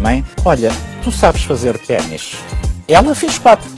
Mãe, 0.00 0.24
olha, 0.44 0.70
tu 1.02 1.10
sabes 1.10 1.42
fazer 1.42 1.76
ténis. 1.78 2.36
Ela 2.86 3.12
fez 3.12 3.38
quatro, 3.38 3.68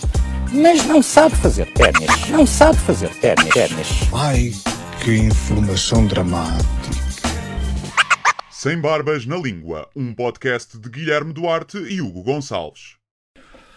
mas 0.53 0.85
não 0.85 1.03
sabe 1.03 1.35
fazer 1.37 1.73
ténis. 1.73 2.29
Não 2.29 2.47
sabe 2.47 2.79
fazer 2.81 3.09
ténis. 3.21 3.49
Ai, 4.13 4.53
que 5.03 5.17
informação 5.17 6.07
dramática. 6.07 6.65
Sem 8.51 8.79
Barbas 8.79 9.25
na 9.25 9.37
Língua, 9.37 9.89
um 9.97 10.13
podcast 10.13 10.79
de 10.79 10.91
Guilherme 10.91 11.33
Duarte 11.33 11.79
e 11.79 12.03
Hugo 12.03 12.23
Gonçalves. 12.23 12.97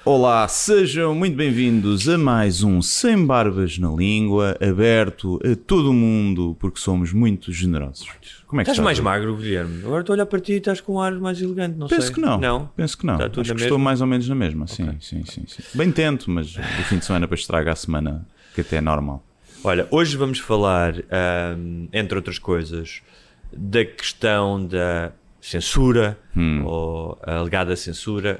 Olá, 0.03 0.45
sejam 0.49 1.15
muito 1.15 1.37
bem-vindos 1.37 2.07
a 2.09 2.17
mais 2.17 2.63
um 2.63 2.81
Sem 2.81 3.25
Barbas 3.25 3.77
na 3.77 3.89
Língua, 3.89 4.57
aberto 4.61 5.39
a 5.43 5.55
todo 5.55 5.91
o 5.91 5.93
mundo, 5.93 6.55
porque 6.59 6.81
somos 6.81 7.13
muito 7.13 7.53
generosos. 7.53 8.36
Como 8.47 8.61
é 8.61 8.63
que 8.63 8.71
Estás 8.71 8.77
estás? 8.87 8.99
mais 8.99 8.99
magro, 9.01 9.35
Guilherme. 9.35 9.83
Agora 9.83 9.99
estou 10.01 10.13
a 10.13 10.15
olhar 10.15 10.25
para 10.25 10.39
ti 10.39 10.53
e 10.53 10.55
estás 10.55 10.79
com 10.79 10.93
um 10.95 11.01
ar 11.01 11.11
mais 11.19 11.41
elegante, 11.41 11.77
não 11.77 11.87
Penso 11.87 12.03
sei. 12.03 12.13
que 12.15 12.21
não. 12.21 12.39
Não? 12.39 12.67
Penso 12.75 12.97
que 12.97 13.05
não. 13.05 13.15
Acho 13.15 13.29
que 13.29 13.39
mesma? 13.41 13.55
estou 13.61 13.77
mais 13.77 13.99
ou 14.01 14.07
menos 14.07 14.29
na 14.29 14.35
mesma, 14.35 14.67
sim, 14.67 14.89
sim, 15.01 15.23
sim, 15.25 15.43
sim. 15.45 15.63
Bem 15.75 15.91
tento, 15.91 16.31
mas 16.31 16.55
o 16.55 16.61
fim 16.87 16.97
de 16.97 17.03
semana 17.05 17.27
para 17.27 17.35
estragar 17.35 17.73
a 17.73 17.75
semana, 17.75 18.25
que 18.55 18.61
até 18.61 18.77
é 18.77 18.81
normal. 18.81 19.21
Olha, 19.65 19.85
hoje 19.91 20.15
vamos 20.15 20.39
falar, 20.39 20.93
ahm, 21.11 21.87
entre 21.91 22.15
outras 22.17 22.39
coisas, 22.39 23.01
da 23.51 23.83
questão 23.83 24.65
da 24.65 25.11
censura 25.41 26.17
Hum. 26.35 26.63
ou 26.65 27.19
a 27.23 27.35
alegada 27.37 27.75
censura. 27.75 28.39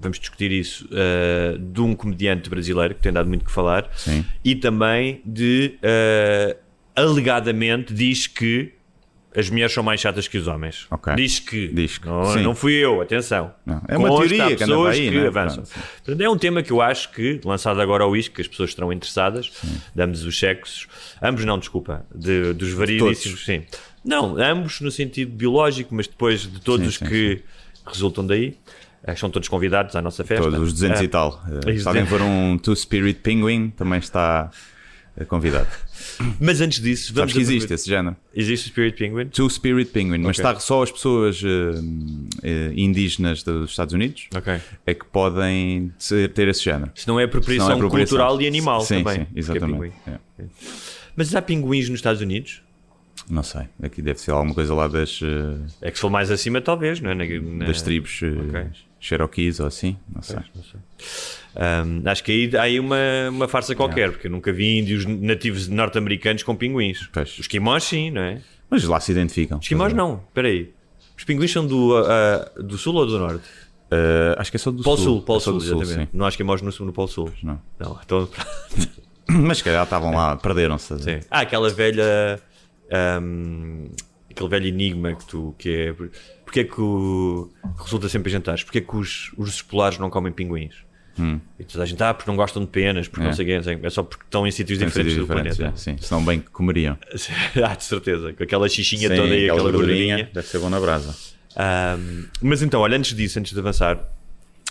Vamos 0.00 0.18
discutir 0.18 0.50
isso 0.52 0.88
ah, 0.92 1.58
de 1.58 1.80
um 1.82 1.94
comediante 1.94 2.48
brasileiro 2.48 2.94
que 2.94 3.02
tem 3.02 3.12
dado 3.12 3.28
muito 3.28 3.42
o 3.42 3.44
que 3.44 3.52
falar 3.52 3.90
Sim. 3.94 4.24
e 4.42 4.54
também 4.54 5.20
de 5.26 5.78
ah, 5.82 6.56
alegadamente 6.96 7.92
diz 7.92 8.26
que 8.26 8.72
as 9.36 9.50
mulheres 9.50 9.72
são 9.72 9.82
mais 9.82 10.00
chatas 10.00 10.28
que 10.28 10.38
os 10.38 10.46
homens. 10.46 10.86
Ok. 10.90 11.14
Diz 11.16 11.38
que. 11.40 11.68
Diz 11.68 11.98
que, 11.98 12.06
Não, 12.06 12.24
sim. 12.32 12.42
não 12.42 12.54
fui 12.54 12.72
eu, 12.74 13.00
atenção. 13.00 13.52
Não, 13.66 13.82
é 13.88 13.96
uma 13.96 14.08
Consta, 14.08 14.28
teoria 14.28 14.56
que 14.56 14.64
pessoas 14.64 14.94
aí, 14.96 15.10
que 15.10 15.16
né? 15.20 15.26
avançam. 15.26 15.64
Portanto, 16.04 16.20
é 16.20 16.28
um 16.30 16.38
tema 16.38 16.62
que 16.62 16.70
eu 16.70 16.80
acho 16.80 17.10
que, 17.12 17.40
lançado 17.44 17.80
agora 17.80 18.04
ao 18.04 18.16
isco, 18.16 18.34
que 18.36 18.40
as 18.42 18.48
pessoas 18.48 18.70
estarão 18.70 18.92
interessadas, 18.92 19.50
damos 19.94 20.24
os 20.24 20.38
sexos, 20.38 20.86
ambos 21.22 21.44
não, 21.44 21.58
desculpa, 21.58 22.04
de- 22.14 22.52
dos 22.52 22.72
variedíssimos, 22.72 23.44
sim. 23.44 23.62
Não, 24.04 24.36
ambos 24.38 24.80
no 24.80 24.90
sentido 24.90 25.32
biológico, 25.32 25.94
mas 25.94 26.06
depois 26.06 26.42
de 26.42 26.60
todos 26.60 26.82
Sim, 26.82 26.88
os 26.88 26.96
sim, 26.96 27.04
que 27.06 27.42
resultam 27.86 28.26
daí, 28.26 28.54
eh, 29.02 29.16
são 29.16 29.30
todos 29.30 29.48
convidados 29.48 29.96
à 29.96 30.02
nossa 30.02 30.22
festa. 30.24 30.44
Todos 30.44 30.60
os 30.60 30.72
200 30.74 31.00
Ah, 31.00 31.04
e 31.04 31.08
tal. 31.08 31.42
Eh, 31.66 31.78
Se 31.78 31.88
alguém 31.88 32.04
200. 32.04 32.08
for 32.10 32.20
um 32.22 32.58
Two 32.58 32.76
Spirit 32.76 33.20
Penguin, 33.20 33.70
também 33.70 33.98
está 33.98 34.50
eh, 34.52 34.56
convidado. 35.24 35.68
Mas 36.40 36.60
antes 36.60 36.80
disso, 36.80 37.14
vamos 37.14 37.32
Sabes 37.32 37.34
que 37.48 37.54
existe 37.54 37.72
esse 37.72 37.88
género? 37.88 38.16
Existe 38.34 38.64
o 38.64 38.68
Spirit 38.70 38.96
Penguin? 38.98 39.28
Spirit 39.48 39.90
Penguin, 39.92 40.18
mas 40.18 40.38
Ok. 40.38 40.44
está 40.50 40.58
só 40.60 40.82
as 40.82 40.90
pessoas 40.90 41.40
eh, 41.44 41.80
eh, 42.42 42.72
indígenas 42.74 43.42
dos 43.44 43.70
Estados 43.70 43.94
Unidos 43.94 44.28
Ok. 44.34 44.54
é 44.86 44.94
que 44.94 45.04
podem 45.04 45.92
ser- 45.98 46.32
ter 46.32 46.48
esse 46.48 46.64
género. 46.64 46.90
Se 46.94 47.06
não 47.06 47.20
é 47.20 47.24
apropriação, 47.24 47.70
é 47.70 47.74
apropriação. 47.74 48.16
cultural 48.18 48.40
e 48.42 48.46
animal 48.48 48.80
sim, 48.80 49.04
também. 49.04 49.20
Sim, 49.26 49.26
é 49.34 49.38
exatamente. 49.38 49.72
pinguim. 49.72 49.92
É. 50.06 50.44
Mas 51.14 51.32
há 51.34 51.40
pinguins 51.42 51.88
nos 51.88 51.98
Estados 51.98 52.20
Unidos? 52.20 52.60
Não 53.30 53.42
sei, 53.42 53.62
aqui 53.82 54.02
deve 54.02 54.20
ser 54.20 54.32
alguma 54.32 54.52
coisa 54.54 54.74
lá 54.74 54.86
das, 54.88 55.20
eh, 55.22 55.56
É 55.80 55.90
que 55.90 55.96
se 55.96 56.00
for 56.02 56.10
mais 56.10 56.30
acima, 56.30 56.60
talvez, 56.60 57.00
não 57.00 57.10
é? 57.10 57.14
Na- 57.14 57.24
na- 57.24 57.64
das 57.66 57.80
tribos 57.80 58.20
eh, 58.22 58.26
Ok. 58.48 58.66
Cherokees 59.00 59.60
ou 59.60 59.66
assim, 59.66 59.96
não 60.14 60.22
sei. 60.22 60.38
Um, 61.56 62.02
acho 62.08 62.24
que 62.24 62.32
aí 62.32 62.56
há 62.56 62.62
aí 62.62 62.80
uma, 62.80 62.96
uma 63.30 63.48
farsa 63.48 63.74
qualquer, 63.74 64.10
porque 64.10 64.26
eu 64.26 64.30
nunca 64.30 64.52
vi 64.52 64.78
índios 64.78 65.06
nativos 65.06 65.68
norte-americanos 65.68 66.42
com 66.42 66.54
pinguins. 66.56 67.08
Pois. 67.12 67.32
Os 67.34 67.40
esquimós, 67.40 67.84
sim, 67.84 68.10
não 68.10 68.22
é? 68.22 68.40
Mas 68.68 68.84
lá 68.84 68.98
se 68.98 69.12
identificam. 69.12 69.58
Os 69.58 69.64
esquimós, 69.64 69.92
não. 69.92 70.22
Espera 70.28 70.48
aí. 70.48 70.72
Os 71.16 71.24
pinguins 71.24 71.52
são 71.52 71.66
do, 71.66 71.96
ah, 71.96 72.50
ah, 72.56 72.62
do 72.62 72.76
sul 72.76 72.94
ou 72.96 73.06
do 73.06 73.18
norte? 73.18 73.44
Eh, 73.90 74.34
acho 74.38 74.50
que 74.50 74.56
é 74.56 74.58
só 74.58 74.70
do 74.72 74.82
Polo 74.82 74.96
sul. 74.96 75.04
Sul, 75.04 75.22
Polo 75.22 75.38
é 75.38 75.42
Sul, 75.42 75.60
sul, 75.60 75.82
exatamente. 75.82 76.10
sim. 76.10 76.16
Não 76.16 76.26
há 76.26 76.28
esquimós 76.28 76.60
no 76.60 76.72
sul, 76.72 76.86
no 76.86 76.92
Polo 76.92 77.08
Sul. 77.08 77.30
Não. 77.42 77.60
Não, 77.78 77.98
então... 78.04 78.28
Mas 79.28 79.58
se 79.58 79.64
calhar 79.64 79.84
estavam 79.84 80.14
lá, 80.14 80.36
perderam-se. 80.36 80.98
Sim. 80.98 81.20
Há 81.30 81.40
aquela 81.40 81.70
velha. 81.70 82.38
ahm, 82.92 83.86
aquele 84.30 84.48
velho 84.50 84.66
enigma 84.66 85.14
que 85.14 85.24
tu. 85.24 85.54
que 85.56 85.70
é. 85.70 85.92
Porque 86.44 86.60
é 86.60 86.64
que 86.64 86.78
o. 86.78 87.50
que 87.76 87.84
resulta 87.84 88.08
sempre 88.10 88.28
em 88.28 88.32
jantares? 88.32 88.62
Porque 88.62 88.78
é 88.78 88.80
que 88.82 88.94
os, 88.94 89.32
os 89.38 89.62
polares 89.62 89.98
não 89.98 90.10
comem 90.10 90.30
pinguins? 90.30 90.74
E 91.58 91.64
toda 91.64 91.84
a 91.84 91.86
gente, 91.86 92.02
ah, 92.02 92.12
porque 92.12 92.30
não 92.30 92.36
gostam 92.36 92.62
de 92.62 92.68
penas, 92.68 93.06
porque 93.08 93.20
Hum. 93.22 93.24
É. 93.24 93.26
não 93.28 93.34
sei 93.34 93.44
o 93.56 93.62
quê, 93.62 93.70
é 93.86 93.90
só 93.90 94.02
porque 94.02 94.24
estão 94.24 94.46
em 94.46 94.50
sítios 94.50 94.78
diferentes 94.78 95.12
sítios 95.12 95.16
do 95.16 95.32
diferentes, 95.34 95.56
planeta. 95.56 95.76
é, 95.76 95.78
sim. 95.78 95.96
Senão 96.00 96.24
bem 96.24 96.40
que 96.40 96.50
comeriam. 96.50 96.98
ah, 97.64 97.74
de 97.74 97.84
certeza, 97.84 98.32
com 98.32 98.42
aquela 98.42 98.68
xixinha 98.68 99.08
Sim, 99.08 99.16
toda 99.16 99.28
e 99.28 99.44
aquela 99.44 99.58
aquela 99.60 99.72
gordurinha 99.72 100.30
deve 100.32 100.46
ser 100.46 100.58
bom 100.58 100.68
na 100.70 100.80
brasa. 100.80 101.14
Ahm, 101.56 102.24
mas 102.42 102.62
então, 102.62 102.80
olha, 102.80 102.96
antes 102.98 103.14
disso, 103.14 103.38
antes 103.38 103.52
de 103.52 103.58
avançar, 103.60 103.98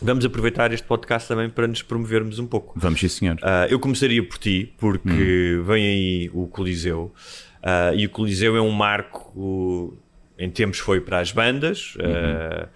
vamos 0.01 0.25
aproveitar 0.25 0.73
este 0.73 0.85
podcast 0.85 1.27
também 1.29 1.49
para 1.49 1.65
nos 1.67 1.81
promovermos 1.81 2.39
um 2.39 2.45
pouco. 2.47 2.73
Vamos, 2.77 2.99
sim, 2.99 3.07
senhor. 3.07 3.37
Ah, 3.41 3.67
eu 3.69 3.79
começaria 3.79 4.21
por 4.21 4.37
ti, 4.37 4.73
porque 4.77 5.57
Hum. 5.59 5.63
vem 5.63 5.85
aí 5.85 6.31
o 6.33 6.47
Coliseu, 6.47 7.13
ah, 7.61 7.93
e 7.95 8.05
o 8.05 8.09
Coliseu 8.09 8.57
é 8.57 8.61
um 8.61 8.71
marco, 8.71 9.97
em 10.37 10.49
tempos 10.49 10.79
foi 10.79 10.99
para 10.99 11.19
as 11.19 11.31
bandas. 11.31 11.93
ah, 12.01 12.67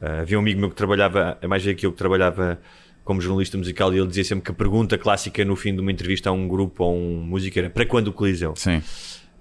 ah, 0.00 0.20
havia 0.22 0.38
um 0.38 0.40
amigo 0.40 0.58
meu 0.60 0.70
que 0.70 0.74
trabalhava, 0.76 1.36
é 1.42 1.46
mais 1.46 1.62
que 1.62 1.84
eu 1.86 1.92
que 1.92 1.98
trabalhava 1.98 2.58
como 3.04 3.20
jornalista 3.20 3.58
musical, 3.58 3.92
e 3.92 3.98
ele 3.98 4.06
dizia 4.06 4.24
sempre 4.24 4.44
que 4.44 4.50
a 4.50 4.54
pergunta 4.54 4.96
clássica 4.96 5.44
no 5.44 5.56
fim 5.56 5.74
de 5.74 5.80
uma 5.80 5.90
entrevista 5.90 6.30
a 6.30 6.32
um 6.32 6.46
grupo 6.46 6.84
ou 6.84 6.96
um 6.96 7.22
músico 7.22 7.58
era 7.58 7.68
para 7.70 7.84
quando 7.84 8.08
o 8.08 8.12
Coliseu? 8.12 8.54
Sim. 8.56 8.82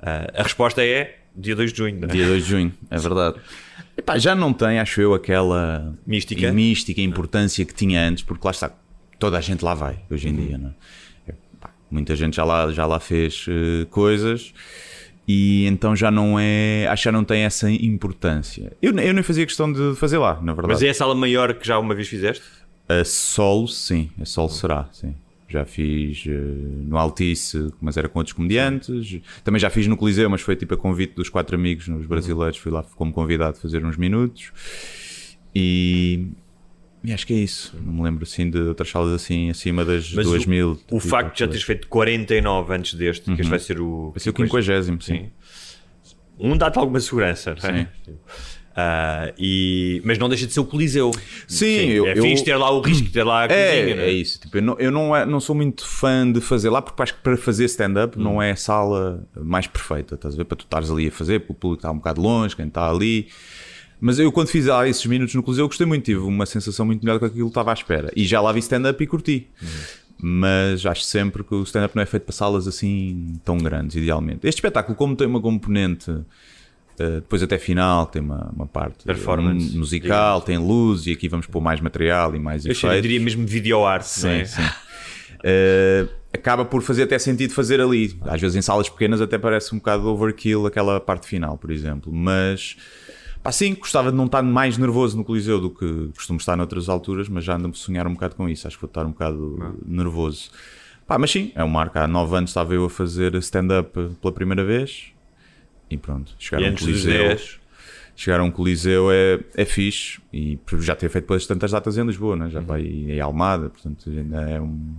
Ah, 0.02 0.28
a 0.36 0.44
resposta 0.44 0.84
é 0.84 1.20
dia 1.36 1.56
2 1.56 1.72
de 1.72 1.78
junho. 1.78 2.00
não 2.00 2.10
é? 2.10 2.12
Dia 2.12 2.28
2 2.28 2.44
de 2.44 2.50
junho, 2.50 2.74
é 2.90 2.98
verdade. 2.98 3.38
Epá, 3.98 4.18
já 4.18 4.34
não 4.34 4.52
tem, 4.54 4.80
acho 4.80 5.00
eu, 5.02 5.14
aquela 5.14 5.96
Mística? 6.08 6.52
mística, 6.52 7.02
importância 7.02 7.64
que 7.66 7.74
tinha 7.74 8.02
antes, 8.08 8.24
porque 8.24 8.46
lá 8.46 8.52
está, 8.52 8.72
toda 9.20 9.38
a 9.38 9.42
gente 9.42 9.64
lá 9.64 9.74
vai 9.74 10.00
hoje 10.10 10.30
em 10.30 10.36
dia, 10.36 10.58
não 10.58 10.70
é? 11.28 11.32
Epá, 11.32 11.70
muita 11.90 12.16
gente 12.16 12.36
já 12.38 12.44
lá, 12.44 12.72
já 12.72 12.86
lá 12.86 13.00
fez 13.00 13.46
eh, 13.48 13.86
coisas 13.92 14.54
e 15.28 15.68
então 15.68 15.96
já 15.96 16.10
não 16.10 16.40
é, 16.40 16.88
acho 16.90 17.04
que 17.04 17.06
já 17.06 17.12
não 17.12 17.24
tem 17.24 17.44
essa 17.44 17.70
importância. 17.70 18.74
Eu, 18.82 18.92
eu 18.98 19.14
nem 19.14 19.24
fazia 19.24 19.46
questão 19.46 19.72
de 19.72 19.96
fazer 19.96 20.18
lá, 20.18 20.36
na 20.42 20.54
verdade. 20.54 20.74
Mas 20.74 20.82
é 20.82 20.90
a 20.90 20.94
sala 20.94 21.14
maior 21.14 21.54
que 21.54 21.68
já 21.68 21.78
uma 21.78 21.94
vez 21.94 22.08
fizeste? 22.08 22.44
A 23.00 23.06
solo, 23.06 23.68
sim, 23.68 24.10
a 24.20 24.26
solo 24.26 24.50
será, 24.50 24.90
sim. 24.92 25.16
Já 25.48 25.66
fiz 25.66 26.24
eh, 26.28 26.32
no 26.32 26.98
Altice, 26.98 27.72
mas 27.82 27.98
era 27.98 28.08
com 28.08 28.20
outros 28.20 28.34
comediantes. 28.34 29.20
Também 29.44 29.60
já 29.60 29.70
fiz 29.70 29.86
no 29.86 29.98
Coliseu, 29.98 30.30
mas 30.30 30.42
foi 30.42 30.56
tipo 30.56 30.74
a 30.74 30.78
convite 30.78 31.14
dos 31.14 31.30
quatro 31.30 31.56
amigos, 31.56 31.88
nos 31.90 32.06
brasileiros. 32.06 32.58
Fui 32.58 32.72
lá 32.72 32.84
como 32.96 33.12
convidado 33.12 33.58
fazer 33.58 33.86
uns 33.86 33.98
minutos. 33.98 34.54
E, 35.54 36.28
e 37.04 37.12
acho 37.12 37.28
que 37.28 37.34
é 37.34 37.38
isso. 37.38 37.76
Não 37.84 37.92
me 37.92 38.02
lembro 38.04 38.24
assim 38.24 38.50
de 38.50 38.60
outras 38.60 38.90
salas 38.90 39.12
assim 39.12 39.50
acima 39.50 39.84
das 39.84 40.14
Mas 40.14 40.26
2 40.26 40.46
o, 40.46 40.50
mil. 40.50 40.80
o 40.90 41.00
facto 41.02 41.34
de 41.34 41.40
já 41.42 41.48
teres 41.48 41.64
feito 41.64 41.88
49 41.90 42.74
antes 42.74 42.94
deste, 42.94 43.26
que 43.36 43.42
este 43.42 43.50
vai 43.50 43.60
ser 43.60 43.82
o. 43.82 44.12
Vai 44.12 44.20
ser 44.22 44.30
o 44.30 44.48
50, 44.48 44.84
sim. 44.84 44.98
Sim. 45.02 45.32
Um 46.40 46.58
dá-te 46.58 46.80
alguma 46.80 47.00
segurança, 47.00 47.56
não 47.62 47.70
é? 47.70 47.90
Ah, 48.76 49.34
e... 49.38 50.02
Mas 50.06 50.18
não 50.18 50.30
deixa 50.30 50.48
de 50.48 50.54
ser 50.54 50.60
o 50.62 50.66
Coliseu. 50.66 51.12
Sim, 51.48 51.66
eu- 51.90 52.08
é 52.08 52.18
eu- 52.18 52.22
fixe 52.24 52.44
ter 52.44 52.56
lá 52.56 52.72
o 52.72 52.80
risco 52.82 53.04
de 53.04 53.12
ter 53.12 53.24
lá 53.24 53.44
a 53.44 53.48
cozinha. 53.48 53.64
É, 53.66 53.96
não 53.96 54.04
é 54.04 54.12
isso. 54.12 54.40
Tipo, 54.40 54.58
eu 54.58 54.62
não, 54.62 54.80
eu 54.80 54.92
não, 54.92 55.16
é- 55.16 55.26
não 55.26 55.40
sou 55.40 55.56
muito 55.56 55.86
fã 55.86 56.32
de 56.32 56.40
fazer 56.40 56.70
lá, 56.70 56.82
porque 56.82 57.02
acho 57.04 57.14
que 57.16 57.22
para 57.22 57.36
fazer 57.38 57.66
stand-up 57.66 58.18
Hum. 58.18 58.22
não 58.24 58.42
é 58.42 58.52
a 58.52 58.56
sala 58.56 59.28
mais 59.36 59.68
perfeita, 59.68 60.16
estás 60.16 60.34
a 60.34 60.38
ver? 60.38 60.46
Para 60.46 60.58
tu 60.58 60.64
estares 60.64 60.90
ali 60.90 61.08
a 61.08 61.12
fazer, 61.12 61.40
porque 61.40 61.52
o 61.54 61.56
público 61.56 61.80
está 61.80 61.92
um 61.92 61.98
bocado 61.98 62.22
longe, 62.22 62.56
quem 62.56 62.68
está 62.68 62.90
ali. 62.90 63.28
Mas 64.00 64.18
eu, 64.18 64.32
quando 64.32 64.48
fiz 64.48 64.66
lá 64.66 64.88
esses 64.88 65.06
minutos 65.06 65.36
no 65.36 65.44
Coliseu, 65.44 65.68
gostei 65.68 65.86
muito, 65.86 66.04
tive 66.06 66.22
uma 66.22 66.46
sensação 66.46 66.86
muito 66.86 67.02
melhor 67.04 67.16
do 67.16 67.20
que 67.20 67.26
aquilo 67.26 67.46
que 67.46 67.52
estava 67.52 67.72
à 67.72 67.74
espera. 67.74 68.12
E 68.16 68.26
já 68.26 68.42
lá 68.42 68.52
vi 68.52 68.60
stand-up 68.60 69.04
e 69.04 69.06
curti. 69.06 69.48
Hum. 69.62 69.68
Mas 70.24 70.86
acho 70.86 71.02
sempre 71.04 71.44
que 71.44 71.54
o 71.54 71.64
stand-up 71.64 71.96
não 71.96 72.04
é 72.04 72.06
feito 72.06 72.24
para 72.24 72.34
salas 72.34 72.68
assim 72.68 73.40
tão 73.44 73.58
grandes, 73.58 73.96
idealmente. 73.96 74.48
Este 74.48 74.58
espetáculo, 74.60 74.96
como 74.96 75.16
tem 75.16 75.28
uma 75.28 75.42
componente 75.42 76.12
eh, 77.02 77.16
depois 77.16 77.42
até 77.44 77.58
final, 77.58 78.06
tem 78.06 78.22
uma, 78.22 78.52
uma 78.56 78.68
parte 78.68 79.04
Performance, 79.06 79.74
mu- 79.74 79.80
musical, 79.80 80.40
digamos. 80.40 80.44
tem 80.46 80.58
luz 80.58 81.08
e 81.08 81.12
aqui 81.12 81.28
vamos 81.28 81.48
pôr 81.48 81.62
mais 81.62 81.80
material 81.82 82.36
e 82.36 82.40
mais 82.40 82.66
Eu 82.66 82.72
efeitos. 82.72 83.02
diria 83.02 83.20
mesmo 83.20 83.46
videoarte, 83.46 84.22
não 84.24 84.30
é? 84.30 84.46
Sim, 84.46 84.62
sim. 84.62 84.70
Eh, 85.44 86.08
acaba 86.34 86.64
por 86.66 86.82
fazer 86.82 87.04
até 87.04 87.18
sentido 87.20 87.54
fazer 87.54 87.82
ali. 87.82 88.18
Às 88.26 88.40
vezes 88.42 88.56
em 88.56 88.62
salas 88.62 88.90
pequenas 88.90 89.22
até 89.22 89.38
parece 89.38 89.74
um 89.74 89.78
bocado 89.80 90.08
overkill 90.08 90.66
aquela 90.68 91.00
parte 91.00 91.28
final, 91.28 91.58
por 91.58 91.72
exemplo. 91.72 92.12
Mas 92.14 92.76
Pá, 93.44 93.52
sim, 93.52 93.74
gostava 93.74 94.12
de 94.12 94.18
não 94.18 94.28
estar 94.28 94.44
mais 94.44 94.78
nervoso 94.78 95.18
no 95.18 95.24
Coliseu 95.26 95.60
do 95.60 95.72
que 95.72 96.10
costumo 96.16 96.38
estar 96.38 96.56
noutras 96.56 96.88
alturas, 96.88 97.28
mas 97.28 97.44
já 97.44 97.56
ando 97.56 97.70
a 97.70 97.74
sonhar 97.74 98.06
um 98.06 98.14
bocado 98.14 98.36
com 98.36 98.48
isso. 98.48 98.68
Acho 98.68 98.78
que 98.78 98.82
vou 98.84 98.88
estar 98.88 99.04
um 99.04 99.10
bocado 99.10 99.76
nervoso. 99.84 100.52
Pá, 101.08 101.18
mas 101.18 101.32
sim, 101.32 101.52
é 101.56 101.64
um 101.64 101.68
marco. 101.68 101.98
Há 101.98 102.08
nove 102.08 102.36
anos 102.38 102.52
estava 102.52 102.72
eu 102.76 102.86
a 102.86 102.90
fazer 102.90 103.34
stand-up 103.36 103.92
pela 104.22 104.32
primeira 104.32 104.64
vez 104.64 105.06
e 105.92 105.98
pronto. 105.98 106.34
Chegar 106.40 106.62
E 106.62 106.68
a 106.68 106.72
um 106.72 106.76
Coliseu. 106.76 107.28
10, 107.30 107.60
Chegar 108.16 108.40
a 108.40 108.44
um 108.44 108.52
Coliseu 108.52 109.12
é, 109.12 109.40
é 109.56 109.66
fixe 109.66 110.20
e 110.34 110.58
já 110.80 110.96
ter 110.96 111.10
feito 111.10 111.24
depois 111.26 111.46
tantas 111.48 111.72
datas 111.72 111.98
em 111.98 112.06
Lisboa, 112.06 112.36
né? 112.36 112.50
já 112.50 112.60
Uhum. 112.60 112.66
vai 112.66 112.82
em 112.82 113.20
Almada, 113.20 113.70
portanto 113.70 114.10
ainda 114.10 114.42
é 114.50 114.60
um. 114.62 114.94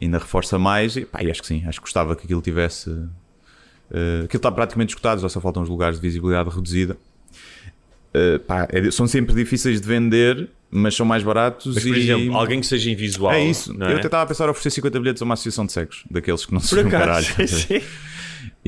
ainda 0.00 0.18
reforça 0.18 0.58
mais 0.58 0.96
e, 0.96 1.04
pá, 1.04 1.20
acho 1.30 1.40
que 1.40 1.46
sim, 1.46 1.62
acho 1.66 1.78
que 1.78 1.84
gostava 1.84 2.14
que 2.16 2.24
aquilo 2.24 2.40
tivesse. 2.42 2.90
eh, 3.90 4.22
aquilo 4.24 4.38
está 4.38 4.50
praticamente 4.50 4.90
escutado, 4.90 5.20
já 5.20 5.28
só 5.28 5.40
faltam 5.40 5.62
os 5.62 5.68
lugares 5.68 5.96
de 6.00 6.02
visibilidade 6.06 6.48
reduzida. 6.50 6.96
Eh, 8.14 8.38
pá, 8.38 8.66
é- 8.70 8.90
são 8.90 9.06
sempre 9.06 9.34
difíceis 9.34 9.80
de 9.80 9.86
vender, 9.86 10.48
mas 10.70 10.94
são 10.96 11.04
mais 11.06 11.22
baratos 11.22 11.74
mas 11.74 11.84
por 11.84 11.96
e. 11.96 12.00
exemplo, 12.00 12.36
alguém 12.36 12.58
que 12.60 12.66
seja 12.66 12.90
invisual. 12.90 13.32
É 13.32 13.44
isso. 13.44 13.72
não 13.76 13.86
Eu 13.86 13.92
é? 13.96 13.98
até 13.98 14.06
estava 14.06 14.22
a 14.22 14.26
pensar 14.26 14.46
em 14.46 14.50
oferecer 14.50 14.70
50 14.70 14.98
bilhetes 14.98 15.22
a 15.22 15.24
uma 15.24 15.34
associação 15.34 15.66
de 15.66 15.72
cegos, 15.72 16.04
daqueles 16.10 16.44
que 16.46 16.52
não 16.54 16.60
se 16.60 16.74
caralho. 16.84 17.26
sim. 17.46 17.80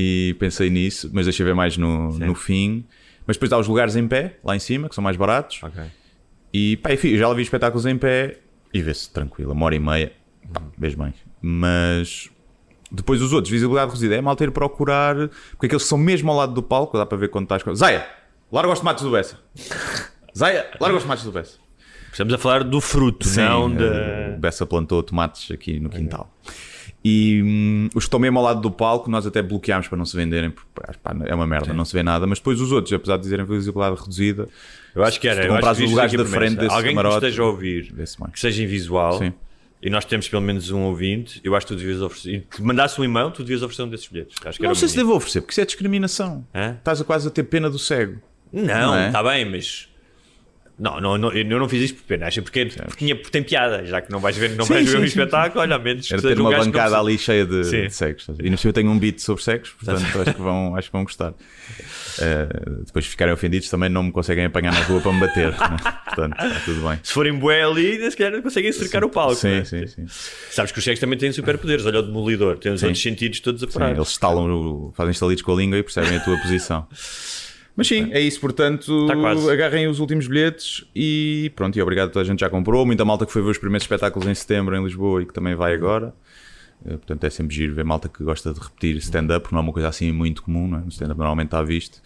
E 0.01 0.35
pensei 0.39 0.71
nisso, 0.71 1.11
mas 1.13 1.27
deixei 1.27 1.45
ver 1.45 1.55
mais 1.55 1.77
no, 1.77 2.19
no 2.19 2.35
fim. 2.35 2.87
Mas 3.27 3.37
depois 3.37 3.53
há 3.53 3.59
os 3.59 3.69
lugares 3.69 3.97
em 3.97 4.09
pé, 4.09 4.39
lá 4.43 4.57
em 4.57 4.59
cima, 4.59 4.89
que 4.89 4.95
são 4.95 5.05
mais 5.05 5.17
baratos. 5.17 5.63
Ok. 5.63 5.83
E 6.53 6.79
pá, 6.79 6.93
enfim, 6.93 7.17
já 7.17 7.29
lá 7.29 7.35
vi 7.35 7.43
espetáculos 7.43 7.85
em 7.85 7.97
pé 7.97 8.39
e 8.73 8.81
vê-se 8.81 9.11
tranquilo, 9.11 9.53
uma 9.53 9.67
hora 9.67 9.75
e 9.75 9.79
meia, 9.79 10.13
pá, 10.53 10.63
vês 10.79 10.95
bem. 10.95 11.13
Mas 11.43 12.31
depois 12.91 13.21
os 13.21 13.33
outros, 13.33 13.51
visibilidade 13.51 13.89
reduzida, 13.89 14.17
é 14.17 14.21
mal 14.21 14.35
ter 14.35 14.51
procurar, 14.51 15.15
porque 15.51 15.67
aqueles 15.67 15.83
que 15.83 15.89
são 15.89 15.99
mesmo 15.99 16.31
ao 16.31 16.37
lado 16.37 16.55
do 16.55 16.63
palco, 16.63 16.97
dá 16.97 17.05
para 17.05 17.19
ver 17.19 17.29
quando 17.29 17.45
estás. 17.45 17.63
Zaya, 17.77 18.07
larga 18.51 18.73
os 18.73 18.81
tomates 18.81 19.05
do 19.05 19.11
Bessa. 19.11 19.39
Zaya, 20.37 20.67
larga 20.81 20.97
os 20.97 21.03
tomates 21.03 21.25
do 21.25 21.31
Bessa. 21.31 21.59
Estamos 22.11 22.35
a 22.35 22.39
falar 22.39 22.65
do 22.65 22.81
fruto, 22.81 23.29
não 23.37 23.71
eh, 23.71 23.75
da. 23.75 24.37
O 24.37 24.41
Bessa 24.41 24.67
plantou 24.67 25.03
tomates 25.03 25.51
aqui 25.53 25.79
no 25.79 25.89
quintal. 25.89 26.35
E 27.03 27.43
hum, 27.43 27.87
os 27.89 28.05
que 28.05 28.09
estão 28.09 28.21
mesmo 28.21 28.39
ao 28.39 28.45
lado 28.45 28.61
do 28.61 28.71
palco, 28.71 29.11
nós 29.11 29.27
até 29.27 29.41
bloqueámos 29.41 29.89
para 29.89 29.97
não 29.97 30.05
se 30.05 30.15
venderem, 30.15 30.51
porque 30.51 30.69
pá, 31.03 31.17
é 31.25 31.35
uma 31.35 31.47
merda, 31.47 31.73
não 31.73 31.85
se 31.85 31.95
vê 31.95 32.03
nada. 32.03 32.27
Mas 32.27 32.39
depois 32.39 32.61
os 32.61 32.73
outros, 32.73 32.93
apesar 32.93 33.17
de 33.17 33.23
dizerem 33.23 33.47
visibilidade 33.47 33.99
reduzida, 33.99 34.49
Eu 34.95 35.03
acho 35.03 35.19
que 35.19 35.27
era. 35.27 35.43
Se 35.43 35.49
tu 35.49 35.77
que 35.77 35.85
os 35.85 35.91
lugares 35.91 36.13
da 36.13 36.25
frente 36.27 36.57
desse 36.57 36.75
Alguém 36.75 36.91
camarote, 36.91 37.21
que 37.21 37.27
esteja 37.27 37.43
a 37.43 37.47
ouvir, 37.47 37.93
que 38.33 38.41
seja 38.41 38.63
invisual, 38.63 39.19
Sim. 39.19 39.33
e 39.83 39.89
nós 39.89 40.05
temos 40.05 40.29
pelo 40.29 40.43
menos 40.43 40.71
um 40.71 40.81
ouvinte, 40.83 41.41
eu 41.43 41.57
acho 41.57 41.67
que 41.67 41.73
tu 41.73 41.79
devias 41.79 42.03
oferecer. 42.03 42.35
E 42.35 42.41
que 42.41 42.63
mandasse 42.63 43.01
um 43.01 43.05
e-mail, 43.05 43.31
tu 43.31 43.43
devias 43.43 43.63
oferecer 43.63 43.83
um 43.83 43.89
desses 43.89 44.07
bilhetes. 44.09 44.37
Não 44.61 44.75
sei 44.75 44.89
se 44.89 44.97
devo 44.97 45.15
oferecer, 45.15 45.41
porque 45.41 45.53
isso 45.53 45.61
é 45.63 45.65
discriminação. 45.65 46.47
Hã? 46.55 46.77
Estás 46.79 47.01
a 47.01 47.05
quase 47.05 47.27
a 47.27 47.31
ter 47.31 47.45
pena 47.45 47.71
do 47.71 47.79
cego. 47.79 48.21
Não, 48.53 48.65
Não 48.65 48.95
é? 48.97 49.07
está 49.07 49.23
bem, 49.23 49.45
mas. 49.47 49.89
Não, 50.81 50.99
não, 50.99 51.19
não, 51.19 51.31
eu 51.31 51.45
não 51.45 51.69
fiz 51.69 51.83
isto 51.83 51.97
por 51.99 52.05
pena, 52.05 52.27
acho 52.27 52.41
porque, 52.43 52.65
porque, 52.65 52.97
tinha, 52.97 53.15
porque 53.15 53.31
tem 53.31 53.43
piada, 53.43 53.85
já 53.85 54.01
que 54.01 54.11
não 54.11 54.19
vais 54.19 54.35
ver, 54.35 54.57
não 54.57 54.65
Sim, 54.65 54.73
vais 54.73 54.87
ver 54.87 54.91
sim, 54.93 54.97
um 54.97 55.01
sim, 55.01 55.07
espetáculo, 55.09 55.61
olha, 55.61 55.77
a 55.77 55.79
menos 55.79 56.07
que 56.09 56.13
Era 56.15 56.23
ter 56.23 56.39
um 56.41 56.49
uma 56.49 56.57
bancada 56.57 56.99
ali 56.99 57.19
cheia 57.19 57.45
de, 57.45 57.65
Sim. 57.65 57.83
de 57.83 57.89
ver? 58.33 58.47
E 58.47 58.49
no 58.51 58.57
eu 58.65 58.73
tenho 58.73 58.91
um 58.91 58.99
beat 58.99 59.19
sobre 59.19 59.43
cegos, 59.45 59.71
portanto 59.71 60.19
acho 60.23 60.35
que 60.35 60.41
vão, 60.41 60.75
acho 60.75 60.89
que 60.89 60.93
vão 60.93 61.05
gostar. 61.05 61.35
Eh, 62.19 62.49
depois 62.87 63.05
de 63.05 63.11
ficarem 63.11 63.35
ofendidos 63.35 63.69
também 63.69 63.91
não 63.91 64.03
me 64.05 64.11
conseguem 64.11 64.47
apanhar 64.47 64.73
na 64.73 64.81
rua 64.81 65.01
para 65.03 65.13
me 65.13 65.21
bater. 65.21 65.51
né? 65.53 65.77
Portanto, 66.07 66.33
está 66.45 66.61
tudo 66.61 66.89
bem. 66.89 66.99
Se 67.03 67.13
forem 67.13 67.35
bué 67.35 67.63
ali, 67.63 68.11
se 68.11 68.17
calhar 68.17 68.41
conseguem 68.43 68.73
cercar 68.73 69.05
o 69.05 69.11
palco. 69.11 69.35
Sim, 69.35 69.49
né? 69.49 69.65
sim, 69.65 69.87
sim. 69.87 70.07
Sabes 70.51 70.73
que 70.73 70.79
os 70.79 70.85
cegos 70.85 70.99
também 70.99 71.19
têm 71.19 71.31
superpoderes, 71.31 71.85
olha 71.85 72.01
o 72.01 72.03
demolidor, 72.03 72.57
tem 72.59 72.73
os 72.73 72.81
Sim. 72.81 72.87
outros 72.87 73.03
sentidos 73.03 73.41
todos 73.41 73.63
a 73.63 73.67
Sim, 73.67 73.73
parar. 73.79 73.95
eles 73.95 74.09
estalam, 74.09 74.51
o- 74.51 74.93
fazem 74.97 75.13
estalidos 75.13 75.43
com 75.43 75.53
a 75.53 75.57
língua 75.57 75.79
e 75.79 75.83
percebem 75.83 76.17
a 76.17 76.21
tua 76.21 76.39
posição. 76.39 76.87
Mas 77.81 77.89
sim, 77.89 78.11
é 78.13 78.21
isso. 78.21 78.39
Portanto, 78.39 79.07
Tá 79.07 79.15
agarrem 79.51 79.89
os 79.89 80.01
últimos 80.01 80.29
bilhetes 80.29 80.85
e 80.95 81.51
pronto. 81.57 81.79
E 81.79 81.81
obrigado 81.81 82.09
a 82.09 82.11
toda 82.11 82.21
a 82.21 82.25
gente 82.27 82.37
que 82.37 82.45
já 82.45 82.51
comprou. 82.51 82.85
Muita 82.85 83.07
malta 83.07 83.25
que 83.25 83.33
foi 83.33 83.41
ver 83.41 83.49
os 83.49 83.57
primeiros 83.57 83.85
espetáculos 83.85 84.29
em 84.29 84.35
setembro 84.35 84.77
em 84.77 84.85
Lisboa 84.85 85.23
e 85.23 85.25
que 85.25 85.33
também 85.33 85.55
vai 85.55 85.73
agora. 85.73 86.13
Eh, 86.85 86.91
Portanto, 86.91 87.25
é 87.25 87.31
sempre 87.31 87.57
giro 87.57 87.75
ver 87.75 87.83
malta 87.83 88.07
que 88.07 88.23
gosta 88.23 88.53
de 88.53 88.61
repetir 88.61 88.97
stand-up, 88.97 89.45
porque 89.45 89.55
não 89.55 89.63
é 89.63 89.65
uma 89.65 89.73
coisa 89.73 89.89
assim 89.89 90.13
muito 90.13 90.43
comum, 90.43 90.69
não 90.69 90.81
é? 90.81 90.83
Stand-up 90.89 91.19
normalmente 91.19 91.47
está 91.47 91.63
visto, 91.63 92.03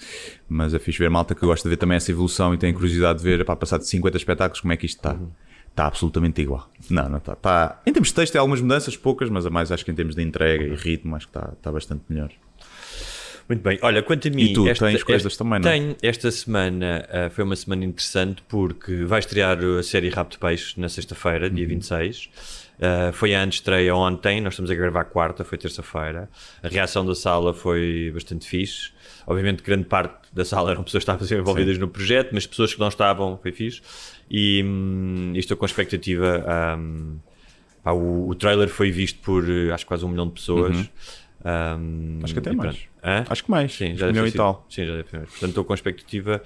mas 0.48 0.72
é 0.74 0.78
fixe 0.78 1.00
ver 1.00 1.10
malta 1.10 1.34
que 1.34 1.44
gosta 1.44 1.68
de 1.68 1.70
ver 1.70 1.76
também 1.76 1.96
essa 1.96 2.12
evolução 2.12 2.54
e 2.54 2.56
tem 2.56 2.72
curiosidade 2.72 3.18
de 3.18 3.24
ver, 3.24 3.44
para 3.44 3.56
passar 3.56 3.78
de 3.78 3.88
50 3.88 4.16
espetáculos, 4.16 4.60
como 4.60 4.72
é 4.72 4.76
que 4.76 4.86
isto 4.86 4.98
está. 4.98 5.18
Está 5.70 5.86
absolutamente 5.86 6.40
igual. 6.40 6.70
Não, 6.88 7.08
não 7.08 7.18
está. 7.18 7.32
está. 7.32 7.82
Em 7.84 7.92
termos 7.92 8.10
de 8.10 8.14
texto, 8.14 8.32
tem 8.32 8.38
algumas 8.38 8.60
mudanças, 8.60 8.96
poucas, 8.96 9.28
mas 9.28 9.44
a 9.44 9.50
mais 9.50 9.72
acho 9.72 9.84
que 9.84 9.90
em 9.90 9.94
termos 9.94 10.14
de 10.14 10.22
entrega 10.22 10.62
e 10.64 10.76
ritmo, 10.76 11.16
acho 11.16 11.26
que 11.26 11.36
está, 11.36 11.52
está 11.52 11.72
bastante 11.72 12.04
melhor. 12.08 12.30
Muito 13.48 13.60
bem, 13.62 13.78
olha, 13.82 14.02
quanto 14.02 14.26
a 14.28 14.30
mim. 14.30 14.42
E 14.42 14.52
tu, 14.54 14.64
tens 14.64 15.02
coisas 15.02 15.26
esta- 15.32 15.44
também, 15.44 15.60
não 15.60 15.68
é? 15.68 15.72
Tenho. 15.72 15.96
Esta 16.02 16.30
semana 16.30 17.06
ah, 17.10 17.30
foi 17.30 17.44
uma 17.44 17.56
semana 17.56 17.84
interessante 17.84 18.42
porque 18.48 19.04
vai 19.04 19.18
estrear 19.18 19.58
a 19.62 19.82
série 19.82 20.08
Rap 20.08 20.30
de 20.30 20.38
Peixe 20.38 20.80
na 20.80 20.88
sexta-feira, 20.88 21.48
Uhum. 21.48 21.54
dia 21.54 21.66
26. 21.66 22.30
Ah, 22.80 23.10
foi 23.12 23.34
a 23.34 23.42
antestreia 23.42 23.94
ontem, 23.94 24.40
nós 24.40 24.54
estamos 24.54 24.70
a 24.70 24.74
gravar 24.74 25.04
quarta, 25.04 25.44
foi 25.44 25.58
terça-feira. 25.58 26.28
A 26.62 26.68
reação 26.68 27.04
da 27.04 27.14
sala 27.14 27.52
foi 27.52 28.10
bastante 28.14 28.48
fixe. 28.48 28.90
Obviamente, 29.26 29.62
grande 29.62 29.84
parte 29.84 30.16
da 30.32 30.44
sala 30.44 30.70
eram 30.72 30.82
pessoas 30.82 31.04
que 31.04 31.10
estavam 31.12 31.38
envolvidas 31.38 31.78
no 31.78 31.88
projeto, 31.88 32.30
mas 32.32 32.46
pessoas 32.46 32.72
que 32.74 32.80
não 32.80 32.88
estavam, 32.88 33.38
foi 33.42 33.52
fixe. 33.52 33.80
E, 34.30 34.62
hum, 34.64 35.32
estou 35.36 35.56
com 35.56 35.66
expectativa. 35.66 36.44
hum, 36.78 37.18
pá, 37.82 37.92
o, 37.92 38.28
o 38.30 38.34
trailer 38.34 38.68
foi 38.68 38.90
visto 38.90 39.18
por 39.20 39.44
eh, 39.48 39.70
acho 39.72 39.84
que 39.84 39.88
quase 39.88 40.04
um 40.04 40.08
milhão 40.08 40.26
de 40.26 40.32
pessoas. 40.32 40.88
Hum, 41.44 42.20
Acho 42.22 42.32
que 42.32 42.38
até 42.40 42.52
mais. 42.52 42.76
pronto. 43.02 43.30
Acho 43.32 43.44
que 43.44 43.50
mais. 43.50 43.72
Sim, 43.74 43.96
já 43.96 44.08
um 44.08 44.12
deve 44.12 44.28
e 44.28 44.32
tal. 44.32 44.66
Sim, 44.70 44.86
já 44.86 44.92
deve 44.96 45.04
ter. 45.08 45.20
Portanto, 45.20 45.48
estou 45.50 45.64
com 45.64 45.74
expectativa 45.74 46.42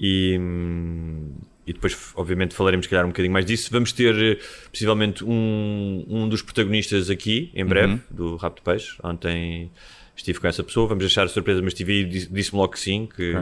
e, 0.00 0.38
hum, 0.40 1.32
e 1.66 1.72
depois, 1.74 2.12
obviamente, 2.14 2.54
falaremos, 2.54 2.86
se 2.86 2.90
calhar, 2.90 3.04
um 3.04 3.08
bocadinho 3.08 3.32
mais 3.32 3.44
disso. 3.44 3.68
Vamos 3.70 3.92
ter, 3.92 4.14
eh, 4.38 4.38
possivelmente, 4.72 5.22
um, 5.22 6.04
um 6.08 6.28
dos 6.28 6.40
protagonistas 6.40 7.10
aqui, 7.10 7.50
em 7.54 7.64
breve, 7.64 7.92
Uhum. 7.94 8.00
do 8.10 8.36
Rap 8.36 8.56
de 8.56 8.62
Peixe. 8.62 8.96
Ontem 9.04 9.70
estive 10.16 10.40
com 10.40 10.46
essa 10.48 10.64
pessoa, 10.64 10.88
vamos 10.88 11.04
deixar 11.04 11.28
surpresa, 11.28 11.60
mas 11.62 11.72
estive 11.74 11.92
aí 11.92 11.98
e 12.00 12.04
disse- 12.06 12.32
disse-me 12.32 12.58
logo 12.58 12.72
que 12.72 12.80
sim, 12.80 13.06
que 13.14 13.34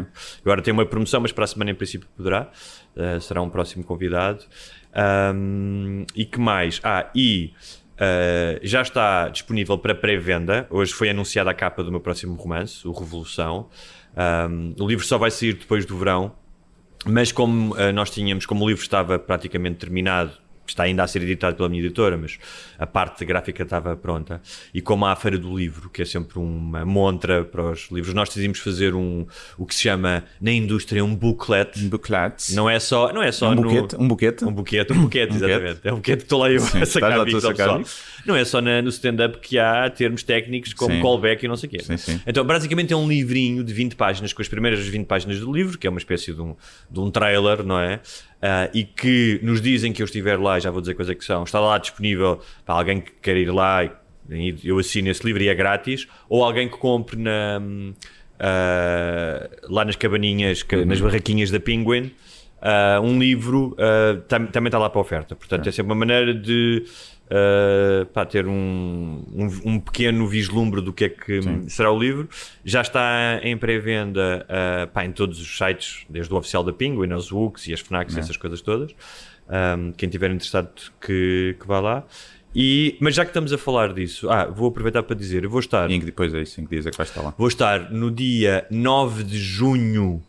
agora 0.44 0.60
tem 0.60 0.72
uma 0.74 0.84
promoção, 0.84 1.20
mas 1.20 1.30
para 1.32 1.44
a 1.44 1.46
semana, 1.46 1.70
em 1.70 1.74
princípio, 1.74 2.08
poderá. 2.16 2.50
Eh, 2.96 3.20
será 3.20 3.40
um 3.42 3.48
próximo 3.48 3.84
convidado. 3.84 4.44
Hum, 5.34 6.04
e 6.16 6.24
que 6.24 6.40
mais? 6.40 6.80
Ah, 6.82 7.10
e... 7.14 7.52
Uh, 7.96 8.60
já 8.62 8.82
está 8.82 9.28
disponível 9.28 9.78
para 9.78 9.94
pré-venda. 9.94 10.66
Hoje 10.70 10.92
foi 10.92 11.08
anunciada 11.08 11.50
a 11.50 11.54
capa 11.54 11.82
do 11.82 11.90
meu 11.90 12.00
próximo 12.00 12.34
romance, 12.34 12.86
o 12.86 12.92
Revolução. 12.92 13.68
Um, 14.16 14.74
o 14.78 14.86
livro 14.86 15.04
só 15.04 15.18
vai 15.18 15.30
sair 15.30 15.54
depois 15.54 15.84
do 15.86 15.96
verão, 15.96 16.32
mas 17.06 17.32
como 17.32 17.74
uh, 17.74 17.92
nós 17.92 18.10
tínhamos, 18.10 18.44
como 18.46 18.64
o 18.64 18.68
livro 18.68 18.82
estava 18.82 19.18
praticamente 19.18 19.76
terminado, 19.76 20.32
está 20.70 20.84
ainda 20.84 21.02
a 21.02 21.06
ser 21.06 21.22
editado 21.22 21.56
pela 21.56 21.68
minha 21.68 21.82
editora, 21.82 22.16
mas 22.16 22.38
a 22.78 22.86
parte 22.86 23.24
gráfica 23.24 23.62
estava 23.62 23.96
pronta. 23.96 24.40
E 24.72 24.80
como 24.80 25.06
há 25.06 25.12
a 25.12 25.16
Feira 25.16 25.38
do 25.38 25.56
Livro, 25.56 25.88
que 25.90 26.02
é 26.02 26.04
sempre 26.04 26.38
uma 26.38 26.84
montra 26.84 27.44
para 27.44 27.70
os 27.70 27.88
livros, 27.90 28.14
nós 28.14 28.28
decidimos 28.28 28.58
fazer 28.58 28.94
um, 28.94 29.26
o 29.58 29.66
que 29.66 29.74
se 29.74 29.82
chama 29.82 30.24
na 30.40 30.52
indústria 30.52 31.04
um 31.04 31.14
booklet. 31.14 31.78
Booklet. 31.88 32.54
Não 32.54 32.68
é 32.68 32.78
só, 32.78 33.12
não 33.12 33.22
é 33.22 33.32
só 33.32 33.50
um 33.50 33.56
buquete. 33.56 33.96
Um 33.96 34.08
buquete. 34.08 34.44
um 34.44 34.52
buquete, 34.52 34.92
um 34.92 35.00
buquete, 35.02 35.32
Um 35.36 35.36
buquete. 35.36 35.36
exatamente. 35.36 35.80
É 35.84 35.92
um 35.92 35.96
buquete 35.96 36.18
que 36.18 36.22
estou 36.24 36.40
lá 36.40 36.50
eu 36.50 36.60
Sim, 36.60 36.82
a 36.82 36.86
sacar 36.86 37.20
a 37.20 37.24
pessoal. 37.24 37.82
Não 38.26 38.36
é 38.36 38.44
só 38.44 38.60
na- 38.60 38.82
no 38.82 38.88
stand-up 38.88 39.38
que 39.38 39.58
há 39.58 39.88
termos 39.90 40.22
técnicos 40.22 40.72
como 40.74 40.94
Sim. 40.94 41.00
callback 41.02 41.44
e 41.44 41.48
não 41.48 41.56
sei 41.56 41.68
o 41.68 41.70
quê. 41.70 41.78
Sim, 41.82 41.96
sim. 41.96 42.20
Então, 42.26 42.44
basicamente 42.44 42.92
é 42.92 42.96
um 42.96 43.08
livrinho 43.08 43.62
de 43.62 43.72
20 43.72 43.94
páginas, 43.96 44.32
com 44.32 44.42
as 44.42 44.48
primeiras 44.48 44.80
20 44.86 45.06
páginas 45.06 45.38
do 45.40 45.52
livro, 45.52 45.78
que 45.78 45.86
é 45.86 45.90
uma 45.90 45.98
espécie 45.98 46.32
de 46.34 46.40
um, 46.40 46.54
de 46.90 47.00
um 47.00 47.10
trailer, 47.10 47.62
não 47.62 47.78
é? 47.78 48.00
Ah, 48.42 48.68
e 48.74 48.84
que 48.84 49.38
nos 49.42 49.60
dizem 49.60 49.92
que 49.92 50.02
eu 50.02 50.04
estiver 50.06 50.38
lá, 50.38 50.58
já 50.58 50.70
vou 50.70 50.80
dizer 50.80 50.94
coisa 50.94 51.14
que 51.14 51.24
são, 51.24 51.44
está 51.44 51.58
lá 51.60 51.78
disponível 51.78 52.40
para 52.64 52.74
alguém 52.74 53.00
que 53.00 53.12
quer 53.22 53.36
ir 53.36 53.50
lá 53.52 53.84
e 54.28 54.54
eu 54.64 54.78
assino 54.78 55.08
esse 55.08 55.24
livro 55.24 55.42
e 55.42 55.48
é 55.48 55.54
grátis, 55.54 56.06
ou 56.28 56.42
alguém 56.44 56.68
que 56.68 56.76
compre 56.76 57.16
na, 57.16 57.60
ah, 58.38 59.48
lá 59.68 59.84
nas 59.84 59.96
cabaninhas, 59.96 60.64
nas 60.86 61.00
barraquinhas 61.00 61.50
da 61.50 61.60
Penguin, 61.60 62.10
ah, 62.60 63.00
um 63.02 63.18
livro 63.18 63.76
ah, 63.78 64.20
tam- 64.28 64.46
também 64.46 64.68
está 64.68 64.78
lá 64.78 64.90
para 64.90 65.00
oferta. 65.00 65.34
Portanto, 65.36 65.68
é 65.68 65.72
sempre 65.72 65.92
uma 65.92 65.98
maneira 65.98 66.34
de 66.34 66.84
ah, 67.30 68.06
pá, 68.12 68.24
ter 68.24 68.46
um, 68.46 69.24
um, 69.34 69.72
um 69.72 69.80
pequeno 69.80 70.26
vislumbre 70.26 70.80
do 70.80 70.92
que 70.92 71.04
é 71.04 71.08
que 71.08 71.40
será 71.68 71.90
o 71.90 71.98
livro. 71.98 72.28
Já 72.64 72.80
está 72.80 73.40
em 73.42 73.56
pré-venda 73.56 74.46
pá, 74.92 75.04
em 75.04 75.12
todos 75.12 75.40
os 75.40 75.56
sites, 75.56 76.04
desde 76.08 76.32
o 76.32 76.36
oficial 76.36 76.62
da 76.62 76.72
Penguin, 76.72 77.12
aos 77.12 77.32
Wooks 77.32 77.66
e 77.68 77.74
as 77.74 77.80
FNACs 77.80 78.16
e 78.16 78.20
essas 78.20 78.36
coisas 78.36 78.60
todas. 78.60 78.94
Um, 79.48 79.92
quem 79.92 80.08
tiver 80.08 80.30
interessado 80.30 80.70
que, 81.00 81.56
que 81.58 81.66
vá 81.66 81.80
lá. 81.80 82.04
E, 82.54 82.96
mas 83.00 83.14
já 83.14 83.22
que 83.22 83.30
estamos 83.30 83.52
a 83.52 83.58
falar 83.58 83.92
disso, 83.92 84.30
ah, 84.30 84.46
vou 84.46 84.68
aproveitar 84.68 85.02
para 85.02 85.14
dizer, 85.14 85.44
eu 85.44 85.50
vou 85.50 85.60
estar 85.60 85.90
em 85.90 86.00
que 86.00 86.06
depois 86.06 86.32
é 86.32 86.40
isso, 86.40 86.58
em 86.58 86.64
que 86.64 86.70
dias 86.70 86.86
é 86.86 86.90
que 86.90 86.96
vais 86.96 87.10
estar 87.10 87.20
lá? 87.20 87.34
Vou 87.36 87.48
estar 87.48 87.90
no 87.92 88.10
dia 88.10 88.66
9 88.70 89.24
de 89.24 89.38
junho 89.38 90.22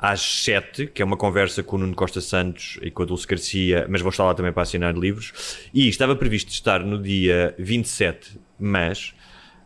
às 0.00 0.20
7, 0.20 0.86
que 0.86 1.02
é 1.02 1.04
uma 1.04 1.16
conversa 1.16 1.62
com 1.62 1.76
o 1.76 1.78
Nuno 1.78 1.94
Costa 1.94 2.20
Santos 2.20 2.78
e 2.82 2.90
com 2.90 3.02
a 3.02 3.06
Dulce 3.06 3.26
Garcia, 3.26 3.86
mas 3.88 4.00
vou 4.00 4.10
estar 4.10 4.24
lá 4.24 4.34
também 4.34 4.52
para 4.52 4.62
assinar 4.62 4.96
livros. 4.96 5.32
E 5.74 5.88
estava 5.88 6.16
previsto 6.16 6.50
estar 6.50 6.80
no 6.80 7.00
dia 7.00 7.54
27, 7.58 8.38
mas 8.58 9.14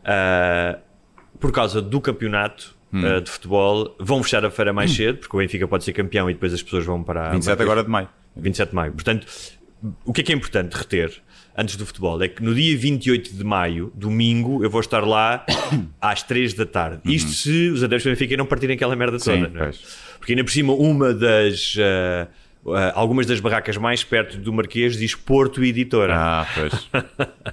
ah, 0.05 0.79
por 1.41 1.51
causa 1.51 1.81
do 1.81 2.01
campeonato 2.01 2.77
uh, 2.93 3.21
de 3.21 3.31
futebol 3.31 3.97
vão 3.99 4.23
fechar 4.23 4.45
a 4.45 4.51
feira 4.51 4.73
mais 4.73 4.95
cedo, 4.95 5.19
porque 5.19 5.37
o 5.37 5.41
Benfica 5.41 5.67
pode 5.67 5.85
ser 5.85 5.93
campeão 5.93 6.29
e 6.31 6.35
depois 6.35 6.53
as 6.53 6.63
pessoas 6.63 6.85
vão 6.85 7.03
para. 7.03 7.31
27 7.31 7.63
agora 7.63 7.83
de 7.83 7.91
maio. 7.91 8.09
27 8.37 8.69
de 8.69 8.75
maio. 8.75 8.93
Portanto, 8.93 9.27
o 10.05 10.13
que 10.13 10.21
é 10.21 10.25
que 10.25 10.33
é 10.33 10.35
importante 10.35 10.75
reter 10.75 11.23
antes 11.57 11.77
do 11.77 11.87
futebol? 11.87 12.23
É 12.23 12.29
que 12.29 12.43
no 12.43 12.55
dia 12.55 12.77
28 12.77 13.35
de 13.35 13.45
maio, 13.45 13.93
domingo, 13.95 14.63
eu 14.65 14.71
vou 14.71 14.81
estar 14.81 15.05
lá 15.07 15.45
às 16.01 16.23
3 16.23 16.55
da 16.55 16.67
tarde. 16.67 17.01
Isto 17.05 17.31
se 17.31 17.69
os 17.69 17.83
adeptos 17.83 18.05
do 18.05 18.11
Benfica 18.11 18.37
não 18.37 18.47
partirem 18.47 18.75
aquela 18.77 18.97
merda 18.97 19.19
toda. 19.19 19.47
Sim, 19.47 19.53
não 19.53 19.65
é? 19.65 19.71
Porque 20.19 20.33
ainda 20.33 20.45
por 20.45 20.51
cima, 20.51 20.73
uma 20.73 21.13
das. 21.13 21.77
uh, 21.77 22.29
algumas 22.95 23.27
das 23.27 23.41
barracas 23.41 23.77
mais 23.77 24.03
perto 24.03 24.39
do 24.39 24.53
Marquês 24.53 24.97
diz 24.97 25.15
Porto 25.15 25.63
Editora. 25.63 26.15
Ah, 26.17 26.47
pois. 26.55 26.91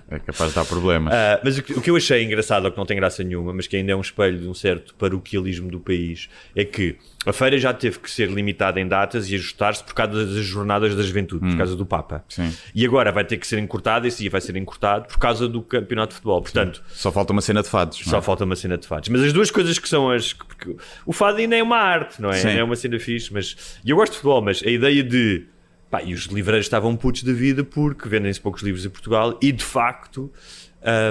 É 0.10 0.20
capaz 0.20 0.51
de 0.51 0.56
dar 0.56 0.65
problemas. 0.65 1.13
Uh, 1.13 1.41
mas 1.44 1.58
o 1.58 1.63
que, 1.63 1.74
o 1.74 1.82
que 1.82 1.89
eu 1.89 1.96
achei 1.96 2.24
engraçado, 2.24 2.65
ou 2.65 2.72
que 2.72 2.77
não 2.77 2.86
tem 2.86 2.98
graça 2.98 3.24
nenhuma, 3.24 3.53
mas 3.53 3.68
que 3.68 3.75
ainda 3.75 3.91
é 3.91 3.96
um 3.96 4.01
espelho 4.01 4.38
de 4.38 4.48
um 4.48 4.53
certo 4.53 4.94
paroquialismo 4.96 5.70
do 5.70 5.80
país, 5.80 6.30
é 6.56 6.63
que 6.63 6.98
a 7.25 7.32
feira 7.32 7.58
já 7.58 7.74
teve 7.74 8.00
que 8.00 8.10
ser 8.10 8.30
limitada 8.30 8.80
em 8.80 8.88
datas 8.88 9.30
e 9.30 9.36
ajustar-se 9.36 9.84
por 9.84 9.94
causa 9.94 10.25
das 10.25 10.44
jornadas 10.44 10.96
da 10.96 11.03
juventude, 11.03 11.48
por 11.48 11.58
causa 11.58 11.75
do 11.75 11.86
Papa. 11.86 12.24
Sim. 12.27 12.51
E 12.74 12.84
agora 12.86 13.12
vai 13.12 13.24
ter 13.24 13.38
que 13.38 13.46
ser 13.46 13.60
encurtada, 13.60 14.08
esse 14.08 14.20
dia 14.22 14.30
vai 14.30 14.41
ser 14.41 14.56
encurtado 14.56 15.08
por 15.08 15.20
causa 15.20 15.48
do 15.48 15.62
campeonato 15.62 16.10
de 16.10 16.15
futebol. 16.15 16.41
Portanto, 16.41 16.82
Só 16.89 17.12
falta 17.12 17.32
uma 17.32 17.41
cena 17.41 17.62
de 17.62 17.70
fados. 17.70 18.00
não 18.06 18.12
só 18.12 18.18
é? 18.18 18.22
falta 18.22 18.44
uma 18.44 18.56
cena 18.56 18.77
de 18.77 18.88
fados. 18.88 19.10
Mas 19.10 19.22
as 19.22 19.34
duas 19.34 19.51
coisas 19.51 19.77
que 19.77 19.88
são 19.88 20.10
as. 20.10 20.34
Porque 20.34 20.75
o 21.06 21.13
fado 21.13 21.38
ainda 21.38 21.56
é 21.56 21.62
uma 21.62 21.77
arte, 21.77 22.20
não 22.20 22.30
é? 22.32 22.38
Sim. 22.38 22.50
É 22.50 22.63
uma 22.63 22.75
cena 22.75 23.00
fixe. 23.00 23.32
Mas, 23.32 23.77
e 23.86 23.91
eu 23.91 23.98
gosto 23.98 24.13
de 24.13 24.18
futebol, 24.18 24.41
mas 24.41 24.63
a 24.63 24.70
ideia 24.70 25.00
de. 25.03 25.46
Pá, 25.89 26.01
e 26.01 26.13
os 26.13 26.25
livreiros 26.27 26.65
estavam 26.65 26.96
putos 26.96 27.24
da 27.24 27.34
vida 27.34 27.63
porque 27.65 28.08
vendem-se 28.08 28.39
poucos 28.39 28.62
livros 28.63 28.86
em 28.86 28.89
Portugal 28.89 29.38
e 29.41 29.51
de 29.51 29.63
facto. 29.63 30.31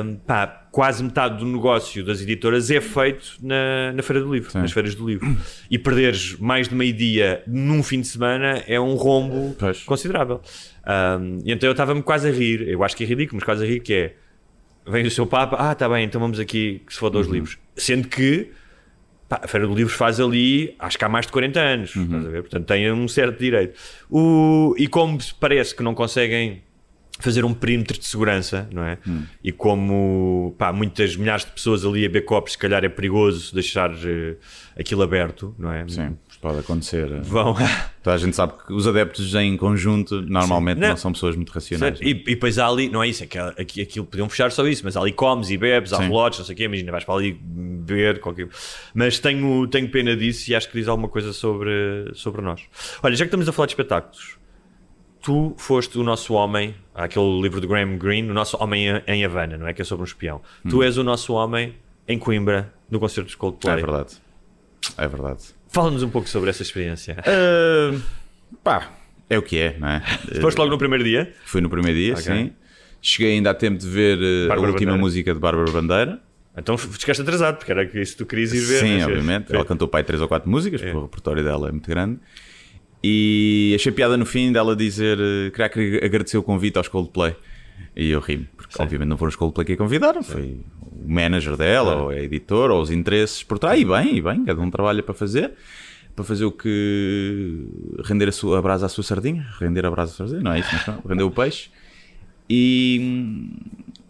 hum, 0.04 0.16
pá, 0.26 0.47
quase 0.70 1.02
metade 1.02 1.38
do 1.38 1.47
negócio 1.47 2.04
das 2.04 2.20
editoras 2.20 2.70
é 2.70 2.80
feito 2.80 3.37
na, 3.42 3.92
na 3.92 4.02
Feira 4.02 4.23
do 4.23 4.32
Livro, 4.32 4.56
nas 4.59 4.73
feiras 4.73 4.94
do 4.94 5.06
livro. 5.06 5.37
E 5.70 5.78
perderes 5.78 6.37
mais 6.38 6.68
de 6.68 6.75
meio-dia 6.75 7.42
num 7.47 7.82
fim 7.82 8.00
de 8.00 8.06
semana 8.06 8.62
é 8.66 8.80
um 8.80 8.94
rombo 8.94 9.54
Pois. 9.59 9.82
considerável. 9.82 10.40
E 11.44 11.52
então 11.52 11.68
eu 11.68 11.73
estava-me 11.73 12.02
quase 12.02 12.28
a 12.28 12.32
rir, 12.32 12.68
eu 12.68 12.82
acho 12.85 12.97
que 12.97 13.04
é 13.04 13.06
ridículo, 13.06 13.37
mas 13.37 13.44
quase 13.44 13.64
a 13.64 13.66
rir 13.66 13.80
que 13.80 13.92
é 13.92 14.14
vem 14.87 15.06
o 15.06 15.11
seu 15.11 15.26
Papa, 15.26 15.56
ah, 15.56 15.75
tá 15.75 15.88
bem, 15.88 16.04
então 16.04 16.20
vamos 16.20 16.38
aqui 16.40 16.82
que 16.87 16.92
se 16.92 16.99
foda 16.99 17.18
os 17.18 17.26
livros. 17.26 17.59
Sendo 17.76 18.09
que 18.09 18.50
pá, 19.30 19.40
a 19.44 19.49
Feira 19.49 19.66
do 19.66 19.75
Livros 19.75 19.96
faz 19.96 20.18
ali, 20.18 20.75
acho 20.78 20.99
que 20.99 21.04
há 21.04 21.08
mais 21.08 21.25
de 21.25 21.32
40 21.32 21.60
anos, 21.60 21.92
ver? 22.28 22.42
Portanto, 22.42 22.66
tem 22.66 22.90
um 22.92 23.06
certo 23.06 23.38
direito. 23.38 23.78
O, 24.10 24.75
e 24.76 24.88
como 24.88 25.16
parece 25.38 25.75
que 25.75 25.84
não 25.84 25.94
conseguem 25.94 26.62
fazer 27.20 27.44
um 27.44 27.54
perímetro 27.54 27.99
de 27.99 28.06
segurança, 28.06 28.68
não 28.72 28.82
é? 28.82 28.99
E 29.44 29.52
como 29.52 30.54
pá, 30.58 30.72
muitas 30.72 31.14
milhares 31.16 31.44
de 31.44 31.52
pessoas 31.52 31.84
ali 31.84 32.04
a 32.04 32.08
beber 32.08 32.25
copos, 32.25 32.52
se 32.52 32.58
calhar 32.58 32.84
é 32.84 32.88
perigoso 32.88 33.54
deixar 33.54 33.92
eh, 34.04 34.37
aquilo 34.78 35.02
aberto, 35.02 35.54
não 35.58 35.72
é? 35.72 35.87
Sim, 35.87 36.16
pode 36.40 36.59
acontecer. 36.61 37.20
Vão. 37.23 37.54
Toda 38.02 38.14
a 38.16 38.18
gente 38.18 38.35
sabe 38.35 38.54
que 38.66 38.73
os 38.73 38.87
adeptos 38.87 39.35
em 39.35 39.56
conjunto 39.56 40.23
normalmente 40.23 40.78
Não. 40.78 40.88
não. 40.88 40.97
são 40.97 41.12
pessoas 41.12 41.37
muito 41.37 41.50
racionais. 41.50 42.00
E, 42.00 42.09
e 42.11 42.14
depois 42.14 42.59
há 42.59 42.66
ali, 42.66 42.88
não 42.88 43.02
é 43.02 43.09
isso, 43.09 43.23
é 43.25 43.26
que 43.26 43.38
aqui, 43.38 43.82
aquilo 43.82 44.06
podiam 44.06 44.28
fechar 44.28 44.50
só 44.50 44.66
isso, 44.66 44.82
mas 44.85 44.97
há 44.97 45.00
ali 45.00 45.12
comes 45.12 45.50
e 45.50 45.59
bebes, 45.59 45.92
há 45.92 45.97
Sim. 45.99 46.04
relotes, 46.04 46.38
não 46.38 46.47
sei 46.47 46.54
o 46.54 46.56
quê, 46.56 46.64
imagina, 46.64 46.90
vais 46.92 47.04
para 47.04 47.14
ali 47.14 47.32
beber, 47.42 48.20
qualquer. 48.20 48.49
Mas 48.94 49.18
tenho, 49.18 49.66
tenho 49.68 49.90
pena 49.90 50.16
disso 50.16 50.50
e 50.50 50.54
acho 50.54 50.68
que 50.70 50.78
diz 50.78 50.88
alguma 50.88 51.09
coisa 51.09 51.32
sobre, 51.32 51.70
sobre 52.14 52.40
nós. 52.40 52.62
Olha, 53.02 53.14
já 53.14 53.25
que 53.25 53.28
estamos 53.28 53.49
a 53.49 53.52
falar 53.52 53.66
de 53.66 53.73
espetáculos, 53.73 54.38
tu 55.23 55.54
foste 55.59 55.99
o 55.99 56.02
nosso 56.02 56.32
homem, 56.32 56.75
aquele 56.94 57.40
livro 57.42 57.61
do 57.61 57.68
Graham 57.68 57.99
Greene, 57.99 58.30
o 58.30 58.35
nosso 58.35 58.56
homem 58.62 58.87
em- 59.06 59.25
Havana, 59.25 59.59
não 59.59 59.66
é? 59.66 59.75
Que 59.75 59.82
é 59.82 59.85
sobre 59.85 60.02
um 60.02 60.06
espião. 60.06 60.40
Tu 60.68 60.82
és 60.82 60.97
o 60.97 61.04
nosso 61.04 61.35
homem 61.35 61.75
em 62.09 62.18
Coimbra, 62.18 62.73
no 62.90 62.99
concerto 62.99 63.28
de 63.28 63.37
Coldplay. 63.37 63.75
É 63.75 63.76
verdade. 63.76 64.14
É 64.97 65.06
verdade. 65.06 65.60
Fala-nos 65.71 66.03
um 66.03 66.11
pouco 66.11 66.29
sobre 66.29 66.50
essa 66.50 66.62
experiência. 66.62 67.17
Ah, 67.27 67.97
pá, 68.62 68.91
é 69.29 69.39
o 69.39 69.43
que 69.43 69.57
é, 69.59 69.77
não 69.79 69.89
é? 69.89 70.00
Foste 70.41 70.59
logo 70.59 70.71
no 70.71 70.79
primeiro 70.79 71.05
dia? 71.05 71.33
Fui 71.45 71.61
no 71.61 71.71
primeiro 71.71 71.97
dia, 71.99 72.12
Ok. 72.15 72.23
sim. 72.25 72.53
Cheguei 73.03 73.33
ainda 73.35 73.50
a 73.50 73.55
tempo 73.55 73.79
de 73.79 73.89
ver 73.89 74.19
eh, 74.21 74.45
a 74.45 74.49
Bárbara 74.49 74.73
última 74.73 74.91
Bandeira. 74.93 75.00
música 75.03 75.33
de 75.35 75.41
Bárbara 75.41 75.71
Bandeira. 75.71 76.21
Então 76.59 76.77
ficaste 76.77 77.23
atrasado, 77.23 77.57
porque 77.57 77.71
era 77.73 77.85
isso 77.85 78.12
que 78.12 78.19
tu 78.19 78.27
querias 78.27 78.53
ir 78.53 78.61
ver. 78.61 78.81
Sim, 78.81 78.95
mas- 78.97 79.05
obviamente. 79.05 79.55
Ela 79.55 79.65
cantou 79.65 79.87
pai 79.89 80.03
três 80.05 80.21
ou 80.21 80.29
quatro 80.29 80.50
músicas, 80.50 80.81
porque 80.83 80.97
o 80.97 81.03
repertório 81.03 81.43
dela 81.45 81.69
é 81.69 81.73
muito 81.73 81.89
grande. 81.89 82.19
E 83.03 83.73
achei 83.75 83.91
piada 83.93 84.17
no 84.17 84.27
fim 84.27 84.53
dela 84.53 84.77
dizer 84.77 85.19
eh, 85.19 85.50
queria 85.50 85.69
que- 85.71 86.05
agradecer 86.05 86.37
o 86.37 86.43
convite 86.43 86.77
aos 86.77 86.89
Coldplay. 86.89 87.35
E 87.96 88.10
eu 88.10 88.20
ri 88.20 88.49
porque 88.56 88.82
obviamente 88.82 89.08
não 89.08 89.16
foram 89.16 89.30
os 89.30 89.37
Coldplay 89.37 89.66
que 89.66 89.72
a 89.72 89.76
convidaram, 89.76 90.22
foi 90.22 90.60
o 90.80 91.12
manager 91.12 91.56
dela, 91.56 92.02
ou 92.02 92.10
a 92.10 92.16
editora, 92.20 92.72
ou 92.72 92.80
os 92.80 92.90
interesses 92.90 93.42
por 93.42 93.58
trás. 93.58 93.80
E 93.80 93.84
bem, 93.84 94.16
e 94.16 94.22
bem, 94.22 94.44
cada 94.44 94.60
um 94.60 94.70
trabalha 94.70 95.02
para 95.02 95.14
fazer. 95.14 95.52
Para 96.14 96.25
fazer 96.25 96.44
o 96.44 96.52
que. 96.52 97.66
render 98.04 98.28
a, 98.28 98.32
sua, 98.32 98.58
a 98.58 98.62
brasa 98.62 98.87
à 98.87 98.88
sua 98.88 99.02
sardinha. 99.02 99.46
Render 99.58 99.87
a 99.87 99.90
brasa 99.90 100.12
à 100.12 100.14
sua 100.14 100.26
sardinha, 100.28 100.44
não 100.44 100.52
é 100.52 100.60
isso, 100.60 100.68
mas 100.72 100.82
pronto, 100.84 101.08
render 101.08 101.22
o 101.22 101.30
peixe. 101.30 101.70
E 102.49 102.99
hum, 103.00 103.56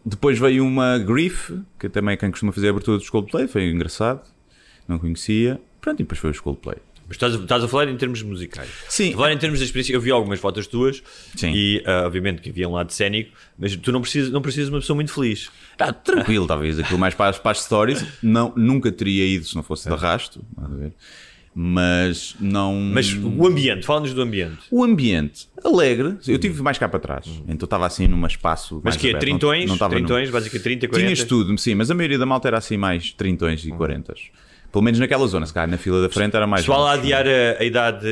depois 0.04 0.38
veio 0.38 0.64
uma 0.64 0.98
Grief, 0.98 1.50
que 1.78 1.88
também 1.88 2.14
é 2.14 2.16
quem 2.16 2.30
costuma 2.30 2.52
fazer 2.52 2.68
a 2.68 2.70
abertura 2.70 2.98
dos 2.98 3.08
Coldplay, 3.08 3.46
foi 3.46 3.70
engraçado, 3.70 4.22
não 4.88 4.98
conhecia. 4.98 5.60
Pronto, 5.80 6.00
e 6.00 6.02
depois 6.02 6.18
foi 6.18 6.30
os 6.30 6.40
Coldplay. 6.40 6.76
Mas 7.10 7.16
estás, 7.16 7.34
estás 7.34 7.64
a 7.64 7.66
falar 7.66 7.88
em 7.88 7.96
termos 7.96 8.22
musicais. 8.22 8.68
Sim. 8.88 9.10
A 9.12 9.16
falar 9.16 9.32
em 9.32 9.36
termos 9.38 9.58
de 9.58 9.64
experiência, 9.64 9.92
eu 9.92 10.00
vi 10.00 10.12
algumas 10.12 10.38
fotos 10.38 10.68
tuas 10.68 11.02
Sim. 11.34 11.50
e 11.52 11.82
ah, 11.84 12.04
obviamente 12.06 12.40
que 12.40 12.50
havia 12.50 12.68
um 12.68 12.72
lado 12.72 12.92
cénico, 12.92 13.32
mas 13.58 13.74
tu 13.74 13.90
não 13.90 14.00
precisas, 14.00 14.30
não 14.30 14.40
precisas 14.40 14.68
de 14.68 14.74
uma 14.74 14.80
pessoa 14.80 14.94
muito 14.94 15.12
feliz. 15.12 15.50
Ah, 15.76 15.92
tranquilo, 15.92 16.46
talvez 16.46 16.78
aquilo 16.78 17.00
mais 17.00 17.12
para, 17.12 17.30
as- 17.30 17.38
para 17.40 17.50
as 17.50 17.62
stories. 17.64 18.06
Não, 18.22 18.52
nunca 18.56 18.92
teria 18.92 19.26
ido 19.26 19.44
se 19.44 19.56
não 19.56 19.62
fosse 19.64 19.88
de 19.88 19.92
arrasto, 19.94 20.40
estás 20.52 20.72
a 20.72 20.76
ver? 20.76 20.92
mas 21.52 22.36
não. 22.40 22.74
Mas 22.80 23.12
o 23.12 23.44
ambiente, 23.46 23.84
fala-nos 23.84 24.14
do 24.14 24.22
ambiente. 24.22 24.58
O 24.70 24.84
ambiente 24.84 25.48
alegre, 25.64 26.16
eu 26.28 26.38
tive 26.38 26.62
mais 26.62 26.78
cá 26.78 26.88
para 26.88 27.00
trás, 27.00 27.26
então 27.48 27.66
estava 27.66 27.86
assim 27.86 28.06
num 28.06 28.24
espaço. 28.26 28.80
Mas 28.84 28.96
que 28.96 29.08
é 29.08 29.12
não- 29.12 29.18
trintões, 29.18 29.66
não 29.66 29.74
estava 29.74 29.94
num- 29.94 30.00
trintões, 30.00 30.30
basicamente 30.30 30.62
30, 30.62 30.88
40. 30.88 31.12
Tinhas 31.14 31.28
tudo, 31.28 31.58
sim, 31.58 31.74
mas 31.74 31.90
a 31.90 31.94
maioria 31.94 32.18
da 32.18 32.24
malta 32.26 32.46
era 32.48 32.58
assim 32.58 32.76
mais 32.76 33.10
trintões 33.12 33.64
e 33.64 33.70
quarentas. 33.70 34.20
Pelo 34.70 34.84
menos 34.84 35.00
naquela 35.00 35.26
zona, 35.26 35.46
se 35.46 35.52
calhar 35.52 35.68
na 35.68 35.76
fila 35.76 36.02
da 36.02 36.08
frente 36.08 36.36
era 36.36 36.46
mais. 36.46 36.62
Pessoal 36.62 36.86
a 36.86 36.92
adiar 36.92 37.26
a, 37.26 37.60
a 37.60 37.64
idade, 37.64 38.06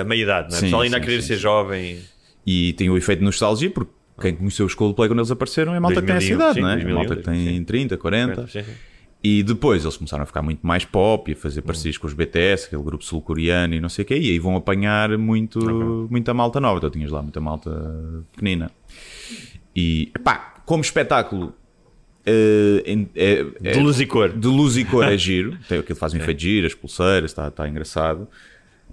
a 0.00 0.04
meia-idade, 0.04 0.50
não 0.50 0.56
é? 0.56 0.60
Sim, 0.60 0.66
Pessoal 0.66 0.82
ainda 0.82 0.96
a 0.96 1.00
querer 1.00 1.20
sim, 1.20 1.28
ser 1.28 1.36
jovem. 1.36 1.98
E 2.46 2.72
tem 2.72 2.88
o 2.88 2.96
efeito 2.96 3.18
de 3.18 3.24
nostalgia, 3.26 3.70
porque 3.70 3.92
quem 4.20 4.34
conheceu 4.34 4.66
os 4.66 4.74
Coldplay 4.74 5.08
quando 5.08 5.18
eles 5.18 5.30
apareceram 5.30 5.74
é 5.74 5.76
a 5.76 5.80
malta 5.80 6.00
que 6.00 6.06
tem 6.06 6.16
essa 6.16 6.36
2001, 6.36 6.36
idade, 6.36 6.60
não 6.60 6.68
é? 6.68 6.72
A 6.72 6.74
2001, 6.76 6.94
malta 6.96 7.16
que 7.16 7.22
tem 7.22 7.56
sim. 7.56 7.64
30, 7.64 7.96
40. 7.96 8.46
Sim, 8.46 8.62
sim. 8.62 8.70
E 9.22 9.42
depois 9.42 9.84
eles 9.84 9.96
começaram 9.98 10.22
a 10.22 10.26
ficar 10.26 10.40
muito 10.40 10.66
mais 10.66 10.84
pop 10.86 11.30
e 11.30 11.34
a 11.34 11.36
fazer 11.36 11.60
parcerias 11.60 11.98
com 11.98 12.06
os 12.06 12.14
BTS, 12.14 12.66
aquele 12.66 12.82
grupo 12.82 13.04
sul-coreano 13.04 13.74
e 13.74 13.80
não 13.80 13.90
sei 13.90 14.02
o 14.02 14.06
quê, 14.06 14.16
e 14.16 14.30
aí 14.30 14.38
vão 14.38 14.56
apanhar 14.56 15.16
muito, 15.18 16.08
muita 16.10 16.32
malta 16.32 16.58
nova. 16.58 16.78
Então 16.78 16.88
tinhas 16.88 17.10
lá 17.10 17.20
muita 17.20 17.38
malta 17.38 17.70
pequenina. 18.32 18.70
E 19.76 20.10
pá, 20.24 20.54
como 20.64 20.82
espetáculo. 20.82 21.54
É- 22.26 23.06
é- 23.14 23.72
De 23.72 23.80
luz 23.80 24.00
e 24.00 24.06
cor. 24.06 24.28
de 24.30 24.48
luz 24.48 24.76
e 24.76 24.84
cor 24.84 25.04
é 25.04 25.16
giro. 25.18 25.50
Tem 25.68 25.78
aquilo 25.78 25.82
que 25.82 25.94
faz 25.94 26.12
um 26.14 26.18
efeito 26.18 26.38
de 26.38 26.44
giro, 26.44 26.66
as 26.66 26.74
pulseiras, 26.74 27.30
está 27.30 27.50
tá 27.50 27.68
engraçado. 27.68 28.28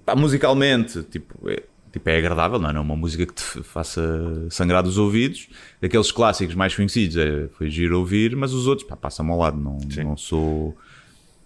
Pá, 0.04 0.16
musicalmente, 0.16 1.02
tipo, 1.04 1.48
é, 1.50 1.62
tipo, 1.92 2.08
é 2.08 2.16
agradável, 2.18 2.58
não 2.58 2.70
é? 2.70 2.72
Não 2.72 2.80
é 2.80 2.84
uma 2.84 2.96
música 2.96 3.26
que 3.26 3.34
te 3.34 3.62
faça 3.62 4.46
sangrar 4.50 4.82
dos 4.82 4.96
ouvidos. 4.98 5.48
Daqueles 5.80 6.10
clássicos 6.10 6.54
mais 6.54 6.74
conhecidos, 6.74 7.16
é, 7.16 7.48
foi 7.58 7.68
giro 7.70 7.98
ouvir, 7.98 8.34
mas 8.34 8.52
os 8.52 8.66
outros, 8.66 8.86
pá, 8.88 8.96
passam 8.96 9.30
ao 9.30 9.38
lado, 9.38 9.58
não, 9.60 9.78
não 10.02 10.16
sou 10.16 10.76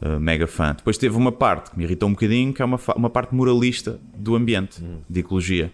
uh, 0.01 0.21
mega 0.21 0.47
fã. 0.47 0.75
Depois 0.77 0.97
teve 0.97 1.17
uma 1.17 1.33
parte 1.33 1.71
que 1.73 1.79
me 1.79 1.85
irritou 1.85 2.09
um 2.09 2.13
bocadinho, 2.13 2.53
que 2.55 2.63
é 2.63 2.65
uma, 2.65 2.79
uma 2.95 3.11
parte 3.11 3.35
moralista 3.35 3.99
do 4.17 4.37
ambiente, 4.37 4.81
de 5.11 5.21
ecologia. 5.21 5.73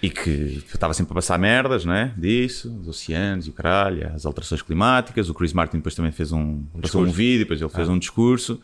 E 0.00 0.08
que 0.08 0.62
estava 0.72 0.94
sempre 0.94 1.12
a 1.12 1.14
passar 1.16 1.38
merdas, 1.38 1.84
né? 1.84 2.12
Disso, 2.16 2.70
dos 2.70 2.88
oceanos 2.88 3.46
e 3.46 3.50
o 3.50 3.52
caralho, 3.52 4.10
as 4.14 4.24
alterações 4.24 4.62
climáticas. 4.62 5.28
O 5.28 5.34
Chris 5.34 5.52
Martin 5.52 5.78
depois 5.78 5.94
também 5.94 6.12
fez 6.12 6.30
um, 6.30 6.62
passou 6.80 7.02
um 7.02 7.10
vídeo, 7.10 7.40
depois 7.40 7.60
ele 7.60 7.70
fez 7.70 7.88
um 7.88 7.98
discurso. 7.98 8.60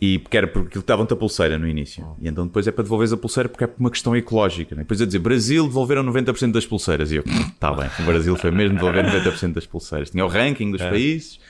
E 0.00 0.18
porque 0.20 0.36
era 0.36 0.46
porque 0.46 0.78
estavam-te 0.78 1.12
a 1.12 1.16
pulseira 1.16 1.58
no 1.58 1.66
início. 1.66 2.06
E 2.20 2.28
então 2.28 2.46
depois 2.46 2.66
é 2.66 2.70
para 2.70 2.82
devolveres 2.82 3.12
a 3.12 3.16
pulseira 3.16 3.48
porque 3.48 3.64
é 3.64 3.66
por 3.66 3.80
uma 3.80 3.90
questão 3.90 4.16
ecológica. 4.16 4.74
Né? 4.74 4.82
Depois 4.82 5.00
a 5.00 5.06
dizer 5.06 5.18
Brasil 5.18 5.64
devolveram 5.64 6.04
90% 6.04 6.52
das 6.52 6.66
pulseiras. 6.66 7.10
E 7.10 7.16
eu, 7.16 7.24
está 7.24 7.72
bem, 7.72 7.90
o 7.98 8.02
Brasil 8.02 8.36
foi 8.36 8.50
mesmo 8.50 8.76
devolver 8.76 9.04
90% 9.04 9.52
das 9.52 9.66
pulseiras. 9.66 10.10
Tinha 10.10 10.24
o 10.24 10.28
ranking 10.28 10.70
dos 10.70 10.82
países. 10.82 11.40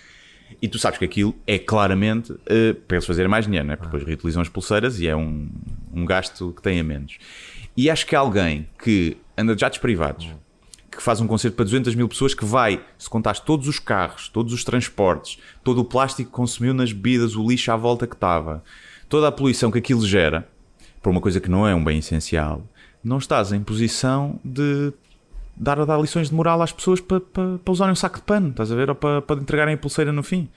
E 0.63 0.67
tu 0.67 0.79
sabes 0.79 0.99
que 0.99 1.05
aquilo 1.05 1.35
é 1.47 1.59
claramente 1.59 2.35
eh, 2.47 2.73
para 2.73 2.97
eles 2.97 3.07
fazerem 3.07 3.31
mais 3.31 3.45
dinheiro, 3.45 3.67
né? 3.67 3.77
porque 3.77 3.91
depois 3.91 4.09
reutilizam 4.09 4.41
as 4.41 4.49
pulseiras 4.49 4.99
e 4.99 5.07
é 5.07 5.15
um, 5.15 5.47
um 5.93 6.07
gasto 6.07 6.55
que 6.57 6.63
tem 6.63 6.81
a 6.81 6.85
menos. 6.85 7.19
E 7.79 7.89
acho 7.89 8.05
que 8.07 8.17
alguém 8.17 8.67
que 8.83 9.17
anda 9.37 9.55
de 9.55 9.61
jatos 9.61 9.79
privados, 9.79 10.29
que 10.91 11.01
faz 11.01 11.21
um 11.21 11.29
concerto 11.29 11.55
para 11.55 11.65
200 11.65 11.95
mil 11.95 12.09
pessoas, 12.09 12.35
que 12.35 12.45
vai, 12.45 12.85
se 12.99 13.09
contares 13.09 13.39
todos 13.39 13.69
os 13.69 13.79
carros, 13.79 14.29
todos 14.29 14.53
os 14.53 14.65
transportes, 14.65 15.39
todo 15.63 15.83
o 15.83 15.85
plástico 15.85 16.29
que 16.29 16.37
consumiu 16.37 16.75
nas 16.75 16.93
bebidas, 16.93 17.37
o 17.37 17.49
lixo 17.49 17.71
à 17.71 17.77
volta 17.77 18.05
que 18.05 18.17
estava, 18.17 18.65
toda 19.09 19.29
a 19.29 19.31
poluição 19.31 19.71
que 19.71 19.79
aquilo 19.79 20.05
gera, 20.05 20.49
por 21.01 21.11
uma 21.11 21.21
coisa 21.21 21.39
que 21.39 21.49
não 21.49 21.69
é 21.69 21.73
um 21.73 21.85
bem 21.85 22.01
essencial, 22.01 22.65
não 23.05 23.19
estás 23.19 23.53
em 23.53 23.63
posição 23.63 24.41
de 24.45 24.93
dar, 25.57 25.87
dar 25.87 26.01
lições 26.01 26.31
de 26.31 26.35
moral 26.35 26.61
às 26.61 26.73
pessoas 26.73 27.01
para, 27.01 27.21
para, 27.21 27.59
para 27.59 27.73
usarem 27.73 27.93
um 27.93 27.95
saco 27.95 28.17
de 28.17 28.23
pano, 28.23 28.49
estás 28.49 28.73
a 28.73 28.75
ver? 28.75 28.89
Ou 28.89 28.97
para, 28.97 29.23
para 29.23 29.41
entregarem 29.41 29.77
a 29.77 29.79
pulseira 29.79 30.13
no 30.13 30.25
fim. 30.25 30.49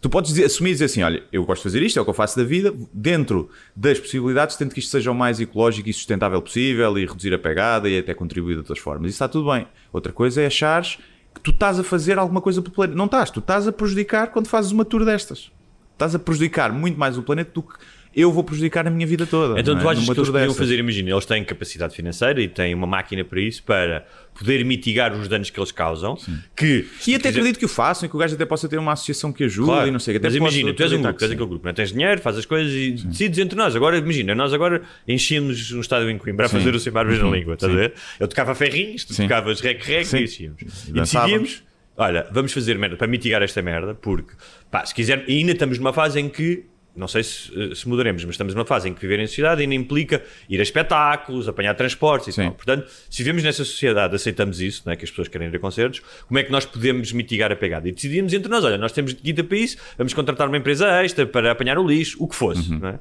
Tu 0.00 0.08
podes 0.08 0.30
dizer, 0.30 0.44
assumir 0.44 0.70
e 0.70 0.72
dizer 0.72 0.86
assim: 0.86 1.02
olha, 1.02 1.22
eu 1.30 1.44
gosto 1.44 1.62
de 1.62 1.64
fazer 1.64 1.82
isto, 1.82 1.98
é 1.98 2.02
o 2.02 2.04
que 2.04 2.10
eu 2.10 2.14
faço 2.14 2.36
da 2.36 2.44
vida, 2.44 2.72
dentro 2.92 3.50
das 3.76 3.98
possibilidades, 3.98 4.56
tento 4.56 4.72
que 4.72 4.80
isto 4.80 4.90
seja 4.90 5.10
o 5.10 5.14
mais 5.14 5.40
ecológico 5.40 5.88
e 5.88 5.92
sustentável 5.92 6.40
possível 6.40 6.98
e 6.98 7.04
reduzir 7.04 7.34
a 7.34 7.38
pegada 7.38 7.88
e 7.88 7.98
até 7.98 8.14
contribuir 8.14 8.54
de 8.54 8.60
outras 8.60 8.78
formas. 8.78 9.10
Isso 9.10 9.16
está 9.16 9.28
tudo 9.28 9.50
bem. 9.50 9.66
Outra 9.92 10.12
coisa 10.12 10.40
é 10.40 10.46
achares 10.46 10.98
que 11.34 11.40
tu 11.40 11.50
estás 11.50 11.78
a 11.78 11.84
fazer 11.84 12.18
alguma 12.18 12.40
coisa 12.40 12.62
para 12.62 12.70
o 12.70 12.72
planeta. 12.72 12.96
Não 12.96 13.04
estás, 13.04 13.30
tu 13.30 13.40
estás 13.40 13.68
a 13.68 13.72
prejudicar 13.72 14.28
quando 14.28 14.48
fazes 14.48 14.72
uma 14.72 14.84
tour 14.84 15.04
destas. 15.04 15.50
Estás 15.92 16.14
a 16.14 16.18
prejudicar 16.18 16.72
muito 16.72 16.98
mais 16.98 17.18
o 17.18 17.22
planeta 17.22 17.50
do 17.52 17.62
que 17.62 17.74
eu 18.14 18.32
vou 18.32 18.42
prejudicar 18.42 18.86
a 18.86 18.90
minha 18.90 19.06
vida 19.06 19.24
toda. 19.26 19.60
Então 19.60 19.78
tu 19.78 19.86
é? 19.88 19.92
achas 19.92 20.04
Numa 20.04 20.14
que 20.14 20.20
eles 20.20 20.30
podiam 20.30 20.54
fazer, 20.54 20.78
imagina, 20.78 21.10
eles 21.10 21.24
têm 21.26 21.44
capacidade 21.44 21.94
financeira 21.94 22.40
e 22.42 22.48
têm 22.48 22.74
uma 22.74 22.86
máquina 22.86 23.24
para 23.24 23.40
isso, 23.40 23.62
para 23.62 24.04
poder 24.34 24.64
mitigar 24.64 25.12
os 25.12 25.28
danos 25.28 25.50
que 25.50 25.58
eles 25.60 25.70
causam, 25.70 26.16
que... 26.56 26.86
E 27.06 27.14
até 27.14 27.28
quiser- 27.28 27.28
acredito 27.40 27.58
que 27.58 27.64
o 27.64 27.68
façam 27.68 28.06
e 28.06 28.08
que 28.08 28.16
o 28.16 28.18
gajo 28.18 28.34
até 28.34 28.44
possa 28.46 28.68
ter 28.68 28.78
uma 28.78 28.92
associação 28.92 29.32
que 29.32 29.44
ajude 29.44 29.66
Claro, 29.68 29.88
e 29.88 29.90
não 29.90 29.98
sei. 29.98 30.16
Até 30.16 30.26
mas 30.28 30.36
imagina, 30.36 30.72
tu 30.72 30.82
és 30.82 30.92
um 30.92 31.02
grupo, 31.02 31.18
que 31.18 31.24
aquele 31.24 31.40
sim. 31.40 31.48
grupo, 31.48 31.66
não 31.66 31.74
tens 31.74 31.92
dinheiro, 31.92 32.20
fazes 32.20 32.40
as 32.40 32.46
coisas 32.46 32.72
e 32.72 32.92
decides 32.92 33.38
entre 33.38 33.56
nós. 33.56 33.76
Agora, 33.76 33.98
imagina, 33.98 34.34
nós 34.34 34.52
agora 34.52 34.82
enchíamos 35.06 35.70
um 35.72 35.80
estádio 35.80 36.10
em 36.10 36.18
Coimbra 36.18 36.46
a 36.46 36.48
Sim. 36.48 36.58
fazer 36.58 36.74
o 36.74 36.80
sem 36.80 36.92
barbas 36.92 37.18
na 37.18 37.28
língua, 37.30 37.54
estás 37.54 37.72
a 37.72 37.74
sim. 37.76 37.80
ver? 37.80 37.94
Eu 38.18 38.26
tocava 38.28 38.54
ferrinhos, 38.54 39.04
tu 39.04 39.14
Sim. 39.14 39.24
tocavas 39.24 39.60
rec-rec 39.60 40.06
Sim. 40.06 40.16
e 40.18 40.24
enchíamos. 40.24 40.60
E 40.88 40.92
dançávamos. 40.92 41.02
decidíamos, 41.40 41.62
olha, 41.96 42.26
vamos 42.32 42.52
fazer 42.52 42.78
merda 42.78 42.96
para 42.96 43.06
mitigar 43.06 43.42
esta 43.42 43.60
merda, 43.60 43.94
porque, 43.94 44.32
pá, 44.70 44.84
se 44.86 44.94
quiser, 44.94 45.24
e 45.28 45.38
ainda 45.38 45.52
estamos 45.52 45.78
numa 45.78 45.92
fase 45.92 46.18
em 46.18 46.28
que 46.28 46.64
não 46.94 47.06
sei 47.06 47.22
se, 47.22 47.50
eh, 47.54 47.74
se 47.74 47.88
mudaremos, 47.88 48.24
mas 48.24 48.34
estamos 48.34 48.54
numa 48.54 48.64
fase 48.64 48.88
em 48.88 48.94
que 48.94 49.00
viver 49.00 49.18
em 49.20 49.26
sociedade 49.26 49.62
ainda 49.62 49.74
implica 49.74 50.22
ir 50.48 50.58
a 50.58 50.62
espetáculos, 50.62 51.48
apanhar 51.48 51.74
transportes 51.74 52.28
e 52.28 52.32
Sim. 52.32 52.42
tal. 52.42 52.52
Portanto, 52.52 52.90
se 53.08 53.22
vivemos 53.22 53.42
nessa 53.42 53.64
sociedade, 53.64 54.14
aceitamos 54.14 54.60
isso, 54.60 54.82
não 54.84 54.92
é? 54.92 54.96
que 54.96 55.04
as 55.04 55.10
pessoas 55.10 55.28
querem 55.28 55.48
ir 55.48 55.56
a 55.56 55.58
concertos, 55.58 56.00
como 56.26 56.38
é 56.38 56.42
que 56.42 56.50
nós 56.50 56.64
podemos 56.64 57.12
mitigar 57.12 57.52
a 57.52 57.56
pegada? 57.56 57.88
E 57.88 57.92
decidimos 57.92 58.32
entre 58.32 58.50
nós, 58.50 58.64
olha, 58.64 58.76
nós 58.76 58.92
temos 58.92 59.12
guita 59.12 59.44
para 59.44 59.56
isso, 59.56 59.76
vamos 59.96 60.12
contratar 60.14 60.48
uma 60.48 60.56
empresa 60.56 61.02
extra 61.02 61.26
para 61.26 61.52
apanhar 61.52 61.78
o 61.78 61.86
lixo, 61.86 62.16
o 62.20 62.26
que 62.26 62.34
fosse. 62.34 62.72
Uhum. 62.72 62.86
é? 62.88 62.98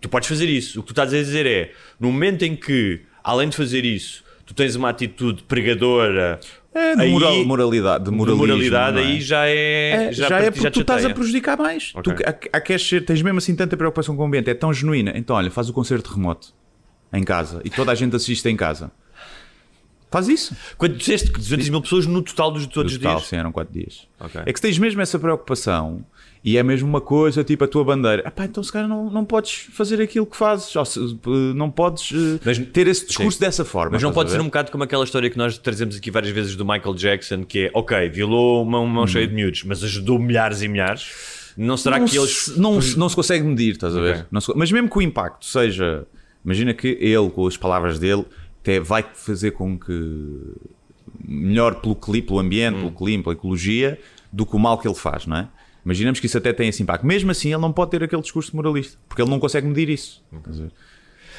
Tu 0.00 0.08
podes 0.08 0.28
fazer 0.28 0.48
isso. 0.48 0.80
O 0.80 0.82
que 0.82 0.88
tu 0.88 0.92
estás 0.92 1.12
a 1.14 1.16
dizer 1.16 1.46
é, 1.46 1.72
no 1.98 2.12
momento 2.12 2.42
em 2.42 2.54
que, 2.54 3.00
além 3.22 3.48
de 3.48 3.56
fazer 3.56 3.84
isso, 3.84 4.22
tu 4.44 4.54
tens 4.54 4.76
uma 4.76 4.90
atitude 4.90 5.42
pregadora, 5.44 6.38
É, 6.74 6.96
de 6.96 7.02
aí- 7.02 7.10
moral- 7.12 7.44
moralidade, 7.44 8.04
de 8.04 8.10
de 8.10 8.16
moralidade, 8.16 8.96
não 8.96 9.02
é? 9.02 9.06
aí 9.06 9.20
já 9.20 9.46
é. 9.46 10.08
É, 10.08 10.12
já, 10.12 10.24
é 10.26 10.28
para 10.28 10.42
ti 10.42 10.50
porque 10.52 10.70
tu 10.70 10.74
te 10.74 10.80
estás 10.80 11.04
a 11.04 11.10
prejudicar 11.10 11.56
mais. 11.56 11.92
Ok. 11.94 12.12
Tu, 12.14 12.22
a, 12.26 12.56
a, 12.56 12.60
queres 12.60 12.86
ser, 12.86 13.04
tens 13.04 13.22
mesmo 13.22 13.38
assim 13.38 13.54
tanta 13.54 13.76
preocupação 13.76 14.16
com 14.16 14.22
o 14.22 14.26
ambiente, 14.26 14.50
é 14.50 14.54
tão 14.54 14.72
genuína. 14.74 15.12
Então, 15.14 15.36
olha, 15.36 15.50
faz 15.50 15.68
o 15.68 15.72
concerto 15.72 16.12
remoto 16.12 16.52
em 17.12 17.22
casa 17.22 17.60
e 17.64 17.70
toda 17.70 17.92
a 17.92 17.94
gente 17.94 18.16
assiste 18.16 18.48
em 18.48 18.56
casa. 18.56 18.90
Faz 20.10 20.28
isso. 20.28 20.56
Quando 20.78 20.96
disseste 20.96 21.30
que 21.32 21.38
200 21.38 21.68
mil 21.70 21.80
pessoas 21.80 22.06
no 22.06 22.22
total 22.22 22.50
dos 22.52 22.66
todos 22.66 22.92
No 22.92 22.96
os 22.96 23.02
total, 23.02 23.16
dias. 23.18 23.28
sim, 23.28 23.36
eram 23.36 23.50
4 23.50 23.72
dias. 23.72 24.06
Ok. 24.20 24.40
É 24.46 24.52
que 24.52 24.58
se 24.58 24.62
tens 24.62 24.78
mesmo 24.78 25.00
essa 25.00 25.18
preocupação 25.18 26.04
e 26.44 26.58
é 26.58 26.62
mesmo 26.62 26.86
uma 26.86 27.00
coisa, 27.00 27.42
tipo 27.42 27.64
a 27.64 27.66
tua 27.66 27.82
bandeira, 27.82 28.22
ah, 28.26 28.30
pá, 28.30 28.44
então 28.44 28.62
se 28.62 28.70
calhar 28.70 28.86
não, 28.86 29.08
não 29.08 29.24
podes 29.24 29.66
fazer 29.72 30.00
aquilo 30.02 30.26
que 30.26 30.36
fazes, 30.36 30.76
ou 30.76 30.84
se, 30.84 31.00
eh, 31.00 31.54
não 31.54 31.70
podes 31.70 32.10
eh, 32.12 32.38
Mas- 32.44 32.58
ter 32.58 32.86
esse 32.86 33.06
discurso 33.06 33.38
sim. 33.38 33.44
dessa 33.44 33.64
forma. 33.64 33.92
Mas 33.92 34.02
não 34.02 34.12
pode 34.12 34.30
ser 34.30 34.40
um 34.40 34.44
bocado 34.44 34.70
como 34.70 34.84
aquela 34.84 35.04
história 35.04 35.30
que 35.30 35.38
nós 35.38 35.56
trazemos 35.56 35.96
aqui 35.96 36.10
várias 36.10 36.32
vezes 36.34 36.54
do 36.54 36.64
Michael 36.64 36.94
Jackson, 36.94 37.44
que 37.44 37.60
é, 37.66 37.70
ok, 37.72 38.08
violou 38.10 38.62
uma 38.62 38.78
Hum. 38.78 38.86
mão 38.86 39.06
cheia 39.06 39.26
de 39.26 39.32
miúdos, 39.34 39.64
mas 39.64 39.82
ajudou 39.82 40.18
milhares 40.18 40.60
e 40.60 40.68
milhares. 40.68 41.52
Não 41.56 41.76
será 41.76 41.98
não 41.98 42.06
que 42.06 42.18
eles. 42.18 42.30
se, 42.44 42.60
não, 42.60 42.78
não 42.96 43.08
se 43.08 43.14
consegue 43.16 43.44
medir, 43.44 43.72
estás 43.72 43.96
a 43.96 44.00
ver? 44.00 44.14
Ok. 44.16 44.24
Não 44.30 44.40
se- 44.40 44.52
mas 44.54 44.70
mesmo 44.70 44.90
que 44.90 44.98
o 44.98 45.02
impacto 45.02 45.46
seja. 45.46 46.06
Imagina 46.44 46.74
que 46.74 46.88
ele, 47.00 47.30
com 47.30 47.46
as 47.46 47.56
palavras 47.56 47.98
dele, 47.98 48.24
até 48.60 48.80
vai 48.80 49.02
fazer 49.14 49.52
com 49.52 49.78
que. 49.78 50.40
melhor 51.26 51.76
pelo, 51.80 51.94
cli- 51.94 52.20
pelo 52.22 52.38
ambiente, 52.38 52.74
Hum. 52.76 52.80
pelo 52.80 52.92
clima, 52.92 53.22
pela 53.22 53.34
ecologia, 53.34 53.98
do 54.32 54.44
que 54.44 54.54
o 54.56 54.58
mal 54.58 54.76
que 54.78 54.86
ele 54.86 54.94
faz, 54.96 55.26
não 55.26 55.36
é? 55.38 55.48
Imaginamos 55.84 56.18
que 56.18 56.26
isso 56.26 56.38
até 56.38 56.52
tem 56.52 56.68
esse 56.68 56.82
impacto. 56.82 57.06
Mesmo 57.06 57.30
assim, 57.30 57.48
ele 57.52 57.60
não 57.60 57.72
pode 57.72 57.90
ter 57.90 58.02
aquele 58.02 58.22
discurso 58.22 58.56
moralista, 58.56 58.98
porque 59.08 59.20
ele 59.20 59.30
não 59.30 59.38
consegue 59.38 59.66
medir 59.66 59.90
isso. 59.90 60.24
Ver? 60.32 60.70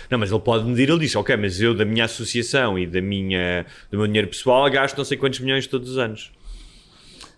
Não, 0.09 0.19
mas 0.19 0.31
ele 0.31 0.39
pode 0.39 0.65
medir, 0.65 0.89
ele 0.89 0.99
diz, 0.99 1.15
ok, 1.15 1.35
mas 1.35 1.59
eu 1.59 1.73
da 1.73 1.83
minha 1.83 2.05
associação 2.05 2.77
e 2.77 2.85
da 2.85 3.01
minha, 3.01 3.65
do 3.89 3.97
meu 3.97 4.05
dinheiro 4.07 4.27
pessoal 4.27 4.69
gasto 4.69 4.97
não 4.97 5.05
sei 5.05 5.17
quantos 5.17 5.39
milhões 5.39 5.65
todos 5.65 5.89
os 5.89 5.97
anos. 5.97 6.31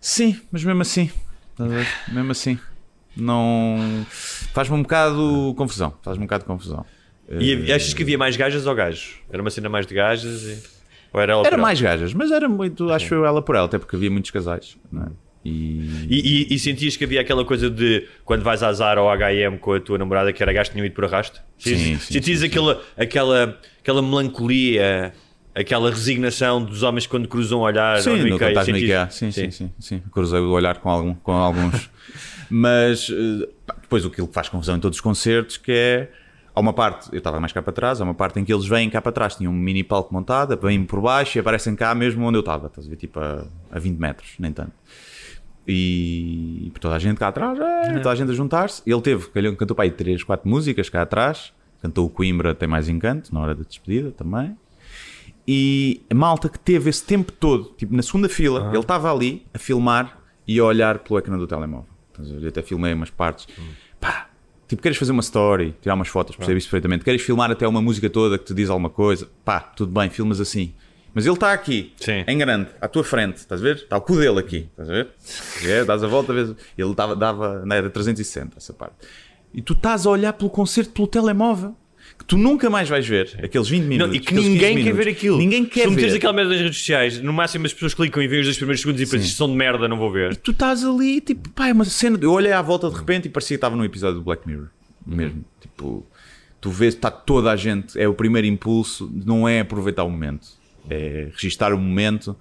Sim, 0.01 0.39
mas 0.51 0.63
mesmo 0.63 0.81
assim, 0.81 1.09
ver? 1.57 1.87
mesmo 2.09 2.31
assim, 2.31 2.59
não. 3.15 4.05
faz-me 4.53 4.75
um 4.75 4.83
bocado 4.83 5.53
confusão. 5.57 5.93
Faz-me 6.03 6.23
um 6.23 6.27
bocado 6.27 6.43
de 6.43 6.47
confusão. 6.47 6.85
E 7.39 7.71
achas 7.73 7.93
que 7.93 8.03
havia 8.03 8.17
mais 8.17 8.37
gajas 8.37 8.65
ou 8.65 8.75
gajos? 8.75 9.15
Era 9.29 9.41
uma 9.41 9.49
cena 9.49 9.67
mais 9.67 9.85
de 9.85 9.93
gajas? 9.93 10.43
E... 10.43 10.63
Ou 11.11 11.21
era 11.21 11.33
ela 11.33 11.47
Era 11.47 11.57
mais 11.57 11.81
gajas, 11.81 12.13
mas 12.13 12.31
era 12.31 12.47
muito, 12.47 12.91
acho 12.91 13.13
eu, 13.13 13.25
ela 13.25 13.41
por 13.41 13.55
ela, 13.55 13.65
até 13.65 13.77
porque 13.77 13.95
havia 13.95 14.11
muitos 14.11 14.31
casais. 14.31 14.77
Não 14.91 15.03
é? 15.03 15.09
E. 15.47 16.07
E, 16.09 16.47
e- 16.51 16.55
e 16.55 16.59
sentias 16.59 16.95
que 16.97 17.03
havia 17.03 17.21
aquela 17.21 17.45
coisa 17.45 17.69
de 17.69 18.05
quando 18.25 18.43
vais 18.43 18.61
à 18.63 18.71
Zara 18.73 19.01
ou 19.01 19.09
HM 19.09 19.57
com 19.59 19.73
a 19.73 19.79
tua 19.79 19.97
namorada 19.97 20.33
que 20.33 20.41
era 20.43 20.51
gajo 20.51 20.69
que 20.69 20.73
tinham 20.75 20.85
ido 20.85 20.93
por 20.95 21.05
arrasto? 21.05 21.41
Sim, 21.57 21.75
sim, 21.77 21.97
Sentias 21.99 22.43
aquela, 22.43 22.81
aquela, 22.97 23.59
aquela 23.81 24.01
melancolia, 24.01 25.13
aquela 25.55 25.89
resignação 25.89 26.63
dos 26.63 26.83
homens 26.83 27.07
quando 27.07 27.27
cruzam 27.27 27.59
o 27.59 27.61
olhar 27.63 28.01
Sim, 28.01 28.17
no 28.17 28.27
Ikea? 28.35 28.47
estás 28.49 28.67
no 28.67 28.73
Sentias- 28.73 28.83
IKEA. 28.83 29.09
Sim, 29.09 29.31
sim, 29.31 29.51
sim, 29.51 29.71
sim. 29.79 30.03
Cruzei 30.11 30.39
o 30.39 30.51
olhar 30.51 30.77
com, 30.79 30.89
algum, 30.89 31.13
com 31.15 31.31
alguns. 31.31 31.89
Mas 32.49 33.09
eh, 33.09 33.47
depois 33.81 34.05
o 34.05 34.09
que 34.09 34.25
faz 34.27 34.49
confusão 34.49 34.77
em 34.77 34.79
todos 34.79 34.97
os 34.97 35.01
concertos 35.01 35.57
que 35.57 35.71
é. 35.71 36.09
Há 36.55 36.59
uma 36.59 36.73
parte, 36.73 37.09
eu 37.11 37.19
estava 37.19 37.39
mais 37.39 37.53
cá 37.53 37.61
para 37.61 37.71
trás, 37.71 38.01
há 38.01 38.03
uma 38.03 38.15
parte 38.15 38.39
em 38.39 38.43
que 38.43 38.51
eles 38.51 38.65
vêm 38.65 38.89
cá 38.89 38.99
para 38.99 39.11
trás, 39.11 39.35
tinham 39.35 39.53
um 39.53 39.55
mini 39.55 39.83
palco 39.83 40.11
montado, 40.11 40.57
vêm 40.59 40.83
por 40.85 40.99
baixo 40.99 41.37
e 41.37 41.39
aparecem 41.39 41.75
cá 41.75 41.93
mesmo 41.93 42.25
onde 42.25 42.35
eu 42.35 42.39
estava, 42.39 42.65
estás 42.65 42.87
a 42.87 42.89
ver, 42.89 42.95
tipo 42.95 43.19
a, 43.19 43.45
a 43.71 43.77
20 43.77 43.95
metros, 43.99 44.31
nem 44.39 44.51
tanto. 44.51 44.71
E, 45.67 46.67
e 46.67 46.79
toda 46.79 46.95
a 46.95 46.99
gente 46.99 47.17
cá 47.17 47.27
atrás, 47.27 47.59
é, 47.59 47.93
toda 47.99 48.11
a 48.11 48.15
gente 48.15 48.31
a 48.31 48.33
juntar-se. 48.33 48.81
Ele 48.85 49.01
teve, 49.01 49.27
calhou- 49.29 49.55
cantou 49.55 49.75
para 49.75 49.83
aí 49.85 49.91
3, 49.91 50.23
4 50.23 50.47
músicas 50.49 50.89
cá 50.89 51.01
atrás, 51.01 51.51
cantou 51.81 52.05
o 52.05 52.09
Coimbra 52.09 52.55
Tem 52.55 52.67
Mais 52.69 52.87
Encanto, 52.87 53.33
na 53.33 53.41
hora 53.41 53.53
da 53.55 53.63
despedida 53.63 54.11
também. 54.11 54.55
E 55.47 56.01
a 56.09 56.15
malta 56.15 56.49
que 56.49 56.59
teve 56.59 56.89
esse 56.89 57.03
tempo 57.05 57.31
todo, 57.31 57.73
tipo 57.77 57.95
na 57.95 58.01
segunda 58.03 58.27
fila, 58.27 58.69
ele 58.69 58.79
estava 58.79 59.11
ali 59.13 59.45
a 59.53 59.57
filmar 59.59 60.19
e 60.47 60.59
a 60.59 60.63
olhar 60.63 60.99
pelo 60.99 61.19
ecrã 61.19 61.37
do 61.37 61.47
telemóvel. 61.47 61.87
Eu 62.41 62.47
até 62.49 62.61
filmei 62.61 62.93
umas 62.93 63.09
partes. 63.09 63.47
Pá, 63.99 64.29
tipo, 64.67 64.81
queres 64.81 64.97
fazer 64.97 65.11
uma 65.11 65.21
story, 65.21 65.75
tirar 65.81 65.93
umas 65.95 66.07
fotos, 66.07 66.35
percebes 66.35 66.63
isso 66.63 66.69
perfeitamente. 66.71 67.03
Queres 67.05 67.21
filmar 67.21 67.49
até 67.51 67.67
uma 67.67 67.81
música 67.81 68.09
toda 68.09 68.37
que 68.37 68.45
te 68.45 68.53
diz 68.53 68.69
alguma 68.69 68.89
coisa, 68.89 69.29
pá, 69.45 69.59
tudo 69.59 69.91
bem, 69.91 70.09
filmas 70.09 70.41
assim. 70.41 70.73
Mas 71.13 71.25
ele 71.25 71.33
está 71.33 71.51
aqui, 71.51 71.93
Sim. 71.99 72.23
em 72.27 72.37
grande, 72.37 72.69
à 72.79 72.87
tua 72.87 73.03
frente, 73.03 73.37
estás 73.37 73.59
a 73.59 73.63
ver? 73.63 73.75
Está 73.77 73.97
o 73.97 74.01
cu 74.01 74.17
dele 74.17 74.39
aqui, 74.39 74.67
estás 74.69 74.89
a 74.89 74.93
ver? 74.93 75.07
É, 75.65 75.83
dás 75.83 76.03
a 76.03 76.07
volta, 76.07 76.31
vês. 76.33 76.53
Ele 76.77 76.93
dava, 76.93 77.15
dava, 77.15 77.65
não, 77.65 77.75
era 77.75 77.89
360 77.89 78.57
essa 78.57 78.71
parte. 78.73 78.95
E 79.53 79.61
tu 79.61 79.73
estás 79.73 80.05
a 80.05 80.09
olhar 80.11 80.33
pelo 80.33 80.49
concerto 80.49 80.91
pelo 80.91 81.07
telemóvel. 81.07 81.75
Que 82.17 82.25
tu 82.25 82.37
nunca 82.37 82.69
mais 82.69 82.87
vais 82.89 83.07
ver 83.07 83.37
aqueles 83.43 83.67
20 83.67 83.83
minutos. 83.83 84.07
Não, 84.09 84.15
e 84.15 84.19
que 84.19 84.27
aqueles 84.27 84.43
15 84.45 84.49
ninguém 84.53 84.75
quer 84.75 84.83
minutos. 84.83 85.05
ver 85.05 85.11
aquilo. 85.11 85.37
Ninguém 85.37 85.65
quer 85.65 85.81
Se 85.83 85.89
meteres 85.89 86.13
aquela 86.15 86.33
merda 86.33 86.51
nas 86.53 86.61
redes 86.61 86.77
sociais, 86.77 87.21
no 87.21 87.31
máximo 87.33 87.65
as 87.65 87.73
pessoas 87.73 87.93
clicam 87.93 88.23
e 88.23 88.27
veem 88.27 88.39
os 88.41 88.47
dois 88.47 88.57
primeiros 88.57 88.81
segundos 88.81 89.01
e 89.01 89.05
pensam, 89.05 89.19
isto 89.19 89.37
são 89.37 89.47
de 89.47 89.55
merda, 89.55 89.87
não 89.87 89.97
vou 89.97 90.11
ver. 90.11 90.35
tu 90.37 90.51
estás 90.51 90.83
ali, 90.83 91.21
tipo, 91.21 91.49
pá, 91.49 91.67
é 91.67 91.73
uma 91.73 91.85
cena. 91.85 92.17
Eu 92.21 92.31
olhei 92.31 92.51
à 92.51 92.61
volta 92.61 92.89
de 92.89 92.95
repente 92.95 93.25
e 93.25 93.29
parecia 93.29 93.55
que 93.55 93.59
estava 93.59 93.75
num 93.75 93.83
episódio 93.83 94.15
do 94.15 94.23
Black 94.23 94.47
Mirror. 94.47 94.67
Mesmo. 95.05 95.43
Tipo, 95.61 96.05
tu 96.59 96.69
vês, 96.71 96.95
está 96.95 97.11
toda 97.11 97.51
a 97.51 97.55
gente. 97.55 97.99
É 97.99 98.07
o 98.07 98.13
primeiro 98.13 98.47
impulso, 98.47 99.11
não 99.25 99.47
é 99.47 99.59
aproveitar 99.59 100.03
o 100.03 100.09
momento, 100.09 100.47
é 100.89 101.29
registar 101.33 101.73
o 101.73 101.77
momento 101.77 102.35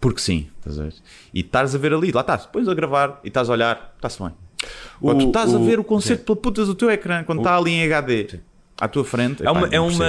porque 0.00 0.20
sim. 0.20 0.48
Estás 0.58 0.78
a 0.80 0.82
ver? 0.84 0.94
E 1.32 1.40
estás 1.40 1.74
a 1.74 1.78
ver 1.78 1.94
ali, 1.94 2.10
lá 2.10 2.22
estás, 2.22 2.46
depois 2.46 2.68
a 2.68 2.74
gravar 2.74 3.20
e 3.22 3.28
estás 3.28 3.48
a 3.48 3.52
olhar, 3.52 3.92
está-se 3.96 4.20
bem. 4.22 4.32
Ou 5.00 5.14
tu 5.16 5.26
estás 5.28 5.54
a 5.54 5.58
o- 5.58 5.64
ver 5.64 5.78
o 5.78 5.84
concerto 5.84 6.24
pela 6.24 6.36
puta 6.36 6.64
do 6.64 6.74
teu 6.74 6.90
ecrã 6.90 7.24
quando 7.24 7.38
está 7.38 7.56
ali 7.56 7.70
em 7.72 7.84
HD 7.84 8.40
à 8.80 8.88
tua 8.88 9.04
frente. 9.04 9.46
É 9.46 9.50
uma, 9.50 9.68
é 9.68 9.78
uma 9.80 10.04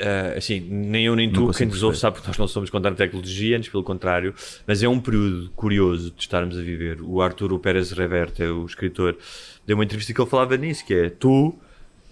ah, 0.00 0.34
assim, 0.36 0.60
nem 0.60 1.06
eu 1.06 1.16
nem 1.16 1.32
tu, 1.32 1.50
quem 1.50 1.66
nos 1.66 1.82
ouve 1.82 1.98
sabe 1.98 2.20
que 2.20 2.26
nós 2.28 2.38
não 2.38 2.46
somos 2.46 2.70
contra 2.70 2.90
a 2.92 2.94
tecnologia, 2.94 3.56
antes 3.56 3.68
pelo 3.68 3.82
contrário, 3.82 4.32
mas 4.64 4.80
é 4.82 4.88
um 4.88 5.00
período 5.00 5.50
curioso 5.56 6.12
de 6.12 6.20
estarmos 6.20 6.56
a 6.56 6.62
viver. 6.62 7.00
O 7.02 7.20
Arturo 7.20 7.58
Pérez 7.58 7.90
Reverte, 7.90 8.44
o 8.44 8.64
escritor, 8.64 9.16
deu 9.66 9.76
uma 9.76 9.82
entrevista 9.84 10.12
que 10.14 10.20
ele 10.20 10.30
falava 10.30 10.56
nisso, 10.56 10.86
que 10.86 10.94
é 10.94 11.10
tu 11.10 11.52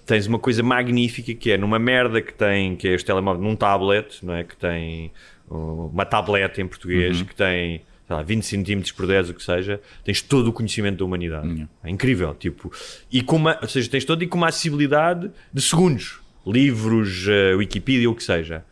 tens 0.06 0.26
uma 0.26 0.38
coisa 0.38 0.62
magnífica 0.62 1.34
que 1.34 1.50
é 1.50 1.58
numa 1.58 1.78
merda 1.78 2.20
que 2.20 2.32
tem, 2.32 2.76
que 2.76 2.88
é 2.88 2.94
este 2.94 3.06
telemóvel, 3.06 3.42
num 3.42 3.56
tablet, 3.56 4.24
não 4.24 4.34
é? 4.34 4.44
Que 4.44 4.56
tem 4.56 5.10
uma 5.48 6.04
tableta 6.04 6.60
em 6.60 6.66
português, 6.66 7.20
Uhum. 7.20 7.26
que 7.26 7.34
tem 7.34 7.82
sei 8.06 8.16
lá, 8.16 8.22
20 8.22 8.42
centímetros 8.44 8.92
por 8.92 9.06
10, 9.06 9.30
o 9.30 9.34
que 9.34 9.42
seja, 9.42 9.80
tens 10.04 10.20
todo 10.20 10.48
o 10.48 10.52
conhecimento 10.52 10.98
da 10.98 11.04
humanidade. 11.06 11.48
Uhum. 11.48 11.68
É 11.82 11.90
incrível, 11.90 12.34
tipo, 12.34 12.70
e 13.10 13.22
com 13.22 13.36
uma, 13.36 13.58
ou 13.62 13.68
seja, 13.68 13.88
tens 13.88 14.04
todo 14.04 14.22
e 14.22 14.26
com 14.26 14.36
uma 14.36 14.48
acessibilidade 14.48 15.30
de 15.52 15.62
segundos, 15.62 16.20
livros, 16.46 17.26
uh, 17.26 17.56
Wikipedia, 17.56 18.10
o 18.10 18.14
que 18.14 18.22
seja. 18.22 18.62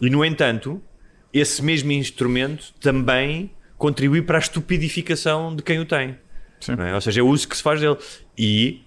E 0.00 0.10
no 0.10 0.24
entanto, 0.24 0.82
esse 1.32 1.62
mesmo 1.62 1.92
instrumento 1.92 2.74
também 2.80 3.50
contribui 3.78 4.20
para 4.22 4.38
a 4.38 4.40
estupidificação 4.40 5.54
de 5.54 5.62
quem 5.62 5.78
o 5.78 5.84
tem. 5.84 6.16
É? 6.68 6.94
Ou 6.94 7.00
seja, 7.00 7.20
é 7.20 7.22
o 7.22 7.28
uso 7.28 7.46
que 7.46 7.56
se 7.56 7.62
faz 7.62 7.80
dele. 7.80 7.96
E 8.36 8.82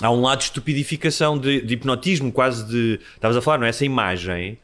há 0.00 0.10
um 0.10 0.20
lado 0.22 0.38
de 0.38 0.44
estupidificação, 0.44 1.36
de, 1.38 1.60
de 1.60 1.74
hipnotismo, 1.74 2.30
quase 2.32 2.66
de. 2.66 3.00
Estavas 3.14 3.36
a 3.36 3.42
falar, 3.42 3.58
não 3.58 3.66
é? 3.66 3.70
Essa 3.70 3.84
imagem. 3.84 4.58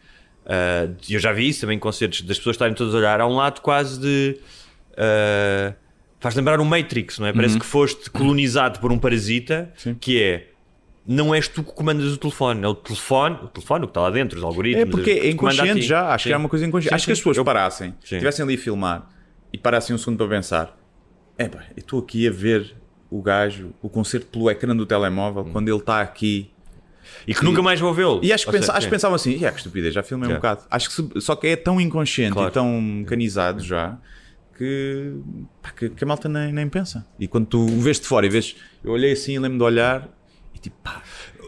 de- 1.01 1.15
eu 1.15 1.21
já 1.21 1.33
vi 1.33 1.49
isso 1.49 1.61
também 1.63 1.77
em 1.77 1.81
concertos 1.81 2.23
das 2.23 2.39
pessoas 2.39 2.55
estarem 2.55 2.75
todas 2.75 2.95
a 2.95 2.99
olhar. 2.99 3.21
Há 3.21 3.27
um 3.27 3.37
lado 3.37 3.61
quase 3.61 4.01
de. 4.01 4.39
ah, 4.97 5.75
faz 6.21 6.35
lembrar 6.35 6.61
o 6.61 6.65
Matrix, 6.65 7.19
não 7.19 7.27
é? 7.27 7.33
Parece 7.33 7.55
Uhum. 7.55 7.61
que 7.61 7.67
foste 7.67 8.11
colonizado 8.11 8.81
por 8.81 8.91
um 8.91 8.99
parasita 8.99 9.73
que 10.01 10.23
é. 10.23 10.49
Não 11.11 11.35
és 11.35 11.49
tu 11.49 11.63
que 11.65 11.73
comandas 11.73 12.13
o 12.13 12.19
telefone, 12.19 12.63
é 12.65 12.69
o 12.69 12.75
telefone, 12.75 13.37
o 13.43 13.49
telefone, 13.49 13.85
o 13.85 13.87
que 13.87 13.91
está 13.93 14.01
lá 14.03 14.11
dentro, 14.11 14.37
os 14.37 14.45
algoritmos. 14.45 14.83
É 14.83 14.91
porque 14.91 15.15
que 15.15 15.27
é 15.27 15.31
inconsciente 15.31 15.81
já, 15.81 16.13
acho 16.13 16.25
que 16.25 16.29
Sim. 16.29 16.35
é 16.35 16.37
uma 16.37 16.51
coisa 16.51 16.67
inconsciente. 16.67 16.91
Sim, 16.91 16.95
acho 16.97 17.07
que 17.07 17.13
as 17.13 17.19
sim. 17.19 17.23
pessoas 17.23 17.37
Eu- 17.39 17.45
parassem, 17.47 17.91
Sim. 18.05 18.17
estivessem 18.17 18.43
ali 18.45 18.57
a 18.57 18.59
filmar 18.59 19.09
e 19.51 19.57
parassem 19.57 19.95
um 19.95 19.99
segundo 19.99 20.19
para 20.19 20.29
pensar: 20.29 20.77
é 21.39 21.49
pá, 21.49 21.61
eu 21.75 21.81
estou 21.81 22.01
aqui 22.01 22.29
a 22.29 22.31
ver 22.31 22.75
o 23.11 23.23
gajo, 23.23 23.71
o 23.83 23.89
concerto 23.89 24.27
pelo 24.27 24.51
ecrã 24.51 24.77
do 24.77 24.85
telemóvel, 24.87 25.43
Hum. 25.45 25.53
quando 25.53 25.69
ele 25.69 25.79
está 25.79 26.01
aqui. 26.01 26.51
E 27.27 27.35
que 27.35 27.43
nunca 27.45 27.63
mais 27.63 27.81
vou 27.81 27.93
vê-lo. 27.95 28.21
E 28.23 28.33
acho 28.33 28.45
que, 28.45 28.53
pensa, 28.53 28.73
acho 28.73 28.87
que 28.87 28.91
pensavam 28.91 29.15
assim: 29.17 29.31
"Yeah, 29.33 29.51
que 29.53 29.59
estupidez, 29.59 29.95
já 29.95 30.03
filmei 30.03 30.29
um 30.29 30.33
Yeah. 30.33 30.55
bocado. 30.55 30.69
Acho 30.71 30.89
que 30.91 30.95
se- 30.95 31.21
só 31.23 31.35
que 31.35 31.47
é 31.47 31.57
tão 31.57 31.81
inconsciente 31.81 32.35
Claro. 32.35 32.51
e 32.51 32.53
tão 32.53 32.81
mecanizado 32.81 33.63
já 33.63 33.97
que, 34.57 35.15
pá, 35.63 35.71
que, 35.71 35.89
que 35.89 36.05
a 36.05 36.07
malta 36.07 36.29
nem, 36.29 36.53
nem 36.53 36.69
pensa. 36.69 37.07
E 37.19 37.27
quando 37.27 37.47
tu 37.47 37.61
o 37.65 37.81
vês 37.81 37.99
de 37.99 38.07
fora 38.07 38.27
e 38.27 38.29
vês, 38.29 38.57
eu 38.85 38.93
olhei 38.93 39.13
assim 39.13 39.33
e 39.35 39.39
lembro 39.39 39.57
de 39.59 39.65
olhar 39.65 40.09
e 40.55 40.59
tipo, 40.59 40.77
pá, 40.83 41.03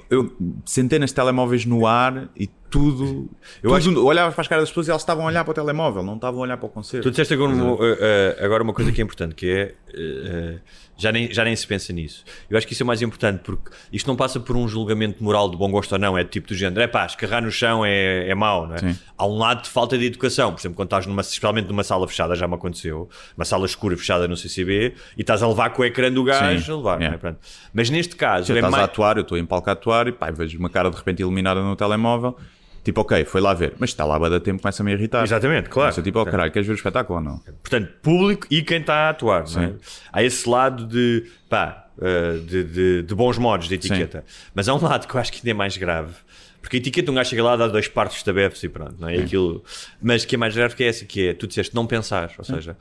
eu 0.09 0.35
centenas 0.65 1.11
de 1.11 1.15
telemóveis 1.15 1.65
no 1.67 1.87
ar 1.87 2.29
e 2.37 2.47
tudo. 2.71 3.29
Eu 3.63 3.75
acho- 3.75 3.93
olhava 4.05 4.33
para 4.33 4.41
as 4.41 4.49
caras 4.49 4.63
das 4.63 4.71
pessoas 4.71 4.87
e 4.87 4.91
elas 4.91 5.03
estavam 5.03 5.25
a 5.25 5.27
olhar 5.27 5.45
para 5.45 5.51
o 5.51 5.55
telemóvel, 5.55 6.03
não 6.03 6.15
estavam 6.15 6.41
a 6.41 6.43
olhar 6.45 6.57
para 6.57 6.67
o 6.67 6.69
concerto. 6.71 7.03
Tu 7.09 7.11
disseste 7.11 7.35
agora, 7.35 7.53
uma- 7.53 7.77
eh, 7.85 8.37
eh, 8.39 8.45
agora 8.45 8.63
uma 8.63 8.73
coisa 8.73 8.91
que 8.93 9.01
é 9.01 9.05
importante, 9.05 9.35
que 9.35 9.47
é 9.51 9.75
eh, 9.93 10.59
já, 11.01 11.11
nem, 11.11 11.33
já 11.33 11.43
nem 11.43 11.57
se 11.57 11.67
pensa 11.67 11.93
nisso. 11.93 12.25
Eu 12.49 12.59
acho 12.59 12.67
que 12.67 12.75
isso 12.75 12.83
é 12.83 12.87
mais 12.87 13.01
importante 13.01 13.41
porque 13.43 13.71
isto 13.93 14.07
não 14.07 14.15
passa 14.15 14.39
por 14.39 14.57
um 14.57 14.69
julgamento 14.69 15.23
moral 15.25 15.51
de 15.51 15.57
bom 15.57 15.71
gosto 15.71 15.93
ou 15.93 15.99
não, 15.99 16.17
é 16.17 16.25
tipo 16.25 16.49
do 16.49 16.55
género, 16.55 16.83
é 16.83 16.87
pá, 16.87 17.07
escarrar 17.07 17.43
no 17.43 17.51
chão 17.51 17.85
é, 17.85 18.29
é 18.29 18.35
mau, 18.35 18.67
não 18.67 18.75
é? 18.75 18.79
Sim. 18.79 18.99
Há 19.17 19.27
um 19.27 19.39
lado 19.39 19.63
de 19.63 19.71
falta 19.71 19.97
de 19.97 20.05
educação, 20.05 20.53
por 20.53 20.61
exemplo, 20.61 20.77
quando 20.77 20.89
estás 20.89 21.07
numa, 21.07 21.23
especialmente 21.23 21.69
numa 21.69 21.83
sala 21.83 22.07
fechada, 22.07 22.35
já 22.35 22.47
me 22.47 22.55
aconteceu, 22.55 23.09
uma 23.37 23.45
sala 23.45 23.65
escura 23.65 23.97
fechada 23.97 24.29
no 24.29 24.37
CCB 24.37 24.95
e 25.17 25.21
estás 25.21 25.43
a 25.43 25.49
levar 25.49 25.71
com 25.71 25.83
o 25.83 25.85
ecrã 25.85 26.13
do 26.13 26.23
gajo 26.23 26.65
Sim. 26.65 26.73
a 26.73 26.77
levar, 26.77 26.99
não 27.01 27.07
é? 27.07 27.11
Yeah. 27.11 27.37
Mas 27.73 27.89
neste 27.89 28.15
caso, 28.17 28.53
é 28.53 28.57
estás 28.57 28.73
a 28.73 28.77
mais... 28.77 28.85
atuar, 28.85 29.17
eu 29.17 29.23
estou 29.23 29.39
em 29.39 29.47
palco 29.47 29.71
a 29.71 29.73
atuar 29.73 30.09
e 30.09 30.13
pá, 30.13 30.31
vejo 30.31 30.59
uma 30.59 30.69
cara 30.69 30.91
de 30.91 30.97
repente 30.97 31.21
iluminada 31.21 31.63
no 31.63 31.75
telemóvel. 31.75 32.37
Tipo, 32.83 33.03
ok, 33.03 33.25
foi 33.25 33.41
lá 33.41 33.53
ver, 33.53 33.75
mas 33.79 33.91
está 33.91 34.05
lá 34.05 34.17
a 34.17 34.41
tempo, 34.41 34.63
começa-me 34.63 34.91
a 34.91 34.95
irritar. 34.95 35.23
Exatamente, 35.23 35.69
claro. 35.69 35.89
Começa 35.91 36.03
tipo, 36.03 36.19
oh 36.21 36.25
caralho, 36.25 36.51
queres 36.51 36.67
ver 36.67 36.73
o 36.73 36.77
espetáculo 36.77 37.19
ou 37.19 37.25
não? 37.25 37.39
Portanto, 37.63 37.93
público 38.03 38.47
e 38.51 38.63
quem 38.63 38.81
está 38.81 38.95
a 38.95 39.09
atuar. 39.11 39.45
Não 39.51 39.63
é? 39.63 39.67
Sim. 39.69 39.77
Há 40.13 40.23
esse 40.23 40.49
lado 40.49 40.87
de, 40.87 41.31
pá, 41.49 41.87
eh, 42.01 42.39
de, 42.47 42.65
de- 42.65 43.03
de 43.03 43.15
bons 43.15 43.37
modos 43.39 43.69
de 43.69 43.75
etiqueta. 43.75 44.25
Mas 44.55 44.69
há 44.69 44.75
um 44.75 44.83
lado 44.83 45.07
que 45.07 45.15
eu 45.15 45.21
acho 45.21 45.31
que 45.33 45.39
ainda 45.39 45.51
é 45.51 45.55
mais 45.55 45.77
grave. 45.77 46.15
Porque 46.63 46.77
a 46.77 46.79
etiqueta 46.79 47.11
um 47.11 47.15
gajo 47.15 47.31
chega 47.31 47.43
lá, 47.43 47.57
dá 47.57 47.67
dois 47.69 47.89
partos 47.89 48.19
de 48.19 48.25
tabefes 48.25 48.63
e 48.63 48.69
pronto. 48.69 48.95
Não 48.99 49.09
é? 49.09 49.17
Aquilo... 49.19 49.65
Mas 50.01 50.25
que 50.27 50.35
é 50.35 50.39
mais 50.39 50.55
grave 50.55 50.75
que 50.75 50.85
é 50.85 50.89
essa, 50.89 51.05
que 51.07 51.29
é, 51.29 51.33
tu 51.35 51.47
disseste 51.47 51.75
não 51.75 51.87
pensar. 51.87 52.33
Ou 52.39 52.45
seja, 52.45 52.77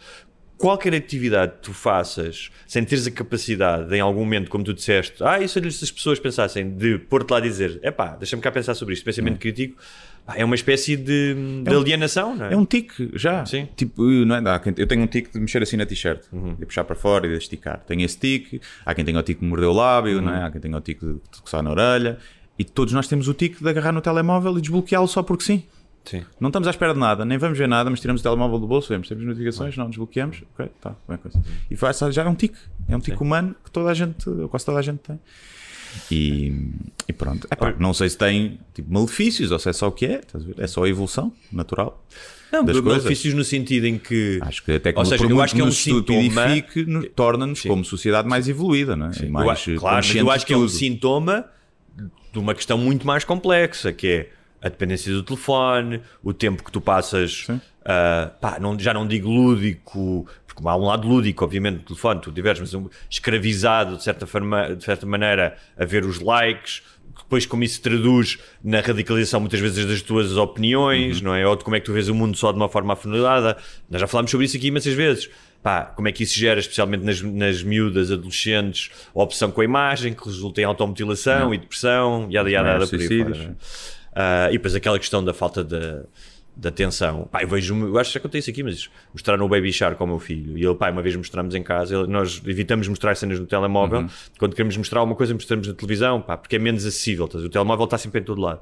qualquer 0.59 0.93
atividade 0.93 1.53
que 1.53 1.59
tu 1.63 1.73
faças 1.73 2.51
sem 2.67 2.83
teres 2.83 3.07
a 3.07 3.11
capacidade, 3.11 3.95
em 3.95 3.99
algum 4.01 4.19
momento, 4.19 4.49
como 4.51 4.63
tu 4.63 4.73
disseste, 4.73 5.23
ah, 5.23 5.39
isso 5.39 5.59
se 5.71 5.83
as 5.85 5.89
pessoas 5.91 6.19
pensassem, 6.19 6.69
de 6.69 6.99
pôr-te 6.99 7.31
lá 7.31 7.37
a 7.37 7.41
dizer, 7.41 7.79
é 7.81 7.89
pá, 7.89 8.15
deixa-me 8.17 8.41
cá 8.41 8.51
pensar 8.51 8.75
sobre 8.75 8.93
isto, 8.93 9.03
pensamento 9.03 9.39
crítico, 9.39 9.75
pá, 10.25 10.35
é 10.35 10.43
uma 10.45 10.53
espécie 10.55 10.95
de, 10.95 11.33
de 11.63 11.73
um- 11.73 11.79
alienação, 11.79 12.35
não 12.35 12.45
é? 12.45 12.53
É 12.53 12.57
um 12.57 12.65
tique, 12.65 13.09
já. 13.13 13.45
Sim. 13.45 13.67
Tipo, 13.75 14.03
não 14.03 14.35
é? 14.35 14.49
Há 14.53 14.59
quem- 14.59 14.73
Eu 14.77 14.85
tenho 14.85 15.01
um 15.01 15.07
tique 15.07 15.31
de 15.33 15.39
mexer 15.39 15.63
assim 15.63 15.77
na 15.77 15.85
t-shirt, 15.85 16.21
de 16.59 16.65
puxar 16.65 16.83
para 16.83 16.95
fora 16.95 17.25
e 17.25 17.31
de 17.31 17.37
esticar. 17.37 17.79
Tenho 17.87 18.01
esse 18.03 18.17
tique, 18.19 18.61
há 18.85 18.93
quem 18.93 19.03
tenha 19.05 19.17
o 19.17 19.23
tique 19.23 19.39
de 19.41 19.47
morder 19.47 19.69
o 19.69 19.73
lábio, 19.73 20.21
não 20.21 20.33
é? 20.33 20.43
há 20.43 20.51
quem 20.51 20.59
tenha 20.61 20.77
o 20.77 20.81
tique 20.81 21.05
de 21.05 21.13
de 21.13 21.41
coçar 21.41 21.63
na 21.63 21.71
orelha. 21.71 22.17
E 22.59 22.63
todos 22.65 22.93
nós 22.93 23.07
temos 23.07 23.29
o 23.29 23.33
tique 23.33 23.63
de 23.63 23.69
agarrar 23.69 23.93
no 23.93 24.01
telemóvel 24.01 24.57
e 24.57 24.61
desbloqueá-lo 24.61 25.07
só 25.07 25.23
porque 25.23 25.43
sim. 25.45 25.63
Sim. 26.05 26.23
Não 26.39 26.49
estamos 26.49 26.67
à 26.67 26.71
espera 26.71 26.93
de 26.93 26.99
nada, 26.99 27.23
nem 27.23 27.37
vamos 27.37 27.57
ver 27.57 27.67
nada, 27.67 27.89
mas 27.89 27.99
tiramos 27.99 28.21
o 28.21 28.23
telemóvel 28.23 28.57
do 28.59 28.67
bolso, 28.67 28.89
vemos, 28.89 29.07
temos 29.07 29.23
notificações, 29.25 29.77
não 29.77 29.87
desbloqueamos, 29.89 30.41
ok, 30.53 30.71
tá, 30.81 30.95
bem 31.07 31.17
coisa. 31.17 31.39
E 31.69 31.75
faz, 31.75 31.99
já 31.99 32.23
é 32.23 32.27
um 32.27 32.35
tique, 32.35 32.57
é 32.87 32.95
um 32.95 32.99
tique 32.99 33.21
humano 33.21 33.55
que 33.63 33.69
toda 33.69 33.89
a 33.91 33.93
gente, 33.93 34.25
quase 34.49 34.65
toda 34.65 34.79
a 34.79 34.81
gente 34.81 34.99
tem. 34.99 35.19
E, 36.11 36.71
e 37.07 37.13
pronto, 37.13 37.47
Epá, 37.51 37.73
não 37.79 37.93
sei 37.93 38.09
se 38.09 38.17
tem 38.17 38.59
tipo, 38.73 38.91
malefícios 38.93 39.51
ou 39.51 39.59
se 39.59 39.69
é 39.69 39.73
só 39.73 39.87
o 39.87 39.91
que 39.91 40.05
é, 40.05 40.21
é 40.57 40.67
só 40.67 40.83
a 40.83 40.89
evolução 40.89 41.33
natural. 41.51 42.03
Não, 42.51 42.63
das 42.63 42.79
coisas. 42.79 43.03
benefícios 43.03 43.33
no 43.35 43.43
sentido 43.43 43.85
em 43.85 43.97
que. 43.97 44.39
Acho 44.41 44.63
que 44.63 44.71
até 44.73 44.91
que 44.91 44.97
Ou 44.97 45.05
seja, 45.05 45.23
eu 45.23 45.41
acho 45.41 45.53
que 45.53 45.61
é 45.61 45.63
um 45.63 45.71
sintoma- 45.71 46.55
torna-nos 47.15 47.61
como 47.61 47.85
sociedade 47.85 48.27
mais 48.27 48.47
evoluída, 48.47 48.95
não 48.95 49.07
é? 49.07 49.11
Eu 49.21 49.29
mais 49.29 49.67
eh, 49.67 49.75
claro, 49.75 49.95
mas 49.97 50.15
eu 50.15 50.31
acho 50.31 50.45
que 50.45 50.53
é 50.53 50.57
um 50.57 50.67
sintoma 50.67 51.45
de 52.31 52.39
uma 52.39 52.55
questão 52.55 52.77
muito 52.77 53.05
mais 53.05 53.23
complexa, 53.23 53.93
que 53.93 54.07
é 54.07 54.29
a 54.61 54.69
dependência 54.69 55.11
do 55.13 55.23
telefone, 55.23 56.01
o 56.23 56.33
tempo 56.33 56.63
que 56.63 56.71
tu 56.71 56.81
passas, 56.81 57.47
ah, 57.85 58.31
pá, 58.41 58.57
não- 58.59 58.77
já 58.79 58.93
não 58.93 59.07
digo 59.07 59.29
lúdico, 59.29 60.27
porque 60.47 60.67
há 60.67 60.75
um 60.75 60.85
lado 60.85 61.07
lúdico, 61.07 61.43
obviamente, 61.45 61.77
do 61.79 61.83
telefone, 61.85 62.19
tu 62.21 62.31
tiveres, 62.31 62.59
mas 62.59 62.73
um, 62.73 62.87
escravizado 63.09 63.97
de 63.97 64.03
certa, 64.03 64.25
forma, 64.27 64.75
de 64.75 64.83
certa 64.83 65.05
maneira 65.05 65.55
a 65.77 65.85
ver 65.85 66.03
os 66.05 66.19
likes, 66.19 66.81
depois 67.17 67.45
como 67.45 67.63
isso 67.63 67.75
se 67.75 67.81
traduz 67.81 68.39
na 68.63 68.79
radicalização 68.79 69.39
muitas 69.39 69.59
vezes 69.59 69.85
das 69.85 70.01
tuas 70.01 70.35
opiniões, 70.37 71.21
não 71.21 71.35
é? 71.35 71.45
Ou 71.47 71.55
de 71.55 71.63
como 71.63 71.75
é 71.75 71.79
que 71.79 71.85
tu 71.85 71.93
vês 71.93 72.09
o 72.09 72.15
mundo 72.15 72.35
só 72.37 72.51
de 72.51 72.57
uma 72.57 72.67
forma 72.69 72.93
afunilada. 72.93 73.55
Nós 73.89 74.01
já 74.01 74.07
falámos 74.07 74.31
sobre 74.31 74.45
isso 74.45 74.57
aqui 74.57 74.67
imensas 74.67 74.93
vezes. 74.93 75.29
Pá, 75.61 75.81
como 75.83 76.07
é 76.07 76.11
que 76.13 76.23
isso 76.23 76.39
gera, 76.39 76.59
especialmente 76.59 77.03
nas, 77.03 77.21
nas 77.21 77.61
miúdas, 77.61 78.11
adolescentes, 78.11 78.89
a 79.13 79.21
opção 79.21 79.51
com 79.51 79.59
a 79.61 79.65
imagem, 79.65 80.13
que 80.13 80.25
resulta 80.25 80.61
em 80.61 80.63
automutilação 80.63 81.53
e 81.53 81.57
depressão, 81.57 82.27
yada 82.31 82.49
yada 82.49 82.69
yada 82.69 82.87
por 82.87 82.95
aí 82.95 83.07
fora. 83.33 83.57
É? 84.19 84.21
Ah, 84.21 84.49
e 84.49 84.53
depois 84.53 84.75
aquela 84.75 84.99
questão 84.99 85.23
da 85.23 85.33
falta 85.33 85.63
de, 85.63 85.79
de 86.57 86.67
atenção. 86.67 87.27
Pá, 87.31 87.41
eu 87.41 87.47
vejo, 87.47 87.75
eu 87.87 87.97
acho 87.97 88.09
que 88.11 88.13
já 88.15 88.19
contei 88.19 88.39
isso 88.39 88.49
aqui, 88.49 88.61
mas 88.63 88.89
mostrar 89.13 89.37
no 89.37 89.47
Baby 89.47 89.71
Shark 89.71 90.01
ao 90.01 90.07
meu 90.07 90.19
filho. 90.19 90.57
E 90.57 90.65
ele, 90.65 90.75
pá, 90.75 90.89
uma 90.91 91.01
vez 91.01 91.15
mostramos 91.15 91.55
em 91.55 91.63
casa, 91.63 91.95
ele- 91.95 92.07
nós 92.07 92.41
evitamos 92.45 92.87
mostrar 92.87 93.15
cenas 93.15 93.39
no 93.39 93.45
telemóvel. 93.45 94.07
Quando 94.37 94.55
queremos 94.55 94.75
mostrar 94.77 94.99
alguma 94.99 95.15
coisa, 95.15 95.33
mostramos 95.33 95.67
na 95.67 95.73
televisão, 95.73 96.21
pá, 96.21 96.35
porque 96.37 96.55
é 96.55 96.59
menos 96.59 96.85
acessível. 96.85 97.25
O 97.25 97.49
telemóvel 97.49 97.85
está 97.85 97.97
sempre 97.97 98.19
em 98.21 98.23
todo 98.23 98.41
lado. 98.41 98.61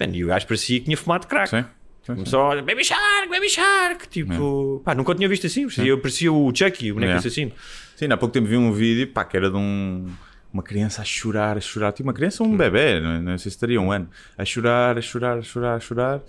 Man, 0.00 0.06
e 0.14 0.24
o 0.24 0.28
gajo 0.28 0.46
parecia 0.46 0.78
que 0.78 0.84
tinha 0.86 0.96
fumado 0.96 1.26
crack. 1.26 1.50
Sim. 1.50 1.64
Começou 2.06 2.40
a 2.40 2.48
olhar, 2.50 2.62
Baby 2.62 2.84
Shark, 2.84 3.28
Baby 3.30 3.48
Shark, 3.48 4.08
tipo, 4.10 4.82
pá, 4.84 4.94
nunca 4.94 5.12
o 5.12 5.14
tinha 5.14 5.26
visto 5.26 5.46
assim, 5.46 5.62
parecia, 5.62 5.96
parecia 5.96 6.30
o 6.32 6.52
Chucky, 6.54 6.90
o 6.92 6.94
boneco 6.96 7.12
É. 7.14 7.16
assassino. 7.16 7.50
Sim, 7.96 8.06
há 8.12 8.16
pouco 8.18 8.30
tempo 8.32 8.46
vi 8.46 8.58
um 8.58 8.70
vídeo 8.72 9.06
pá, 9.08 9.24
que 9.24 9.34
era 9.36 9.48
de 9.48 9.56
um, 9.56 10.06
uma 10.54 10.62
criança 10.62 11.02
a 11.02 11.04
chorar, 11.04 11.56
a 11.58 11.60
chorar. 11.60 11.92
Tipo, 11.92 12.08
uma 12.08 12.14
criança 12.14 12.42
ou 12.44 12.48
um 12.48 12.56
bebê, 12.56 13.00
não, 13.00 13.20
não 13.20 13.36
sei 13.36 13.50
se 13.50 13.56
estaria 13.56 13.80
um 13.80 13.90
ano. 13.90 14.08
A 14.38 14.44
chorar, 14.44 14.96
a 14.96 15.00
chorar, 15.00 15.38
a 15.38 15.42
chorar, 15.42 15.74
a 15.74 15.80
chorar. 15.80 16.20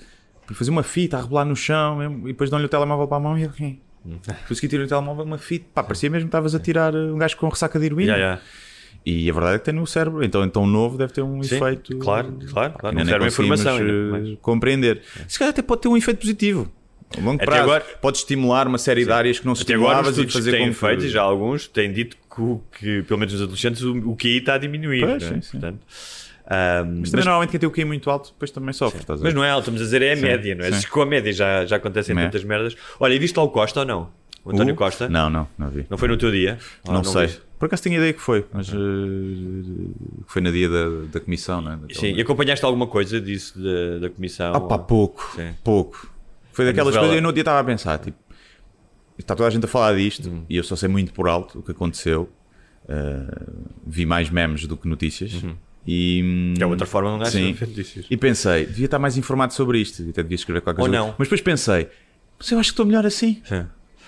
Fazia 0.48 0.72
uma 0.72 0.84
fita, 0.84 1.18
a 1.18 1.22
rebolar 1.22 1.46
no 1.46 1.56
chão 1.56 1.98
mesmo, 1.98 2.28
e 2.28 2.32
depois 2.32 2.50
dão-lhe 2.50 2.66
o 2.66 2.70
telemóvel 2.70 3.08
para 3.08 3.18
a 3.18 3.20
mão 3.20 3.38
e 3.38 3.44
ele. 3.44 3.80
Depois 4.04 4.60
que 4.60 4.68
tira 4.68 4.84
o 4.84 4.88
telemóvel, 4.88 5.24
uma 5.26 5.38
fita. 5.38 5.66
Pá, 5.74 5.84
parecia 5.84 6.10
mesmo 6.10 6.26
que 6.26 6.30
estavas 6.30 6.54
a 6.54 6.60
tirar 6.60 6.94
uh, 6.94 7.16
um 7.16 7.18
gajo 7.18 7.38
com 7.38 7.48
ressaca 7.48 7.80
de 7.80 7.86
heroína. 7.86 8.14
Yeah, 8.14 8.24
yeah. 8.24 8.42
E 9.06 9.30
a 9.30 9.34
verdade 9.34 9.56
é 9.56 9.60
que 9.60 9.66
tem 9.66 9.74
no 9.74 9.86
cérebro, 9.86 10.24
então, 10.24 10.44
então 10.44 10.66
novo 10.66 10.98
deve 10.98 11.14
ter 11.14 11.22
um 11.22 11.42
Sim, 11.44 11.58
efeito. 11.58 11.96
claro, 12.00 12.40
claro, 12.52 12.74
claro. 12.74 12.96
Não 12.96 13.04
conseguimos, 13.04 13.34
informação 13.34 13.78
ainda, 13.78 13.92
uh, 13.92 14.12
mas- 14.12 14.38
compreender. 14.42 15.02
Se 15.28 15.38
calhar 15.38 15.52
até 15.52 15.62
pode 15.62 15.82
ter 15.82 15.88
um 15.88 15.96
efeito 15.98 16.20
positivo. 16.20 16.72
A 17.18 17.22
longo 17.22 17.38
prazo. 17.44 17.62
agora- 17.64 17.86
pode 18.02 18.18
estimular 18.18 18.68
uma 18.68 18.78
série 18.78 19.06
de 19.06 19.12
áreas 19.12 19.40
que 19.40 19.46
não 19.46 19.56
se 19.56 19.62
estimulavas 19.62 20.18
e 20.18 20.26
que 20.26 20.34
fazer 20.34 20.52
têm 20.52 20.68
com 20.68 20.74
que- 20.74 20.80
feito, 20.80 21.06
e 21.06 21.10
já 21.10 21.22
alguns, 21.22 21.68
têm 21.68 21.92
dito 21.92 22.18
que, 22.18 22.58
que, 22.80 23.04
pelo 23.04 23.20
menos 23.20 23.34
nos 23.34 23.42
adolescentes, 23.44 23.82
o, 23.84 23.94
o 24.10 24.16
QI 24.16 24.38
está 24.40 24.56
a 24.56 24.58
diminuir. 24.58 25.02
Pois, 25.06 25.24
não 25.24 25.30
é? 25.30 25.34
sim, 25.36 25.42
sim. 25.42 25.52
Portanto, 25.60 25.80
ahm, 26.48 26.98
Mas 27.02 27.12
também 27.12 27.26
normalmente 27.26 27.52
quem 27.52 27.60
tem 27.60 27.70
o 27.70 27.72
QI 27.72 27.86
muito 27.86 28.10
alto 28.10 28.32
depois 28.34 28.52
também 28.52 28.74
sofre. 28.74 29.00
ver? 29.08 29.18
mas 29.22 29.34
não 29.34 29.44
é 29.44 29.50
alto, 29.50 29.62
estamos 29.62 29.82
a 29.82 29.84
dizer 29.86 30.02
é 30.02 30.14
a 30.14 30.16
média, 30.18 30.56
não 30.56 30.66
é? 30.66 30.72
sim. 30.72 30.82
Se 30.82 30.88
com 30.90 31.02
a 31.02 31.06
média 31.06 31.32
já, 31.32 31.66
já 31.66 31.76
acontecem 31.78 32.18
É. 32.18 32.24
tantas 32.26 32.44
merdas. 32.44 32.76
Olha, 33.00 33.14
e 33.14 33.20
viste 33.20 33.36
lá 33.38 33.44
o 33.44 33.50
Costa 33.50 33.80
ou 33.82 33.86
não? 33.86 34.10
O 34.44 34.52
António 34.52 34.74
Uh, 34.74 34.78
Costa? 34.78 35.10
Não, 35.10 35.28
não, 35.30 35.48
não 35.58 35.70
vi. 35.70 35.88
Não 35.90 35.98
foi 35.98 36.08
no 36.08 36.18
teu 36.18 36.32
dia? 36.32 36.60
Ou 36.88 36.94
Não, 36.94 37.04
sei. 37.04 37.26
viste? 37.28 37.42
Por 37.58 37.66
acaso 37.68 37.82
tinha 37.84 37.98
ideia 37.98 38.14
que 38.14 38.22
foi, 38.22 38.46
mas 38.54 38.68
uh, 38.70 38.74
que 38.76 40.32
foi 40.34 40.42
no 40.42 40.52
dia 40.52 40.70
da, 40.70 40.86
da 41.14 41.20
comissão, 41.20 41.62
não 41.62 41.72
é? 41.74 41.78
Sim, 41.94 42.14
e 42.14 42.22
acompanhaste 42.22 42.64
alguma 42.66 42.86
coisa 42.86 43.20
disso 43.20 43.58
da, 43.60 44.00
da 44.00 44.10
comissão? 44.10 44.54
Ah, 44.54 44.60
pá, 44.60 44.78
pouco, 44.78 45.32
Sim. 45.36 45.52
pouco. 45.64 46.14
Foi 46.56 46.66
daquelas 46.66 46.96
novela. 46.96 47.08
coisas, 47.08 47.16
eu 47.18 47.22
no 47.28 47.34
dia 47.34 47.42
estava 47.42 47.60
a 47.60 47.64
pensar, 47.64 47.98
tipo, 48.00 48.18
está 49.18 49.36
toda 49.36 49.48
a 49.48 49.52
gente 49.52 49.66
a 49.66 49.68
falar 49.68 49.96
disto 49.96 50.30
Uhum. 50.30 50.46
e 50.50 50.56
eu 50.58 50.64
só 50.64 50.76
sei 50.76 50.90
muito 50.90 51.14
por 51.14 51.28
alto 51.28 51.60
o 51.60 51.62
que 51.64 51.72
aconteceu. 51.72 52.30
Uh, 52.88 53.64
vi 53.86 54.06
mais 54.06 54.30
memes 54.30 54.68
do 54.68 54.78
que 54.78 54.88
notícias. 54.88 55.32
E, 55.88 56.22
Uhum. 56.22 56.54
Que 56.56 56.64
é 56.64 56.66
outra 56.66 56.86
forma 56.86 57.10
de 57.10 57.16
um 57.16 57.20
gajo 57.20 57.32
Sim. 57.32 57.54
ver 57.54 57.68
notícias. 57.68 58.06
E 58.10 58.16
pensei, 58.18 58.66
devia 58.66 58.86
estar 58.86 59.00
mais 59.00 59.18
informado 59.18 59.54
sobre 59.54 59.80
isto, 59.80 60.02
e 60.04 60.10
até 60.10 60.22
devia 60.24 60.36
escrever 60.36 60.62
qualquer 60.62 60.82
Ou 60.82 60.88
coisa. 60.88 61.00
não. 61.06 61.16
Mas 61.18 61.28
depois 61.28 61.42
pensei, 61.42 61.90
mas 62.40 62.52
eu 62.52 62.60
acho 62.60 62.70
que 62.70 62.74
estou 62.74 62.86
melhor 62.86 63.06
assim. 63.06 63.42
Sim. 63.44 63.66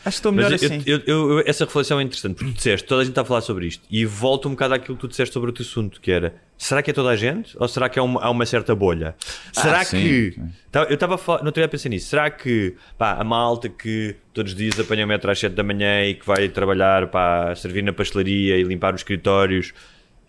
Acho 0.07 0.15
que 0.15 0.19
estou 0.19 0.31
melhor 0.31 0.51
Mas 0.51 0.63
assim. 0.63 0.81
eu- 0.85 1.01
eu- 1.05 1.31
eu- 1.37 1.43
essa 1.45 1.65
reflexão 1.65 1.99
é 1.99 2.03
interessante, 2.03 2.35
porque 2.35 2.51
tu 2.51 2.55
disseste, 2.55 2.87
toda 2.87 3.01
a 3.01 3.03
gente 3.03 3.11
está 3.11 3.21
a 3.21 3.25
falar 3.25 3.41
sobre 3.41 3.67
isto, 3.67 3.83
e 3.91 4.05
volta 4.05 4.47
um 4.47 4.51
bocado 4.51 4.73
àquilo 4.73 4.95
que 4.95 5.01
tu 5.01 5.07
disseste 5.07 5.33
sobre 5.33 5.49
o 5.49 5.53
teu 5.53 5.63
assunto, 5.63 5.99
que 5.99 6.11
era, 6.11 6.35
será 6.57 6.81
que 6.81 6.91
é 6.91 6.93
toda 6.93 7.09
a 7.09 7.15
gente? 7.15 7.55
Ou 7.59 7.67
será 7.67 7.89
que 7.89 7.99
há 7.99 8.03
uma, 8.03 8.21
há 8.23 8.29
uma 8.29 8.45
certa 8.45 8.73
bolha? 8.73 9.15
Será 9.51 9.81
Ah, 9.81 9.85
que... 9.85 10.31
sim. 10.31 10.49
Tá- 10.71 10.83
Eu 10.89 10.93
estava 10.93 11.15
a 11.15 11.17
falar, 11.17 11.43
não 11.43 11.51
teria 11.51 11.65
a 11.65 11.69
pensar 11.69 11.89
nisso, 11.89 12.07
será 12.09 12.29
que 12.29 12.75
pá, 12.97 13.13
a 13.19 13.23
malta 13.23 13.67
que 13.67 14.15
todos 14.33 14.51
os 14.53 14.57
dias 14.57 14.79
apanha 14.79 15.03
o 15.05 15.07
metro 15.07 15.29
às 15.29 15.37
7 15.39 15.53
da 15.53 15.63
manhã 15.63 16.05
e 16.05 16.13
que 16.13 16.25
vai 16.25 16.47
trabalhar, 16.47 17.07
pá, 17.07 17.53
servir 17.55 17.81
na 17.83 17.91
pastelaria 17.91 18.57
e 18.57 18.63
limpar 18.63 18.93
os 18.93 19.01
escritórios, 19.01 19.73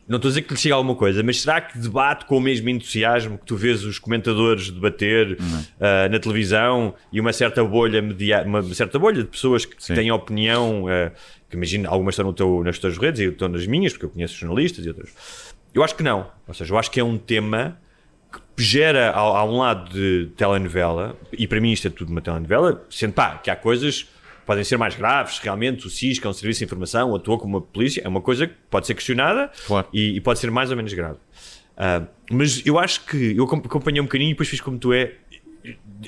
não 0.09 0.17
estou 0.17 0.31
a 0.31 0.33
dizer 0.33 0.43
que 0.43 0.55
lhe 0.55 0.59
chega 0.59 0.75
alguma 0.75 0.95
coisa, 0.95 1.23
mas 1.23 1.43
será 1.43 1.61
que 1.61 1.79
debate 1.79 2.25
com 2.25 2.39
o 2.39 2.41
mesmo 2.41 2.71
entusiasmo 2.71 3.37
que 3.37 3.45
tu 3.45 3.57
vês 3.57 3.85
os 3.85 3.99
comentadores 3.99 4.71
debater 4.71 5.33
uh, 5.33 6.11
na 6.11 6.19
televisão 6.19 6.95
e 7.13 7.21
uma 7.21 7.33
certa 7.33 7.63
bolha 7.63 8.01
media 8.01 8.43
uma 8.43 8.63
certa 8.75 8.99
bolha 8.99 9.23
de 9.23 9.29
pessoas 9.29 9.67
que 9.67 9.75
Sim. 9.79 9.95
têm 9.95 10.11
opinião, 10.11 10.85
uh, 10.85 11.11
que 11.51 11.57
imagino, 11.57 11.89
algumas 11.91 12.15
estão 12.15 12.25
no 12.25 12.33
teu, 12.33 12.65
nas 12.65 12.79
tuas 12.79 12.97
redes 12.97 13.21
e 13.21 13.25
eu 13.25 13.33
estou 13.33 13.49
nas 13.51 13.67
minhas, 13.67 13.93
porque 13.93 14.07
eu 14.07 14.11
conheço 14.11 14.35
jornalistas 14.35 14.85
e 14.87 14.89
outras. 14.89 15.11
Eu 15.75 15.85
acho 15.85 15.95
que 15.95 16.03
não. 16.03 16.31
Ou 16.47 16.55
seja, 16.55 16.73
eu 16.73 16.79
acho 16.79 16.91
que 16.91 16.99
é 16.99 17.05
um 17.05 17.19
tema 17.19 17.79
que 18.57 18.65
gera 18.65 19.11
a, 19.11 19.21
a 19.21 19.45
um 19.45 19.59
lado 19.59 19.93
de 19.93 20.31
telenovela, 20.37 21.17
e 21.33 21.47
para 21.47 21.61
mim 21.61 21.71
isto 21.71 21.87
é 21.87 21.91
tudo 21.91 22.11
uma 22.11 22.23
telenovela, 22.23 22.83
sendo 22.89 23.13
pá, 23.13 23.37
que 23.37 23.51
há 23.51 23.57
coisas 23.57 24.09
podem 24.49 24.65
ser 24.65 24.77
mais 24.79 24.97
graves, 24.97 25.39
realmente 25.39 25.87
o 25.87 25.91
SIS, 25.91 26.19
que 26.19 26.27
é 26.27 26.31
um 26.31 26.33
serviço 26.33 26.59
de 26.61 26.65
informação, 26.65 27.15
atua 27.15 27.39
como 27.39 27.59
uma 27.59 27.61
polícia, 27.61 28.01
é 28.05 28.09
uma 28.09 28.21
coisa 28.23 28.47
que 28.47 28.55
pode 28.71 28.87
ser 28.87 28.95
questionada 28.95 29.51
Claro. 29.67 29.87
e, 29.93 30.17
e 30.17 30.21
pode 30.21 30.39
ser 30.41 30.51
mais 30.51 30.71
ou 30.71 30.77
menos 30.77 30.93
grave. 30.95 31.19
Ah, 31.77 32.03
mas 32.31 32.63
eu 32.67 32.79
acho 32.79 33.05
que 33.05 33.37
eu 33.37 33.45
acom- 33.45 33.59
acompanhei 33.65 34.01
um 34.01 34.05
bocadinho 34.05 34.31
e 34.31 34.33
depois 34.33 34.49
fiz 34.49 34.61
como 34.61 34.79
tu 34.79 34.93
é. 34.93 35.13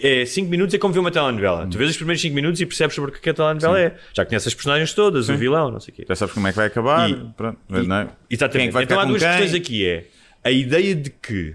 É 0.03 0.25
5 0.25 0.49
minutos 0.49 0.75
é 0.75 0.79
como 0.79 0.95
ver 0.95 1.01
uma 1.01 1.11
telenovela. 1.11 1.67
Tu 1.67 1.77
vês 1.77 1.91
os 1.91 1.97
primeiros 1.97 2.23
5 2.23 2.35
minutos 2.35 2.61
e 2.61 2.67
percebes 2.67 2.95
sobre 2.95 3.11
o 3.11 3.15
que 3.15 3.29
a 3.29 3.35
telenovela 3.35 3.79
é. 3.79 3.97
Já 4.15 4.25
conheces 4.25 4.49
as 4.49 4.55
personagens 4.55 4.95
todas, 4.95 5.29
o 5.29 5.37
vilão, 5.37 5.71
não 5.71 5.81
sei 5.81 5.93
o 5.93 5.97
quê. 5.97 6.05
Já 6.09 6.17
sabes 6.17 6.33
como 6.35 6.47
é 6.47 6.51
que 6.51 6.57
vai 6.57 6.67
acabar. 6.69 7.11
E- 7.11 7.15
pronto, 7.37 7.59
E- 7.69 7.87
não 7.87 7.97
é? 7.97 8.09
Exatamente. 8.31 8.53
Quem 8.53 8.63
é 8.63 8.67
que 8.69 8.73
vai 8.73 8.85
então 8.85 8.99
há 9.01 9.05
duas 9.05 9.23
questões 9.23 9.53
aqui: 9.55 9.87
é 9.87 10.07
a 10.43 10.51
ideia 10.51 10.95
de 10.95 11.11
que 11.11 11.55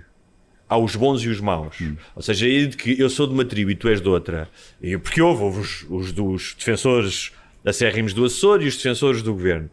há 0.67 0.77
os 0.77 0.95
bons 0.95 1.21
e 1.23 1.29
os 1.29 1.39
maus. 1.39 1.79
Hum. 1.81 1.95
Ou 2.15 2.21
seja, 2.21 2.47
de 2.47 2.75
que 2.75 2.99
eu 2.99 3.09
sou 3.09 3.27
de 3.27 3.33
uma 3.33 3.45
tribo 3.45 3.71
e 3.71 3.75
tu 3.75 3.87
és 3.87 4.01
de 4.01 4.09
outra. 4.09 4.49
E, 4.81 4.97
porque 4.97 5.21
houve, 5.21 5.59
os, 5.59 5.85
os 5.89 6.11
dos 6.11 6.55
defensores 6.57 7.31
acérrimos 7.63 8.13
do 8.13 8.25
Açor 8.25 8.61
e 8.61 8.67
os 8.67 8.75
defensores 8.75 9.21
do 9.21 9.33
governo. 9.33 9.69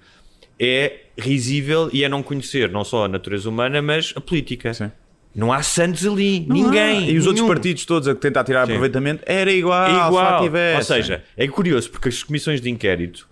É 0.59 1.01
risível 1.19 1.91
e 1.93 2.05
é 2.05 2.09
não 2.09 2.23
conhecer 2.23 2.71
não 2.71 2.85
só 2.85 3.07
a 3.07 3.09
natureza 3.09 3.49
humana, 3.49 3.83
mas 3.83 4.13
a 4.17 4.21
política. 4.21 4.73
Sim. 4.73 4.91
Não 5.35 5.51
há 5.51 5.63
santos 5.63 6.07
ali, 6.07 6.41
ninguém. 6.41 7.11
E 7.11 7.17
os 7.17 7.27
outros 7.27 7.43
nenhum. 7.43 7.55
partidos 7.55 7.87
todos 7.87 8.07
a 8.07 8.15
tentar 8.15 8.45
tirar 8.45 8.67
Sim. 8.67 8.73
aproveitamento 8.73 9.23
era 9.27 9.51
igual. 9.51 9.87
É 9.87 10.03
se 10.03 10.09
igual. 10.09 10.43
tivesse. 10.43 10.77
Ou 10.77 10.83
seja, 10.83 11.25
é 11.37 11.49
curioso 11.49 11.91
porque 11.91 12.11
as 12.11 12.23
comissões 12.23 12.61
de 12.61 12.69
inquérito, 12.69 13.27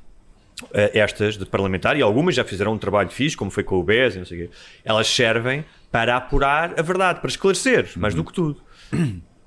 eh, 0.72 0.92
estas 0.94 1.36
de 1.36 1.44
parlamentar, 1.44 1.98
e 1.98 2.02
algumas 2.02 2.34
já 2.34 2.42
fizeram 2.42 2.72
um 2.72 2.78
trabalho 2.78 3.10
fixe, 3.10 3.36
como 3.36 3.50
foi 3.50 3.62
com 3.62 3.76
o 3.76 3.82
BES 3.82 4.14
e 4.14 4.18
não 4.18 4.24
sei 4.24 4.44
o 4.44 4.48
quê, 4.48 4.54
elas 4.82 5.06
servem 5.08 5.62
para 5.90 6.16
apurar 6.16 6.78
a 6.78 6.82
verdade, 6.82 7.20
para 7.20 7.28
esclarecer, 7.28 7.90
mais 7.96 8.14
do 8.14 8.24
que 8.24 8.32
tudo. 8.32 8.62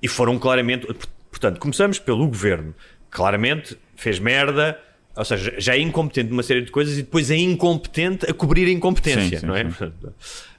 E 0.02 0.08
foram 0.08 0.38
claramente. 0.38 0.86
Portanto, 1.30 1.58
começamos 1.58 1.98
pelo 1.98 2.26
governo. 2.26 2.74
Claramente 3.10 3.78
fez 3.96 4.18
merda. 4.18 4.78
Ou 5.16 5.24
seja, 5.24 5.54
já 5.58 5.74
é 5.74 5.80
incompetente 5.80 6.30
numa 6.30 6.42
série 6.42 6.62
de 6.62 6.70
coisas 6.70 6.98
e 6.98 7.02
depois 7.02 7.30
é 7.30 7.36
incompetente 7.36 8.28
a 8.28 8.34
cobrir 8.34 8.66
a 8.66 8.70
incompetência, 8.70 9.38
Sim, 9.38 9.38
sim, 9.38 9.46
não 9.46 9.54
é? 9.54 9.64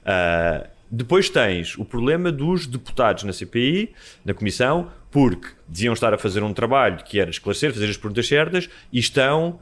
ah, 0.04 0.66
depois 0.90 1.28
tens 1.28 1.76
o 1.76 1.84
problema 1.84 2.32
dos 2.32 2.66
deputados 2.66 3.24
na 3.24 3.32
CPI, 3.34 3.92
na 4.24 4.32
Comissão, 4.32 4.90
porque 5.10 5.48
diziam 5.68 5.92
estar 5.92 6.14
a 6.14 6.18
fazer 6.18 6.42
um 6.42 6.54
trabalho 6.54 7.04
que 7.04 7.20
era 7.20 7.28
esclarecer, 7.28 7.72
fazer 7.72 7.90
as 7.90 7.96
perguntas 7.96 8.26
certas 8.26 8.68
e 8.90 8.98
estão 8.98 9.58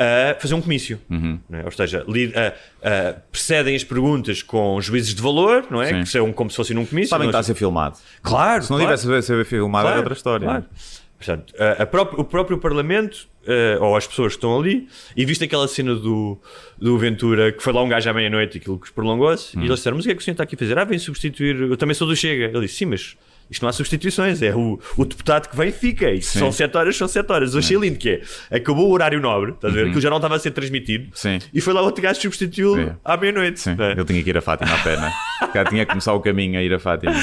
a 0.00 0.34
fazer 0.40 0.54
um 0.54 0.62
comício. 0.62 0.98
Uhum. 1.10 1.38
é? 1.52 1.64
Ou 1.64 1.70
seja, 1.70 2.04
li- 2.08 2.32
ah, 2.34 2.54
ah, 2.82 3.14
precedem 3.30 3.76
as 3.76 3.84
perguntas 3.84 4.42
com 4.42 4.80
juízes 4.80 5.14
de 5.14 5.20
valor, 5.20 5.66
não 5.70 5.82
é? 5.82 5.88
Sim. 5.88 6.00
Que 6.02 6.08
são 6.08 6.32
como 6.32 6.48
se 6.50 6.56
fosse 6.56 6.72
num 6.72 6.86
comício. 6.86 7.10
Sabem 7.10 7.26
que 7.26 7.30
está 7.30 7.40
a 7.40 7.42
ser 7.42 7.54
filmado. 7.54 7.98
Claro, 8.22 8.62
Se 8.62 8.70
não 8.70 8.78
claro. 8.78 8.96
tivesse 8.98 9.12
a 9.12 9.22
ser 9.22 9.44
filmado 9.44 9.86
era 9.86 9.94
Claro, 9.96 10.00
outra 10.00 10.14
história. 10.14 10.46
claro. 10.46 10.64
Portanto, 11.18 11.54
a- 11.58 11.82
a 11.82 11.86
própria- 11.86 12.18
o 12.20 12.24
próprio 12.24 12.56
Parlamento, 12.56 13.28
eh, 13.46 13.76
ou 13.78 13.94
as 13.94 14.06
pessoas 14.06 14.32
que 14.32 14.38
estão 14.38 14.58
ali, 14.58 14.88
e 15.14 15.22
viste 15.26 15.44
aquela 15.44 15.68
cena 15.68 15.94
do, 15.94 16.40
do 16.78 16.96
Ventura, 16.96 17.52
que 17.52 17.62
foi 17.62 17.74
lá 17.74 17.82
um 17.82 17.88
gajo 17.90 18.08
à 18.08 18.14
meia-noite, 18.14 18.56
aquilo 18.56 18.78
que 18.78 18.90
prolongou-se, 18.90 19.54
Hum. 19.54 19.60
e 19.60 19.66
eles 19.66 19.76
disseram: 19.80 19.98
Mas 19.98 20.06
o 20.06 20.08
que 20.08 20.12
é 20.12 20.14
que 20.16 20.22
o 20.22 20.24
senhor 20.24 20.32
está 20.32 20.44
aqui 20.44 20.54
a 20.54 20.58
fazer? 20.58 20.78
Ah, 20.78 20.84
vem 20.84 20.98
substituir. 20.98 21.60
Eu 21.60 21.76
também 21.76 21.94
sou 21.94 22.06
do 22.08 22.16
Chega. 22.16 22.46
Ele 22.46 22.60
disse: 22.60 22.76
Sim, 22.76 22.86
mas. 22.86 23.16
Isto 23.50 23.62
não 23.62 23.68
há 23.68 23.72
substituições, 23.72 24.40
é 24.42 24.54
o, 24.54 24.78
o 24.96 25.04
deputado 25.04 25.48
que 25.48 25.56
vem 25.56 25.70
e 25.70 25.72
fica. 25.72 26.10
E 26.10 26.22
se 26.22 26.38
são 26.38 26.52
7 26.52 26.76
horas, 26.76 26.96
são 26.96 27.08
7 27.08 27.32
horas. 27.32 27.56
Achei 27.56 27.76
lindo 27.76 27.98
que 27.98 28.10
é. 28.10 28.56
Acabou 28.56 28.88
o 28.88 28.92
horário 28.92 29.20
nobre, 29.20 29.52
estás 29.52 29.72
a 29.72 29.76
ver? 29.76 29.86
Aquilo 29.86 30.00
já 30.00 30.08
não 30.08 30.18
estava 30.18 30.36
a 30.36 30.38
ser 30.38 30.52
transmitido. 30.52 31.06
Uhum. 31.06 31.10
Sim. 31.14 31.38
E 31.52 31.60
foi 31.60 31.72
lá 31.72 31.82
outro 31.82 32.02
gajo 32.02 32.16
que 32.16 32.22
substituiu 32.22 32.94
à 33.04 33.16
meia-noite. 33.16 33.60
Sim, 33.60 33.74
não 33.74 33.84
é? 33.84 33.92
ele 33.92 34.04
tinha 34.04 34.22
que 34.22 34.30
ir 34.30 34.38
a 34.38 34.40
Fátima 34.40 34.72
a 34.72 34.78
pé, 34.78 34.96
não 34.96 35.06
é? 35.06 35.12
Já 35.52 35.64
tinha 35.64 35.84
que 35.84 35.90
começar 35.90 36.12
o 36.12 36.20
caminho 36.20 36.58
a 36.58 36.62
ir 36.62 36.72
a 36.72 36.78
Fátima. 36.78 37.14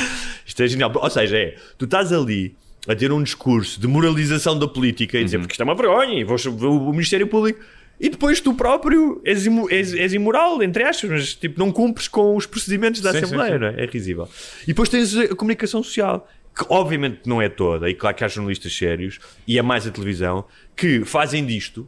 Isto 0.45 0.63
é 0.63 0.67
genial. 0.67 0.91
Ou 0.93 1.09
seja, 1.09 1.37
é, 1.37 1.55
tu 1.77 1.85
estás 1.85 2.11
ali 2.11 2.55
a 2.87 2.95
ter 2.95 3.11
um 3.11 3.21
discurso 3.21 3.79
de 3.79 3.87
moralização 3.87 4.57
da 4.57 4.67
política 4.67 5.17
e 5.17 5.23
dizer 5.23 5.39
porque 5.39 5.53
isto 5.53 5.61
é 5.61 5.63
uma 5.63 5.75
vergonha 5.75 6.19
e 6.19 6.23
vou 6.23 6.37
o 6.61 6.91
Ministério 6.91 7.27
Público 7.27 7.59
e 7.99 8.09
depois 8.09 8.39
tu 8.39 8.53
próprio 8.53 9.21
és, 9.25 9.45
imu- 9.45 9.69
és- 9.71 9.93
és 9.93 10.13
imoral, 10.13 10.61
entre 10.61 10.83
aspas, 10.83 11.09
mas 11.09 11.33
tipo, 11.33 11.59
não 11.59 11.71
cumpres 11.71 12.07
com 12.07 12.35
os 12.35 12.45
procedimentos 12.45 13.01
da 13.01 13.11
Sim, 13.11 13.19
sim, 13.19 13.23
Assembleia, 13.25 13.53
sim. 13.53 13.59
não 13.59 13.67
é? 13.67 13.83
É 13.83 13.85
risível. 13.85 14.29
E 14.63 14.67
depois 14.67 14.89
tens 14.89 15.15
a 15.17 15.35
comunicação 15.35 15.81
social, 15.81 16.27
que 16.55 16.65
obviamente 16.69 17.21
não 17.25 17.41
é 17.41 17.49
toda, 17.49 17.89
e 17.89 17.93
claro 17.93 18.15
que 18.15 18.23
há 18.23 18.27
jornalistas 18.27 18.75
sérios, 18.75 19.19
e 19.47 19.57
é 19.57 19.61
mais 19.61 19.85
a 19.87 19.91
televisão, 19.91 20.45
que 20.75 21.03
fazem 21.05 21.45
disto 21.45 21.87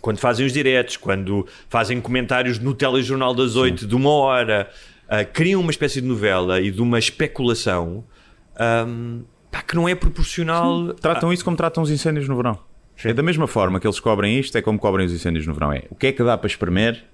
quando 0.00 0.18
fazem 0.18 0.44
os 0.44 0.52
diretos, 0.52 0.98
quando 0.98 1.46
fazem 1.68 1.98
comentários 2.00 2.58
no 2.58 2.74
telejornal 2.74 3.34
das 3.34 3.56
oito 3.56 3.86
de 3.86 3.94
uma 3.94 4.10
hora, 4.10 4.70
ah, 5.08 5.24
criam 5.24 5.60
uma 5.62 5.70
espécie 5.70 6.00
de 6.02 6.06
novela 6.06 6.60
e 6.60 6.70
de 6.70 6.82
uma 6.82 6.98
especulação 6.98 8.04
ahm, 8.58 9.22
pá, 9.50 9.62
que 9.62 9.74
não 9.74 9.88
é 9.88 9.94
proporcional. 9.94 10.92
Tratam 10.94 11.32
isso 11.32 11.42
como 11.44 11.56
tratam 11.56 11.82
os 11.82 11.90
incêndios 11.90 12.28
no 12.28 12.36
verão. 12.36 12.58
É 13.02 13.12
da 13.12 13.22
mesma 13.22 13.46
forma 13.46 13.80
que 13.80 13.86
eles 13.86 14.00
cobrem 14.00 14.38
isto, 14.38 14.56
é 14.56 14.62
como 14.62 14.78
cobrem 14.78 15.06
os 15.06 15.12
incêndios 15.12 15.46
no 15.46 15.54
verão. 15.54 15.72
É 15.72 15.84
o 15.90 15.94
que 15.94 16.08
é 16.08 16.12
que 16.12 16.22
dá 16.22 16.38
para 16.38 16.46
espremer? 16.46 17.04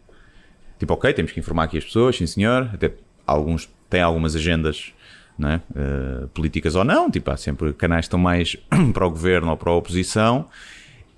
Tipo, 0.79 0.95
ok, 0.95 1.13
temos 1.13 1.33
que 1.33 1.41
informar 1.41 1.65
aqui 1.65 1.79
as 1.79 1.85
pessoas, 1.85 2.17
sim 2.17 2.27
senhor. 2.27 2.71
Até 2.73 2.93
alguns 3.27 3.69
têm 3.89 4.03
algumas 4.03 4.37
agendas 4.37 4.93
não 5.41 5.49
é? 5.49 5.63
Eh, 5.75 6.27
políticas 6.35 6.75
ou 6.75 6.85
não. 6.85 7.11
Tipo, 7.11 7.31
há 7.31 7.37
sempre 7.37 7.73
canais 7.73 8.03
que 8.03 8.09
estão 8.09 8.21
mais 8.21 8.57
para 8.93 9.07
o 9.07 9.11
governo 9.11 9.51
ou 9.51 9.57
para 9.57 9.71
a 9.71 9.75
oposição. 9.75 10.47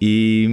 E, 0.01 0.48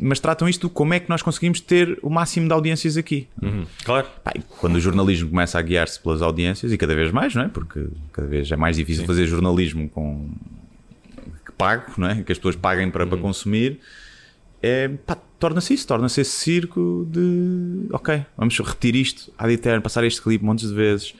mas 0.00 0.20
tratam 0.20 0.48
isto 0.48 0.68
de 0.68 0.72
como 0.72 0.94
é 0.94 1.00
que 1.00 1.08
nós 1.08 1.20
conseguimos 1.20 1.60
ter 1.60 1.98
o 2.00 2.08
máximo 2.08 2.46
de 2.46 2.52
audiências 2.52 2.96
aqui. 2.96 3.26
Uhum, 3.42 3.66
claro. 3.84 4.06
Pá, 4.22 4.32
quando 4.60 4.76
o 4.76 4.80
jornalismo 4.80 5.30
começa 5.30 5.58
a 5.58 5.62
guiar-se 5.62 6.00
pelas 6.00 6.22
audiências, 6.22 6.72
e 6.72 6.78
cada 6.78 6.94
vez 6.94 7.10
mais, 7.10 7.34
não 7.34 7.42
é? 7.42 7.48
Porque 7.48 7.88
cada 8.12 8.28
vez 8.28 8.50
é 8.52 8.56
mais 8.56 8.76
difícil 8.76 9.04
fazer 9.04 9.26
jornalismo 9.26 9.88
com 9.88 10.28
pago, 11.58 11.92
não 11.98 12.08
é? 12.08 12.22
Que 12.22 12.32
as 12.32 12.38
pessoas 12.38 12.56
paguem 12.56 12.90
para, 12.90 13.06
para 13.06 13.18
consumir, 13.18 13.80
é, 14.62 14.90
torna-se 15.38 15.74
isso, 15.74 15.86
torna-se 15.86 16.20
esse 16.20 16.30
circo 16.30 17.06
de 17.10 17.86
ok, 17.92 18.24
vamos 18.36 18.58
repetir 18.58 18.96
isto 18.96 19.32
ad 19.36 19.52
eterno, 19.52 19.82
passar 19.82 20.04
este 20.04 20.22
clipe 20.22 20.44
montes 20.44 20.68
de 20.68 20.74
vezes. 20.74 21.14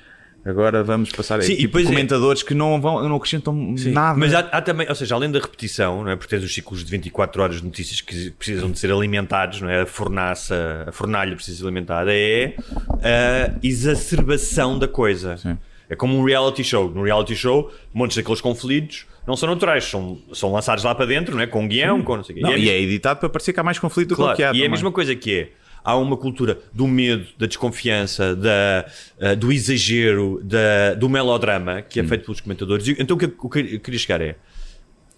Agora 0.45 0.83
vamos 0.83 1.11
passar 1.11 1.43
Sim, 1.43 1.57
tipo, 1.57 1.79
é- 1.79 1.83
comentadores 1.83 2.43
que 2.43 2.55
não 2.55 2.81
vão, 2.81 3.07
não 3.07 3.17
acrescentam 3.17 3.53
nada. 3.93 4.19
Mas 4.19 4.33
há, 4.33 4.39
há 4.39 4.63
também, 4.63 4.89
ou 4.89 4.95
seja, 4.95 5.15
além 5.15 5.31
da 5.31 5.39
repetição, 5.41 6.05
não 6.05 6.11
é? 6.11 6.17
Porque 6.17 6.35
tens 6.35 6.45
os 6.45 6.55
ciclos 6.55 6.85
de 6.85 6.91
24 6.91 7.43
horas 7.43 7.57
de 7.57 7.65
notícias 7.65 8.01
que 8.01 8.31
precisam 8.31 8.71
de 8.71 8.79
ser 8.79 8.91
alimentados, 8.91 9.61
não 9.61 9.69
é? 9.69 9.83
A 9.83 9.87
fornaça, 9.87 10.85
a 10.87 10.93
fornalha 10.93 11.35
precisa 11.35 11.59
ser 11.59 11.65
alimentada, 11.65 12.13
é 12.15 12.55
a 13.03 13.59
exacerbação 13.63 14.79
da 14.79 14.89
coisa. 14.89 15.37
Sim. 15.37 15.59
É 15.91 15.97
como 15.97 16.17
um 16.19 16.25
reality 16.25 16.63
show. 16.63 16.89
No 16.91 17.03
reality 17.03 17.35
show, 17.35 17.71
montes 17.93 18.17
daqueles 18.17 18.41
conflitos 18.41 19.07
não 19.29 19.37
são 19.37 19.49
naturais, 19.51 19.85
são, 19.85 20.19
são 20.33 20.51
lançados 20.53 20.83
lá 20.83 20.93
para 20.95 21.07
dentro, 21.07 21.37
não 21.37 21.43
é? 21.43 21.47
Com 21.47 21.69
guião, 21.69 22.03
com 22.03 22.17
não 22.17 22.25
sei 22.25 22.35
o 22.35 22.37
quê. 22.39 22.43
Não, 22.43 22.51
E 22.51 22.55
é 22.55 22.59
e 22.59 22.71
é 22.71 22.81
editado 22.81 23.21
para 23.21 23.29
parecer 23.29 23.53
que 23.53 23.61
há 23.61 23.63
mais 23.63 23.79
conflito 23.79 24.09
do 24.09 24.17
Claro, 24.17 24.35
que 24.37 24.43
há. 24.43 24.47
e 24.47 24.49
é 24.49 24.51
a 24.51 24.53
também. 24.55 24.71
mesma 24.71 24.91
coisa 24.91 25.15
que 25.15 25.33
é. 25.39 25.51
Há 25.85 25.97
uma 25.97 26.17
cultura 26.17 26.59
do 26.73 26.87
medo, 26.89 27.25
da 27.39 27.47
desconfiança, 27.47 28.35
da, 28.35 28.85
eh, 29.21 29.37
do 29.37 29.53
exagero, 29.53 30.41
da, 30.43 30.95
do 30.95 31.09
melodrama 31.09 31.81
que 31.83 32.01
é 32.01 32.03
Hum. 32.03 32.09
feito 32.09 32.25
pelos 32.25 32.41
comentadores. 32.41 32.87
Então 32.99 33.17
o 33.17 33.19
que 33.19 33.27
eu- 33.27 33.35
o 33.39 33.49
que 33.49 33.59
eu 33.75 33.81
queria 33.81 33.99
chegar 34.01 34.21
é: 34.21 34.37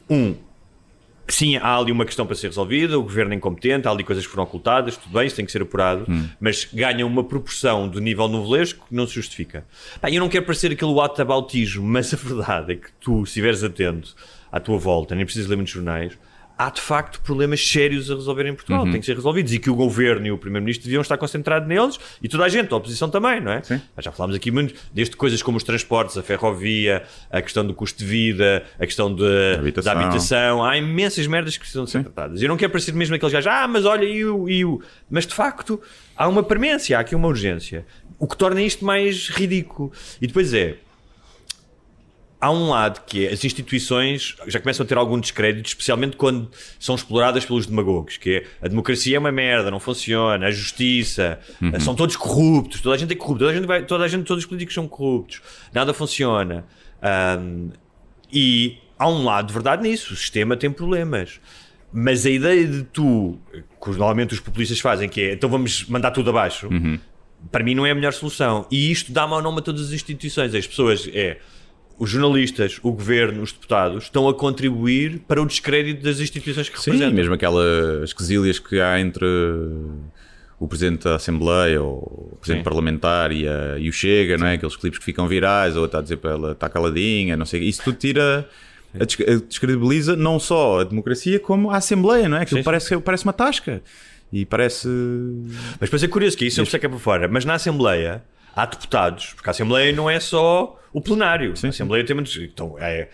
um, 0.09 0.35
sim, 1.35 1.57
há 1.57 1.77
ali 1.77 1.91
uma 1.93 2.05
questão 2.05 2.27
para 2.27 2.35
ser 2.35 2.49
resolvida, 2.49 2.99
o 2.99 3.03
governo 3.03 3.33
é 3.33 3.37
incompetente, 3.37 3.87
há 3.89 3.91
ali 3.91 4.05
coisas 4.05 4.25
que 4.27 4.31
foram 4.31 4.45
ocultadas, 4.45 4.97
tudo 4.97 5.13
bem, 5.13 5.27
isso 5.27 5.37
tem 5.37 5.45
que 5.45 5.53
ser 5.53 5.63
apurado, 5.63 6.05
Hum. 6.09 6.29
mas 6.41 6.69
ganha 6.73 7.07
uma 7.07 7.23
proporção 7.25 7.89
do 7.89 8.01
nível 8.01 8.29
novelesco 8.29 8.87
que 8.89 8.95
não 8.95 9.07
se 9.07 9.15
justifica. 9.15 9.65
Pá, 10.01 10.11
eu 10.11 10.21
não 10.21 10.29
quero 10.29 10.45
parecer 10.45 10.73
aquele 10.73 10.93
whataboutismo, 10.93 11.83
mas 11.87 12.13
a 12.13 12.17
verdade 12.17 12.73
é 12.73 12.77
que 12.77 12.89
tu, 13.01 13.25
se 13.25 13.31
estiveres 13.31 13.63
atento 13.65 14.15
à 14.51 14.59
tua 14.61 14.79
volta, 14.79 15.15
nem 15.15 15.25
precisas 15.25 15.49
ler 15.49 15.57
muitos 15.57 15.73
jornais, 15.75 16.13
há 16.61 16.69
de 16.69 16.81
facto 16.83 17.23
problemas 17.23 17.67
sérios 17.67 18.11
a 18.11 18.15
resolver 18.15 18.45
em 18.47 18.55
Portugal, 18.55 18.85
Uhum. 18.85 18.91
têm 18.91 19.01
que 19.01 19.07
ser 19.07 19.17
resolvidos 19.17 19.51
e 19.55 19.59
que 19.59 19.71
o 19.71 19.75
governo 19.75 20.27
e 20.27 20.31
o 20.31 20.37
primeiro-ministro 20.37 20.85
deviam 20.85 21.01
estar 21.01 21.17
concentrados 21.17 21.67
neles 21.67 21.99
e 22.23 22.29
toda 22.29 22.45
a 22.45 22.49
gente, 22.51 22.71
a 22.71 22.77
oposição 22.77 23.09
também, 23.09 23.41
não 23.41 23.51
é? 23.51 23.63
Sim. 23.63 23.81
Mas 23.97 24.05
já 24.05 24.13
falámos 24.13 24.37
aqui 24.37 24.51
muito 24.51 24.75
desde 24.93 25.17
coisas 25.17 25.43
como 25.43 25.57
os 25.57 25.65
transportes, 25.65 26.19
a 26.19 26.23
ferrovia, 26.23 27.03
a 27.31 27.41
questão 27.41 27.67
do 27.67 27.73
custo 27.73 28.01
de 28.01 28.05
vida, 28.05 28.63
a 28.79 28.85
questão 28.85 29.15
de, 29.15 29.25
habitação. 29.59 29.95
da 29.95 30.01
habitação. 30.01 30.63
Há 30.63 30.77
imensas 30.77 31.27
merdas 31.27 31.55
que 31.55 31.61
precisam 31.61 31.85
de 31.85 31.91
ser 31.93 32.03
tratadas. 32.03 32.43
Eu 32.43 32.49
não 32.51 32.59
quero 32.59 32.71
parecer 32.71 32.93
mesmo 32.93 33.15
aqueles 33.15 33.33
gajos, 33.33 33.47
ah, 33.51 33.67
mas 33.67 33.87
olha, 33.87 34.05
e 34.05 34.23
o, 34.27 34.47
e 34.47 34.63
o. 34.63 34.83
Mas 35.09 35.27
de 35.27 35.33
facto, 35.33 35.81
há 36.15 36.29
uma 36.29 36.43
premência, 36.43 36.99
há 36.99 37.01
aqui 37.01 37.15
uma 37.15 37.29
urgência. 37.29 37.87
O 38.19 38.27
que 38.29 38.37
torna 38.37 38.61
isto 38.61 38.85
mais 38.85 39.31
ridículo. 39.31 39.91
E 40.21 40.27
depois 40.27 40.53
é. 40.53 40.77
Há 42.41 42.51
um 42.51 42.71
lado 42.71 43.03
que 43.05 43.27
é 43.27 43.33
as 43.33 43.45
instituições 43.45 44.35
já 44.47 44.59
começam 44.59 44.85
a 44.85 44.89
ter 44.89 44.97
algum 44.97 45.21
descrédito, 45.21 45.69
especialmente 45.69 46.17
quando 46.17 46.51
são 46.79 46.95
exploradas 46.95 47.45
pelos 47.45 47.67
demagogos, 47.67 48.17
que 48.17 48.37
é 48.37 48.45
a 48.63 48.69
democracia 48.69 49.17
é 49.17 49.19
uma 49.19 49.31
merda, 49.31 49.71
não 49.71 49.79
funciona, 49.79 50.47
a 50.47 50.51
justiça, 50.51 51.39
são 51.81 51.95
todos 51.95 52.17
corruptos, 52.17 52.81
toda 52.81 52.95
a 52.95 52.99
gente 52.99 53.13
é 53.13 53.17
corrupta, 53.17 53.45
toda 53.45 53.53
a 53.53 53.55
gente, 53.55 53.67
vai, 53.67 53.85
toda 53.85 54.05
a 54.05 54.09
gente 54.09 54.25
todos 54.25 54.45
os 54.45 54.49
políticos 54.49 54.75
são 54.75 54.89
corruptos, 54.89 55.43
nada 55.73 55.93
funciona. 55.93 56.65
Ahm, 57.03 57.71
e 58.33 58.79
há 58.99 59.09
um 59.09 59.25
lado 59.25 59.49
de 59.49 59.53
verdade 59.53 59.83
nisso, 59.83 60.15
o 60.15 60.17
sistema 60.17 60.57
tem 60.57 60.71
problemas. 60.71 61.41
Mas 61.93 62.25
a 62.25 62.31
ideia 62.31 62.67
de 62.67 62.85
tu, 62.85 63.37
que 63.53 63.91
normalmente 63.91 64.33
os 64.33 64.41
populistas 64.41 64.79
fazem, 64.79 65.09
que 65.09 65.21
é 65.23 65.33
então 65.33 65.51
vamos 65.51 65.85
mandar 65.87 66.13
tudo 66.13 66.31
abaixo, 66.31 66.69
para 67.51 67.65
mim 67.65 67.75
não 67.75 67.85
é 67.85 67.91
a 67.91 67.95
melhor 67.95 68.13
solução. 68.13 68.67
E 68.71 68.93
isto 68.93 69.11
dá 69.11 69.27
mau 69.27 69.43
nome 69.43 69.59
a 69.59 69.63
todas 69.63 69.87
as 69.87 69.93
instituições. 69.93 70.55
As 70.55 70.67
pessoas, 70.67 71.09
é 71.13 71.39
os 72.01 72.09
jornalistas, 72.11 72.81
o 72.83 72.91
governo, 72.91 73.43
os 73.43 73.53
deputados, 73.53 74.05
estão 74.05 74.27
a 74.29 74.35
contribuir 74.35 75.21
para 75.29 75.41
o 75.41 75.47
descrédito 75.47 76.03
das 76.03 76.19
instituições 76.19 76.69
que 76.69 76.81
Sim, 76.81 76.93
representam. 76.93 77.15
mesmo 77.15 77.35
aquelas 77.35 78.13
quesílias 78.13 78.59
que 78.59 78.81
há 78.81 78.99
entre 78.99 79.25
o 80.59 80.67
Presidente 80.67 81.05
da 81.05 81.17
Assembleia 81.17 81.81
ou 81.83 82.31
o 82.33 82.37
Presidente 82.41 82.61
Sim. 82.63 82.65
Parlamentar 82.65 83.33
e, 83.33 83.47
a- 83.47 83.79
e 83.79 83.89
o 83.89 83.93
Chega, 83.93 84.37
não 84.37 84.47
é? 84.47 84.55
Aqueles 84.55 84.77
clipes 84.77 84.99
que 84.99 85.05
ficam 85.05 85.29
virais, 85.29 85.77
ou 85.77 85.85
está 85.87 85.99
a 85.99 86.03
dizer 86.03 86.17
para 86.17 86.31
ela 86.33 86.53
está 86.53 86.69
caladinha, 86.69 87.37
não 87.37 87.47
sei. 87.47 87.63
Isso 87.63 87.83
tudo 87.85 87.97
tira. 87.99 88.49
a 88.99 89.05
des- 89.05 89.21
a- 89.21 89.47
Descredibiliza 89.47 90.17
não 90.17 90.39
só 90.41 90.81
a 90.81 90.85
democracia 90.85 91.39
como 91.39 91.71
a 91.71 91.77
Assembleia, 91.77 92.29
não 92.29 92.37
é? 92.39 92.43
Aquilo 92.43 92.59
Sim, 92.59 92.63
sim. 92.63 92.65
parece, 92.65 92.99
parece 92.99 93.25
uma 93.25 93.33
tasca. 93.33 93.81
E 94.33 94.45
parece. 94.45 94.89
Mas 95.79 95.89
depois 95.89 96.03
é 96.03 96.09
curioso 96.09 96.37
que 96.37 96.45
isso 96.47 96.61
eu 96.61 96.67
sei 96.67 96.79
que 96.81 96.87
é 96.87 96.89
para 96.89 96.99
fora, 96.99 97.29
mas 97.29 97.45
na 97.45 97.55
Assembleia 97.55 98.23
há 98.55 98.67
deputados, 98.67 99.33
porque 99.35 99.49
a 99.49 99.53
Assembleia 99.53 99.93
não 99.93 100.09
é 100.09 100.19
só 100.21 100.79
o 100.93 101.01
plenário. 101.01 101.55
a 101.63 101.69
Assembleia 101.69 102.05
tem 102.05 102.15
muitos. 102.15 102.37
Então, 102.37 102.77
é, 102.79 103.09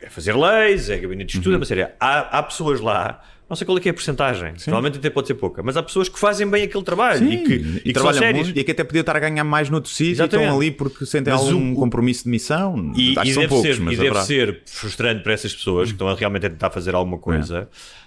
é 0.00 0.10
fazer 0.10 0.34
leis, 0.36 0.90
é 0.90 0.98
gabinete 0.98 1.28
de 1.32 1.36
Uhum. 1.36 1.40
estudo, 1.40 1.54
é 1.54 1.56
uma 1.58 1.64
série. 1.64 1.82
Há, 2.00 2.38
há 2.38 2.42
pessoas 2.42 2.80
lá. 2.80 3.22
Não 3.50 3.56
sei 3.56 3.66
qual 3.66 3.76
é 3.76 3.80
que 3.82 3.88
é 3.88 3.90
a 3.90 3.94
porcentagem. 3.94 4.54
Provavelmente 4.64 4.96
até 4.96 5.10
pode 5.10 5.26
ser 5.26 5.34
pouca. 5.34 5.62
Mas 5.62 5.76
há 5.76 5.82
pessoas 5.82 6.08
que 6.08 6.18
fazem 6.18 6.48
bem 6.48 6.62
aquele 6.62 6.82
trabalho 6.84 7.18
Sim, 7.18 7.32
e 7.32 7.36
que, 7.44 7.52
e, 7.52 7.76
e 7.76 7.80
que 7.82 7.92
trabalham 7.92 8.32
muito, 8.32 8.58
e 8.58 8.64
que 8.64 8.70
até 8.70 8.82
podia 8.82 9.00
estar 9.02 9.14
a 9.14 9.20
ganhar 9.20 9.44
mais 9.44 9.68
noutro 9.68 9.90
sítio 9.90 10.22
e 10.22 10.24
estão 10.24 10.56
ali 10.56 10.70
porque 10.70 11.04
sentem 11.04 11.34
Mas 11.34 11.42
algum 11.42 11.72
o- 11.72 11.74
compromisso 11.76 12.24
de 12.24 12.30
missão. 12.30 12.92
E, 12.96 13.18
Acho 13.18 13.30
e 13.30 13.34
deve, 13.34 13.48
poucos, 13.48 13.66
ser, 13.76 13.80
mas 13.82 13.92
e 13.92 13.96
deve 13.98 14.08
haverá. 14.08 14.24
ser 14.24 14.62
frustrante 14.64 15.22
para 15.22 15.34
essas 15.34 15.54
pessoas 15.54 15.88
que 15.88 15.94
estão 15.96 16.08
a 16.08 16.14
realmente 16.14 16.46
a 16.46 16.50
tentar 16.50 16.70
fazer 16.70 16.94
alguma 16.94 17.18
É. 17.18 17.20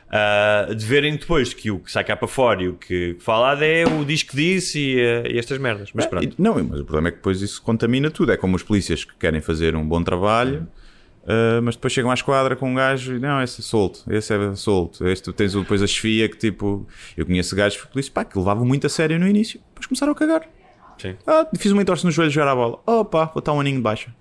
ah, 0.09 0.67
de 0.75 0.85
verem 0.85 1.15
depois 1.17 1.53
que 1.53 1.69
o 1.71 1.79
que 1.79 1.91
sai 1.91 2.03
cá 2.03 2.15
para 2.15 2.27
fora 2.27 2.61
e 2.63 2.67
o 2.69 2.73
que 2.73 3.15
falado 3.19 3.63
é 3.63 3.83
o 3.85 4.05
diz 4.05 4.23
que 4.23 4.35
disse 4.35 4.79
e, 4.79 5.01
ah, 5.01 5.23
e 5.27 5.37
estas 5.37 5.57
merdas. 5.57 5.89
Mas 5.93 6.05
pronto. 6.05 6.25
E- 6.25 6.33
Não, 6.37 6.53
mas 6.63 6.79
o 6.79 6.85
problema 6.85 7.07
é 7.09 7.11
que 7.11 7.17
depois 7.17 7.41
isso 7.41 7.61
contamina 7.61 8.09
tudo. 8.11 8.31
É 8.31 8.37
como 8.37 8.55
os 8.55 8.63
polícias 8.63 9.03
que 9.03 9.13
querem 9.15 9.41
fazer 9.41 9.75
um 9.75 9.85
bom 9.87 10.01
trabalho, 10.03 10.67
ah, 11.27 11.59
mas 11.63 11.75
depois 11.75 11.91
chegam 11.93 12.11
à 12.11 12.13
esquadra 12.13 12.55
com 12.55 12.69
um 12.71 12.75
gajo 12.75 13.15
e 13.15 13.19
não, 13.19 13.41
esse 13.41 13.61
é 13.61 13.63
solto, 13.63 14.03
esse 14.11 14.33
é 14.33 14.55
solto. 14.55 15.07
Este, 15.07 15.33
tens 15.33 15.53
depois 15.53 15.81
a 15.81 15.87
chefia 15.87 16.29
que 16.29 16.37
tipo. 16.37 16.87
Eu 17.17 17.25
conheço 17.25 17.55
gajos 17.55 17.83
polícia 17.85 18.11
pá, 18.13 18.23
que 18.23 18.37
levavam 18.37 18.65
muito 18.65 18.85
a 18.87 18.89
sério 18.89 19.17
no 19.19 19.27
início, 19.27 19.59
depois 19.69 19.87
começaram 19.87 20.11
a 20.13 20.15
cagar. 20.15 20.47
Sim. 20.97 21.15
Ah, 21.27 21.45
fiz 21.57 21.71
uma 21.73 21.81
entorse 21.81 22.05
no 22.05 22.11
joelho 22.11 22.31
jogar 22.31 22.51
a 22.51 22.55
bola. 22.55 22.79
Opa, 22.85 23.25
vou 23.25 23.39
estar 23.39 23.51
um 23.51 23.59
aninho 23.59 23.75
de 23.77 23.81
baixa. 23.81 24.13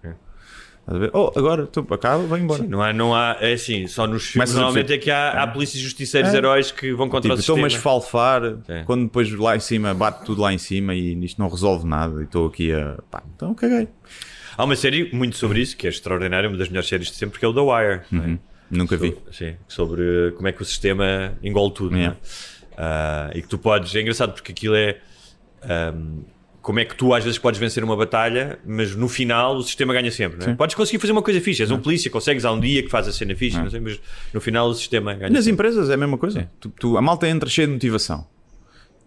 Estás 0.87 0.97
a 0.97 0.99
ver? 1.01 1.11
Oh, 1.15 1.33
agora, 1.35 1.67
tu 1.67 1.81
acaba, 1.91 2.23
vai 2.27 2.41
embora. 2.41 2.63
Não 2.63 2.83
há, 2.83 2.93
não 2.93 3.15
há, 3.15 3.39
é 3.41 3.55
assim, 3.55 3.87
só 3.87 4.07
nos 4.07 4.27
filmes 4.27 4.53
normalmente 4.53 4.93
é 4.93 4.99
que 4.99 5.11
há, 5.11 5.43
há 5.43 5.47
polícias 5.47 5.83
justiceiros 5.83 6.35
É. 6.35 6.37
heróis 6.37 6.71
que 6.71 6.93
vão 6.93 7.09
contra 7.09 7.23
Tipo, 7.31 7.37
o 7.37 7.41
estou-me 7.41 7.63
sistema. 7.63 7.67
a 7.67 8.01
esfalfar 8.03 8.43
Sim. 8.67 8.85
quando 8.85 9.05
depois 9.05 9.31
lá 9.33 9.57
em 9.57 9.61
cima 9.61 9.95
bate 9.95 10.25
tudo 10.27 10.43
lá 10.43 10.53
em 10.53 10.59
cima 10.59 10.95
e 10.95 11.15
isto 11.25 11.41
não 11.41 11.49
resolve 11.49 11.87
nada 11.87 12.21
e 12.21 12.25
estou 12.25 12.47
aqui 12.49 12.71
a. 12.73 12.99
Pá, 13.11 13.23
então 13.35 13.55
caguei. 13.55 13.89
Há 14.59 14.63
uma 14.65 14.77
série 14.77 15.11
muito 15.13 15.37
sobre 15.37 15.61
isso, 15.61 15.75
que 15.77 15.87
é 15.87 15.91
extraordinária, 15.91 16.49
uma 16.49 16.59
das 16.59 16.69
melhores 16.69 16.89
séries 16.89 17.09
de 17.09 17.15
sempre, 17.17 17.39
que 17.39 17.45
é 17.45 17.49
o 17.49 17.55
The 17.55 17.61
Wire. 17.61 18.01
é? 18.13 18.39
Nunca 18.71 18.97
vi. 18.97 19.17
Sim, 19.33 19.55
sobre 19.67 20.33
como 20.37 20.49
é 20.49 20.53
que 20.53 20.61
o 20.61 20.65
sistema 20.67 21.33
engole 21.43 21.73
tudo. 21.73 21.97
é? 21.97 22.15
Ah, 22.77 23.31
e 23.35 23.41
que 23.41 23.49
tu 23.49 23.57
podes. 23.57 23.95
É 23.95 24.01
engraçado 24.03 24.33
porque 24.35 24.53
aquilo 24.53 24.75
é. 24.75 24.99
ahm, 25.63 26.21
como 26.65 26.81
é 26.81 26.85
que 26.85 26.95
tu 26.97 27.13
às 27.13 27.23
vezes 27.23 27.39
podes 27.39 27.61
vencer 27.61 27.85
uma 27.85 27.95
batalha, 27.95 28.59
mas 28.67 28.97
no 28.97 29.07
final 29.07 29.57
o 29.57 29.63
sistema 29.63 29.93
ganha 29.93 30.11
sempre. 30.11 30.39
Não 30.45 30.53
é? 30.55 30.57
Podes 30.57 30.75
conseguir 30.75 30.99
fazer 30.99 31.13
uma 31.13 31.23
coisa 31.23 31.39
fixe, 31.41 31.61
és 31.63 31.71
um 31.71 31.79
polícia, 31.79 32.11
consegues, 32.11 32.43
há 32.45 32.51
um 32.53 32.59
dia 32.59 32.83
que 32.83 32.89
faz 32.89 33.07
a 33.07 33.13
cena 33.13 33.37
fixe, 33.37 33.59
não 33.59 33.69
sei, 33.69 33.81
mas 33.81 34.01
no 34.33 34.41
final 34.41 34.69
o 34.69 34.75
sistema 34.75 35.13
ganha 35.13 35.29
Nas 35.31 35.45
sempre. 35.45 35.53
empresas 35.69 35.91
é 35.91 35.95
a 35.95 35.97
mesma 35.99 36.17
coisa. 36.17 36.51
Tu- 36.59 36.71
tu- 36.71 36.97
a 36.97 37.03
malta 37.03 37.29
entra 37.29 37.49
cheia 37.51 37.67
de 37.67 37.75
motivação. 37.75 38.27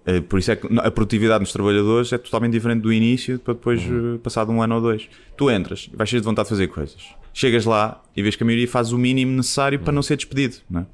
Eh, 0.06 0.22
Por 0.22 0.40
isso 0.40 0.52
é 0.52 0.56
que 0.56 0.68
a 0.80 0.92
produtividade 0.92 1.44
dos 1.44 1.52
trabalhadores 1.52 2.14
é 2.14 2.18
totalmente 2.18 2.54
diferente 2.54 2.82
do 2.82 2.94
início 2.94 3.40
para 3.40 3.54
depois, 3.56 3.82
eh, 3.82 4.18
passado 4.24 4.52
um 4.52 4.62
ano 4.62 4.76
ou 4.76 4.82
dois. 4.82 5.10
Tu 5.36 5.50
entras, 5.52 5.90
vais 5.94 6.10
cheio 6.10 6.22
de 6.22 6.26
vontade 6.26 6.46
de 6.46 6.50
fazer 6.52 6.68
coisas. 6.68 7.02
Chegas 7.34 7.66
lá 7.66 8.02
e 8.16 8.24
vês 8.24 8.36
que 8.36 8.44
a 8.44 8.46
maioria 8.46 8.68
faz 8.68 8.92
o 8.94 8.98
mínimo 8.98 9.32
necessário 9.36 9.80
para 9.80 9.92
não 9.92 10.02
ser 10.02 10.16
despedido. 10.16 10.58
Não 10.70 10.82
é? 10.82 10.86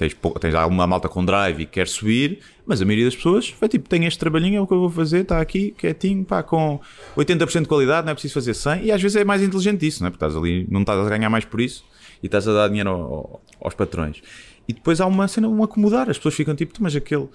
Tens, 0.00 0.16
tens 0.40 0.54
alguma 0.54 0.86
malta 0.86 1.10
com 1.10 1.22
drive 1.22 1.60
e 1.60 1.66
quer 1.66 1.86
subir, 1.86 2.38
mas 2.64 2.80
a 2.80 2.86
maioria 2.86 3.04
das 3.04 3.14
pessoas 3.14 3.54
vai 3.60 3.68
tipo: 3.68 3.86
tem 3.86 4.06
este 4.06 4.18
trabalhinho, 4.18 4.56
é 4.56 4.60
o 4.62 4.66
que 4.66 4.72
eu 4.72 4.80
vou 4.80 4.88
fazer, 4.88 5.20
está 5.20 5.38
aqui, 5.42 5.74
quietinho, 5.76 6.24
pá, 6.24 6.42
com 6.42 6.80
80% 7.14 7.60
de 7.62 7.68
qualidade, 7.68 8.06
não 8.06 8.12
é 8.12 8.14
preciso 8.14 8.32
fazer 8.32 8.54
100. 8.54 8.84
E 8.84 8.92
às 8.92 9.02
vezes 9.02 9.16
é 9.16 9.24
mais 9.24 9.42
inteligente 9.42 9.86
isso, 9.86 10.00
não 10.02 10.06
é? 10.06 10.10
Porque 10.10 10.24
estás 10.24 10.34
ali, 10.42 10.66
não 10.70 10.80
estás 10.80 11.06
a 11.06 11.08
ganhar 11.10 11.28
mais 11.28 11.44
por 11.44 11.60
isso 11.60 11.84
e 12.22 12.26
estás 12.26 12.48
a 12.48 12.52
dar 12.54 12.68
dinheiro 12.68 12.88
ao- 12.88 13.00
ao- 13.02 13.42
aos 13.60 13.74
patrões. 13.74 14.22
E 14.66 14.72
depois 14.72 15.02
há 15.02 15.06
uma 15.06 15.28
cena, 15.28 15.48
um 15.48 15.62
acomodar, 15.62 16.08
as 16.08 16.16
pessoas 16.16 16.34
ficam 16.34 16.54
tipo: 16.54 16.72
"Tu, 16.72 16.82
mas 16.82 16.96
aquele. 16.96 17.28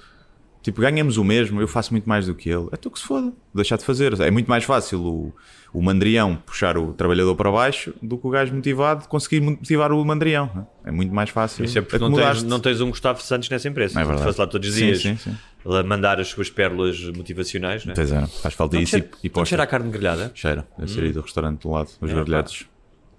Tipo, 0.66 0.82
ganhamos 0.82 1.18
o 1.18 1.24
mesmo, 1.24 1.62
eu 1.62 1.68
faço 1.68 1.94
muito 1.94 2.10
mais 2.10 2.26
do 2.26 2.34
que 2.34 2.50
ele. 2.50 2.68
É 2.72 2.76
tu 2.76 2.90
que 2.90 2.98
se 2.98 3.06
foda, 3.06 3.32
deixar 3.54 3.78
de 3.78 3.86
fazer. 3.86 4.20
É 4.20 4.32
muito 4.32 4.48
mais 4.48 4.64
fácil 4.64 5.00
o, 5.00 5.34
o 5.72 5.80
mandrião 5.80 6.36
puxar 6.44 6.76
o 6.76 6.92
trabalhador 6.92 7.36
para 7.36 7.52
baixo 7.52 7.94
do 8.02 8.18
que 8.18 8.26
o 8.26 8.32
gajo 8.32 8.52
motivado 8.52 9.08
conseguir 9.08 9.42
motivar 9.42 9.92
o 9.92 10.04
mandrião. 10.04 10.50
não 10.56 10.68
É 10.84 10.90
muito 10.92 11.14
mais 11.14 11.30
fácil. 11.30 11.64
Isso 11.64 11.78
é 11.78 11.82
porque 11.84 12.00
não 12.00 12.12
tens, 12.12 12.42
não 12.42 12.60
tens 12.60 12.82
um 12.82 12.90
Gustavo 12.90 13.22
Santos 13.22 13.48
nessa 13.48 13.68
empresa. 13.68 13.94
Não 13.94 14.02
é 14.02 14.06
verdade. 14.06 14.26
fosse 14.26 14.40
lá 14.40 14.48
todos 14.48 14.68
os 14.68 14.74
Sim, 14.74 14.86
dias 14.88 15.02
sim, 15.04 15.16
sim. 15.18 15.38
lá 15.64 15.84
mandar 15.84 16.20
as 16.20 16.30
suas 16.30 16.50
pérolas 16.50 17.00
motivacionais. 17.16 17.86
Não 17.86 17.92
é? 17.92 17.96
Pois 17.96 18.12
é, 18.12 18.26
faz 18.26 18.56
falta 18.56 18.76
Não 18.76 18.82
isso 18.82 18.90
cheira, 18.90 19.08
e, 19.24 19.28
e 19.28 19.30
posta. 19.30 19.50
cheira 19.50 19.62
a 19.64 19.68
carne 19.68 19.92
grelhada? 19.92 20.32
Cheira, 20.34 20.68
deve 20.80 20.92
ser 20.92 21.04
aí 21.04 21.12
do 21.14 21.22
restaurante 21.22 21.62
do 21.62 21.70
lado, 21.70 21.90
os 22.02 22.10
É, 22.10 22.14
grelhados. 22.16 22.66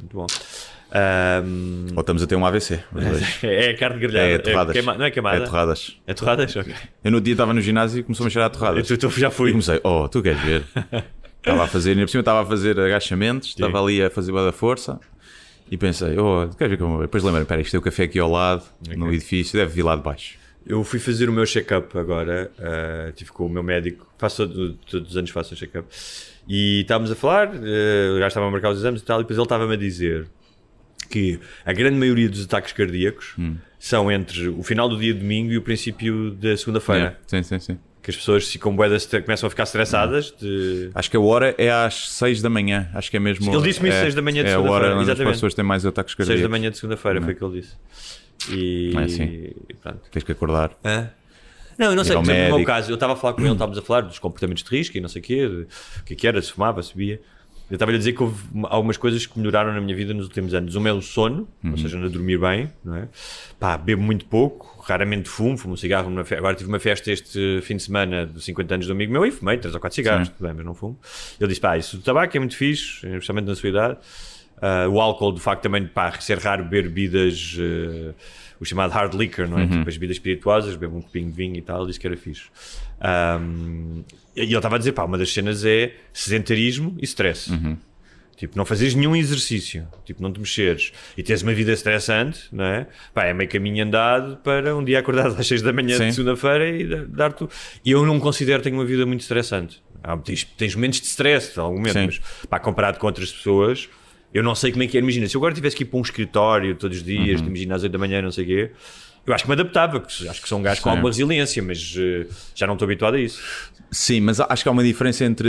Muito 0.00 0.16
bom. 0.16 0.26
Ahm, 0.92 1.86
Ou 1.94 2.00
estamos 2.00 2.22
a 2.22 2.26
ter 2.26 2.36
um 2.36 2.46
AVC. 2.46 2.80
é 3.42 3.70
a 3.70 3.76
carne 3.76 3.98
grelhada. 4.00 4.28
É 4.28 4.38
torradas. 4.38 4.72
queima- 4.72 4.94
não 4.96 5.04
é 5.04 5.10
queimada? 5.10 5.36
É 5.38 5.46
torradas. 5.46 5.96
É 6.06 6.14
torradas? 6.14 6.56
Ok. 6.56 6.72
Eu 7.04 7.10
no 7.10 7.20
dia 7.20 7.34
estava 7.34 7.52
no 7.52 7.60
ginásio 7.60 8.00
e 8.00 8.02
começou-me 8.02 8.28
a 8.28 8.30
cheirar 8.32 8.46
a 8.46 8.50
torradas. 8.50 8.88
Eu, 8.90 8.96
tu- 8.98 9.08
tu 9.08 9.18
já 9.20 9.28
E 9.28 9.30
fui. 9.30 9.50
comecei, 9.50 9.80
oh, 9.82 10.08
tu 10.08 10.22
queres 10.22 10.40
ver? 10.40 10.62
estava 11.38 11.64
a 11.64 11.66
fazer, 11.66 11.90
ainda 11.90 12.02
por 12.02 12.08
cima 12.10 12.20
estava 12.20 12.42
a 12.42 12.46
fazer 12.46 12.78
agachamentos, 12.78 13.48
estava 13.48 13.80
ali 13.82 14.02
a 14.02 14.10
fazer 14.10 14.32
boa 14.32 14.44
da 14.46 14.52
força 14.52 14.98
e 15.70 15.76
pensei, 15.76 16.16
oh, 16.18 16.48
queres 16.56 16.70
ver 16.70 16.76
como. 16.78 17.00
Depois 17.02 17.22
lembrei, 17.22 17.42
espera, 17.42 17.60
isto 17.60 17.70
tem 17.72 17.78
o 17.80 17.82
café 17.82 18.04
aqui 18.04 18.18
ao 18.18 18.30
lado, 18.30 18.62
no 18.96 19.12
edifício, 19.12 19.58
deve 19.58 19.72
vir 19.74 19.82
lá 19.82 19.96
de 19.96 20.02
baixo. 20.02 20.36
Eu 20.66 20.82
fui 20.82 20.98
fazer 20.98 21.28
o 21.28 21.32
meu 21.32 21.46
check-up 21.46 21.96
agora, 21.96 22.50
uh, 22.58 23.12
tive 23.12 23.30
com 23.30 23.46
o 23.46 23.48
meu 23.48 23.62
médico, 23.62 24.04
faço 24.18 24.48
todo- 24.48 24.72
todos 24.90 25.10
os 25.12 25.16
anos 25.16 25.30
faço 25.30 25.54
um 25.54 25.56
check-up, 25.56 25.86
e 26.48 26.80
estávamos 26.80 27.08
a 27.12 27.14
falar, 27.14 27.48
uh, 27.54 28.16
o 28.16 28.18
gajo 28.18 28.26
estava 28.26 28.46
a 28.48 28.50
marcar 28.50 28.70
os 28.70 28.78
exames 28.78 29.00
e 29.00 29.04
tal, 29.04 29.20
e 29.20 29.22
depois 29.22 29.36
ele 29.38 29.44
estava-me 29.44 29.74
a 29.74 29.76
dizer 29.76 30.26
que 31.06 31.38
a 31.64 31.72
grande 31.72 31.96
maioria 31.96 32.28
dos 32.28 32.44
ataques 32.44 32.72
cardíacos 32.72 33.34
Hum. 33.38 33.56
são 33.78 34.10
entre 34.10 34.48
o 34.48 34.62
final 34.62 34.88
do 34.88 34.98
dia 34.98 35.12
de 35.14 35.20
domingo 35.20 35.52
e 35.52 35.56
o 35.56 35.62
princípio 35.62 36.30
da 36.32 36.56
segunda-feira. 36.56 37.18
É, 37.32 37.36
Sim, 37.36 37.42
sim, 37.42 37.58
sim. 37.58 37.78
Que 38.02 38.10
as 38.10 38.16
pessoas 38.16 38.48
ficam 38.48 38.74
buedas, 38.76 39.04
começam 39.06 39.48
a 39.48 39.50
ficar 39.50 39.64
estressadas. 39.64 40.32
De... 40.40 40.90
Acho 40.94 41.10
que 41.10 41.16
a 41.16 41.20
hora 41.20 41.54
é 41.58 41.70
às 41.72 42.10
6 42.12 42.40
da 42.40 42.48
manhã. 42.48 42.88
Acho 42.94 43.10
que 43.10 43.16
é 43.16 43.20
mesmo. 43.20 43.52
Ele 43.52 43.62
disse-me 43.62 43.88
isso, 43.88 43.98
é, 43.98 44.02
seis 44.02 44.14
da 44.14 44.22
manhã 44.22 44.44
de 44.44 44.50
É 44.50 44.54
a 44.54 44.60
hora 44.60 44.90
segunda-feira, 44.90 45.00
onde 45.00 45.10
as 45.10 45.36
pessoas 45.36 45.54
têm 45.54 45.64
mais 45.64 45.84
ataques 45.84 46.14
6 46.14 46.16
cardíacos. 46.28 46.42
da 46.42 46.48
manhã 46.48 46.70
de 46.70 46.76
segunda-feira, 46.76 47.20
foi 47.20 47.32
o 47.32 47.36
que 47.36 47.44
ele 47.44 47.60
disse. 47.60 47.74
E, 48.50 48.92
é 48.96 49.02
assim. 49.02 49.50
pronto. 49.82 50.00
Tens 50.12 50.22
que 50.22 50.30
acordar. 50.30 50.70
Hã? 50.84 51.10
Não, 51.76 51.88
eu 51.88 51.96
não 51.96 52.04
sei, 52.04 52.14
por 52.16 52.22
exemplo, 52.22 52.50
no 52.50 52.56
meu 52.58 52.64
caso, 52.66 52.90
eu 52.90 52.94
estava 52.94 53.12
a 53.14 53.16
falar 53.16 53.32
com 53.34 53.40
ele, 53.42 53.50
estávamos 53.54 53.76
a 53.78 53.82
falar 53.82 54.02
dos 54.02 54.18
comportamentos 54.20 54.62
de 54.62 54.70
risco 54.70 54.96
e 54.96 55.00
não 55.00 55.08
sei 55.08 55.20
o 55.20 55.24
quê, 55.24 55.46
o 55.46 56.04
que 56.04 56.12
é 56.14 56.16
que 56.16 56.26
era, 56.28 56.40
se 56.40 56.52
fumava, 56.52 56.82
se 56.82 56.96
bebia. 56.96 57.20
Eu 57.68 57.74
estava-lhe 57.74 57.96
a 57.96 57.98
dizer 57.98 58.12
que 58.12 58.22
houve 58.22 58.40
uma- 58.52 58.68
algumas 58.68 58.96
coisas 58.96 59.26
que 59.26 59.36
melhoraram 59.38 59.72
na 59.72 59.80
minha 59.80 59.94
vida 59.96 60.14
nos 60.14 60.26
últimos 60.26 60.54
anos. 60.54 60.76
Uma 60.76 60.88
é 60.88 60.92
o 60.92 61.02
sono, 61.02 61.48
Uhum. 61.64 61.72
ou 61.72 61.76
seja, 61.78 61.98
a 61.98 62.08
dormir 62.08 62.38
bem, 62.38 62.70
não 62.84 62.94
é? 62.94 63.08
Pá, 63.58 63.76
bebo 63.76 64.00
muito 64.02 64.24
pouco, 64.26 64.80
raramente 64.86 65.28
fumo, 65.28 65.58
fumo 65.58 65.74
um 65.74 65.76
cigarro. 65.76 66.08
numa 66.08 66.24
fe- 66.24 66.36
Agora 66.36 66.54
tive 66.54 66.68
uma 66.68 66.78
festa 66.78 67.10
este 67.10 67.60
fim 67.62 67.76
de 67.76 67.82
semana 67.82 68.24
dos 68.24 68.44
50 68.44 68.74
anos 68.74 68.86
do 68.86 68.92
amigo 68.92 69.12
meu 69.12 69.26
e 69.26 69.32
fumei 69.32 69.58
3 69.58 69.74
ou 69.74 69.80
4 69.80 69.94
cigarros, 69.96 70.28
tudo 70.28 70.46
bem, 70.46 70.54
mas 70.54 70.64
não 70.64 70.74
fumo. 70.74 70.96
Ele 71.40 71.48
disse, 71.48 71.60
pá, 71.60 71.76
isso 71.76 71.96
do 71.96 72.02
tabaco 72.04 72.36
é 72.36 72.38
muito 72.38 72.56
fixe, 72.56 73.04
especialmente 73.04 73.46
na 73.46 73.54
sua 73.56 73.68
idade. 73.68 73.98
Ah, 74.60 74.88
o 74.88 75.00
álcool, 75.00 75.32
de 75.32 75.40
facto, 75.40 75.62
também, 75.62 75.86
pá, 75.86 76.12
ser 76.20 76.38
raro 76.38 76.64
beber 76.64 76.84
bebidas, 76.84 77.56
eh, 77.58 78.14
o 78.58 78.64
chamado 78.64 78.90
hard 78.90 79.12
liquor, 79.14 79.46
não 79.46 79.58
é? 79.58 79.66
Tipo 79.66 79.86
as 79.88 79.94
bebidas 79.96 80.16
espirituosas, 80.16 80.76
bebo 80.76 80.96
um 80.96 81.02
copinho 81.02 81.26
de 81.30 81.36
vinho 81.36 81.56
e 81.56 81.60
tal, 81.62 81.86
disse 81.86 82.00
que 82.00 82.06
era 82.06 82.16
fixe. 82.16 82.44
Ahm, 83.00 84.02
e 84.34 84.40
ele 84.42 84.56
estava 84.56 84.76
a 84.76 84.78
dizer, 84.78 84.92
pá, 84.92 85.04
uma 85.04 85.18
das 85.18 85.32
cenas 85.32 85.64
é 85.64 85.94
sedentarismo 86.12 86.96
e 87.00 87.04
stress. 87.04 87.50
Tipo, 88.36 88.56
não 88.58 88.66
fazes 88.66 88.94
nenhum 88.94 89.16
exercício, 89.16 89.88
tipo, 90.04 90.22
não 90.22 90.30
te 90.30 90.38
mexeres 90.38 90.92
e 91.16 91.22
tens 91.22 91.40
uma 91.42 91.54
vida 91.54 91.72
estressante, 91.72 92.40
não 92.52 92.66
é? 92.66 92.86
Pá, 93.14 93.24
é 93.24 93.32
meio 93.32 93.48
caminho 93.48 93.82
andado 93.82 94.36
para 94.38 94.76
um 94.76 94.84
dia 94.84 94.98
acordar 94.98 95.28
às 95.40 95.46
6 95.46 95.62
da 95.62 95.72
manhã 95.72 95.96
Sim. 95.96 96.08
de 96.08 96.12
segunda-feira 96.14 96.68
e 96.68 96.86
dar- 96.86 97.06
dar-te. 97.06 97.46
E 97.82 97.90
eu 97.90 98.04
não 98.04 98.20
considero 98.20 98.58
que 98.60 98.64
tenho 98.64 98.76
uma 98.78 98.84
vida 98.84 99.06
muito 99.06 99.20
estressante. 99.22 99.82
Há- 100.02 100.18
tens, 100.18 100.44
tens 100.44 100.74
momentos 100.74 101.00
de 101.00 101.06
stress, 101.06 101.58
algum 101.58 101.76
momento, 101.78 101.94
Sim. 101.94 102.06
mas 102.06 102.18
pá, 102.46 102.58
comparado 102.58 102.98
com 102.98 103.06
outras 103.06 103.32
pessoas, 103.32 103.88
Eu 104.36 104.42
não 104.42 104.54
sei 104.54 104.70
como 104.70 104.82
é 104.82 104.86
que 104.86 104.96
é. 104.96 105.00
Imagina, 105.00 105.26
se 105.28 105.34
eu 105.34 105.38
agora 105.40 105.54
tivesse 105.54 105.74
que 105.74 105.82
ir 105.82 105.86
para 105.86 105.98
um 105.98 106.02
escritório 106.02 106.74
todos 106.76 106.98
os 106.98 107.02
dias, 107.02 107.40
Uhum. 107.40 107.46
imagina 107.48 107.74
às 107.76 107.82
8 107.82 107.92
da 107.92 107.98
manhã, 107.98 108.20
não 108.20 108.30
sei 108.30 108.44
o 108.44 108.46
quê, 108.46 108.70
eu 109.26 109.32
acho 109.34 109.44
que 109.44 109.48
me 109.50 109.54
adaptava, 109.54 109.98
porque 110.00 110.28
acho 110.28 110.42
que 110.42 110.48
sou 110.48 110.58
um 110.58 110.62
gajo 110.62 110.82
com 110.82 110.90
alguma 110.90 111.08
resiliência, 111.08 111.62
mas 111.62 111.94
eh, 111.98 112.26
já 112.54 112.66
não 112.66 112.74
estou 112.74 112.84
habituado 112.86 113.14
a 113.14 113.20
isso. 113.20 113.40
Sim, 113.90 114.20
mas 114.20 114.38
acho 114.38 114.62
que 114.62 114.68
há 114.68 114.72
uma 114.72 114.84
diferença 114.84 115.24
entre 115.24 115.48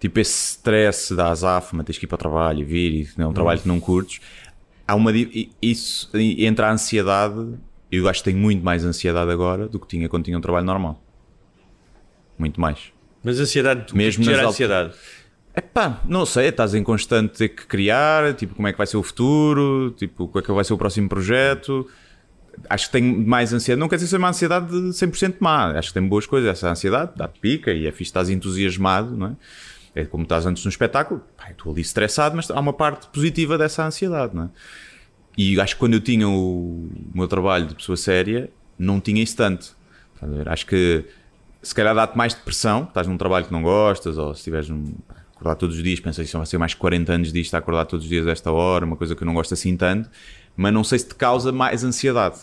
tipo 0.00 0.18
esse 0.18 0.50
stress 0.56 1.14
da 1.14 1.30
azáfama, 1.30 1.84
tens 1.84 1.96
que 1.98 2.04
ir 2.04 2.08
para 2.08 2.16
o 2.16 2.18
trabalho 2.18 2.60
e 2.60 2.64
vir 2.64 3.08
e 3.16 3.22
é 3.22 3.26
um 3.26 3.32
trabalho 3.32 3.60
que 3.60 3.68
não 3.68 3.78
curtes. 3.78 4.20
Há 4.86 4.94
uma 4.96 5.12
isso 5.62 6.10
e 6.14 6.44
entre 6.44 6.64
a 6.64 6.72
ansiedade, 6.72 7.54
eu 7.90 8.08
acho 8.08 8.20
que 8.22 8.30
tenho 8.30 8.42
muito 8.42 8.64
mais 8.64 8.84
ansiedade 8.84 9.30
agora 9.30 9.68
do 9.68 9.78
que 9.78 9.86
tinha 9.86 10.08
quando 10.08 10.24
tinha 10.24 10.36
um 10.36 10.40
trabalho 10.40 10.66
normal. 10.66 11.00
Muito 12.36 12.60
mais. 12.60 12.78
Mas 13.22 13.38
a 13.38 13.44
ansiedade, 13.44 13.94
Mesmo 13.94 14.20
Mesmo 14.20 14.24
nas 14.24 14.34
gera 14.36 14.48
ansiedade. 14.48 14.94
Epá, 15.54 16.00
não 16.06 16.24
sei, 16.24 16.48
estás 16.48 16.74
em 16.74 16.82
constante 16.82 17.36
ter 17.36 17.48
que 17.50 17.66
criar, 17.66 18.34
tipo, 18.34 18.54
como 18.54 18.68
é 18.68 18.72
que 18.72 18.78
vai 18.78 18.86
ser 18.86 18.96
o 18.96 19.02
futuro, 19.02 19.94
tipo, 19.98 20.26
qual 20.28 20.42
é 20.42 20.46
que 20.46 20.52
vai 20.52 20.64
ser 20.64 20.72
o 20.72 20.78
próximo 20.78 21.08
projeto. 21.08 21.86
Acho 22.70 22.86
que 22.86 22.92
tenho 22.92 23.26
mais 23.26 23.52
ansiedade, 23.52 23.80
não 23.80 23.88
quer 23.88 23.96
dizer 23.96 24.08
ser 24.08 24.16
uma 24.16 24.30
ansiedade 24.30 24.68
de 24.68 24.88
100% 24.88 25.36
má, 25.40 25.70
acho 25.78 25.88
que 25.88 25.94
tem 25.94 26.06
boas 26.06 26.26
coisas, 26.26 26.50
essa 26.50 26.70
ansiedade 26.70 27.12
dá-te 27.16 27.38
pica 27.38 27.72
e 27.72 27.86
é 27.86 27.92
fixe, 27.92 28.04
estás 28.04 28.30
entusiasmado, 28.30 29.16
não 29.16 29.26
é? 29.26 29.36
É 29.94 30.04
como 30.06 30.22
estás 30.22 30.46
antes 30.46 30.64
no 30.64 30.70
espetáculo, 30.70 31.22
pá, 31.36 31.50
estou 31.50 31.70
ali 31.70 31.82
estressado, 31.82 32.34
mas 32.34 32.50
há 32.50 32.58
uma 32.58 32.72
parte 32.72 33.08
positiva 33.08 33.58
dessa 33.58 33.84
ansiedade, 33.84 34.34
não 34.34 34.44
é? 34.44 34.48
E 35.36 35.60
acho 35.60 35.74
que 35.74 35.80
quando 35.80 35.94
eu 35.94 36.00
tinha 36.00 36.28
o 36.28 36.90
meu 37.14 37.28
trabalho 37.28 37.66
de 37.66 37.74
pessoa 37.74 37.96
séria, 37.96 38.50
não 38.78 39.00
tinha 39.00 39.22
isso 39.22 39.36
tanto. 39.36 39.76
Acho 40.46 40.66
que 40.66 41.04
se 41.62 41.74
calhar 41.74 41.94
dá-te 41.94 42.16
mais 42.16 42.34
depressão, 42.34 42.84
estás 42.84 43.06
num 43.06 43.16
trabalho 43.16 43.46
que 43.46 43.52
não 43.52 43.62
gostas, 43.62 44.18
ou 44.18 44.34
se 44.34 44.40
estiveres 44.40 44.68
num, 44.68 44.94
acordar 45.42 45.56
todos 45.56 45.76
os 45.76 45.82
dias, 45.82 46.00
pensas 46.00 46.26
isso 46.26 46.36
vai 46.38 46.46
ser 46.46 46.58
mais 46.58 46.72
40 46.74 47.12
anos 47.12 47.32
disto, 47.32 47.54
a 47.54 47.58
acordar 47.58 47.84
todos 47.84 48.04
os 48.04 48.08
dias 48.10 48.26
a 48.26 48.30
esta 48.30 48.50
hora, 48.50 48.84
uma 48.84 48.96
coisa 48.96 49.14
que 49.14 49.22
eu 49.22 49.26
não 49.26 49.34
gosto 49.34 49.52
assim 49.54 49.76
tanto, 49.76 50.08
mas 50.56 50.72
não 50.72 50.84
sei 50.84 50.98
se 51.00 51.08
te 51.08 51.14
causa 51.14 51.50
mais 51.52 51.84
ansiedade. 51.84 52.38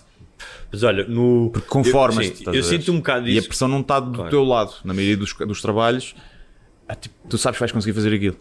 Mas 0.72 0.84
olha, 0.84 1.06
no. 1.06 1.50
Porque 1.52 1.68
conformas-te. 1.68 2.46
Eu, 2.46 2.54
sim, 2.54 2.58
eu 2.60 2.64
sinto 2.64 2.92
um 2.94 2.98
bocado 2.98 3.28
E 3.28 3.38
a 3.38 3.42
pressão 3.42 3.68
não 3.68 3.82
está 3.82 4.00
do 4.00 4.14
Claro. 4.14 4.30
teu 4.30 4.44
lado. 4.44 4.74
Na 4.86 4.94
maioria 4.94 5.18
dos, 5.18 5.34
dos 5.34 5.62
trabalhos, 5.62 6.16
ah, 6.88 6.96
tipo, 6.96 7.14
tu 7.28 7.38
sabes 7.38 7.58
que 7.58 7.60
vais 7.62 7.72
conseguir 7.74 7.94
fazer 7.94 8.14
aquilo. 8.14 8.38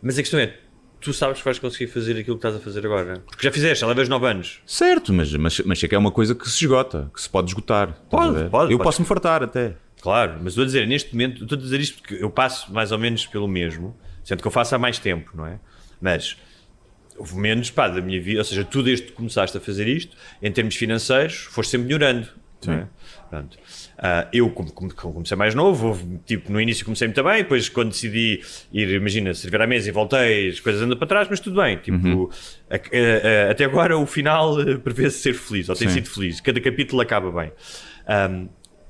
Mas 0.00 0.18
a 0.18 0.22
questão 0.22 0.40
é, 0.40 0.56
tu 1.00 1.12
sabes 1.12 1.38
que 1.38 1.44
vais 1.44 1.58
conseguir 1.58 1.86
fazer 1.88 2.12
aquilo 2.12 2.36
que 2.38 2.46
estás 2.46 2.56
a 2.56 2.60
fazer 2.60 2.86
agora. 2.86 3.22
Porque 3.26 3.46
já 3.46 3.52
fizeste, 3.52 3.82
já 3.82 3.86
levas 3.86 4.08
9 4.08 4.26
anos. 4.26 4.60
Certo, 4.64 5.12
mas, 5.12 5.30
mas, 5.34 5.60
mas 5.60 5.78
sei 5.78 5.86
que 5.88 5.94
é 5.94 5.98
uma 5.98 6.10
coisa 6.10 6.34
que 6.34 6.48
se 6.48 6.64
esgota, 6.64 7.10
que 7.14 7.20
se 7.20 7.28
pode 7.28 7.48
esgotar. 7.50 7.92
Pode, 8.08 8.48
pode, 8.48 8.72
Eu 8.72 8.78
pode. 8.78 8.84
posso 8.88 9.02
me 9.02 9.06
fartar 9.06 9.42
até. 9.42 9.74
Claro, 10.00 10.34
mas 10.38 10.48
estou 10.52 10.62
a 10.62 10.66
dizer, 10.66 10.86
neste 10.86 11.12
momento, 11.12 11.42
estou 11.42 11.58
a 11.58 11.60
dizer 11.60 11.80
isto 11.80 12.00
porque 12.00 12.14
eu 12.22 12.30
passo 12.30 12.72
mais 12.72 12.92
ou 12.92 12.98
menos 12.98 13.26
pelo 13.26 13.48
mesmo, 13.48 13.96
sendo 14.24 14.40
que 14.40 14.46
eu 14.46 14.52
faço 14.52 14.74
há 14.74 14.78
mais 14.78 14.98
tempo, 14.98 15.30
não 15.34 15.46
é? 15.46 15.58
Mas 16.00 16.36
houve 17.16 17.36
menos, 17.36 17.70
pá, 17.70 17.88
da 17.88 18.00
minha 18.00 18.20
vida, 18.20 18.38
ou 18.38 18.44
seja, 18.44 18.64
tu 18.64 18.82
desde 18.82 19.06
que 19.06 19.12
começaste 19.12 19.56
a 19.56 19.60
fazer 19.60 19.88
isto, 19.88 20.16
em 20.40 20.52
termos 20.52 20.76
financeiros, 20.76 21.34
foste 21.50 21.70
sempre 21.70 21.86
melhorando. 21.88 22.28
Não 22.66 22.74
é? 22.74 22.86
Pronto. 23.30 23.56
Ah, 23.96 24.26
eu, 24.32 24.50
como, 24.50 24.72
como- 24.72 24.92
comecei 25.14 25.36
mais 25.36 25.54
novo, 25.54 25.88
houve, 25.88 26.18
tipo, 26.26 26.50
no 26.50 26.60
início 26.60 26.84
comecei 26.84 27.06
muito 27.06 27.22
bem, 27.22 27.38
depois 27.44 27.68
quando 27.68 27.90
decidi 27.90 28.40
ir, 28.72 28.88
imagina, 28.90 29.32
servir 29.32 29.60
à 29.62 29.66
mesa 29.66 29.88
e 29.88 29.92
voltei, 29.92 30.48
as 30.48 30.58
coisas 30.58 30.82
andam 30.82 30.96
para 30.98 31.06
trás, 31.06 31.28
mas 31.30 31.38
tudo 31.38 31.60
bem. 31.62 31.76
Tipo, 31.76 32.30
a- 32.68 32.74
a- 32.74 33.48
a- 33.48 33.50
até 33.52 33.64
agora 33.64 33.96
o 33.96 34.06
final 34.06 34.60
eh, 34.60 34.76
prevê-se 34.76 35.18
ser 35.20 35.34
feliz, 35.34 35.68
ou 35.68 35.76
tem 35.76 35.86
Sim. 35.88 35.94
sido 35.94 36.10
feliz. 36.10 36.40
Cada 36.40 36.60
capítulo 36.60 37.00
acaba 37.00 37.30
bem. 37.30 37.52
Ahm, 38.08 38.48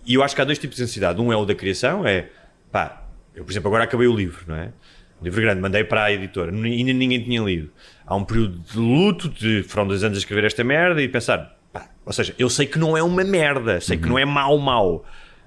e 0.08 0.14
eu 0.14 0.22
acho 0.22 0.34
que 0.34 0.40
há 0.40 0.44
dois 0.44 0.58
tipos 0.58 0.78
de 0.78 0.82
ansiedade. 0.82 1.20
Um 1.20 1.30
é 1.30 1.36
o 1.36 1.44
da 1.44 1.54
criação, 1.54 2.06
é 2.06 2.30
pá, 2.72 3.04
eu 3.34 3.44
por 3.44 3.52
exemplo 3.52 3.68
agora 3.68 3.84
acabei 3.84 4.08
o 4.08 4.16
livro, 4.16 4.42
não 4.48 4.56
é? 4.56 4.72
Um 5.20 5.24
livro 5.24 5.40
grande, 5.42 5.60
mandei 5.60 5.84
para 5.84 6.04
a 6.04 6.12
editora, 6.12 6.50
ainda 6.50 6.92
ninguém 6.92 7.22
tinha 7.22 7.42
lido. 7.42 7.70
Há 8.06 8.16
um 8.16 8.24
período 8.24 8.58
de 8.58 8.78
luto, 8.78 9.28
de, 9.28 9.62
foram 9.64 9.86
dois 9.86 10.02
anos 10.02 10.16
a 10.16 10.20
escrever 10.20 10.44
esta 10.44 10.64
merda 10.64 11.02
e 11.02 11.08
pensar, 11.08 11.58
pá, 11.72 11.90
ou 12.06 12.12
seja, 12.12 12.34
eu 12.38 12.48
sei 12.48 12.66
que 12.66 12.78
não 12.78 12.96
é 12.96 13.02
uma 13.02 13.22
merda, 13.22 13.80
sei 13.80 13.98
que 13.98 14.08
não 14.08 14.18
é 14.18 14.24
mau, 14.24 14.56
mau, 14.58 15.04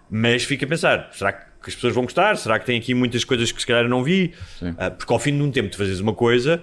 mas 0.10 0.44
fico 0.44 0.64
a 0.66 0.68
pensar, 0.68 1.10
será 1.12 1.34
que 1.34 1.70
as 1.70 1.74
pessoas 1.74 1.96
vão 1.96 2.04
gostar? 2.04 2.38
Será 2.38 2.60
que 2.60 2.66
tem 2.66 2.78
aqui 2.78 2.94
muitas 2.94 3.24
coisas 3.24 3.52
que 3.52 3.62
se 3.62 3.66
calhar 3.66 3.88
não 3.88 4.04
vi? 4.04 4.34
Ah, 4.78 4.92
porque 4.92 5.12
ao 5.12 5.18
fim 5.20 5.36
de 5.36 5.42
um 5.42 5.50
tempo 5.50 5.70
de 5.70 5.78
fazeres 5.78 6.00
uma 6.00 6.14
coisa, 6.14 6.62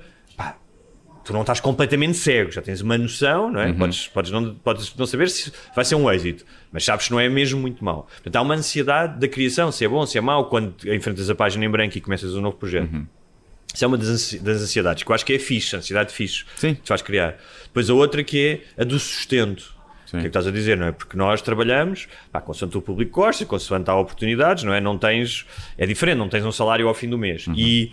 tu 1.29 1.33
não 1.35 1.43
estás 1.43 1.61
completamente 1.61 2.17
cego, 2.17 2.51
já 2.51 2.61
tens 2.61 2.81
uma 2.81 2.99
noção, 2.99 3.51
não 3.53 3.61
é? 3.61 3.73
Podes, 3.73 4.09
podes, 4.09 4.31
não, 4.33 4.55
podes 4.57 4.95
não 4.97 5.07
saber 5.07 5.29
se 5.31 5.53
vai 5.77 5.85
ser 5.85 5.95
um 5.95 6.11
êxito, 6.11 6.45
mas 6.73 6.85
sabes 6.85 7.07
que 7.07 7.13
não 7.13 7.21
é 7.21 7.29
mesmo 7.29 7.61
muito 7.61 7.85
mau. 7.85 8.09
Portanto, 8.11 8.35
há 8.37 8.41
uma 8.43 8.55
ansiedade 8.55 9.21
da 9.21 9.29
criação, 9.29 9.71
se 9.71 9.85
é 9.85 9.89
bom, 9.89 10.05
se 10.07 10.19
é 10.19 10.21
mau, 10.21 10.47
quando 10.49 10.75
enfrentas 10.93 11.29
a 11.31 11.35
página 11.35 11.65
em 11.65 11.71
branco 11.71 11.97
e 11.97 12.01
começas 12.01 12.35
um 12.35 12.41
novo 12.41 12.57
projeto. 12.57 12.89
Isso 13.75 13.85
é 13.85 13.87
uma 13.87 13.99
das, 13.99 14.09
ansi- 14.09 14.39
das 14.39 14.63
ansiedades, 14.63 15.03
que 15.03 15.11
eu 15.11 15.15
acho 15.15 15.25
que 15.27 15.35
é 15.35 15.39
fixe, 15.39 15.77
ansiedade 15.77 16.13
fixe, 16.13 16.45
Sim. 16.57 16.75
que 16.75 16.81
te 16.83 16.89
faz 16.89 17.03
criar. 17.03 17.37
Depois 17.65 17.89
a 17.91 17.95
outra 17.95 18.25
que 18.25 18.63
é 18.77 18.83
a 18.83 18.85
do 18.85 18.99
sustento. 18.99 19.77
O 20.07 20.11
que 20.13 20.17
é 20.17 20.21
que 20.23 20.27
estás 20.29 20.47
a 20.47 20.51
dizer, 20.51 20.75
não 20.79 20.87
é? 20.87 20.93
Porque 20.93 21.19
nós 21.19 21.43
trabalhamos, 21.43 22.09
pá, 22.33 22.41
consoante 22.41 22.79
o 22.79 22.81
público 22.81 23.21
gosta, 23.21 23.45
consoante 23.45 23.91
há 23.91 23.95
oportunidades, 23.95 24.65
não 24.65 24.73
é? 24.73 24.81
Não 24.81 24.97
tens, 24.97 25.45
é 25.77 25.85
diferente, 25.85 26.17
não 26.17 26.31
tens 26.31 26.47
um 26.47 26.51
salário 26.51 26.89
ao 26.89 26.95
fim 26.95 27.11
do 27.11 27.19
mês. 27.19 27.45
E 27.55 27.93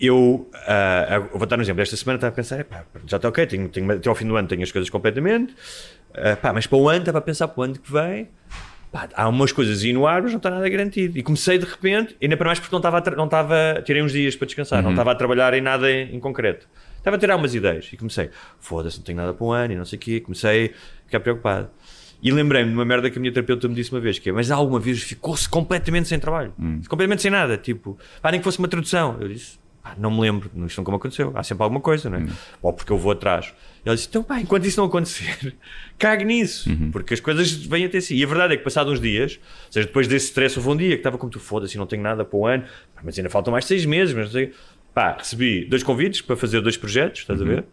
eu, 0.00 0.48
ah, 0.66 1.22
eu 1.32 1.38
vou 1.38 1.46
dar 1.46 1.58
um 1.58 1.62
exemplo. 1.62 1.82
Esta 1.82 1.96
semana 1.96 2.16
estava 2.16 2.32
a 2.32 2.36
pensar, 2.36 2.60
epá, 2.60 2.84
já 3.06 3.16
está 3.16 3.28
ok, 3.28 3.46
tenho, 3.46 3.68
tenho- 3.68 3.90
até 3.92 4.08
ao 4.08 4.14
fim 4.14 4.26
do 4.26 4.36
ano 4.36 4.46
tenho 4.48 4.62
as 4.62 4.70
coisas 4.72 4.90
completamente, 4.90 5.54
ah, 6.14 6.36
pá, 6.36 6.52
mas 6.52 6.66
para 6.66 6.78
o 6.78 6.88
ano 6.88 7.00
estava 7.00 7.18
a 7.18 7.22
pensar 7.22 7.48
para 7.48 7.60
o 7.60 7.64
ano 7.64 7.74
que 7.78 7.92
vem. 7.92 8.28
pá, 8.92 9.08
há 9.14 9.28
umas 9.28 9.52
coisas 9.52 9.82
aí 9.82 9.92
no 9.92 10.06
ar, 10.06 10.22
mas 10.22 10.30
não 10.32 10.38
está 10.38 10.48
nada 10.50 10.68
garantido. 10.68 11.18
E 11.18 11.22
comecei 11.22 11.58
de 11.58 11.64
repente, 11.66 12.16
ainda 12.22 12.36
para 12.36 12.46
mais 12.46 12.58
porque 12.60 12.74
não 12.74 12.78
estava, 12.78 13.02
não 13.16 13.24
estava 13.24 13.82
tirei 13.84 14.02
uns 14.02 14.12
dias 14.12 14.36
para 14.36 14.46
descansar, 14.46 14.82
não 14.82 14.90
estava 14.90 15.12
a 15.12 15.14
trabalhar 15.14 15.52
em 15.54 15.60
nada 15.60 15.90
em, 15.90 16.14
em 16.14 16.20
concreto. 16.20 16.68
Estava 16.98 17.16
a 17.16 17.18
tirar 17.20 17.36
umas 17.36 17.54
ideias 17.54 17.88
e 17.92 17.96
comecei, 17.96 18.30
foda-se, 18.58 18.96
não 18.98 19.04
tenho 19.04 19.16
nada 19.18 19.32
para 19.32 19.44
o 19.44 19.52
ano 19.52 19.72
e 19.74 19.76
não 19.76 19.84
sei 19.84 19.96
o 19.96 20.00
quê. 20.00 20.20
Comecei 20.20 20.66
a 20.66 21.04
ficar 21.06 21.20
preocupado. 21.20 21.68
E 22.22 22.32
lembrei-me 22.32 22.70
de 22.70 22.76
uma 22.76 22.84
merda 22.84 23.10
que 23.10 23.18
a 23.18 23.20
minha 23.20 23.32
terapeuta 23.32 23.68
me 23.68 23.74
disse 23.74 23.92
uma 23.92 24.00
vez, 24.00 24.18
que 24.18 24.30
é, 24.30 24.32
mas 24.32 24.50
alguma 24.50 24.80
vez 24.80 25.02
ficou-se 25.02 25.48
completamente 25.48 26.08
sem 26.08 26.18
trabalho. 26.18 26.52
Completamente 26.88 27.22
sem 27.22 27.30
nada. 27.30 27.56
Tipo, 27.58 27.98
pá, 28.22 28.30
nem 28.30 28.40
que 28.40 28.44
fosse 28.44 28.58
uma 28.58 28.66
tradução. 28.66 29.18
Eu 29.20 29.28
disse, 29.28 29.58
não 29.98 30.10
me 30.10 30.20
lembro, 30.20 30.50
isto 30.66 30.78
nunca 30.78 30.90
me 30.90 30.96
aconteceu. 30.96 31.32
Há 31.34 31.42
sempre 31.42 31.62
alguma 31.62 31.80
coisa, 31.80 32.08
não 32.10 32.18
é? 32.18 32.26
Ou 32.62 32.72
porque 32.72 32.92
eu 32.92 32.98
vou 32.98 33.12
atrás. 33.12 33.52
Ele 33.84 33.94
disse, 33.94 34.08
então 34.08 34.22
pá, 34.22 34.40
enquanto 34.40 34.64
isso 34.66 34.80
não 34.80 34.86
acontecer, 34.86 35.54
cague 35.98 36.24
nisso. 36.24 36.68
Porque 36.90 37.14
as 37.14 37.20
coisas 37.20 37.52
vêm 37.52 37.84
até 37.84 38.00
si. 38.00 38.16
E 38.16 38.24
a 38.24 38.26
verdade 38.26 38.54
é 38.54 38.56
que 38.56 38.64
passado 38.64 38.90
uns 38.90 39.00
dias, 39.00 39.38
ou 39.66 39.72
seja, 39.72 39.86
depois 39.86 40.08
desse 40.08 40.26
stress, 40.26 40.58
houve 40.58 40.70
um 40.70 40.76
dia 40.76 40.90
que 40.90 40.96
estava 40.96 41.18
como 41.18 41.30
tu, 41.30 41.38
foda-se, 41.38 41.78
não 41.78 41.86
tenho 41.86 42.02
nada 42.02 42.24
para 42.24 42.36
o 42.38 42.46
ano, 42.46 42.64
mas 43.02 43.16
ainda 43.18 43.30
faltam 43.30 43.52
mais 43.52 43.64
seis 43.64 43.84
meses, 43.84 44.14
mas 44.14 44.26
não 44.26 44.32
sei. 44.32 44.52
Pá, 44.92 45.16
recebi 45.18 45.66
dois 45.66 45.82
convites 45.82 46.22
para 46.22 46.36
fazer 46.36 46.60
dois 46.62 46.76
projetos, 46.76 47.20
estás 47.20 47.40
a 47.40 47.44
ver? 47.44 47.64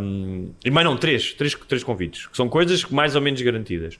Um, 0.00 0.52
e 0.64 0.70
mais 0.70 0.86
não, 0.86 0.96
três, 0.96 1.32
três, 1.34 1.52
três 1.54 1.82
convites, 1.82 2.26
que 2.26 2.36
são 2.36 2.48
coisas 2.48 2.84
mais 2.84 3.16
ou 3.16 3.20
menos 3.20 3.42
garantidas. 3.42 3.98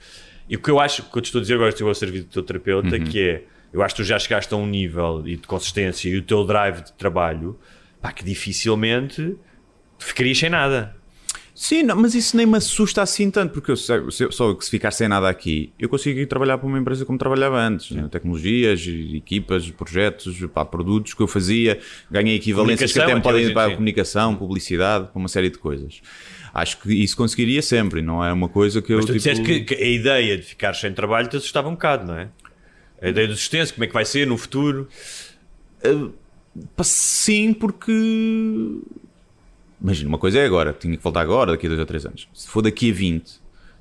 E 0.48 0.56
o 0.56 0.60
que 0.60 0.70
eu 0.70 0.78
acho, 0.80 1.02
que 1.02 1.18
eu 1.18 1.20
te 1.20 1.26
estou 1.26 1.40
a 1.40 1.42
dizer 1.42 1.54
agora, 1.54 1.70
estou 1.70 1.90
a 1.90 1.94
servir 1.94 2.20
do 2.20 2.28
teu 2.28 2.42
terapeuta, 2.42 2.98
que 2.98 3.20
é, 3.20 3.42
eu 3.72 3.82
acho 3.82 3.94
que 3.94 4.02
tu 4.02 4.06
já 4.06 4.18
chegaste 4.18 4.52
a 4.52 4.56
um 4.56 4.66
nível 4.66 5.22
e 5.26 5.36
de 5.36 5.46
consistência 5.46 6.08
e 6.08 6.16
o 6.16 6.22
teu 6.22 6.44
drive 6.44 6.82
de 6.82 6.92
trabalho, 6.92 7.58
pá, 8.00 8.12
que 8.12 8.24
dificilmente 8.24 9.36
ficarias 9.98 10.38
sem 10.38 10.50
nada. 10.50 10.96
Sim, 11.54 11.82
não, 11.82 11.96
mas 11.96 12.14
isso 12.14 12.36
nem 12.36 12.46
me 12.46 12.56
assusta 12.56 13.02
assim 13.02 13.32
tanto, 13.32 13.52
porque 13.52 13.72
eu 13.72 13.76
se 13.76 13.92
eu- 13.92 14.30
só 14.30 14.54
que 14.54 14.64
se 14.64 14.70
ficar 14.70 14.92
sem 14.92 15.08
nada 15.08 15.28
aqui, 15.28 15.72
eu 15.76 15.88
consigo 15.88 16.20
ir 16.20 16.26
trabalhar 16.26 16.56
para 16.56 16.68
uma 16.68 16.78
empresa 16.78 17.04
como 17.04 17.18
trabalhava 17.18 17.58
antes, 17.58 17.90
né? 17.90 18.08
tecnologias, 18.08 18.86
equipas, 18.86 19.68
projetos, 19.68 20.38
pá, 20.54 20.64
produtos 20.64 21.14
que 21.14 21.20
eu 21.20 21.26
fazia, 21.26 21.80
ganhei 22.08 22.36
equivalências 22.36 22.92
que 22.92 23.00
até 23.00 23.12
me 23.12 23.20
podem 23.20 23.46
ir 23.46 23.52
para 23.52 23.72
a 23.72 23.74
comunicação, 23.74 24.36
publicidade, 24.36 25.08
para 25.08 25.18
uma 25.18 25.26
série 25.28 25.50
de 25.50 25.58
coisas. 25.58 26.00
Acho 26.54 26.78
que 26.80 26.92
isso 26.94 27.16
conseguiria 27.16 27.60
sempre, 27.60 28.02
não 28.02 28.24
é 28.24 28.32
uma 28.32 28.48
coisa 28.48 28.80
que 28.80 28.92
eu 28.92 28.98
Mas 28.98 29.06
tu 29.06 29.12
tipo, 29.14 29.18
disseste 29.18 29.44
que, 29.44 29.60
que 29.74 29.82
a 29.82 29.88
ideia 29.88 30.36
de 30.38 30.44
ficar 30.44 30.74
sem 30.74 30.92
trabalho 30.92 31.26
te 31.28 31.36
assustava 31.36 31.68
um 31.68 31.72
bocado, 31.72 32.06
não 32.06 32.14
é? 32.16 32.28
A 33.00 33.08
ideia 33.08 33.28
do 33.28 33.34
sustento, 33.36 33.72
como 33.74 33.84
é 33.84 33.86
que 33.86 33.94
vai 33.94 34.04
ser 34.04 34.26
no 34.26 34.36
futuro. 34.36 34.88
Pá, 36.76 36.84
Sim, 36.84 37.52
porque. 37.52 37.92
Imagina, 39.80 40.08
uma 40.08 40.18
coisa 40.18 40.38
é 40.40 40.44
agora, 40.44 40.72
tinha 40.72 40.96
que 40.96 41.02
voltar 41.02 41.20
agora, 41.20 41.52
daqui 41.52 41.66
a 41.66 41.68
dois 41.68 41.78
ou 41.80 41.86
três 41.86 42.04
anos. 42.04 42.28
Se 42.34 42.48
for 42.48 42.62
daqui 42.62 42.90
a 42.90 42.94
20, 42.94 43.22
ou 43.30 43.32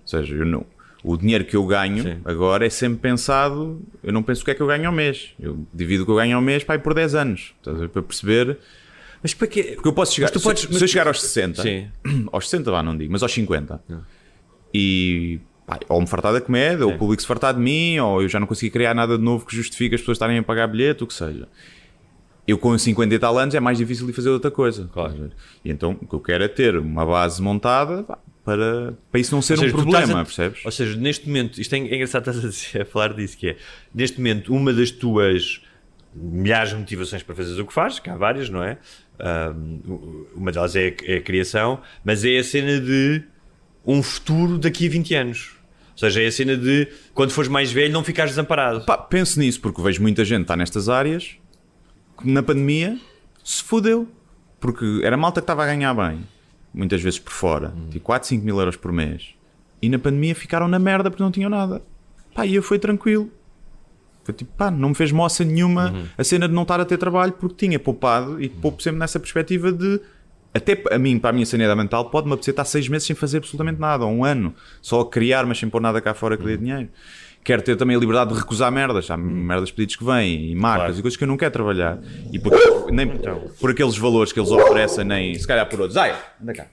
seja, 0.06 0.36
eu 0.36 0.46
não, 0.46 0.64
o 1.04 1.18
dinheiro 1.18 1.44
que 1.44 1.56
eu 1.56 1.66
ganho 1.66 2.04
Sim. 2.04 2.20
agora 2.24 2.66
é 2.66 2.70
sempre 2.70 3.00
pensado. 3.00 3.82
Eu 4.04 4.14
não 4.14 4.22
penso 4.22 4.44
o 4.44 4.46
que 4.46 4.52
é 4.52 4.54
que 4.56 4.62
eu 4.62 4.68
ganho 4.68 4.86
ao 4.88 4.94
mês. 4.94 5.34
Eu 5.40 5.66
divido 5.74 6.04
o 6.04 6.06
que 6.06 6.12
eu 6.12 6.16
ganho 6.18 6.36
ao 6.36 6.42
mês 6.42 6.64
para 6.64 6.76
ir 6.76 6.80
por 6.80 6.94
10 6.94 7.16
anos. 7.16 7.56
Estás 7.58 7.78
a 7.78 7.80
ver? 7.80 7.90
Para 7.90 8.04
perceber. 8.04 8.60
Mas 9.24 9.34
para 9.34 9.48
quê? 9.48 9.72
Porque 9.74 9.88
eu 9.88 9.94
posso 9.94 10.14
chegar. 10.14 10.28
Mas 10.28 10.32
tu 10.34 10.40
se- 10.40 10.44
podes- 10.44 10.62
se, 10.64 10.72
mas- 10.74 10.82
eu 10.84 10.88
chegar 10.88 11.08
aos 11.08 11.20
60, 11.20 11.64
Sim. 11.64 11.88
aos 12.32 12.48
60 12.48 12.70
vá, 12.70 12.84
não 12.84 12.96
digo, 12.96 13.12
mas 13.12 13.24
aos 13.24 13.34
50, 13.34 13.82
e 14.72 15.40
pá, 15.68 15.78
ou 15.90 16.02
me 16.02 16.08
fartar 16.08 16.34
da 16.34 16.42
comédia, 16.42 16.88
ou 16.88 16.94
o 16.94 16.98
público 16.98 17.22
se 17.22 17.28
fartar 17.28 17.54
de 17.54 17.60
mim, 17.60 18.00
ou 18.00 18.24
eu 18.24 18.30
já 18.30 18.40
não 18.40 18.48
consigo 18.48 18.74
criar 18.74 18.96
nada 18.96 19.18
de 19.18 19.24
novo 19.24 19.46
que 19.46 19.56
justifique 19.56 19.94
as 19.94 20.02
pessoas 20.02 20.16
estarem 20.16 20.40
a 20.40 20.44
pagar 20.44 20.66
bilhete, 20.68 21.04
o 21.04 21.08
que 21.08 21.14
seja. 21.14 21.48
Eu 22.48 22.58
com 22.58 22.76
50 22.78 23.14
e 23.14 23.20
tal 23.20 23.38
anos 23.38 23.54
é 23.54 23.60
mais 23.60 23.78
difícil 23.78 24.08
de 24.08 24.14
fazer 24.14 24.30
outra 24.30 24.50
coisa. 24.50 24.90
Claro. 24.94 25.30
E 25.66 25.70
então 25.70 25.98
o 26.02 26.08
que 26.08 26.16
eu 26.16 26.20
quero 26.22 26.44
é 26.46 26.48
ter 26.48 26.78
uma 26.78 27.06
base 27.06 27.42
montada 27.42 28.04
pá, 28.04 28.18
para, 28.46 28.94
para 29.12 29.20
isso 29.20 29.36
não 29.36 29.42
ser 29.42 29.58
seja, 29.58 29.70
um 29.76 29.82
problema, 29.82 30.22
a- 30.22 30.24
percebes? 30.24 30.64
Ou 30.66 30.72
seja, 30.72 30.96
neste 30.98 31.28
momento, 31.28 31.60
isto 31.60 31.74
é 31.76 31.78
engraçado 31.80 32.22
estás 32.30 32.38
a, 32.46 32.48
dizer- 32.48 32.82
a 32.84 32.86
falar 32.86 33.14
disso, 33.14 33.38
que 33.38 33.50
é, 33.50 33.58
neste 33.94 34.18
momento, 34.20 34.54
uma 34.56 34.72
das 34.72 34.90
tuas 34.92 35.62
milhares 36.16 36.70
de 36.70 36.78
motivações 36.78 37.22
para 37.22 37.36
fazeres 37.36 37.60
o 37.60 37.66
que 37.66 37.74
fazes, 37.74 38.00
que 38.00 38.10
há 38.10 38.16
várias, 38.16 38.50
não 38.50 38.64
é? 38.64 38.78
Um, 39.20 40.26
uma 40.34 40.50
delas 40.52 40.74
é, 40.78 40.88
a- 40.88 41.12
é 41.12 41.18
a 41.18 41.22
criação, 41.22 41.82
mas 42.06 42.24
é 42.24 42.38
a 42.38 42.44
cena 42.46 42.80
de 42.80 43.24
um 43.86 44.02
futuro 44.02 44.58
daqui 44.58 44.88
a 44.88 44.90
20 44.90 45.16
anos. 45.16 45.57
Ou 45.98 46.00
seja, 46.00 46.22
é 46.22 46.28
a 46.28 46.32
cena 46.32 46.56
de 46.56 46.88
quando 47.12 47.32
fores 47.32 47.50
mais 47.50 47.72
velho 47.72 47.92
não 47.92 48.04
ficares 48.04 48.32
desamparado. 48.32 48.86
Pá, 48.86 48.96
penso 48.96 49.40
nisso, 49.40 49.60
porque 49.60 49.82
vejo 49.82 50.00
muita 50.00 50.24
gente 50.24 50.38
que 50.40 50.44
está 50.44 50.56
nestas 50.56 50.90
áreas 50.90 51.38
que 52.22 52.30
na 52.30 52.44
pandemia 52.44 53.00
se 53.44 53.64
fodeu. 53.64 54.08
Porque 54.60 55.02
era 55.04 55.16
malta 55.16 55.40
que 55.40 55.44
estava 55.44 55.64
a 55.64 55.68
ganhar 55.68 55.94
bem, 55.94 56.24
muitas 56.74 57.02
vezes 57.02 57.20
por 57.20 57.32
fora, 57.32 57.74
tipo 57.92 58.06
4, 58.06 58.28
5 58.28 58.44
mil 58.44 58.58
euros 58.60 58.76
por 58.76 58.92
mês. 58.92 59.36
E 59.80 59.88
na 59.88 60.00
pandemia 60.00 60.34
ficaram 60.34 60.68
na 60.68 60.80
merda 60.80 61.12
porque 61.12 61.22
não 61.22 61.32
tinham 61.32 61.50
nada. 61.50 61.82
Pá, 62.34 62.46
e 62.46 62.56
eu 62.56 62.64
fui 62.64 62.80
tranquilo. 62.80 63.32
Foi 64.24 64.34
tipo, 64.34 64.52
pá, 64.58 64.70
não 64.72 64.90
me 64.90 64.96
fez 64.96 65.12
moça 65.12 65.44
nenhuma 65.44 65.94
a 66.18 66.24
cena 66.24 66.48
de 66.48 66.54
não 66.54 66.64
estar 66.64 66.80
a 66.80 66.86
ter 66.86 66.98
trabalho 66.98 67.34
porque 67.34 67.68
tinha 67.68 67.80
poupado 67.80 68.42
e 68.42 68.50
poupo 68.50 68.82
sempre 68.82 69.00
nessa 69.00 69.20
perspectiva 69.20 69.72
de. 69.72 70.00
Até 70.58 70.82
a 70.92 70.98
mim, 71.00 71.20
para 71.20 71.30
a 71.30 71.34
minha 71.34 71.46
sanidade 71.46 71.78
mental, 71.78 72.10
pode-me 72.10 72.34
apetecer 72.34 72.52
estar 72.54 72.66
seis 72.66 72.88
meses 72.88 73.06
sem 73.08 73.16
fazer 73.16 73.38
absolutamente 73.38 73.80
nada, 73.80 74.06
ou 74.06 74.12
um 74.12 74.24
ano, 74.26 74.54
só 74.82 75.02
a 75.02 75.10
criar, 75.10 75.46
mas 75.46 75.58
sem 75.60 75.70
pôr 75.70 75.82
nada 75.82 76.02
cá 76.02 76.14
fora 76.14 76.36
que 76.38 76.44
dê 76.44 76.58
dinheiro. 76.58 76.90
Quero 77.44 77.62
ter 77.62 77.78
também 77.78 77.96
a 77.96 78.00
liberdade 78.00 78.34
de 78.34 78.40
recusar 78.40 78.70
merdas. 78.70 79.10
Há 79.10 79.16
merdas 79.16 79.72
pedidos 79.72 79.96
que 79.96 80.04
vêm 80.04 80.52
e 80.52 80.56
marcas 80.56 80.80
Claro. 80.88 81.00
e 81.00 81.02
coisas 81.02 81.16
que 81.18 81.24
eu 81.24 81.28
não 81.30 81.38
quero 81.38 81.52
trabalhar. 81.54 81.98
E 82.34 82.38
por, 82.38 82.52
nem 82.92 83.08
por 83.60 83.72
aqueles 83.72 83.98
valores 83.98 84.34
que 84.34 84.40
eles 84.40 84.52
oferecem, 84.52 85.06
nem 85.06 85.34
se 85.34 85.48
calhar 85.48 85.66
por 85.70 85.80
outros. 85.80 85.96
Ai, 85.96 86.14
anda 86.42 86.54
cá. 86.54 86.66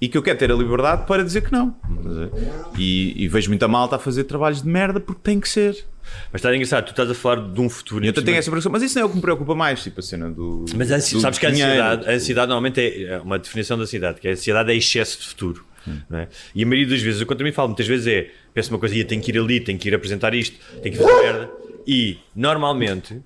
E 0.00 0.08
que 0.08 0.18
eu 0.18 0.22
quero 0.22 0.36
ter 0.36 0.50
a 0.50 0.54
liberdade 0.54 1.06
para 1.06 1.22
dizer 1.22 1.42
que 1.42 1.52
não. 1.52 1.76
Ver? 1.88 2.28
E, 2.76 3.22
e 3.24 3.28
vejo 3.28 3.48
muita 3.50 3.68
malta 3.68 3.94
a 3.94 3.98
fazer 4.00 4.24
trabalhos 4.24 4.62
de 4.62 4.68
merda 4.68 4.98
porque 4.98 5.20
tem 5.22 5.38
que 5.38 5.48
ser. 5.48 5.86
Mas 6.32 6.40
está 6.40 6.54
engraçado, 6.54 6.84
tu 6.86 6.90
estás 6.90 7.10
a 7.10 7.14
falar 7.14 7.36
de 7.52 7.60
um 7.60 7.68
futuro. 7.68 8.04
E 8.04 8.08
eu 8.08 8.12
tenho 8.12 8.36
essa 8.36 8.50
preocupação. 8.50 8.72
Mas 8.72 8.82
isso 8.82 8.94
não 8.96 9.02
é 9.02 9.04
o 9.04 9.08
que 9.08 9.16
me 9.16 9.22
preocupa 9.22 9.54
mais, 9.54 9.82
tipo 9.82 10.00
a 10.00 10.02
cena 10.02 10.30
do. 10.30 10.64
Mas 10.74 10.90
a 10.92 10.96
ansi- 10.96 11.14
do 11.14 11.20
sabes 11.20 11.38
que 11.38 11.46
a 11.46 11.50
ansiedade, 11.50 12.08
a 12.08 12.12
ansiedade 12.12 12.48
normalmente 12.48 13.04
é 13.06 13.18
uma 13.18 13.38
definição 13.38 13.76
da 13.76 13.84
ansiedade, 13.84 14.20
que 14.20 14.28
a 14.28 14.32
ansiedade 14.32 14.70
é 14.72 14.74
excesso 14.76 15.20
de 15.20 15.26
futuro. 15.28 15.64
não 16.08 16.18
é? 16.18 16.28
E 16.54 16.62
a 16.62 16.66
maioria 16.66 16.88
das 16.90 17.02
vezes, 17.02 17.20
eu 17.20 17.26
contra 17.26 17.44
mim 17.44 17.52
falo, 17.52 17.68
muitas 17.68 17.86
vezes 17.86 18.06
é, 18.06 18.30
penso 18.54 18.70
uma 18.70 18.78
coisa, 18.78 18.94
"Ia, 18.96 19.04
tenho 19.04 19.20
que 19.22 19.30
ir 19.30 19.38
ali, 19.38 19.60
tenho 19.60 19.78
que 19.78 19.88
ir 19.88 19.94
apresentar 19.94 20.32
isto, 20.34 20.56
tenho 20.82 20.96
que 20.96 21.02
fazer 21.02 21.22
merda. 21.22 21.50
E 21.86 22.18
normalmente, 22.34 23.20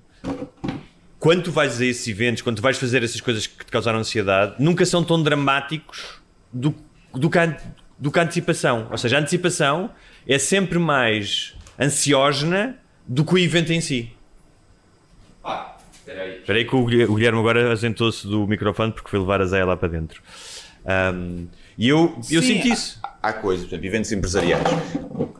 quando 1.19 1.43
tu 1.43 1.51
vais 1.51 1.79
a 1.81 1.85
esses 1.85 2.07
eventos, 2.07 2.41
quando 2.41 2.57
tu 2.57 2.61
vais 2.61 2.77
fazer 2.77 3.03
essas 3.03 3.21
coisas 3.21 3.45
que 3.47 3.65
te 3.65 3.71
causaram 3.71 3.99
ansiedade, 3.99 4.55
nunca 4.59 4.85
são 4.85 5.03
tão 5.03 5.21
dramáticos 5.21 6.19
do, 6.51 6.73
do, 7.13 7.29
que, 7.29 7.37
a, 7.37 7.57
do 7.97 8.11
que 8.11 8.19
a 8.19 8.23
antecipação. 8.23 8.87
Ou 8.91 8.97
seja, 8.97 9.17
a 9.17 9.19
antecipação 9.21 9.89
é 10.27 10.37
sempre 10.37 10.79
mais 10.79 11.53
ansiógena 11.79 12.77
do 13.07 13.23
que 13.25 13.33
o 13.33 13.37
evento 13.37 13.71
em 13.73 13.81
si. 13.81 14.11
Espera 16.39 16.57
aí 16.57 16.65
que 16.65 16.75
o 16.75 16.85
Guilher- 16.85 17.09
o 17.09 17.15
Guilherme 17.15 17.39
agora 17.39 17.71
asentou-se 17.71 18.25
do 18.27 18.47
microfone 18.47 18.91
porque 18.91 19.09
foi 19.09 19.19
levar 19.19 19.41
a 19.41 19.45
Zé 19.45 19.63
lá 19.63 19.77
para 19.77 19.87
dentro. 19.89 20.21
Ahm, 20.85 21.45
e 21.77 21.87
eu, 21.87 22.15
eu 22.31 22.41
Sim, 22.41 22.55
sinto 22.55 22.67
isso. 22.67 22.99
Há, 23.03 23.29
há 23.29 23.33
coisas, 23.33 23.65
por 23.65 23.71
exemplo, 23.75 23.85
eventos 23.87 24.11
empresariais. 24.11 24.63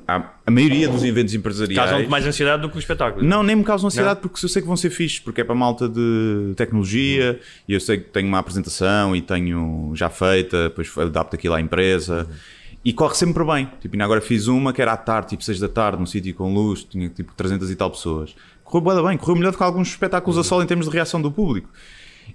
Há- 0.07 0.29
a 0.45 0.51
maioria 0.51 0.87
dos 0.87 1.03
eventos 1.03 1.33
empresariais. 1.33 1.89
Causam-te 1.89 2.09
mais 2.09 2.25
ansiedade 2.25 2.61
do 2.61 2.69
que 2.69 2.77
o 2.77 2.79
espetáculo. 2.79 3.25
Não, 3.25 3.41
nem 3.41 3.55
me 3.55 3.63
causam 3.63 3.87
ansiedade 3.87 4.19
porque 4.21 4.43
eu 4.45 4.49
sei 4.49 4.61
que 4.61 4.67
vão 4.67 4.77
ser 4.77 4.89
fixes, 4.91 5.19
porque 5.19 5.41
é 5.41 5.43
para 5.43 5.55
malta 5.55 5.89
de 5.89 6.53
tecnologia 6.55 7.39
e 7.67 7.73
eu 7.73 7.79
sei 7.79 7.97
que 7.97 8.05
tenho 8.09 8.27
uma 8.27 8.39
apresentação 8.39 9.15
e 9.15 9.21
tenho 9.21 9.91
já 9.95 10.09
feita, 10.09 10.69
depois 10.69 10.95
adapto 10.97 11.35
aquilo 11.35 11.55
à 11.55 11.61
empresa 11.61 12.27
e 12.83 12.93
corre 12.93 13.15
sempre 13.15 13.43
bem. 13.43 13.69
Tipo, 13.81 13.95
ainda 13.95 14.05
agora 14.05 14.21
fiz 14.21 14.47
uma 14.47 14.71
que 14.73 14.81
era 14.81 14.93
à 14.93 14.97
tarde, 14.97 15.29
tipo 15.29 15.43
6 15.43 15.59
da 15.59 15.67
tarde, 15.69 15.99
num 15.99 16.05
sítio 16.05 16.33
com 16.33 16.53
luz, 16.53 16.83
tinha 16.83 17.09
tipo 17.09 17.33
300 17.35 17.69
e 17.69 17.75
tal 17.75 17.91
pessoas. 17.91 18.35
Correu 18.63 18.95
da 18.95 19.03
bem, 19.07 19.17
correu 19.17 19.35
melhor 19.35 19.51
do 19.51 19.57
que 19.57 19.63
alguns 19.63 19.89
espetáculos 19.89 20.37
a 20.37 20.43
solo 20.43 20.63
em 20.63 20.67
termos 20.67 20.87
de 20.87 20.91
reação 20.93 21.21
do 21.21 21.31
público. 21.31 21.69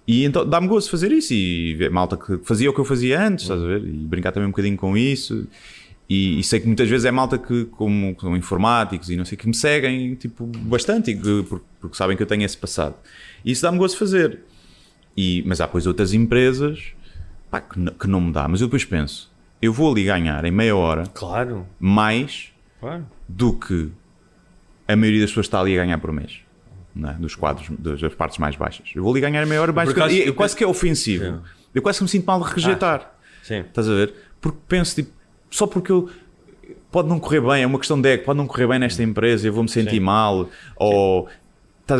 E 0.07 0.24
então 0.24 0.45
dá-me 0.45 0.66
gosto 0.66 0.90
fazer 0.90 1.12
isso 1.12 1.32
e 1.32 1.74
ver 1.74 1.90
malta 1.90 2.16
que 2.16 2.38
fazia 2.45 2.68
o 2.68 2.74
que 2.74 2.80
eu 2.80 2.84
fazia 2.84 3.22
antes, 3.24 3.45
estás 3.45 3.62
a 3.62 3.64
ver? 3.66 3.84
E 3.86 3.92
brincar 3.92 4.32
também 4.32 4.49
um 4.49 4.51
bocadinho 4.51 4.76
com 4.76 4.97
isso. 4.97 5.47
E, 6.11 6.38
e 6.40 6.45
sei 6.45 6.61
que 6.61 6.66
muitas 6.66 6.88
vezes 6.88 7.07
é 7.07 7.11
malta 7.11 7.38
que, 7.38 7.64
como 7.66 8.14
são 8.20 8.36
informáticos 8.36 9.09
e 9.09 9.16
não 9.16 9.24
sei, 9.24 9.38
que 9.38 9.47
me 9.47 9.55
seguem 9.55 10.14
tipo, 10.16 10.45
bastante 10.47 11.12
e 11.12 11.16
que- 11.16 11.42
porque, 11.49 11.64
porque 11.80 11.97
sabem 11.97 12.16
que 12.16 12.22
eu 12.22 12.26
tenho 12.26 12.42
esse 12.45 12.59
passado. 12.59 12.95
E 13.45 13.53
isso 13.53 13.62
dá-me 13.62 13.78
gosto 13.78 13.97
fazer. 13.97 14.40
E, 15.16 15.42
mas 15.47 15.61
há 15.61 15.66
depois 15.66 15.86
outras 15.86 16.12
empresas 16.12 16.92
pá, 17.51 17.61
que, 17.61 17.78
que 17.92 18.07
não 18.07 18.20
me 18.20 18.32
dá. 18.32 18.47
Mas 18.49 18.61
eu 18.61 18.66
depois 18.66 18.84
penso, 18.84 19.30
eu 19.64 19.72
vou 19.72 19.90
ali 19.92 20.04
ganhar 20.04 20.44
em 20.44 20.50
meia 20.50 20.74
hora 20.76 21.04
Claro, 21.14 21.66
mais 21.78 22.52
claro. 22.80 23.06
do 23.28 23.52
que 23.52 23.90
a 24.86 24.94
maioria 24.96 25.20
das 25.22 25.30
pessoas 25.30 25.46
está 25.46 25.60
ali 25.60 25.78
a 25.78 25.84
ganhar 25.84 25.98
por 25.98 26.12
mês. 26.12 26.40
é? 27.02 27.12
Dos 27.14 27.34
quadros, 27.34 27.68
das 27.78 28.14
partes 28.14 28.38
mais 28.38 28.54
baixas. 28.56 28.88
Eu 28.94 29.02
vou 29.02 29.12
ali 29.12 29.20
ganhar 29.20 29.42
a 29.42 29.46
meia 29.46 29.60
hora 29.60 29.72
mais 29.72 29.88
do 29.88 29.94
que- 29.94 30.28
eu 30.28 30.34
quase 30.34 30.54
que 30.56 30.62
é 30.62 30.66
ofensivo. 30.66 31.24
Sim. 31.24 31.40
Eu 31.74 31.82
quase 31.82 31.98
que 31.98 32.04
me 32.04 32.08
sinto 32.08 32.24
mal 32.26 32.40
de 32.42 32.48
rejeitar. 32.54 33.12
Sim. 33.42 33.60
Estás 33.60 33.88
a 33.90 33.94
ver? 33.94 34.14
Porque 34.40 34.58
penso, 34.68 34.94
tipo, 34.94 35.10
só 35.50 35.66
porque 35.66 35.90
eu. 35.90 36.08
Pode 36.90 37.08
não 37.08 37.18
correr 37.18 37.40
bem, 37.40 37.62
é 37.64 37.66
uma 37.66 37.78
questão 37.78 38.00
de 38.00 38.08
ego, 38.08 38.24
pode 38.24 38.36
não 38.38 38.46
correr 38.46 38.68
bem 38.68 38.78
nesta 38.78 39.02
empresa, 39.02 39.48
eu 39.48 39.52
vou 39.52 39.64
me 39.64 39.68
sentir 39.68 39.98
mal, 39.98 40.48
ou, 40.76 41.28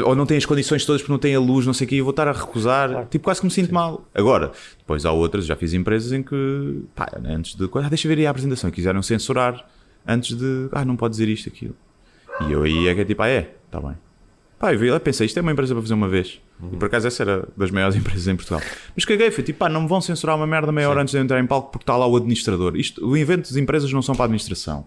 ou 0.05 0.15
não 0.15 0.25
tem 0.25 0.37
as 0.37 0.47
condições 0.47 0.85
todas 0.87 1.03
porque 1.03 1.13
não 1.13 1.19
tem 1.19 1.35
a 1.35 1.41
luz, 1.41 1.67
não 1.67 1.75
sei 1.75 1.87
o 1.87 1.89
que, 1.89 1.97
eu 1.97 2.05
vou 2.05 2.11
estar 2.11 2.27
a 2.27 2.33
recusar. 2.33 3.07
Tipo, 3.07 3.25
quase 3.25 3.41
que 3.41 3.47
me 3.47 3.53
sinto 3.53 3.73
mal. 3.73 4.05
Agora, 4.15 4.53
depois 4.79 5.05
há 5.05 5.13
outras, 5.13 5.45
já 5.45 5.55
fiz 5.57 5.75
empresas 5.75 6.13
em 6.13 6.23
que, 6.23 6.83
pá, 6.95 7.11
antes 7.25 7.55
de. 7.55 7.69
Ah, 7.75 7.89
deixa 7.89 8.07
eu 8.07 8.09
ver 8.11 8.21
aí 8.21 8.27
a 8.27 8.31
apresentação, 8.31 8.71
quiseram 8.71 9.03
censurar 9.03 9.67
antes 10.07 10.37
de. 10.37 10.69
Ah, 10.73 10.85
não 10.85 10.97
pode 10.97 11.13
dizer 11.13 11.29
isto, 11.29 11.49
aquilo. 11.49 11.75
E 12.49 12.53
eu 12.53 12.63
aí 12.63 12.89
é 12.89 12.95
que 12.95 13.01
é 13.03 13.05
tipo, 13.05 13.23
ah, 13.23 13.29
é, 13.29 13.55
está 13.67 13.81
bem. 13.81 13.97
Pá, 14.59 14.73
eu 14.73 14.79
vi 14.79 14.91
lá, 14.91 14.99
pensei, 14.99 15.27
isto 15.27 15.39
é 15.39 15.43
uma 15.43 15.53
empresa 15.53 15.75
para 15.75 15.83
fazer 15.83 15.95
uma 15.95 16.09
vez. 16.09 16.41
E 16.73 16.77
por 16.77 16.87
acaso 16.87 17.07
essa 17.07 17.23
era 17.23 17.49
das 17.57 17.71
maiores 17.71 17.97
empresas 17.97 18.27
em 18.27 18.37
Portugal. 18.37 18.63
Mas 18.95 19.05
caguei, 19.05 19.31
foi 19.31 19.45
tipo, 19.45 19.59
pá, 19.59 19.69
não 19.69 19.83
me 19.83 19.89
vão 19.89 20.01
censurar 20.01 20.37
uma 20.37 20.47
merda 20.47 20.73
meia 20.73 20.89
hora 20.89 21.03
antes 21.03 21.13
de 21.13 21.19
eu 21.19 21.23
entrar 21.23 21.39
em 21.41 21.47
palco 21.47 21.71
porque 21.71 21.83
está 21.83 21.97
lá 21.97 22.07
o 22.07 22.17
administrador. 22.17 22.77
Isto, 22.77 23.07
o 23.07 23.17
evento 23.17 23.49
das 23.49 23.57
empresas 23.57 23.93
não 23.93 24.01
são 24.01 24.15
para 24.15 24.25
a 24.25 24.27
administração. 24.27 24.87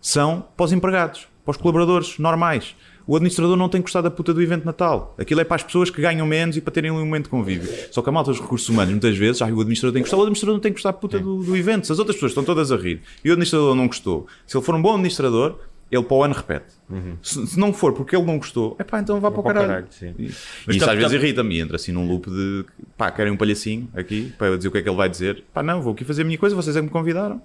São 0.00 0.44
para 0.56 0.64
os 0.64 0.72
empregados, 0.72 1.28
para 1.44 1.52
os 1.52 1.56
colaboradores 1.56 2.18
normais. 2.18 2.74
O 3.06 3.16
administrador 3.16 3.56
não 3.56 3.68
tem 3.68 3.80
que 3.80 3.86
gostar 3.86 4.00
da 4.00 4.10
puta 4.10 4.32
do 4.32 4.40
evento 4.42 4.60
de 4.60 4.66
Natal. 4.66 5.14
Aquilo 5.18 5.40
é 5.40 5.44
para 5.44 5.56
as 5.56 5.62
pessoas 5.62 5.90
que 5.90 6.00
ganham 6.00 6.26
menos 6.26 6.56
e 6.56 6.60
para 6.60 6.72
terem 6.72 6.90
um 6.90 6.98
momento 7.00 7.24
de 7.24 7.30
convívio. 7.30 7.68
Só 7.90 8.02
que 8.02 8.08
a 8.08 8.12
malta 8.12 8.30
dos 8.30 8.40
recursos 8.40 8.68
humanos, 8.68 8.90
muitas 8.90 9.16
vezes, 9.16 9.42
ah, 9.42 9.46
o 9.46 9.60
administrador 9.60 9.92
tem 9.92 10.02
que 10.02 10.08
gostar, 10.08 10.16
o 10.16 10.20
administrador 10.20 10.54
não 10.54 10.60
tem 10.60 10.72
que 10.72 10.76
gostar 10.76 10.92
da 10.92 10.98
puta 10.98 11.18
do, 11.18 11.42
do 11.42 11.56
evento. 11.56 11.86
Se 11.86 11.92
as 11.92 11.98
outras 11.98 12.16
pessoas 12.16 12.30
estão 12.32 12.44
todas 12.44 12.70
a 12.70 12.76
rir 12.76 13.00
e 13.24 13.28
o 13.30 13.32
administrador 13.32 13.74
não 13.74 13.86
gostou, 13.86 14.26
se 14.46 14.56
ele 14.56 14.64
for 14.64 14.74
um 14.74 14.82
bom 14.82 14.90
administrador, 14.92 15.58
ele 15.90 16.02
para 16.02 16.16
o 16.16 16.24
ano 16.24 16.34
repete. 16.34 16.72
Se, 17.20 17.46
se 17.46 17.58
não 17.58 17.72
for 17.72 17.92
porque 17.92 18.16
ele 18.16 18.24
não 18.24 18.38
gostou, 18.38 18.74
é 18.78 18.84
pá, 18.84 19.00
então 19.00 19.20
vá 19.20 19.30
para 19.30 19.40
o 19.40 19.42
para 19.42 19.50
o 19.50 19.54
caralho. 19.54 19.68
caralho, 19.68 19.86
sim. 19.90 20.14
E, 20.18 20.30
Mas 20.66 20.76
isso 20.76 20.90
às 20.90 20.96
vezes 20.96 21.12
irrita-me. 21.12 21.56
e 21.56 21.60
Entra 21.60 21.76
assim 21.76 21.92
num 21.92 22.08
loop 22.08 22.30
de 22.30 22.64
pá, 22.96 23.10
querem 23.10 23.30
um 23.30 23.36
palhacinho 23.36 23.88
aqui 23.94 24.32
para 24.38 24.56
dizer 24.56 24.68
o 24.68 24.72
que 24.72 24.78
é 24.78 24.82
que 24.82 24.88
ele 24.88 24.96
vai 24.96 25.08
dizer. 25.08 25.44
Pá, 25.52 25.62
não, 25.62 25.82
vou 25.82 25.92
aqui 25.92 26.02
fazer 26.04 26.22
a 26.22 26.24
minha 26.24 26.38
coisa, 26.38 26.56
vocês 26.56 26.74
é 26.76 26.80
que 26.80 26.86
me 26.86 26.90
convidaram. 26.90 27.42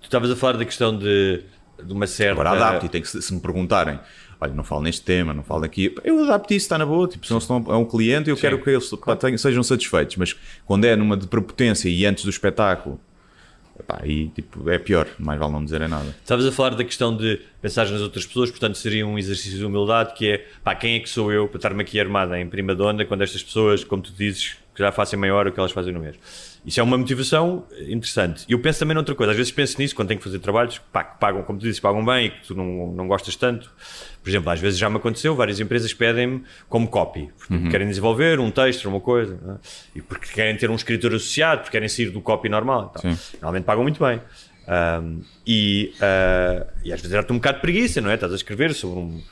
Tu 0.00 0.06
estavas 0.06 0.30
a 0.32 0.36
falar 0.36 0.58
da 0.58 0.64
questão 0.64 0.98
de, 0.98 1.42
de 1.82 1.92
uma 1.92 2.08
certa. 2.08 2.40
Agora 2.40 2.50
adapto 2.50 2.86
e 2.86 2.88
tem 2.88 3.00
que, 3.00 3.08
se, 3.08 3.22
se 3.22 3.32
me 3.32 3.40
perguntarem, 3.40 4.00
olha, 4.44 4.54
não 4.54 4.64
falo 4.64 4.82
neste 4.82 5.02
tema, 5.02 5.34
não 5.34 5.42
falo 5.42 5.62
daqui, 5.62 5.94
eu 6.04 6.22
adapto 6.24 6.54
isso, 6.54 6.64
está 6.64 6.78
na 6.78 6.86
boa. 6.86 7.08
Tipo, 7.08 7.26
se 7.26 7.32
não 7.32 7.38
estão 7.38 7.64
é 7.68 7.76
um 7.76 7.84
cliente, 7.84 8.30
eu 8.30 8.36
quero 8.36 8.62
que 8.62 8.70
eles 8.70 8.90
pá, 9.04 9.16
tenham- 9.16 9.36
sejam 9.38 9.62
satisfeitos. 9.62 10.16
Mas 10.16 10.36
quando 10.64 10.84
é 10.84 10.94
numa 10.96 11.16
de 11.16 11.26
prepotência 11.26 11.88
e 11.88 12.04
antes 12.06 12.24
do 12.24 12.30
espetáculo, 12.30 13.00
pá, 13.86 13.98
aí 14.02 14.28
tipo, 14.28 14.68
é 14.70 14.78
pior, 14.78 15.06
mais 15.18 15.38
vale 15.38 15.52
não 15.52 15.64
dizer 15.64 15.80
é 15.82 15.88
nada. 15.88 16.14
Estavas 16.22 16.46
a 16.46 16.52
falar 16.52 16.74
da 16.74 16.84
questão 16.84 17.16
de 17.16 17.40
pensar 17.60 17.88
nas 17.90 18.00
outras 18.00 18.24
pessoas, 18.26 18.50
portanto 18.50 18.76
seria 18.78 19.06
um 19.06 19.18
exercício 19.18 19.58
de 19.58 19.64
humildade 19.64 20.14
que 20.14 20.28
é 20.30 20.46
pá, 20.62 20.74
quem 20.74 20.94
é 20.96 21.00
que 21.00 21.08
sou 21.08 21.32
eu 21.32 21.48
para 21.48 21.58
estar-me 21.58 21.82
aqui 21.82 21.98
armada 21.98 22.38
em 22.38 22.46
prima 22.46 22.74
dona 22.74 23.04
quando 23.04 23.22
estas 23.22 23.42
pessoas, 23.42 23.82
como 23.82 24.02
tu 24.02 24.12
dizes, 24.12 24.56
que 24.74 24.80
já 24.80 24.90
fazem 24.92 25.18
meia 25.18 25.34
hora 25.34 25.48
o 25.48 25.52
que 25.52 25.58
elas 25.60 25.72
fazem 25.72 25.92
no 25.92 26.00
mês. 26.00 26.16
Isso 26.64 26.80
é 26.80 26.82
uma 26.82 26.96
motivação 26.96 27.66
interessante. 27.80 28.44
E 28.48 28.52
eu 28.52 28.58
penso 28.58 28.78
também 28.78 28.94
noutra 28.94 29.14
coisa, 29.14 29.32
às 29.32 29.36
vezes 29.36 29.52
penso 29.52 29.78
nisso 29.78 29.94
quando 29.94 30.08
tenho 30.08 30.18
que 30.18 30.24
fazer 30.24 30.38
trabalhos 30.38 30.78
pá, 30.78 31.04
que 31.04 31.20
pagam, 31.20 31.42
como 31.42 31.58
tu 31.58 31.62
dizes, 31.62 31.78
pagam 31.78 32.04
bem 32.04 32.26
e 32.26 32.30
que 32.30 32.46
tu 32.46 32.54
não, 32.54 32.92
não 32.92 33.06
gostas 33.06 33.36
tanto. 33.36 33.70
Por 34.22 34.30
exemplo, 34.30 34.50
às 34.50 34.58
vezes 34.58 34.78
já 34.78 34.88
me 34.88 34.96
aconteceu, 34.96 35.36
várias 35.36 35.60
empresas 35.60 35.92
pedem-me 35.92 36.42
como 36.66 36.88
copy, 36.88 37.30
porque 37.36 37.68
querem 37.68 37.86
desenvolver 37.86 38.40
um 38.40 38.50
texto, 38.50 38.88
uma 38.88 39.00
coisa, 39.00 39.38
é? 39.46 39.98
e 39.98 40.00
porque 40.00 40.28
querem 40.32 40.56
ter 40.56 40.70
um 40.70 40.74
escritor 40.74 41.14
associado, 41.14 41.60
porque 41.60 41.72
querem 41.72 41.88
sair 41.88 42.08
do 42.10 42.22
copy 42.22 42.48
normal. 42.48 42.92
e. 42.94 43.14
Sim. 43.14 43.18
Normalmente 43.34 43.64
pagam 43.64 43.82
muito 43.82 44.02
bem. 44.02 44.20
Um, 44.66 45.20
e, 45.46 45.92
uh, 45.96 46.66
e 46.82 46.92
às 46.92 47.00
vezes 47.00 47.12
era-te 47.12 47.30
um 47.32 47.36
bocado 47.36 47.56
de 47.56 47.62
preguiça, 47.62 48.00
não 48.00 48.10
é? 48.10 48.14
Estás 48.14 48.32
a 48.32 48.36
escrever 48.36 48.72
sobre, 48.72 48.98
um, 48.98 49.22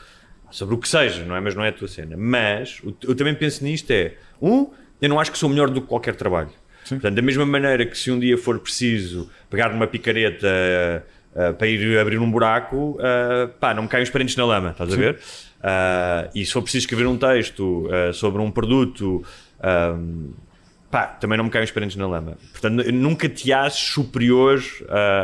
sobre 0.51 0.75
o 0.75 0.79
que 0.79 0.87
seja, 0.87 1.25
não 1.25 1.35
é? 1.35 1.41
Mas 1.41 1.55
não 1.55 1.65
é 1.65 1.71
a 1.71 1.73
tua 1.73 1.89
cena. 1.89 2.17
Mas 2.17 2.83
eu 3.03 3.15
também 3.15 3.35
penso 3.35 3.65
nisto: 3.65 3.91
é 3.91 4.15
um, 4.41 4.71
eu 5.01 5.09
não 5.09 5.19
acho 5.19 5.33
que 5.33 5.39
sou 5.39 5.49
melhor 5.49 5.71
do 5.71 5.81
que 5.81 5.87
qualquer 5.87 6.15
trabalho. 6.15 6.51
Portanto, 6.89 7.15
da 7.15 7.23
mesma 7.23 7.47
maneira 7.47 7.87
que 7.87 7.97
se 7.97 8.11
um 8.11 8.19
dia 8.19 8.37
for 8.37 8.59
preciso 8.59 9.31
pegar 9.51 9.71
numa 9.71 9.87
picareta 9.87 10.47
uh, 11.35 11.55
para 11.55 11.67
ir 11.67 11.99
abrir 11.99 12.19
um 12.19 12.31
buraco, 12.31 12.99
uh, 12.99 13.49
pá, 13.61 13.75
não 13.75 13.85
me 13.85 13.89
caem 13.89 14.03
os 14.03 14.11
parentes 14.11 14.37
na 14.37 14.45
lama, 14.45 14.71
estás 14.71 14.93
a 14.93 14.97
ver? 14.97 15.15
Uh, 15.15 16.31
e 16.35 16.45
se 16.45 16.53
for 16.53 16.63
preciso 16.63 16.85
escrever 16.85 17.07
um 17.07 17.17
texto 17.17 17.89
sobre 18.15 18.43
um 18.43 18.51
produto. 18.51 19.25
pá, 20.91 21.07
também 21.07 21.39
não 21.39 21.45
me 21.45 21.51
caem 21.51 21.65
os 21.65 21.71
parentes 21.71 21.97
na 21.97 22.07
lama. 22.07 22.37
Portanto, 22.53 22.93
nunca 22.93 23.29
te 23.29 23.53
aches 23.53 23.93
superior 23.93 24.63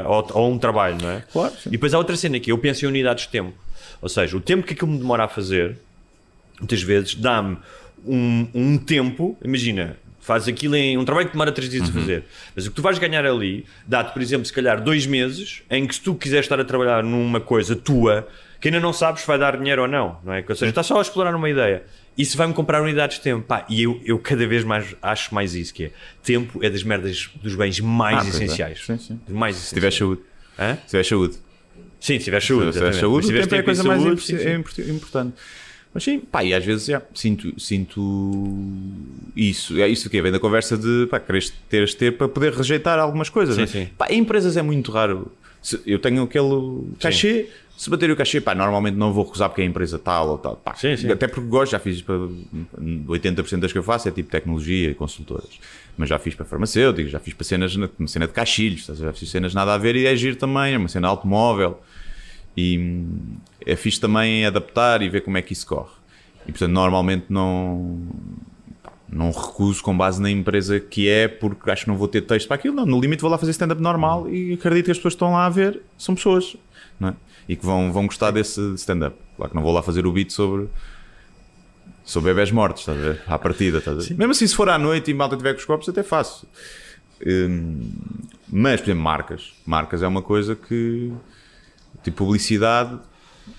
ao, 0.04 0.38
a 0.38 0.46
um 0.46 0.58
trabalho, 0.58 0.96
não 1.02 1.10
é? 1.10 1.24
Claro, 1.32 1.54
sim. 1.54 1.68
E 1.68 1.72
depois 1.72 1.92
há 1.92 1.98
outra 1.98 2.16
cena 2.16 2.38
que 2.38 2.52
eu 2.52 2.58
penso 2.58 2.84
em 2.84 2.88
unidades 2.88 3.24
de 3.24 3.30
tempo. 3.30 3.52
Ou 4.00 4.08
seja, 4.08 4.36
o 4.36 4.40
tempo 4.40 4.64
que 4.64 4.74
aquilo 4.74 4.90
me 4.90 4.98
demora 4.98 5.24
a 5.24 5.28
fazer, 5.28 5.76
muitas 6.60 6.82
vezes, 6.82 7.16
dá-me 7.16 7.58
um, 8.06 8.48
um 8.54 8.78
tempo, 8.78 9.36
imagina, 9.44 9.96
Fazes 10.28 10.46
aquilo 10.46 10.76
em 10.76 10.98
um 10.98 11.06
trabalho 11.06 11.26
que 11.28 11.32
demora 11.32 11.50
3 11.50 11.70
dias 11.70 11.88
a 11.88 11.92
fazer. 11.92 12.22
Mas 12.54 12.66
o 12.66 12.68
que 12.70 12.76
tu 12.76 12.82
vais 12.82 12.98
ganhar 12.98 13.24
ali 13.24 13.64
dá-te, 13.86 14.12
por 14.12 14.20
exemplo, 14.20 14.44
se 14.44 14.52
calhar 14.52 14.78
dois 14.78 15.06
meses 15.06 15.62
em 15.70 15.86
que 15.86 15.94
se 15.94 16.02
tu 16.02 16.14
quiseres 16.14 16.44
estar 16.44 16.60
a 16.60 16.64
trabalhar 16.66 17.02
numa 17.02 17.40
coisa 17.40 17.74
tua 17.74 18.28
que 18.60 18.68
ainda 18.68 18.78
não 18.78 18.92
sabes 18.92 19.22
se 19.22 19.26
vai 19.26 19.38
dar 19.38 19.56
dinheiro 19.56 19.80
ou 19.82 19.88
não, 19.88 20.18
não 20.22 20.34
é? 20.34 20.44
Ou 20.46 20.54
seja, 20.54 20.68
estás 20.68 20.86
só 20.86 20.98
a 20.98 21.00
explorar 21.00 21.34
uma 21.34 21.48
ideia. 21.48 21.82
Isso 22.16 22.36
vai-me 22.36 22.52
comprar 22.52 22.82
unidades 22.82 23.16
de 23.16 23.22
tempo. 23.22 23.42
Pá, 23.46 23.64
e 23.70 23.82
eu, 23.84 23.98
eu 24.04 24.18
cada 24.18 24.46
vez 24.46 24.64
mais 24.64 24.94
acho 25.00 25.34
mais 25.34 25.54
isso, 25.54 25.72
que 25.72 25.84
é 25.86 25.90
tempo 26.22 26.62
é 26.62 26.68
das 26.68 26.82
merdas 26.82 27.30
dos 27.42 27.54
bens 27.54 27.80
mais 27.80 28.18
Ah, 28.18 28.26
é. 28.26 28.28
essenciais. 28.28 28.84
Sim, 28.84 28.98
sim. 28.98 29.20
Mais 29.30 29.56
Se 29.56 29.74
tiver 29.74 29.88
essenciais. 29.88 29.94
saúde. 30.18 30.20
Hã? 30.58 30.74
Se 30.84 30.90
tiver 30.90 31.04
saúde. 31.04 31.34
Sim, 32.00 32.18
se 32.18 32.24
tiver 32.24 32.42
saúde. 32.42 32.72
Se 32.74 32.78
tiver 32.80 32.92
saúde, 32.92 33.26
se 33.26 33.32
o 33.32 33.34
tiveres 33.34 33.46
tempo 33.46 33.54
é 33.54 33.58
a 33.58 33.62
tempo 33.62 33.64
coisa 33.64 33.84
mais 33.84 34.02
saúde, 34.02 34.20
sim, 34.22 34.38
sim. 34.38 34.44
é 34.44 34.54
impor- 34.56 34.90
importante. 34.90 35.34
Mas 35.94 36.04
sim, 36.04 36.20
pá, 36.20 36.44
e 36.44 36.52
às 36.54 36.64
vezes 36.64 36.86
já, 36.86 37.02
sinto, 37.14 37.58
sinto 37.58 38.00
isso. 39.34 39.80
É 39.80 39.88
isso 39.88 40.08
que 40.08 40.20
vem 40.22 40.30
da 40.32 40.38
conversa 40.38 40.76
de 40.76 41.06
pá, 41.10 41.18
queres 41.18 41.50
ter 41.68 41.82
este 41.82 41.96
ter 41.96 42.12
para 42.16 42.28
poder 42.28 42.52
rejeitar 42.52 42.98
algumas 42.98 43.28
coisas. 43.28 43.54
Sim, 43.54 43.60
né? 43.62 43.66
sim. 43.66 43.88
Pá, 43.96 44.06
em 44.10 44.18
empresas 44.20 44.56
é 44.56 44.62
muito 44.62 44.92
raro. 44.92 45.30
Se 45.62 45.80
eu 45.86 45.98
tenho 45.98 46.22
aquele 46.22 46.84
cachê, 47.00 47.48
se 47.76 47.90
bater 47.90 48.10
o 48.10 48.16
cachê, 48.16 48.40
pá, 48.40 48.54
normalmente 48.54 48.94
não 48.96 49.12
vou 49.12 49.24
recusar 49.24 49.48
porque 49.48 49.62
é 49.62 49.64
a 49.64 49.68
empresa 49.68 49.98
tal 49.98 50.28
ou 50.28 50.38
tal. 50.38 50.56
Pá, 50.56 50.74
Sim, 50.76 50.96
sim. 50.96 51.10
Até 51.10 51.26
porque 51.26 51.48
gosto, 51.48 51.72
já 51.72 51.78
fiz 51.78 52.00
para 52.02 52.16
80% 53.08 53.58
das 53.60 53.72
que 53.72 53.78
eu 53.78 53.82
faço 53.82 54.08
é 54.08 54.12
tipo 54.12 54.30
tecnologia 54.30 54.90
e 54.90 54.94
consultoras. 54.94 55.48
Mas 55.96 56.08
já 56.08 56.18
fiz 56.18 56.34
para 56.34 56.44
farmacêuticos, 56.44 57.10
já 57.10 57.18
fiz 57.18 57.34
para 57.34 57.44
cenas, 57.44 57.74
na- 57.76 57.88
uma 57.98 58.06
cena 58.08 58.26
de 58.26 58.32
caixilhos, 58.32 58.86
já 58.86 59.12
fiz 59.12 59.30
cenas 59.30 59.52
nada 59.54 59.74
a 59.74 59.78
ver 59.78 59.96
e 59.96 60.06
é 60.06 60.14
giro 60.14 60.36
também, 60.36 60.74
é 60.74 60.78
uma 60.78 60.88
cena 60.88 61.08
automóvel. 61.08 61.80
E 62.60 62.76
hum, 62.76 63.36
é 63.64 63.76
fixe 63.76 64.00
também 64.00 64.44
adaptar 64.44 65.00
e 65.00 65.08
ver 65.08 65.20
como 65.20 65.38
é 65.38 65.42
que 65.42 65.52
isso 65.52 65.64
corre. 65.64 65.92
E 66.44 66.50
portanto, 66.50 66.72
normalmente 66.72 67.26
não, 67.28 68.02
não 69.08 69.30
recuso 69.30 69.80
com 69.80 69.96
base 69.96 70.20
na 70.20 70.28
empresa 70.28 70.80
que 70.80 71.08
é, 71.08 71.28
porque 71.28 71.70
acho 71.70 71.84
que 71.84 71.88
não 71.88 71.96
vou 71.96 72.08
ter 72.08 72.22
texto 72.22 72.48
para 72.48 72.56
aquilo. 72.56 72.74
Não, 72.74 72.84
no 72.84 73.00
limite 73.00 73.22
vou 73.22 73.30
lá 73.30 73.38
fazer 73.38 73.52
stand-up 73.52 73.80
normal 73.80 74.28
e 74.28 74.54
acredito 74.54 74.86
que 74.86 74.90
as 74.90 74.96
pessoas 74.96 75.14
que 75.14 75.16
estão 75.16 75.34
lá 75.34 75.46
a 75.46 75.48
ver 75.48 75.82
são 75.96 76.16
pessoas 76.16 76.56
é? 77.00 77.12
e 77.48 77.54
que 77.54 77.64
vão, 77.64 77.92
vão 77.92 78.06
gostar 78.06 78.32
desse 78.32 78.60
stand-up. 78.74 79.16
Claro 79.36 79.50
que 79.50 79.56
não 79.56 79.62
vou 79.62 79.72
lá 79.72 79.80
fazer 79.80 80.04
o 80.04 80.10
beat 80.10 80.32
sobre. 80.32 80.66
Sobre 82.04 82.30
bebés 82.30 82.50
mortos, 82.50 82.80
estás 82.80 82.98
a 82.98 83.02
ver? 83.02 83.22
À 83.26 83.38
partida, 83.38 83.78
estás 83.78 83.98
a 83.98 84.00
ver? 84.00 84.16
Mesmo 84.16 84.32
assim, 84.32 84.46
se 84.46 84.56
for 84.56 84.70
à 84.70 84.78
noite 84.78 85.10
e 85.10 85.14
malta 85.14 85.36
tiver 85.36 85.52
com 85.52 85.58
os 85.58 85.64
copos, 85.66 85.88
até 85.90 86.02
faço. 86.02 86.48
Hum, 87.24 87.92
mas, 88.50 88.80
por 88.80 88.86
exemplo, 88.86 89.04
marcas. 89.04 89.52
Marcas 89.66 90.02
é 90.02 90.08
uma 90.08 90.22
coisa 90.22 90.56
que 90.56 91.12
tipo 92.10 92.24
publicidade 92.24 92.98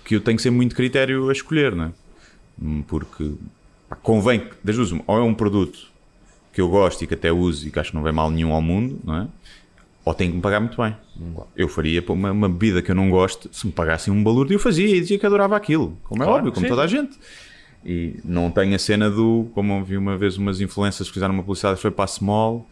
que 0.03 0.15
eu 0.15 0.21
tenho 0.21 0.37
que 0.37 0.43
ser 0.43 0.51
muito 0.51 0.75
critério 0.75 1.29
a 1.29 1.31
escolher, 1.31 1.75
não 1.75 1.85
é? 1.85 1.91
Hum, 2.61 2.83
Porque 2.87 3.33
pá, 3.87 3.95
convém 3.95 4.43
das 4.63 4.75
duas, 4.75 4.91
ou 4.91 5.17
é 5.17 5.21
um 5.21 5.33
produto 5.33 5.87
que 6.53 6.61
eu 6.61 6.69
gosto 6.69 7.03
e 7.03 7.07
que 7.07 7.13
até 7.13 7.31
uso 7.31 7.67
e 7.67 7.71
que 7.71 7.79
acho 7.79 7.91
que 7.91 7.95
não 7.95 8.03
vem 8.03 8.11
mal 8.11 8.29
nenhum 8.29 8.51
ao 8.53 8.61
mundo, 8.61 8.99
não 9.03 9.15
é? 9.17 9.27
Ou 10.05 10.13
tenho 10.13 10.31
que 10.31 10.37
me 10.37 10.41
pagar 10.41 10.59
muito 10.59 10.81
bem. 10.81 10.95
Eu 11.55 11.67
faria 11.67 12.03
uma, 12.09 12.31
uma 12.31 12.49
bebida 12.49 12.81
que 12.81 12.89
eu 12.91 12.95
não 12.95 13.09
gosto, 13.09 13.49
se 13.51 13.67
me 13.67 13.71
pagassem 13.71 14.11
um 14.11 14.23
balúrdio, 14.23 14.55
eu 14.55 14.59
fazia 14.59 14.87
e 14.87 14.99
dizia 14.99 15.19
que 15.19 15.25
adorava 15.25 15.55
aquilo, 15.55 15.97
como 16.03 16.23
é 16.23 16.25
Claro, 16.25 16.39
óbvio, 16.39 16.53
como 16.53 16.65
sim. 16.65 16.69
toda 16.69 16.81
a 16.83 16.87
gente. 16.87 17.17
E 17.85 18.19
não 18.25 18.49
tenho 18.51 18.75
a 18.75 18.79
cena 18.79 19.09
do, 19.09 19.47
como 19.53 19.83
vi 19.83 19.97
uma 19.97 20.17
vez 20.17 20.37
umas 20.37 20.59
influências 20.59 21.07
que 21.07 21.13
fizeram 21.13 21.33
uma 21.33 21.43
publicidade 21.43 21.79
foi 21.79 21.91
para 21.91 22.05
a 22.05 22.07
Small 22.07 22.67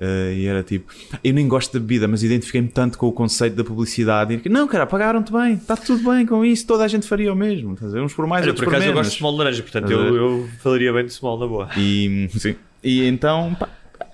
eh, 0.00 0.34
e 0.36 0.46
era 0.46 0.62
tipo, 0.62 0.92
eu 1.22 1.32
nem 1.34 1.48
gosto 1.48 1.72
da 1.72 1.80
bebida, 1.80 2.06
mas 2.06 2.22
identifiquei-me 2.22 2.68
tanto 2.68 2.96
com 2.98 3.06
o 3.06 3.12
conceito 3.12 3.56
da 3.56 3.64
publicidade. 3.64 4.40
E, 4.44 4.48
não, 4.48 4.66
cara, 4.68 4.86
pagaram-te 4.86 5.32
bem, 5.32 5.54
está 5.54 5.76
tudo 5.76 6.08
bem 6.10 6.24
com 6.24 6.44
isso, 6.44 6.66
toda 6.66 6.84
a 6.84 6.88
gente 6.88 7.06
faria 7.06 7.32
o 7.32 7.36
mesmo. 7.36 7.74
Estás 7.74 7.92
a 7.92 7.96
ver? 7.96 8.02
Uns 8.02 8.14
por 8.14 8.26
mais, 8.26 8.42
Olha, 8.42 8.50
outros 8.50 8.64
por 8.64 8.70
por, 8.70 8.76
acaso 8.76 8.88
eu 8.88 8.94
menos. 8.94 9.06
gosto 9.06 9.12
de 9.12 9.18
small 9.18 9.36
laranja, 9.36 9.62
portanto 9.62 9.90
eu, 9.90 10.16
eu 10.16 10.48
falaria 10.60 10.92
bem 10.92 11.04
de 11.04 11.12
small 11.12 11.38
na 11.38 11.46
boa. 11.46 11.68
E, 11.76 12.28
sim. 12.36 12.54
e 12.82 13.06
então, 13.06 13.56
pá, 13.58 13.68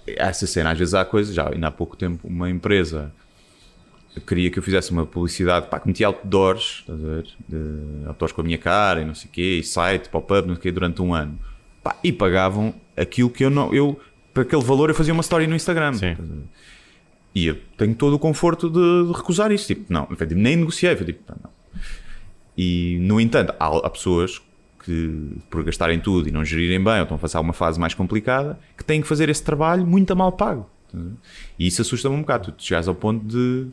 essa 0.06 0.46
cena, 0.46 0.70
às 0.70 0.78
vezes 0.78 0.94
há 0.94 1.04
coisas, 1.04 1.34
já 1.34 1.48
ainda 1.48 1.68
há 1.68 1.70
pouco 1.70 1.96
tempo, 1.96 2.26
uma 2.26 2.48
empresa 2.48 3.12
queria 4.26 4.50
que 4.50 4.58
eu 4.58 4.62
fizesse 4.62 4.90
uma 4.90 5.04
publicidade, 5.04 5.66
pá, 5.68 5.80
que 5.80 5.88
metia 5.88 6.06
outdoors, 6.06 6.80
estás 6.80 7.04
a 7.04 7.08
ver? 7.08 7.26
De, 7.48 8.06
outdoors 8.06 8.32
com 8.32 8.40
a 8.40 8.44
minha 8.44 8.58
cara 8.58 9.00
e 9.00 9.04
não 9.04 9.14
sei 9.14 9.28
o 9.28 9.32
quê, 9.32 9.58
e 9.60 9.64
site, 9.64 10.08
pop-up, 10.08 10.46
não 10.46 10.54
sei 10.54 10.60
o 10.60 10.62
quê, 10.62 10.72
durante 10.72 11.02
um 11.02 11.12
ano. 11.12 11.38
Pá, 11.82 11.96
e 12.02 12.12
pagavam 12.12 12.74
aquilo 12.96 13.28
que 13.28 13.44
eu 13.44 13.50
não, 13.50 13.74
eu, 13.74 13.98
para 14.34 14.42
aquele 14.42 14.62
valor 14.62 14.90
eu 14.90 14.94
fazia 14.94 15.14
uma 15.14 15.20
story 15.20 15.46
no 15.46 15.54
Instagram. 15.54 15.94
Sim. 15.94 16.16
E 17.34 17.46
eu 17.46 17.56
tenho 17.78 17.94
todo 17.94 18.14
o 18.14 18.18
conforto 18.18 18.68
de, 18.68 19.06
de 19.06 19.16
recusar 19.16 19.50
isso. 19.52 19.68
Tipo, 19.68 19.92
não, 19.92 20.08
nem 20.36 20.56
negociei. 20.56 20.94
Foi 20.96 21.06
tipo, 21.06 21.22
não. 21.28 21.50
E, 22.56 22.98
no 23.00 23.20
entanto, 23.20 23.54
há, 23.58 23.66
há 23.66 23.90
pessoas 23.90 24.42
que, 24.84 25.38
por 25.50 25.64
gastarem 25.64 25.98
tudo 25.98 26.28
e 26.28 26.32
não 26.32 26.44
gerirem 26.44 26.82
bem, 26.82 26.96
ou 26.96 27.02
estão 27.02 27.16
a 27.16 27.20
passar 27.20 27.40
uma 27.40 27.52
fase 27.52 27.80
mais 27.80 27.94
complicada, 27.94 28.58
que 28.76 28.84
têm 28.84 29.00
que 29.00 29.08
fazer 29.08 29.28
esse 29.28 29.42
trabalho 29.42 29.86
muito 29.86 30.12
a 30.12 30.14
mal 30.16 30.32
pago. 30.32 30.68
E 31.58 31.66
isso 31.66 31.82
assusta-me 31.82 32.14
um 32.14 32.20
bocado. 32.20 32.52
Tu 32.52 32.64
chegas 32.64 32.86
ao 32.86 32.94
ponto 32.94 33.24
de. 33.24 33.66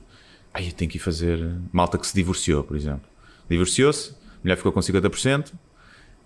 Ai, 0.54 0.68
eu 0.68 0.72
tenho 0.72 0.90
que 0.90 0.98
ir 0.98 1.00
fazer. 1.00 1.56
Malta 1.72 1.98
que 1.98 2.08
se 2.08 2.16
divorciou, 2.16 2.64
por 2.64 2.76
exemplo. 2.76 3.04
Divorciou-se, 3.50 4.12
a 4.12 4.44
mulher 4.44 4.56
ficou 4.56 4.72
com 4.72 4.80
50%. 4.80 5.52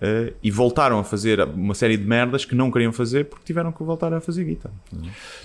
Eh, 0.02 0.34
e 0.43 0.52
voltaram 0.52 1.00
a 1.00 1.04
fazer 1.04 1.41
uma 1.41 1.74
série 1.74 1.96
de 1.96 2.04
merdas 2.04 2.43
que 2.43 2.54
não 2.54 2.70
queriam 2.70 2.91
fazer 2.91 3.26
porque 3.26 3.46
tiveram 3.46 3.72
que 3.72 3.82
voltar 3.82 4.14
a 4.14 4.20
fazer 4.20 4.43
guita. 4.43 4.70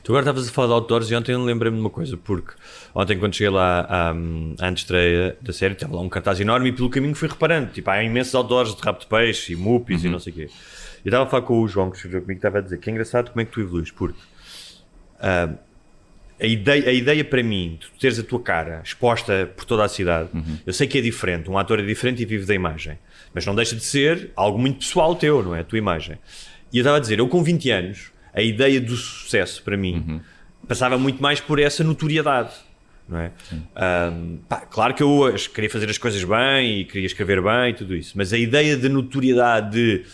Tu 0.02 0.10
agora 0.12 0.22
estavas 0.22 0.48
a 0.48 0.52
falar 0.52 0.68
de 0.68 0.72
outdoors 0.74 1.10
e 1.10 1.14
ontem 1.14 1.36
lembrei-me 1.36 1.76
de 1.76 1.80
uma 1.80 1.90
coisa, 1.90 2.16
porque 2.16 2.52
ontem 2.94 3.18
quando 3.18 3.34
cheguei 3.34 3.50
lá 3.50 3.80
à, 3.88 4.10
à 4.10 4.68
antestreia 4.68 5.36
da 5.40 5.52
série, 5.52 5.74
estava 5.74 5.94
lá 5.94 6.02
um 6.02 6.08
cartaz 6.08 6.40
enorme 6.40 6.70
e 6.70 6.72
pelo 6.72 6.90
caminho 6.90 7.14
fui 7.14 7.28
reparando, 7.28 7.70
tipo, 7.70 7.88
há 7.90 8.02
imensos 8.02 8.34
outdoors 8.34 8.74
de 8.74 8.82
rabo 8.82 8.98
de 8.98 9.06
peixe 9.06 9.52
e 9.52 9.56
mupis 9.56 10.02
e 10.02 10.08
não 10.08 10.18
sei 10.18 10.32
o 10.32 10.36
quê. 10.36 10.48
E 11.04 11.08
estava 11.08 11.24
a 11.24 11.26
falar 11.26 11.42
com 11.42 11.60
o 11.60 11.68
João, 11.68 11.90
que 11.90 11.96
escreveu 11.96 12.20
comigo, 12.20 12.38
estava 12.38 12.58
a 12.58 12.60
dizer 12.60 12.78
que 12.78 12.90
é 12.90 12.92
engraçado 12.92 13.30
como 13.30 13.40
é 13.40 13.44
que 13.44 13.52
tu 13.52 13.60
evoluís, 13.60 13.90
porque 13.90 14.18
ah, 15.20 15.50
a, 16.40 16.46
ideia, 16.46 16.88
a 16.88 16.92
ideia 16.92 17.24
para 17.24 17.42
mim, 17.42 17.78
de 17.80 17.86
tu 17.86 17.98
teres 17.98 18.18
a 18.18 18.22
tua 18.22 18.40
cara 18.40 18.80
exposta 18.84 19.50
por 19.56 19.64
toda 19.64 19.84
a 19.84 19.88
cidade, 19.88 20.30
eu 20.66 20.72
sei 20.72 20.86
que 20.86 20.98
é 20.98 21.00
diferente, 21.00 21.50
um 21.50 21.58
ator 21.58 21.78
é 21.78 21.82
diferente 21.82 22.22
e 22.22 22.24
vive 22.24 22.46
da 22.46 22.54
imagem, 22.54 22.98
mas 23.34 23.46
não 23.46 23.54
deixa 23.54 23.76
de 23.76 23.84
ser 23.84 24.30
algo 24.36 24.58
muito 24.58 24.78
pessoal 24.78 25.14
teu, 25.14 25.42
não 25.42 25.54
é? 25.54 25.60
A 25.60 25.64
tua 25.64 25.78
imagem. 25.78 26.18
E 26.72 26.78
eu 26.78 26.82
estava 26.82 26.96
a 26.96 27.00
dizer, 27.00 27.18
eu 27.18 27.28
com 27.28 27.42
20 27.42 27.70
anos, 27.70 28.12
a 28.32 28.42
ideia 28.42 28.80
do 28.80 28.96
sucesso 28.96 29.62
para 29.62 29.76
mim 29.76 30.20
passava 30.68 30.96
muito 30.98 31.22
mais 31.22 31.40
por 31.40 31.58
essa 31.58 31.82
notoriedade. 31.82 32.52
Não 33.08 33.18
é? 33.18 33.32
Ahm, 33.74 34.36
pá, 34.48 34.58
claro 34.60 34.94
que 34.94 35.02
eu 35.02 35.34
queria 35.52 35.68
fazer 35.68 35.90
as 35.90 35.98
coisas 35.98 36.22
bem 36.22 36.80
e 36.80 36.84
queria 36.84 37.06
escrever 37.06 37.42
bem 37.42 37.70
e 37.70 37.74
tudo 37.74 37.96
isso, 37.96 38.12
mas 38.16 38.32
a 38.32 38.38
ideia 38.38 38.76
de 38.76 38.88
notoriedade 38.88 39.72
de 39.72 40.04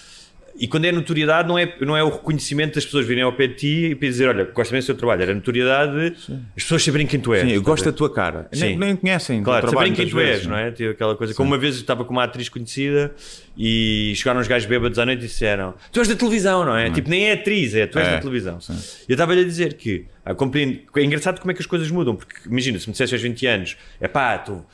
e 0.59 0.66
quando 0.68 0.84
é 0.86 0.92
notoriedade, 0.92 1.48
não 1.48 1.59
é, 1.59 1.74
não 1.80 1.96
é 1.96 2.02
o 2.02 2.09
reconhecimento 2.09 2.74
das 2.76 2.84
pessoas 2.84 3.07
virem 3.07 3.22
ao 3.22 3.32
pé 3.32 3.46
de 3.46 3.54
ti 3.54 3.84
e 3.92 3.94
dizer: 3.94 4.28
Olha, 4.28 4.44
gosto 4.44 4.70
bem 4.70 4.80
do 4.80 4.84
seu 4.84 4.94
trabalho. 4.94 5.22
Era 5.22 5.34
notoriedade 5.34 5.92
de 6.11 6.16
as 6.57 6.62
pessoas 6.62 6.82
saberem 6.82 7.07
quem 7.07 7.20
tu 7.20 7.34
és. 7.34 7.42
Sim, 7.48 7.54
eu 7.54 7.62
gosto 7.62 7.84
da 7.84 7.92
tua 7.92 8.12
cara. 8.12 8.48
Sim. 8.52 8.61
Nem, 8.61 8.76
nem 8.78 8.96
conhecem. 8.96 9.42
Claro, 9.42 9.68
saberem 9.70 9.92
quem 9.92 10.09
tu 10.09 10.18
és, 10.18 10.46
não 10.46 10.57
é? 10.57 10.70
Tinha 10.70 10.90
aquela 10.90 11.14
coisa. 11.16 11.34
Como 11.34 11.50
uma 11.50 11.59
vez 11.59 11.74
eu 11.76 11.80
estava 11.80 12.04
com 12.04 12.12
uma 12.12 12.24
atriz 12.24 12.48
conhecida 12.48 13.14
e 13.57 14.12
chegaram 14.16 14.40
uns 14.40 14.48
gajos 14.48 14.68
bêbados 14.68 14.98
à 14.98 15.07
noite 15.07 15.20
e 15.24 15.26
disseram: 15.26 15.74
Tu 15.92 16.00
és 16.00 16.09
da 16.09 16.14
televisão, 16.16 16.64
não 16.64 16.76
é? 16.76 16.90
Tipo, 16.90 17.09
nem 17.11 17.26
é 17.28 17.32
atriz, 17.32 17.74
é 17.74 17.86
tu 17.86 17.98
és 17.98 18.09
É, 18.09 18.11
da 18.12 18.18
televisão. 18.18 18.61
sim. 18.61 18.72
E 19.09 19.12
eu 19.12 19.14
estava-lhe 19.14 19.40
a 19.40 19.44
dizer 19.44 19.74
que 19.74 20.07
ah, 20.24 20.34
compreendo, 20.34 20.78
é 20.96 21.02
engraçado 21.04 21.40
como 21.40 21.50
é 21.50 21.54
que 21.54 21.61
as 21.61 21.66
coisas 21.66 21.90
mudam, 21.90 22.16
porque 22.16 22.34
imagina, 22.46 22.78
se 22.78 22.86
me 22.88 22.92
dissesse 22.92 23.14
aos 23.14 23.22
20 23.22 23.46
anos, 23.46 23.76
é 24.00 24.09
pá, 24.09 24.36
tu. 24.38 24.64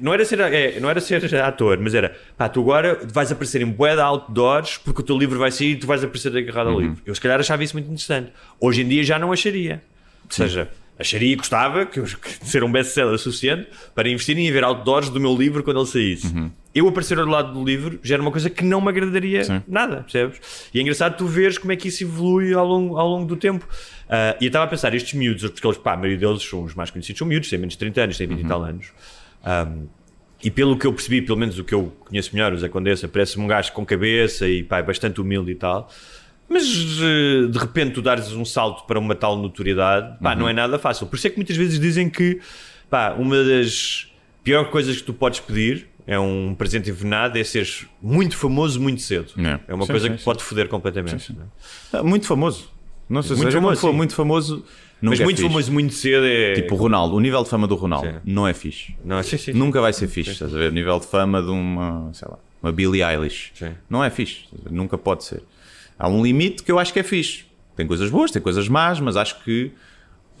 Não 0.00 0.12
era, 0.12 0.24
ser, 0.24 0.40
é, 0.40 0.80
não 0.80 0.90
era 0.90 1.00
ser 1.00 1.32
ator, 1.36 1.78
mas 1.80 1.94
era 1.94 2.16
pá, 2.36 2.48
tu 2.48 2.60
agora 2.60 2.98
vais 3.12 3.30
aparecer 3.30 3.62
em 3.62 3.66
bué 3.66 3.94
de 3.94 4.00
outdoors 4.00 4.78
porque 4.78 5.00
o 5.00 5.04
teu 5.04 5.16
livro 5.16 5.38
vai 5.38 5.52
sair 5.52 5.72
e 5.72 5.76
tu 5.76 5.86
vais 5.86 6.02
aparecer 6.02 6.36
agarrado 6.36 6.66
Uhum. 6.68 6.72
ao 6.74 6.80
livro. 6.80 6.96
Eu 7.06 7.14
se 7.14 7.20
calhar 7.20 7.38
achava 7.38 7.62
isso 7.62 7.74
muito 7.74 7.86
interessante. 7.86 8.32
Hoje 8.60 8.82
em 8.82 8.88
dia 8.88 9.04
já 9.04 9.16
não 9.18 9.30
acharia. 9.30 9.80
Ou 10.24 10.30
seja, 10.32 10.68
acharia 10.98 11.32
e 11.32 11.36
gostava 11.36 11.86
que 11.86 12.00
ser 12.42 12.64
um 12.64 12.72
best-seller 12.72 13.16
suficiente 13.18 13.68
para 13.94 14.08
investirem 14.08 14.46
em 14.48 14.50
ver 14.50 14.64
outdoors 14.64 15.08
do 15.08 15.20
meu 15.20 15.36
livro 15.36 15.62
quando 15.62 15.78
ele 15.80 15.86
saísse. 15.88 16.26
Uhum. 16.26 16.50
Eu 16.74 16.88
aparecer 16.88 17.16
ao 17.20 17.26
lado 17.26 17.52
do 17.52 17.64
livro 17.64 18.00
já 18.02 18.16
era 18.16 18.22
uma 18.22 18.32
coisa 18.32 18.50
que 18.50 18.64
não 18.64 18.80
me 18.80 18.88
agradaria 18.88 19.44
Sim. 19.44 19.62
nada, 19.68 19.98
percebes? 19.98 20.40
E 20.74 20.78
é 20.80 20.82
engraçado 20.82 21.16
tu 21.16 21.26
veres 21.26 21.56
como 21.58 21.70
é 21.72 21.76
que 21.76 21.86
isso 21.86 22.02
evolui 22.02 22.52
ao 22.52 22.66
longo, 22.66 22.96
ao 22.98 23.06
longo 23.08 23.26
do 23.26 23.36
tempo. 23.36 23.64
Ah, 24.08 24.36
e 24.40 24.44
eu 24.46 24.48
estava 24.48 24.64
a 24.64 24.68
pensar, 24.68 24.92
estes 24.92 25.14
miúdos, 25.14 25.48
porque 25.50 25.64
eles, 25.64 25.78
pá, 25.78 25.92
a 25.92 25.96
maioria 25.96 26.18
deles 26.26 26.42
são 26.42 26.64
os 26.64 26.74
mais 26.74 26.90
conhecidos, 26.90 27.18
são 27.18 27.28
miúdos, 27.28 27.48
têm 27.48 27.60
menos 27.60 27.74
de 27.74 27.78
30 27.78 28.00
anos, 28.02 28.18
têm 28.18 28.26
20 28.26 28.40
e 28.40 28.44
tal 28.48 28.64
anos. 28.64 28.86
Ahm, 29.44 29.86
e 30.42 30.50
pelo 30.50 30.76
que 30.78 30.86
eu 30.86 30.92
percebi, 30.92 31.22
pelo 31.22 31.38
menos 31.38 31.58
o 31.58 31.64
que 31.64 31.74
eu 31.74 31.92
conheço 32.00 32.30
melhor, 32.34 32.52
o 32.52 32.58
Zé 32.58 32.68
Condessa, 32.68 33.08
parece-me 33.08 33.44
um 33.44 33.48
gajo 33.48 33.72
com 33.72 33.84
cabeça 33.84 34.46
e 34.48 34.62
pá, 34.62 34.78
é 34.78 34.82
bastante 34.82 35.20
humilde 35.20 35.50
e 35.52 35.54
tal. 35.54 35.90
Mas 36.48 36.64
eh, 37.00 37.46
de 37.48 37.58
repente 37.58 37.92
tu 37.94 38.02
dares 38.02 38.30
um 38.32 38.44
salto 38.44 38.84
para 38.86 38.98
uma 38.98 39.14
tal 39.14 39.36
notoriedade, 39.38 40.18
pá, 40.22 40.34
não 40.34 40.46
é 40.48 40.52
nada 40.52 40.78
fácil. 40.78 41.06
Por 41.06 41.16
isso 41.16 41.26
é 41.26 41.30
que 41.30 41.36
muitas 41.36 41.56
vezes 41.56 41.80
dizem 41.80 42.10
que 42.10 42.40
pá, 42.90 43.14
uma 43.18 43.42
das 43.42 44.12
piores 44.42 44.70
coisas 44.70 44.96
que 44.98 45.02
tu 45.04 45.14
podes 45.14 45.40
pedir 45.40 45.88
é 46.06 46.18
um 46.18 46.54
presente 46.54 46.90
envenenado, 46.90 47.38
é 47.38 47.44
seres 47.44 47.86
muito 48.02 48.36
famoso 48.36 48.78
muito 48.78 49.00
cedo. 49.00 49.32
É. 49.38 49.60
É 49.68 49.74
uma 49.74 49.86
Sim, 49.86 49.92
coisa 49.92 50.06
sim, 50.08 50.12
que 50.12 50.18
sim. 50.18 50.24
pode 50.24 50.42
foder 50.44 50.68
completamente. 50.68 51.32
é? 51.32 51.98
Ah, 51.98 52.02
Muito 52.02 52.26
famoso. 52.26 52.70
Não 53.08 53.22
sei 53.22 53.36
se 53.36 53.42
Muito 53.42 53.52
seja, 53.52 53.62
famoso, 53.62 53.92
muito 53.94 54.14
famoso. 54.14 54.64
Mas 55.10 55.20
é 55.20 55.24
muito 55.24 55.36
fixe. 55.36 55.48
famoso 55.48 55.72
muito 55.72 55.94
cedo 55.94 56.26
é. 56.26 56.54
Tipo 56.54 56.74
o 56.74 56.78
Ronaldo, 56.78 57.14
o 57.16 57.20
nível 57.20 57.42
de 57.42 57.48
fama 57.48 57.66
do 57.66 57.74
Ronaldo 57.74 58.08
Sim. 58.08 58.14
não 58.24 58.46
é 58.46 58.54
fixe. 58.54 58.94
Não, 59.04 59.22
sim, 59.22 59.36
sim. 59.36 59.52
Nunca 59.52 59.80
vai 59.80 59.92
ser 59.92 60.08
fixe, 60.08 60.30
estás 60.32 60.54
a 60.54 60.58
ver? 60.58 60.70
O 60.70 60.74
nível 60.74 60.98
de 60.98 61.06
fama 61.06 61.42
de 61.42 61.50
uma, 61.50 62.10
sei 62.12 62.28
lá, 62.30 62.38
uma 62.62 62.72
Billie 62.72 63.02
Eilish. 63.02 63.52
Não 63.88 64.02
é 64.02 64.10
fixe, 64.10 64.44
nunca 64.70 64.96
pode 64.98 65.24
ser. 65.24 65.42
Há 65.98 66.08
um 66.08 66.22
limite 66.22 66.62
que 66.62 66.72
eu 66.72 66.78
acho 66.78 66.92
que 66.92 66.98
é 66.98 67.02
fixe. 67.02 67.44
tem 67.76 67.86
coisas 67.86 68.10
boas, 68.10 68.30
tem 68.30 68.40
coisas 68.42 68.68
más, 68.68 69.00
mas 69.00 69.16
acho 69.16 69.42
que 69.44 69.72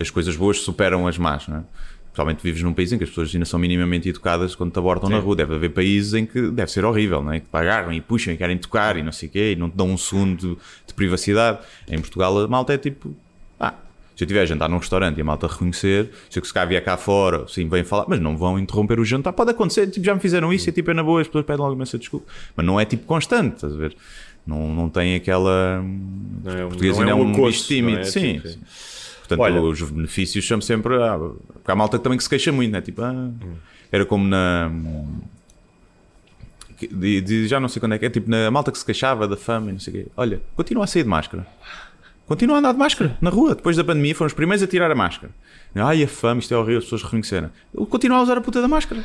as 0.00 0.10
coisas 0.10 0.36
boas 0.36 0.60
superam 0.60 1.06
as 1.06 1.16
más, 1.18 1.46
não 1.46 1.58
é? 1.58 1.62
Principalmente 2.06 2.42
vives 2.44 2.62
num 2.62 2.72
país 2.72 2.92
em 2.92 2.98
que 2.98 3.02
as 3.02 3.10
pessoas 3.10 3.34
ainda 3.34 3.44
são 3.44 3.58
minimamente 3.58 4.08
educadas 4.08 4.54
quando 4.54 4.70
te 4.70 4.78
abordam 4.78 5.10
na 5.10 5.18
rua. 5.18 5.34
Deve 5.34 5.56
haver 5.56 5.70
países 5.70 6.14
em 6.14 6.24
que 6.24 6.48
deve 6.48 6.70
ser 6.70 6.84
horrível, 6.84 7.20
não 7.24 7.32
é? 7.32 7.40
Que 7.40 7.46
te 7.46 7.56
agarram 7.56 7.92
e 7.92 8.00
puxam 8.00 8.32
e 8.32 8.36
querem 8.36 8.56
tocar 8.56 8.96
e 8.96 9.02
não 9.02 9.10
sei 9.10 9.28
o 9.28 9.32
quê 9.32 9.52
e 9.52 9.56
não 9.56 9.68
te 9.68 9.76
dão 9.76 9.90
um 9.90 9.96
segundo 9.96 10.56
de 10.86 10.94
privacidade. 10.94 11.58
Em 11.88 11.98
Portugal 11.98 12.38
a 12.38 12.46
malta 12.46 12.72
é 12.72 12.78
tipo, 12.78 13.12
se 14.16 14.22
eu 14.22 14.26
estiver 14.26 14.42
a 14.42 14.46
jantar 14.46 14.68
num 14.68 14.78
restaurante 14.78 15.18
e 15.18 15.20
a 15.20 15.24
malta 15.24 15.46
reconhecer, 15.46 16.10
se 16.30 16.38
eu 16.38 16.44
se 16.44 16.52
cá 16.54 16.64
vier 16.64 16.82
cá 16.84 16.96
fora, 16.96 17.46
sim, 17.48 17.68
vem 17.68 17.82
falar, 17.84 18.04
mas 18.08 18.20
não 18.20 18.36
vão 18.36 18.58
interromper 18.58 19.00
o 19.00 19.04
jantar. 19.04 19.32
Pode 19.32 19.50
acontecer, 19.50 19.88
tipo, 19.88 20.04
já 20.06 20.14
me 20.14 20.20
fizeram 20.20 20.52
isso 20.52 20.68
e 20.68 20.72
tipo 20.72 20.90
é 20.90 20.94
na 20.94 21.02
boa, 21.02 21.20
as 21.20 21.26
pessoas 21.26 21.44
pedem 21.44 21.60
logo 21.62 21.74
imensa 21.74 21.98
desculpa. 21.98 22.26
Mas 22.56 22.64
não 22.64 22.78
é 22.78 22.84
tipo 22.84 23.04
constante, 23.06 23.54
estás 23.56 23.72
a 23.74 23.76
ver? 23.76 23.96
Não, 24.46 24.74
não 24.74 24.88
tem 24.90 25.14
aquela. 25.16 25.82
Não 25.82 26.52
é 26.52 26.62
português 26.66 26.98
não 26.98 27.06
é 27.06 27.10
é 27.10 27.14
um 27.14 27.22
um 27.22 27.32
bicho 27.46 27.66
tímido, 27.66 28.00
é? 28.00 28.04
sim. 28.04 28.34
Tipo, 28.34 28.48
sim. 28.48 28.58
Portanto, 29.20 29.40
Olha- 29.40 29.62
os 29.62 29.80
benefícios 29.82 30.46
são 30.46 30.60
sempre. 30.60 30.94
Ah, 31.02 31.18
porque 31.18 31.70
há 31.70 31.74
malta 31.74 31.98
também 31.98 32.18
que 32.18 32.22
se 32.24 32.28
queixa 32.28 32.52
muito, 32.52 32.70
né? 32.70 32.82
Tipo, 32.82 33.00
ah, 33.02 33.30
era 33.90 34.04
como 34.04 34.26
na. 34.28 34.70
de- 36.90 37.20
de- 37.20 37.48
já 37.48 37.58
não 37.58 37.68
sei 37.68 37.80
quando 37.80 37.94
é 37.94 37.98
que 37.98 38.04
é, 38.06 38.10
tipo 38.10 38.28
na 38.28 38.50
malta 38.50 38.70
que 38.70 38.78
se 38.78 38.84
queixava 38.84 39.26
da 39.26 39.36
fama 39.36 39.70
e 39.70 39.72
não 39.72 39.80
sei 39.80 39.92
o 39.94 39.96
quê. 40.04 40.06
Olha, 40.16 40.40
continua 40.54 40.84
a 40.84 40.86
sair 40.86 41.04
de 41.04 41.08
máscara. 41.08 41.46
Continua 42.26 42.56
a 42.56 42.58
andar 42.58 42.72
de 42.72 42.78
máscara 42.78 43.16
na 43.20 43.30
rua. 43.30 43.54
Depois 43.54 43.76
da 43.76 43.84
pandemia 43.84 44.14
foram 44.14 44.28
os 44.28 44.32
primeiros 44.32 44.62
a 44.62 44.66
tirar 44.66 44.90
a 44.90 44.94
máscara. 44.94 45.32
Ai, 45.74 46.02
a 46.02 46.08
fama, 46.08 46.40
isto 46.40 46.54
é 46.54 46.56
horrível, 46.56 46.78
as 46.78 46.84
pessoas 46.84 47.02
reconheceram. 47.02 47.50
Eu 47.74 47.84
continuo 47.86 48.16
a 48.16 48.22
usar 48.22 48.38
a 48.38 48.40
puta 48.40 48.62
da 48.62 48.68
máscara. 48.68 49.04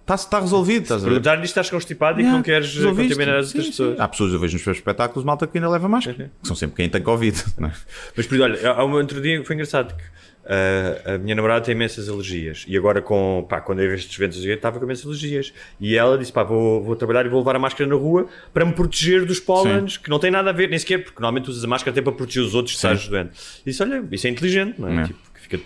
Está 0.00 0.16
tá 0.16 0.40
resolvido, 0.40 0.84
estás 0.84 1.02
a 1.02 1.04
ver? 1.04 1.10
Perguntar-lhe 1.10 1.44
estás 1.44 1.68
constipado 1.68 2.18
e 2.18 2.24
que 2.24 2.30
não 2.30 2.42
queres 2.42 2.74
contaminar 2.74 3.36
as 3.36 3.48
Sim, 3.48 3.58
outras 3.58 3.64
sim. 3.64 3.70
pessoas. 3.70 4.00
Há 4.00 4.08
pessoas, 4.08 4.32
eu 4.32 4.40
vejo 4.40 4.56
nos 4.56 4.64
meus 4.64 4.78
espetáculos, 4.78 5.22
malta 5.22 5.46
que 5.46 5.58
ainda 5.58 5.68
leva 5.68 5.86
máscara. 5.86 6.30
Que 6.40 6.48
são 6.48 6.56
sempre 6.56 6.76
quem 6.76 6.88
tem 6.88 7.02
Covid. 7.02 7.36
é? 7.60 7.70
Mas, 8.16 8.26
por 8.26 8.34
exemplo, 8.34 8.44
olha, 8.44 8.70
há 8.70 8.84
um 8.86 8.92
outro 8.92 9.20
dia 9.20 9.44
foi 9.44 9.54
engraçado 9.54 9.94
que 9.94 10.02
ah, 10.50 11.14
a 11.14 11.18
minha 11.18 11.34
namorada 11.34 11.62
tem 11.62 11.74
imensas 11.74 12.08
alergias 12.08 12.64
e 12.66 12.74
agora, 12.74 13.02
com, 13.02 13.44
pá, 13.46 13.60
quando 13.60 13.80
eu 13.82 13.94
estes 13.94 14.18
eventos, 14.18 14.42
eu 14.42 14.54
estava 14.54 14.78
com 14.78 14.84
imensas 14.86 15.04
alergias 15.04 15.52
e 15.78 15.94
ela 15.94 16.16
disse: 16.16 16.32
pá, 16.32 16.42
vou, 16.42 16.82
vou 16.82 16.96
trabalhar 16.96 17.26
e 17.26 17.28
vou 17.28 17.40
levar 17.40 17.54
a 17.54 17.58
máscara 17.58 17.88
na 17.88 17.94
rua 17.94 18.26
para 18.54 18.64
me 18.64 18.72
proteger 18.72 19.26
dos 19.26 19.38
pólenes, 19.40 19.98
que 19.98 20.08
não 20.08 20.18
tem 20.18 20.30
nada 20.30 20.48
a 20.48 20.52
ver, 20.54 20.70
nem 20.70 20.78
sequer, 20.78 21.04
porque 21.04 21.20
normalmente 21.20 21.50
usas 21.50 21.62
a 21.62 21.66
máscara 21.66 21.90
até 21.92 22.00
para 22.00 22.12
proteger 22.12 22.42
os 22.42 22.54
outros 22.54 22.78
se 22.78 22.86
estás 22.86 23.06
doente. 23.06 23.32
E 23.60 23.70
disse: 23.70 23.82
olha, 23.82 24.02
isso 24.10 24.26
é 24.26 24.30
inteligente, 24.30 24.80
não 24.80 24.88
é? 24.88 25.02
É. 25.02 25.06
Tipo, 25.06 25.18
que 25.34 25.40
fica. 25.42 25.60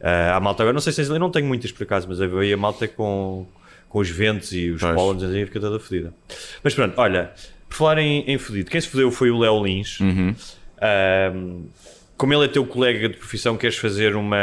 Ah, 0.00 0.36
há 0.36 0.40
malta 0.40 0.62
agora, 0.62 0.74
não 0.74 0.80
sei 0.80 0.92
se 0.92 1.02
eu 1.02 1.18
não 1.18 1.30
tenho 1.30 1.46
muitas 1.46 1.72
por 1.72 1.82
acaso, 1.82 2.06
mas 2.08 2.18
veio 2.18 2.54
a 2.54 2.56
malta 2.56 2.86
com, 2.86 3.46
com 3.88 3.98
os 3.98 4.08
ventos 4.08 4.52
e 4.52 4.70
os 4.70 4.80
Pois. 4.80 4.94
pólenes 4.94 5.24
assim, 5.24 5.44
fica 5.44 5.58
toda 5.58 5.80
fodida. 5.80 6.14
Mas 6.62 6.72
pronto, 6.72 6.94
olha, 6.98 7.32
por 7.68 7.76
falar 7.76 7.98
em, 7.98 8.20
em 8.30 8.38
fodido, 8.38 8.70
quem 8.70 8.80
se 8.80 8.86
fodeu 8.88 9.10
foi 9.10 9.30
o 9.30 9.38
Léo 9.38 9.64
Lins. 9.64 9.98
Ahm, 10.80 11.64
como 12.20 12.34
ele 12.34 12.44
é 12.44 12.48
teu 12.48 12.66
colega 12.66 13.08
de 13.08 13.16
profissão, 13.16 13.56
queres 13.56 13.78
fazer 13.78 14.14
uma 14.14 14.36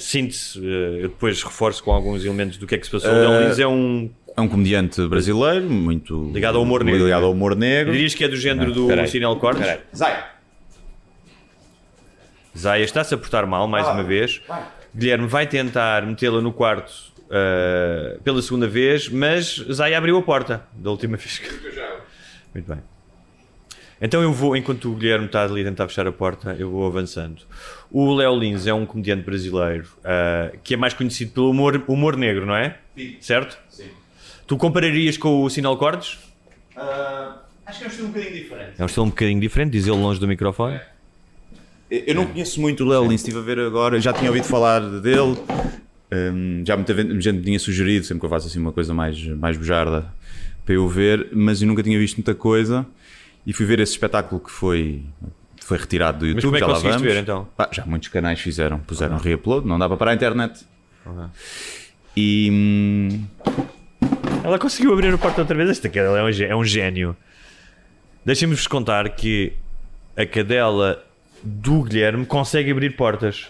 síntese? 0.00 0.58
eh, 0.58 1.04
Eu 1.04 1.08
depois 1.10 1.40
reforço 1.44 1.82
com 1.84 1.92
alguns 1.92 2.24
elementos 2.24 2.56
do 2.56 2.66
que 2.66 2.74
é 2.74 2.78
que 2.78 2.84
se 2.86 2.90
passou. 2.90 3.08
O 3.12 3.14
Léo 3.14 3.46
Lins 3.48 3.58
é 3.60 3.66
um. 3.68 4.10
É 4.36 4.40
um 4.40 4.48
comediante 4.48 5.00
brasileiro, 5.06 5.70
muito. 5.70 6.32
Ligado 6.34 6.56
ao 6.58 6.62
humor 6.64 6.82
negro. 6.82 7.04
Ligado 7.04 7.24
ao 7.26 7.30
humor 7.30 7.54
negro. 7.54 7.92
Dirias 7.92 8.14
que 8.14 8.24
é 8.24 8.28
do 8.28 8.36
género 8.36 8.72
do 8.72 8.88
peraí. 8.88 9.06
Sinel 9.06 9.36
Cortes? 9.36 9.64
Zay. 9.96 10.14
Zaya 12.58 12.84
está-se 12.84 13.14
a 13.14 13.16
portar 13.16 13.46
mal, 13.46 13.68
mais 13.68 13.86
uma 13.86 14.02
vez. 14.02 14.42
Guilherme 14.94 15.28
vai 15.28 15.46
tentar 15.46 16.04
metê-la 16.04 16.40
no 16.40 16.52
quarto 16.52 16.92
ah, 17.30 18.16
pela 18.24 18.42
segunda 18.42 18.66
vez, 18.66 19.08
mas 19.08 19.54
Zaya 19.72 19.98
abriu 19.98 20.16
a 20.18 20.22
porta 20.22 20.64
da 20.72 20.90
última 20.90 21.16
vez. 21.16 21.38
que- 21.38 21.48
Muito 22.52 22.68
bem. 22.68 22.78
Então 24.04 24.20
eu 24.20 24.30
vou, 24.34 24.54
enquanto 24.54 24.92
o 24.92 24.94
Guilherme 24.94 25.24
está 25.24 25.44
ali 25.44 25.62
a 25.62 25.64
tentar 25.64 25.88
fechar 25.88 26.06
a 26.06 26.12
porta, 26.12 26.54
eu 26.58 26.70
vou 26.70 26.86
avançando. 26.86 27.40
O 27.90 28.12
Léo 28.12 28.38
Lins 28.38 28.66
é 28.66 28.74
um 28.74 28.84
comediante 28.84 29.24
brasileiro 29.24 29.86
ah, 30.04 30.52
que 30.62 30.74
é 30.74 30.76
mais 30.76 30.92
conhecido 30.92 31.32
pelo 31.32 31.48
humor, 31.48 31.82
humor 31.88 32.14
negro, 32.14 32.44
não 32.44 32.54
é? 32.54 32.76
Certo? 33.18 33.58
Sim. 33.70 33.86
Tu 34.46 34.58
compararias 34.58 35.16
com 35.16 35.42
o 35.42 35.48
Sinal 35.48 35.78
Cortes? 35.78 36.18
Acho 37.64 37.78
que 37.78 37.84
é 37.84 37.86
um 37.86 37.90
estilo 37.90 38.08
um 38.08 38.12
bocadinho 38.12 38.34
diferente. 38.34 38.72
É 38.76 38.82
um 38.82 38.86
estilo 38.86 39.06
um 39.06 39.08
bocadinho 39.08 39.40
diferente, 39.40 39.72
diz 39.72 39.86
ele 39.86 39.96
longe 39.96 40.20
do 40.20 40.28
microfone. 40.28 40.80
Eu 41.90 42.14
não 42.14 42.26
conheço 42.26 42.60
muito 42.60 42.84
o 42.84 42.86
Léo 42.86 43.04
Lins, 43.04 43.22
estive 43.22 43.38
a 43.38 43.42
ver 43.42 43.58
agora, 43.58 43.98
já 44.02 44.12
tinha 44.12 44.28
ouvido 44.28 44.44
falar 44.44 44.80
dele. 44.80 45.38
hum, 46.12 46.62
já 46.66 46.76
muita 46.76 46.94
gente 46.94 47.36
me 47.38 47.42
tinha 47.42 47.58
sugerido, 47.58 48.04
sempre 48.04 48.20
que 48.20 48.26
eu 48.26 48.30
faço 48.30 48.48
assim 48.48 48.58
uma 48.58 48.72
coisa 48.72 48.92
mais, 48.92 49.18
mais 49.28 49.56
bujarda 49.56 50.12
para 50.64 50.74
eu 50.74 50.86
ver, 50.88 51.28
mas 51.32 51.62
eu 51.62 51.68
nunca 51.68 51.82
tinha 51.82 51.98
visto 51.98 52.16
muita 52.16 52.34
coisa. 52.34 52.86
E 53.46 53.52
fui 53.52 53.66
ver 53.66 53.80
esse 53.80 53.92
espetáculo 53.92 54.40
que 54.40 54.50
foi, 54.50 55.02
foi 55.60 55.78
retirado 55.78 56.20
do 56.20 56.26
YouTube. 56.26 56.44
como 56.44 56.56
é 56.56 56.60
que 56.60 56.66
já 56.66 56.72
conseguiste 56.72 57.02
ver, 57.02 57.16
então? 57.22 57.48
Pá, 57.56 57.68
já 57.70 57.84
muitos 57.84 58.08
canais 58.08 58.40
fizeram, 58.40 58.78
puseram 58.78 59.18
reupload, 59.18 59.66
não 59.66 59.78
dava 59.78 59.96
para 59.96 60.10
a 60.10 60.14
internet. 60.14 60.64
E 62.16 62.48
hum, 62.50 63.24
Ela 64.42 64.58
conseguiu 64.58 64.92
abrir 64.92 65.12
a 65.12 65.18
porta 65.18 65.40
outra 65.40 65.56
vez. 65.56 65.68
Esta 65.70 65.88
cadela 65.88 66.18
é 66.18 66.22
um, 66.22 66.28
é 66.28 66.56
um 66.56 66.64
gênio. 66.64 67.16
Deixem-me-vos 68.24 68.66
contar 68.66 69.08
que 69.10 69.52
a 70.16 70.24
cadela 70.24 71.04
do 71.42 71.82
Guilherme 71.82 72.24
consegue 72.24 72.70
abrir 72.70 72.96
portas. 72.96 73.48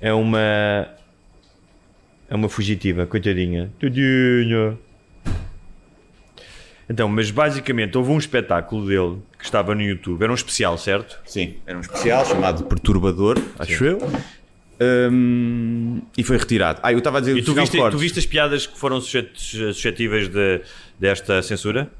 É 0.00 0.12
uma. 0.12 0.38
É 2.30 2.34
uma 2.34 2.48
fugitiva, 2.48 3.06
coitadinha. 3.06 3.72
Tadinha. 3.80 4.78
Então, 6.90 7.08
mas 7.08 7.30
basicamente 7.30 7.98
houve 7.98 8.10
um 8.10 8.18
espetáculo 8.18 8.86
dele 8.86 9.18
que 9.38 9.44
estava 9.44 9.74
no 9.74 9.82
YouTube. 9.82 10.22
Era 10.22 10.32
um 10.32 10.34
especial, 10.34 10.78
certo? 10.78 11.18
sim, 11.26 11.56
era 11.66 11.76
um 11.76 11.80
especial 11.82 12.24
chamado 12.24 12.64
Perturbador, 12.64 13.36
acho 13.58 13.84
eu. 13.84 13.98
Hum, 14.80 16.00
e 16.16 16.22
foi 16.22 16.36
retirado. 16.38 16.80
Ah, 16.82 16.92
eu 16.92 16.98
estava 16.98 17.18
a 17.18 17.20
dizer 17.20 17.36
E 17.36 17.42
tu 17.42 17.52
viste, 17.52 17.76
tu 17.90 17.98
viste 17.98 18.18
as 18.18 18.26
piadas 18.26 18.66
que 18.66 18.78
foram 18.78 19.00
suscetíveis 19.00 20.28
de, 20.28 20.60
desta 20.98 21.42
censura? 21.42 21.90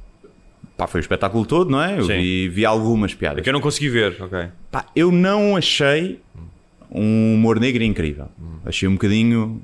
Pá, 0.76 0.86
foi 0.86 1.00
o 1.00 1.02
espetáculo 1.02 1.44
todo, 1.44 1.70
não 1.70 1.82
é? 1.82 1.98
Eu 1.98 2.04
Sim. 2.04 2.18
vi, 2.18 2.48
vi 2.48 2.64
algumas 2.64 3.12
É 3.12 3.16
piadas. 3.16 3.42
que 3.42 3.48
eu 3.48 3.52
não 3.52 3.60
consegui 3.60 3.88
ver, 3.88 4.16
ok. 4.22 4.46
Pá, 4.70 4.86
eu 4.94 5.10
não 5.10 5.56
achei 5.56 6.20
um 6.90 7.34
humor 7.34 7.58
negro 7.58 7.82
incrível. 7.82 8.28
Achei 8.64 8.88
um 8.88 8.92
bocadinho 8.92 9.60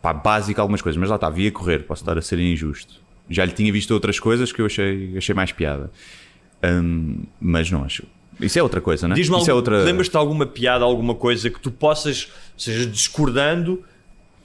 pá, 0.00 0.12
básico 0.12 0.60
algumas 0.60 0.80
coisas, 0.80 0.96
mas 0.98 1.10
lá 1.10 1.16
está, 1.16 1.28
vi 1.28 1.48
a 1.48 1.52
correr, 1.52 1.80
posso 1.80 2.02
estar 2.02 2.16
a 2.16 2.22
ser 2.22 2.38
injusto. 2.38 3.00
Já 3.30 3.44
lhe 3.44 3.52
tinha 3.52 3.72
visto 3.72 3.90
outras 3.92 4.18
coisas 4.18 4.52
que 4.52 4.60
eu 4.60 4.66
achei, 4.66 5.14
achei 5.16 5.34
mais 5.34 5.52
piada. 5.52 5.90
Hum, 6.64 7.24
mas 7.40 7.70
não 7.70 7.84
acho. 7.84 8.04
Isso 8.40 8.58
é 8.58 8.62
outra 8.62 8.80
coisa, 8.80 9.06
não 9.08 9.16
é? 9.16 9.20
Isso 9.20 9.34
algum, 9.34 9.50
é 9.50 9.54
outra. 9.54 9.82
lembras-te 9.84 10.12
de 10.12 10.16
alguma 10.16 10.46
piada, 10.46 10.84
alguma 10.84 11.14
coisa 11.14 11.50
que 11.50 11.60
tu 11.60 11.70
possas, 11.70 12.30
seja 12.56 12.86
discordando, 12.86 13.82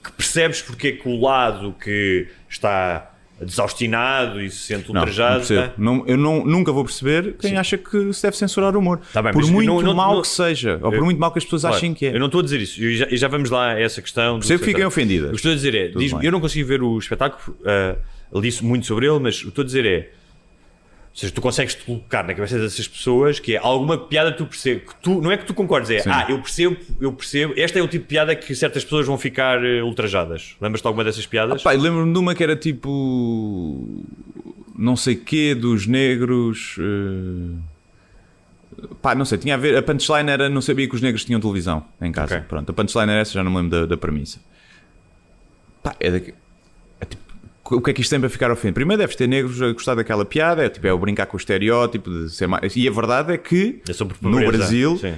que 0.02 0.10
percebes 0.12 0.60
porque 0.60 0.88
é 0.88 0.92
que 0.92 1.08
o 1.08 1.20
lado 1.20 1.74
que 1.82 2.26
está 2.48 3.10
desaustinado 3.40 4.40
e 4.40 4.50
se 4.50 4.58
sente 4.58 4.88
Não, 4.88 4.94
não 4.94 5.00
ultrajado. 5.00 5.36
percebo. 5.38 5.62
tá? 5.68 5.72
Não- 5.78 6.04
eu 6.06 6.16
não, 6.16 6.44
nunca 6.44 6.72
vou 6.72 6.84
perceber 6.84 7.34
quem 7.38 7.56
acha 7.56 7.76
que 7.78 8.12
se 8.12 8.22
deve 8.22 8.36
censurar 8.36 8.74
o 8.76 8.78
humor. 8.78 9.00
Tá 9.12 9.22
bem, 9.22 9.32
por 9.32 9.44
muito 9.50 9.66
não- 9.66 9.80
não- 9.82 9.94
mal 9.94 10.14
não- 10.14 10.22
que 10.22 10.28
seja, 10.28 10.74
ou 10.82 10.90
por 10.90 10.94
Eu- 10.98 11.04
muito 11.04 11.18
mal 11.20 11.30
que 11.32 11.38
as 11.38 11.44
pessoas 11.44 11.62
Claro, 11.62 11.76
achem 11.76 11.94
que 11.94 12.06
é. 12.06 12.14
Eu 12.14 12.18
não 12.20 12.26
estou 12.26 12.40
a 12.40 12.44
dizer 12.44 12.60
isso, 12.60 12.82
e 12.82 12.96
já, 12.96 13.06
já 13.10 13.28
vamos 13.28 13.50
lá 13.50 13.72
a 13.72 13.80
essa 13.80 14.00
questão. 14.02 14.38
Percebo 14.38 14.60
que 14.60 14.66
fiquem 14.66 14.84
ofendidas. 14.84 15.28
O 15.28 15.32
que 15.32 15.36
estou 15.36 15.52
a 15.52 15.54
dizer 15.54 15.74
é, 15.74 15.88
bem. 15.88 16.10
eu 16.22 16.32
não 16.32 16.40
consegui 16.40 16.62
ver 16.64 16.82
o 16.82 16.98
espetáculo, 16.98 17.56
ah, 17.64 17.96
ele 18.32 18.42
disse 18.42 18.64
muito 18.64 18.86
sobre 18.86 19.06
ele, 19.06 19.18
mas 19.18 19.38
o 19.38 19.42
que 19.42 19.48
estou 19.48 19.62
a 19.62 19.66
dizer 19.66 19.86
é, 19.86 20.10
ou 21.10 21.18
seja, 21.18 21.32
tu 21.32 21.40
consegues 21.40 21.74
te 21.76 21.84
colocar 21.84 22.24
na 22.24 22.34
cabeça 22.34 22.58
dessas 22.58 22.88
pessoas 22.88 23.38
que 23.38 23.54
é 23.54 23.58
alguma 23.58 23.96
piada 23.96 24.32
que 24.32 24.38
tu 24.38 24.46
percebes, 24.46 24.88
que 24.88 24.94
tu, 25.00 25.20
não 25.20 25.30
é 25.30 25.36
que 25.36 25.44
tu 25.46 25.54
concordes, 25.54 25.88
é, 25.90 26.00
Sim. 26.00 26.10
ah, 26.10 26.26
eu 26.28 26.38
percebo, 26.40 26.76
eu 27.00 27.12
percebo, 27.12 27.54
este 27.56 27.78
é 27.78 27.82
o 27.82 27.86
tipo 27.86 28.02
de 28.02 28.08
piada 28.08 28.34
que 28.34 28.52
certas 28.54 28.82
pessoas 28.82 29.06
vão 29.06 29.16
ficar 29.16 29.64
eh, 29.64 29.80
ultrajadas. 29.82 30.56
Lembras-te 30.60 30.82
de 30.82 30.86
alguma 30.88 31.04
dessas 31.04 31.24
piadas? 31.26 31.62
Pá, 31.62 31.74
eu 31.74 31.80
lembro-me 31.80 32.12
de 32.12 32.18
uma 32.18 32.34
que 32.34 32.42
era 32.42 32.56
tipo. 32.56 34.02
Não 34.76 34.96
sei 34.96 35.14
quê, 35.14 35.54
dos 35.54 35.86
negros. 35.86 36.76
eh, 36.80 37.56
Pá, 39.00 39.14
não 39.14 39.24
sei, 39.24 39.38
tinha 39.38 39.54
a 39.54 39.56
ver. 39.56 39.76
A 39.76 39.82
punchline 39.82 40.28
era. 40.28 40.48
Não 40.48 40.60
sabia 40.60 40.88
que 40.88 40.96
os 40.96 41.00
negros 41.00 41.24
tinham 41.24 41.40
televisão 41.40 41.84
em 42.00 42.10
casa. 42.10 42.38
Ok. 42.38 42.46
Pronto, 42.48 42.70
a 42.70 42.72
punchline 42.72 43.12
era 43.12 43.20
essa, 43.20 43.32
já 43.34 43.44
não 43.44 43.52
me 43.52 43.58
lembro 43.58 43.70
da, 43.80 43.86
da 43.86 43.96
premissa. 43.96 44.40
Pá, 45.80 45.94
é 46.00 46.10
daqui. 46.10 46.34
O 47.70 47.80
que 47.80 47.90
é 47.90 47.94
que 47.94 48.00
isto 48.00 48.10
tem 48.10 48.20
para 48.20 48.28
ficar 48.28 48.50
ofendido? 48.50 48.74
Primeiro 48.74 49.00
deves 49.00 49.16
ter 49.16 49.26
negros 49.26 49.60
a 49.62 49.72
gostar 49.72 49.94
daquela 49.94 50.24
piada, 50.24 50.64
é, 50.64 50.68
tipo, 50.68 50.86
é 50.86 50.92
o 50.92 50.98
brincar 50.98 51.26
com 51.26 51.36
o 51.36 51.40
estereótipo 51.40 52.10
de 52.10 52.30
ser 52.30 52.46
mais. 52.46 52.76
E 52.76 52.86
a 52.86 52.90
verdade 52.90 53.32
é 53.32 53.38
que 53.38 53.80
É 53.88 53.92
no. 54.28 54.44
Brasil 54.46 54.98
Sim. 54.98 55.14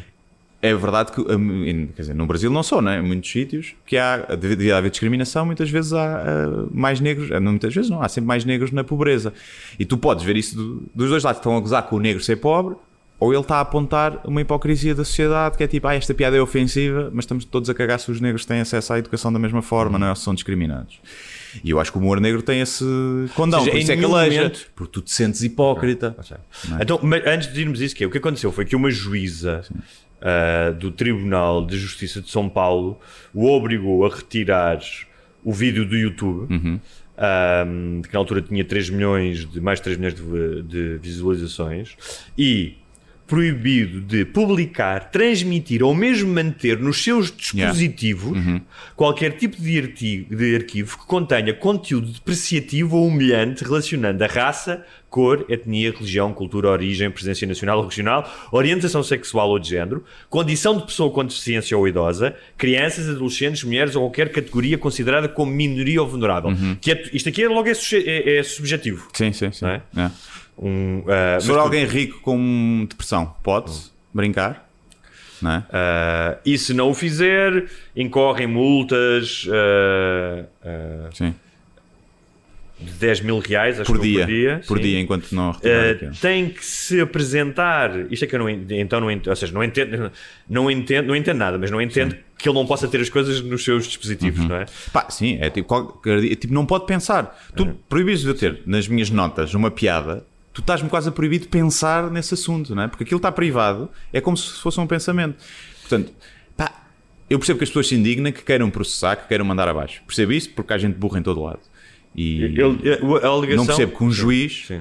é 0.63 0.75
verdade 0.75 1.13
que, 1.13 1.21
hum, 1.21 1.89
quer 1.95 2.03
dizer, 2.03 2.15
no 2.15 2.27
Brasil 2.27 2.51
não 2.51 2.63
só, 2.63 2.81
né? 2.81 2.99
em 2.99 3.03
muitos 3.03 3.31
sítios, 3.31 3.75
que 3.85 3.97
há, 3.97 4.19
devia 4.37 4.77
haver 4.77 4.91
discriminação, 4.91 5.45
muitas 5.45 5.69
vezes 5.71 5.93
há 5.93 6.23
ah, 6.23 6.67
mais 6.71 7.01
negros, 7.01 7.29
não 7.31 7.53
muitas 7.53 7.75
vezes 7.75 7.91
não, 7.91 8.01
há 8.03 8.09
sempre 8.09 8.29
mais 8.29 8.45
negros 8.45 8.71
na 8.71 8.85
pobreza. 8.85 9.33
E 9.79 9.85
tu 9.85 9.97
podes 9.99 10.25
ver 10.25 10.37
isso 10.37 10.57
do- 10.57 10.83
dos 10.95 11.11
dois 11.11 11.25
lados, 11.25 11.39
estão 11.41 11.57
a 11.57 11.61
gozar 11.61 11.83
com 11.85 11.97
o 11.97 12.01
negro 12.01 12.23
ser 12.23 12.37
pobre, 12.37 12.77
ou 13.19 13.33
ele 13.33 13.41
está 13.41 13.57
a 13.57 13.61
apontar 13.61 14.21
uma 14.25 14.41
hipocrisia 14.43 14.95
da 14.95 15.05
sociedade, 15.05 15.57
que 15.57 15.65
é 15.65 15.67
tipo, 15.67 15.87
ah, 15.89 15.95
esta 15.95 16.13
piada 16.15 16.37
é 16.37 16.41
ofensiva, 16.41 17.11
mas 17.13 17.25
estamos 17.25 17.45
todos 17.45 17.69
a 17.71 17.75
cagar 17.75 17.99
se 17.99 18.11
os 18.11 18.21
negros 18.21 18.45
têm 18.45 18.61
acesso 18.61 18.93
à 18.93 18.99
educação 18.99 19.33
da 19.33 19.39
mesma 19.39 19.63
forma, 19.63 19.99
não 19.99 20.07
é? 20.09 20.15
São 20.15 20.35
discriminados. 20.35 21.01
E 21.65 21.71
eu 21.71 21.81
acho 21.81 21.91
que 21.93 21.99
o 21.99 22.01
humor 22.01 22.21
negro 22.21 22.43
tem 22.43 22.61
esse 22.61 22.85
condão, 23.35 23.61
seja, 23.61 23.71
por 23.73 23.79
isso 23.81 23.93
é 23.93 23.97
que 23.97 24.05
aleja, 24.05 24.37
momento- 24.43 24.67
porque 24.75 24.93
tu 24.93 25.01
te 25.03 25.13
sentes 25.13 25.43
hipócrita. 25.43 26.15
Então, 26.81 26.99
mas 27.03 27.27
antes 27.27 27.53
de 27.53 27.61
irmos 27.61 27.81
isso, 27.81 27.95
que 27.95 28.05
é, 28.05 28.07
o 28.07 28.11
que 28.11 28.19
aconteceu 28.19 28.51
foi 28.53 28.65
que 28.65 28.75
uma 28.77 28.91
juíza 28.91 29.63
ah, 30.21 30.71
do 30.73 30.91
Tribunal 30.91 31.65
de 31.67 31.77
Justiça 31.79 32.21
de 32.21 32.31
São 32.31 32.49
Paulo 32.49 32.99
o 33.35 33.47
obrigou 33.51 34.05
a 34.07 34.15
retirar 34.15 34.79
o 35.45 35.53
vídeo 35.53 35.85
do 35.85 35.97
YouTube, 35.97 36.49
ah, 37.19 37.65
que 38.07 38.13
na 38.13 38.19
altura 38.19 38.43
tinha 38.43 38.65
3 38.65 38.91
milhões 38.91 39.49
de 39.51 39.61
mais 39.61 39.79
de 39.79 39.85
3 39.85 39.99
milhões 39.99 40.15
de, 40.15 40.63
de 40.63 40.99
visualizações, 40.99 41.97
e 42.37 42.75
proibido 43.27 44.01
de 44.01 44.25
publicar, 44.25 45.11
transmitir 45.11 45.83
ou 45.83 45.95
mesmo 45.95 46.33
manter 46.33 46.79
nos 46.79 47.03
seus 47.03 47.31
dispositivos 47.35 48.37
qualquer 48.95 49.33
tipo 49.33 49.61
de 49.61 49.79
artigo, 49.79 50.35
de 50.37 50.55
arquivo 50.55 50.99
que 50.99 51.07
contenha 51.07 51.53
conteúdo 51.53 52.07
depreciativo 52.13 52.97
ou 52.97 53.09
humilhante 53.09 53.65
relacionando 53.65 54.23
a 54.23 54.27
raça, 54.27 54.85
cor, 55.11 55.45
etnia, 55.49 55.91
religião, 55.93 56.33
cultura, 56.33 56.69
origem, 56.69 57.11
presença 57.11 57.47
nacional 57.47 57.79
ou 57.79 57.85
regional, 57.87 58.31
orientação 58.53 59.03
sexual 59.03 59.49
ou 59.51 59.59
de 59.59 59.71
género, 59.71 60.05
condição 60.29 60.77
de 60.77 60.85
pessoa 60.87 61.11
com 61.11 61.25
deficiência 61.25 61.77
ou 61.77 61.89
idosa, 61.89 62.35
crianças, 62.57 63.09
adolescentes, 63.09 63.65
mulheres 63.65 63.97
ou 63.97 64.03
qualquer 64.03 64.31
categoria 64.31 64.77
considerada 64.79 65.29
como 65.29 65.51
minoria 65.51 66.01
ou 66.03 66.09
vulnerável. 66.09 66.51
Que 66.81 66.93
é- 66.93 67.11
isto 67.13 67.29
aqui 67.29 67.43
é 67.43 67.49
logo 67.49 67.69
é, 67.69 67.73
é- 67.93 68.37
é 68.39 68.43
subjetivo. 68.43 69.09
Sim, 69.13 69.33
sim, 69.33 69.51
sim. 69.53 69.65
Não 69.65 69.71
é? 69.73 69.83
É. 69.97 70.11
Um, 70.59 71.03
ah, 71.07 71.39
Se 71.41 71.47
for 71.49 71.55
tu- 71.55 71.61
alguém 71.61 71.85
rico 71.85 72.21
com 72.21 72.87
depressão, 72.89 73.35
pode 73.43 73.73
brincar, 74.13 74.69
não 75.43 75.51
é? 75.53 75.65
Ah, 75.71 76.39
e 76.47 76.57
se 76.57 76.73
não 76.73 76.91
o 76.91 76.95
fizer, 76.95 77.67
incorrem 77.95 78.47
multas 78.47 79.47
Sim. 81.13 81.35
de 82.81 82.93
10 82.93 83.21
mil 83.23 83.39
reais 83.39 83.79
Por 83.81 83.99
dia, 84.01 84.21
por 84.21 84.27
dia, 84.27 84.61
por 84.67 84.77
sim. 84.79 84.83
dia, 84.85 85.01
enquanto 85.01 85.33
não 85.35 85.53
tem 86.21 86.51
que 86.51 86.65
se 86.65 87.01
apresentar. 87.01 87.91
Isto 88.11 88.25
é 88.25 88.29
que 88.29 88.35
eu 88.35 88.39
não 88.39 88.49
en- 88.51 88.67
então 88.71 89.01
não 89.01 89.11
entendo, 89.11 89.29
ou 89.31 89.37
seja, 89.37 89.53
não 89.53 89.65
entendo, 89.65 90.11
não 90.49 90.71
entendo, 90.71 91.07
não 91.09 91.17
entendo 91.17 91.39
nada, 91.39 91.59
mas 91.59 91.71
não 91.71 91.81
entendo 91.81 92.17
que 92.39 92.49
ele 92.49 92.55
não 92.59 92.67
possa 92.67 92.87
ter 92.87 93.01
as 93.01 93.09
coisas 93.09 93.41
nos 93.41 93.65
seus 93.65 93.87
dispositivos, 93.87 94.41
Uhum. 94.41 94.49
não 94.49 94.57
é? 94.57 94.67
Pá, 94.93 95.07
sim, 95.11 95.39
é 95.41 95.49
tipo, 95.49 95.69
qualquer 95.69 96.21
dia- 96.21 96.37
tipo, 96.37 96.53
não 96.53 96.67
pode 96.67 96.85
pensar. 96.87 97.39
Tu 97.57 97.67
proibires 97.89 98.21
de 98.21 98.29
eu 98.29 98.35
ter 98.35 98.61
nas 98.67 98.87
minhas 98.89 99.09
notas 99.11 99.55
uma 99.55 99.71
piada, 99.71 100.23
tu 100.57 100.63
estás-me 100.63 100.89
quase 100.89 101.07
a 101.07 101.13
proibir 101.13 101.41
de 101.41 101.49
pensar 101.49 102.11
nesse 102.11 102.33
assunto, 102.33 102.75
não 102.75 102.85
é? 102.85 102.89
Porque 102.89 103.05
aquilo 103.05 103.19
está 103.19 103.31
privado, 103.31 103.91
é 104.11 104.23
como 104.23 104.39
se 104.39 104.59
fosse 104.59 104.81
um 104.81 104.87
pensamento. 104.87 105.37
Portanto, 105.83 106.11
pá, 106.57 106.73
eu 107.29 107.39
percebo 107.39 107.59
que 107.59 107.65
as 107.65 107.69
pessoas 107.69 107.89
se 107.89 107.95
indignam, 107.95 108.33
que 108.33 108.43
queiram 108.43 108.71
processar, 108.71 109.17
que 109.17 109.29
queiram 109.29 109.45
mandar 109.45 109.69
abaixo. 109.69 110.03
Percebo 110.07 110.33
isso 110.33 110.49
porque 110.55 110.73
há 110.73 110.79
gente 110.79 110.95
burra 110.95 111.19
em 111.19 111.23
todo 111.23 111.43
lado. 111.43 111.61
E 112.15 112.43
Ele- 112.45 112.59
a 113.23 113.27
alegação- 113.27 113.57
não 113.57 113.67
percebo 113.67 113.95
que 113.99 114.03
um 114.03 114.11
Sim, 114.11 114.17
juiz 114.17 114.65
sim. 114.67 114.81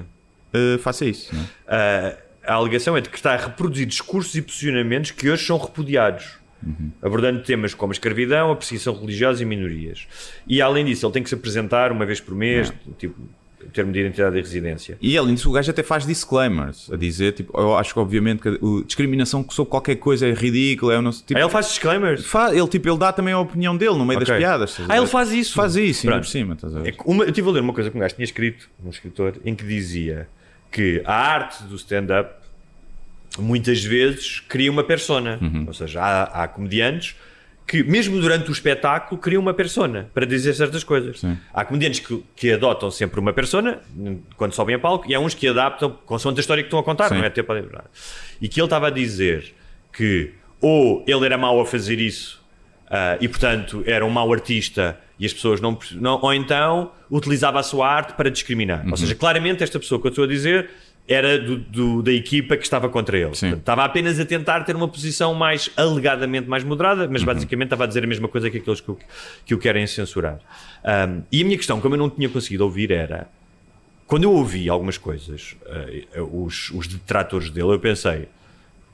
eh, 0.54 0.78
faça 0.78 1.04
isso. 1.04 1.30
É? 1.68 2.16
Ah, 2.46 2.52
a 2.52 2.54
alegação 2.54 2.96
é 2.96 3.02
de 3.02 3.10
que 3.10 3.16
está 3.16 3.34
a 3.34 3.36
reproduzir 3.36 3.84
discursos 3.86 4.34
e 4.34 4.40
posicionamentos 4.40 5.10
que 5.10 5.28
hoje 5.28 5.44
são 5.44 5.58
repudiados, 5.58 6.38
abordando 7.02 7.42
temas 7.42 7.74
como 7.74 7.92
a 7.92 7.94
escravidão, 7.94 8.50
a 8.50 8.56
perseguição 8.56 8.98
religiosa 8.98 9.42
e 9.42 9.44
minorias. 9.44 10.06
E 10.46 10.62
além 10.62 10.86
disso, 10.86 11.04
ele 11.04 11.12
tem 11.12 11.22
que 11.22 11.28
se 11.28 11.34
apresentar 11.34 11.92
uma 11.92 12.06
vez 12.06 12.18
por 12.18 12.34
mês, 12.34 12.72
tipo, 12.98 13.20
termo 13.72 13.92
de 13.92 14.00
identidade 14.00 14.36
e 14.36 14.40
residência. 14.40 14.98
E 15.00 15.16
além 15.18 15.34
disso, 15.34 15.48
o 15.48 15.52
gajo 15.52 15.70
até 15.70 15.82
faz 15.82 16.06
disclaimers 16.06 16.90
a 16.92 16.96
dizer, 16.96 17.32
tipo, 17.32 17.58
eu 17.58 17.76
acho 17.76 17.92
que 17.94 18.00
obviamente 18.00 18.40
que 18.42 18.48
a 18.48 18.84
discriminação 18.86 19.44
sobre 19.50 19.70
qualquer 19.70 19.96
coisa 19.96 20.26
é 20.26 20.32
ridícula, 20.32 20.94
é 20.94 20.98
o 20.98 21.02
nosso 21.02 21.24
tipo. 21.24 21.36
Aí 21.38 21.42
ele 21.44 21.50
faz 21.52 21.68
disclaimers. 21.68 22.24
Fa- 22.26 22.54
ele, 22.54 22.68
tipo, 22.68 22.88
ele 22.88 22.98
dá 22.98 23.12
também 23.12 23.32
a 23.34 23.38
opinião 23.38 23.76
dele 23.76 23.94
no 23.96 24.04
meio 24.04 24.18
Ok. 24.20 24.26
das 24.32 24.38
piadas. 24.38 24.78
Ah, 24.88 24.96
ele 24.96 25.06
faz 25.06 25.32
isso? 25.32 25.54
Faz 25.54 25.76
isso, 25.76 26.06
ainda 26.08 26.20
por 26.20 26.26
cima. 26.28 26.54
Estás 26.54 26.74
a 26.76 26.80
ver? 26.80 26.90
É 26.90 26.96
uma- 27.04 27.24
eu 27.24 27.28
estive 27.28 27.48
a 27.48 27.52
ler 27.52 27.60
uma 27.60 27.72
coisa 27.72 27.90
que 27.90 27.96
um 27.96 28.00
gajo 28.00 28.14
tinha 28.14 28.24
escrito, 28.24 28.68
um 28.84 28.90
escritor, 28.90 29.34
em 29.44 29.54
que 29.54 29.64
dizia 29.64 30.28
que 30.70 31.02
a 31.04 31.14
arte 31.14 31.62
do 31.64 31.76
stand-up 31.76 32.30
muitas 33.38 33.82
vezes 33.84 34.40
cria 34.40 34.70
uma 34.70 34.82
persona. 34.84 35.38
Uhum. 35.42 35.64
Ou 35.66 35.74
seja, 35.74 36.00
há, 36.02 36.44
há 36.44 36.48
comediantes 36.48 37.14
que, 37.66 37.82
mesmo 37.82 38.20
durante 38.20 38.48
o 38.48 38.52
espetáculo, 38.52 39.20
criam 39.20 39.42
uma 39.42 39.52
persona 39.52 40.08
para 40.14 40.24
dizer 40.24 40.54
certas 40.54 40.84
coisas. 40.84 41.20
Sim. 41.20 41.36
Há 41.52 41.64
comediantes 41.64 42.00
que, 42.00 42.22
que 42.36 42.52
adotam 42.52 42.90
sempre 42.90 43.18
uma 43.18 43.32
persona 43.32 43.80
quando 44.36 44.52
sobem 44.52 44.76
a 44.76 44.78
palco 44.78 45.10
e 45.10 45.14
há 45.14 45.20
uns 45.20 45.34
que 45.34 45.48
adaptam 45.48 45.90
consoante 46.06 46.38
a 46.38 46.40
história 46.40 46.62
que 46.62 46.68
estão 46.68 46.78
a 46.78 46.84
contar, 46.84 47.08
Sim. 47.08 47.16
não 47.16 47.24
é? 47.24 47.26
Até 47.26 47.42
podem 47.42 47.62
lembrar. 47.62 47.84
E 48.40 48.48
que 48.48 48.60
ele 48.60 48.66
estava 48.66 48.86
a 48.86 48.90
dizer 48.90 49.54
que 49.92 50.32
ou 50.60 51.04
ele 51.06 51.26
era 51.26 51.36
mau 51.36 51.60
a 51.60 51.66
fazer 51.66 51.98
isso 51.98 52.40
ah, 52.88 53.18
e, 53.20 53.28
portanto, 53.28 53.82
era 53.86 54.04
um 54.04 54.10
mau 54.10 54.32
artista 54.32 54.98
e 55.18 55.26
as 55.26 55.32
pessoas 55.32 55.60
não, 55.60 55.78
não. 55.92 56.20
Ou 56.22 56.32
então 56.32 56.92
utilizava 57.10 57.58
a 57.58 57.62
sua 57.62 57.88
arte 57.88 58.14
para 58.14 58.30
discriminar. 58.30 58.84
Uhum. 58.84 58.92
Ou 58.92 58.96
seja, 58.96 59.14
claramente 59.14 59.62
esta 59.62 59.78
pessoa 59.78 60.00
que 60.00 60.06
eu 60.06 60.10
estou 60.10 60.24
a 60.24 60.28
dizer 60.28 60.70
era 61.08 61.38
do, 61.38 61.56
do- 61.58 62.02
da 62.02 62.12
equipa 62.12 62.56
que 62.56 62.64
estava 62.64 62.88
contra 62.88 63.16
ele. 63.16 63.30
Portanto, 63.30 63.58
Estava 63.58 63.84
apenas 63.84 64.18
a 64.18 64.24
tentar 64.24 64.64
ter 64.64 64.74
uma 64.74 64.88
posição 64.88 65.32
mais 65.34 65.70
alegadamente 65.76 66.48
mais 66.48 66.64
moderada, 66.64 67.04
Uhum. 67.04 67.10
mas 67.12 67.22
basicamente 67.22 67.66
estava 67.66 67.84
a 67.84 67.86
dizer 67.86 68.02
a 68.04 68.06
mesma 68.06 68.26
coisa 68.28 68.50
que 68.50 68.58
aqueles 68.58 68.80
que 68.80 68.90
o, 68.90 68.98
que 69.44 69.54
o 69.54 69.58
querem 69.58 69.86
censurar. 69.86 70.38
Ahm, 70.84 71.20
e 71.30 71.42
a 71.42 71.44
minha 71.44 71.56
questão, 71.56 71.80
como 71.80 71.94
eu 71.94 71.98
não 71.98 72.10
tinha 72.10 72.28
conseguido 72.28 72.64
ouvir, 72.64 72.90
era 72.90 73.28
quando 74.06 74.24
eu 74.24 74.32
ouvi 74.32 74.68
algumas 74.68 74.98
coisas, 74.98 75.56
eh, 75.66 76.04
os, 76.20 76.70
os 76.70 76.86
detratores 76.86 77.50
dele, 77.50 77.72
eu 77.72 77.78
pensei, 77.80 78.28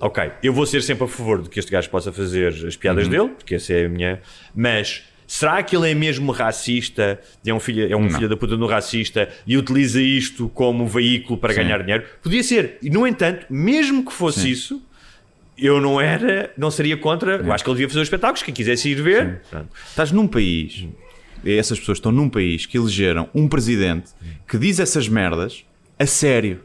ok, 0.01 0.33
eu 0.43 0.53
vou 0.55 0.65
ser 0.67 0.83
sempre 0.83 1.05
a 1.05 1.09
favor 1.09 1.43
de 1.43 1.49
que 1.51 1.59
este 1.59 1.71
gajo 1.71 1.89
possa 1.91 2.11
fazer 2.13 2.49
as 2.67 2.77
piadas 2.77 3.09
dele, 3.09 3.29
porque 3.29 3.55
essa 3.57 3.73
é 3.75 3.85
a 3.85 3.89
minha. 3.91 4.21
Mas 4.55 5.05
será 5.33 5.63
que 5.63 5.75
ele 5.75 5.91
é 5.91 5.95
mesmo 5.95 6.31
racista? 6.31 7.19
É 7.45 7.55
um 7.55 7.59
filho, 7.59 7.91
é 7.91 7.97
um 7.97 8.11
filho 8.11 8.29
da 8.29 8.37
puta 8.37 8.55
no 8.55 8.67
racista 8.67 9.31
e 9.47 9.57
utiliza 9.57 9.99
isto 9.99 10.47
como 10.51 10.87
veículo 10.87 11.39
para 11.39 11.55
ganhar 11.55 11.79
dinheiro? 11.83 12.05
Podia 12.23 12.43
ser. 12.43 12.77
E 12.83 12.91
no 12.91 13.07
entanto, 13.07 13.47
mesmo 13.49 14.05
que 14.05 14.13
fosse 14.13 14.51
isso. 14.51 14.83
Eu 15.57 15.81
não 15.81 16.01
era, 16.01 16.51
não 16.57 16.71
seria 16.71 16.97
contra. 16.97 17.37
Eu 17.37 17.53
acho 17.53 17.63
que 17.63 17.71
ele 17.71 17.77
devia 17.77 17.89
fazer 17.89 18.01
os 18.01 18.07
espetáculos. 18.07 18.43
Quem 18.43 18.53
quisesse 18.53 18.91
ir 18.91 19.01
ver. 19.01 19.41
Estás 19.89 20.11
num 20.11 20.27
país, 20.27 20.87
e 21.45 21.53
essas 21.53 21.79
pessoas 21.79 21.99
estão 21.99 22.13
num 22.13 22.29
país 22.29 22.67
que 22.67 22.77
elegeram 22.77 23.29
um 23.35 23.49
presidente 23.49 24.11
que 24.49 24.59
diz 24.59 24.81
essas 24.81 25.09
merdas 25.09 25.65
a 25.99 26.05
sério. 26.05 26.61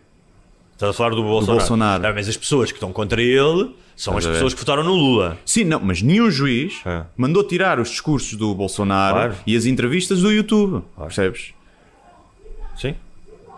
Estás 0.78 0.92
a 0.92 0.94
falar 0.94 1.10
do 1.16 1.24
Bolsonaro. 1.24 1.58
Bolsonaro. 1.60 2.08
Ah, 2.08 2.14
mas 2.14 2.30
as 2.30 2.38
pessoas 2.38 2.72
que 2.72 2.78
estão 2.78 2.94
contra 2.94 3.20
ele 3.20 3.72
são 3.96 4.14
Estás 4.14 4.28
as 4.28 4.32
pessoas 4.34 4.54
que 4.54 4.60
votaram 4.60 4.84
no 4.84 4.94
Lula. 4.94 5.36
Sim, 5.44 5.64
não, 5.64 5.80
mas 5.80 6.04
nenhum 6.04 6.30
juiz 6.30 6.82
É. 6.86 7.04
mandou 7.18 7.44
tirar 7.44 7.80
os 7.80 7.90
discursos 7.90 8.38
do 8.38 8.54
Bolsonaro 8.54 9.16
Claro. 9.16 9.36
e 9.48 9.56
as 9.58 9.66
entrevistas 9.66 10.22
do 10.22 10.32
YouTube. 10.32 10.84
Percebes? 10.96 11.54
Sim. 12.76 12.94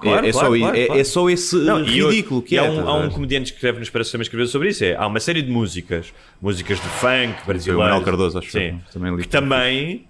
É- 0.02 0.30
é, 0.30 0.32
só, 0.32 0.56
i- 0.56 0.64
é, 0.64 1.00
é 1.00 1.04
só 1.04 1.30
esse 1.30 1.58
Não, 1.58 1.84
e 1.84 2.00
eu- 2.00 2.10
ridículo 2.10 2.42
que 2.42 2.56
é. 2.56 2.60
há 2.66 2.72
um, 2.72 2.88
há 2.88 2.94
um 2.96 3.10
comediante 3.10 3.52
que 3.52 3.58
escreve 3.58 3.80
nos 3.80 3.90
Parece 3.90 4.14
também 4.14 4.22
escreveu 4.24 4.48
sobre 4.48 4.70
isso. 4.70 4.82
É, 4.86 4.96
há 4.96 5.06
uma 5.06 5.20
série 5.20 5.42
de 5.42 5.52
músicas, 5.52 6.14
músicas 6.42 6.78
de 6.80 6.88
funk 6.88 7.46
brasileiro. 7.46 7.80
Manuel 7.84 8.02
Cardoso, 8.02 8.40
acho 8.40 8.50
sim, 8.50 8.80
que 8.88 8.94
também 8.94 9.14
li. 9.14 9.24
que 9.24 9.28
também 9.28 10.06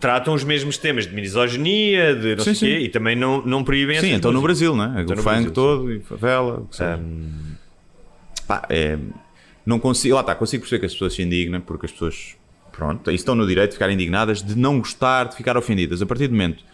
tratam 0.00 0.34
os 0.34 0.44
mesmos 0.44 0.78
temas 0.78 1.06
de 1.06 1.14
misoginia, 1.14 2.14
de 2.14 2.36
não 2.36 2.44
Sim, 2.44 2.54
sei 2.54 2.68
o 2.68 2.72
quê, 2.74 2.80
sim. 2.80 2.86
e 2.86 2.88
também 2.88 3.16
não, 3.16 3.42
não 3.44 3.64
proíbem 3.64 4.00
Sim, 4.00 4.12
então 4.12 4.32
no. 4.32 4.40
Brasil, 4.40 4.76
né? 4.76 5.02
Então 5.02 5.16
o 5.16 5.22
funk 5.22 5.50
todo 5.50 5.92
e 5.92 6.00
favela. 6.00 6.60
o 6.60 6.66
que 6.66 6.76
seja. 6.76 7.00
Pá, 8.46 8.64
é, 8.68 8.98
não 9.66 9.78
consigo, 9.78 10.14
lá 10.14 10.22
está, 10.22 10.34
consigo 10.34 10.62
perceber 10.62 10.80
que 10.80 10.86
as 10.86 10.92
pessoas 10.92 11.14
se 11.14 11.22
indignam 11.22 11.60
porque 11.60 11.86
as 11.86 11.92
pessoas, 11.92 12.36
pronto, 12.72 13.10
estão 13.10 13.34
no 13.34 13.46
direito 13.46 13.70
de 13.70 13.74
ficar 13.74 13.90
indignadas, 13.90 14.42
de 14.42 14.56
não 14.56 14.78
gostar, 14.78 15.28
de 15.28 15.36
ficar 15.36 15.56
ofendidas. 15.56 16.00
A 16.00 16.06
partir 16.06 16.28
do 16.28 16.32
momento 16.32 16.64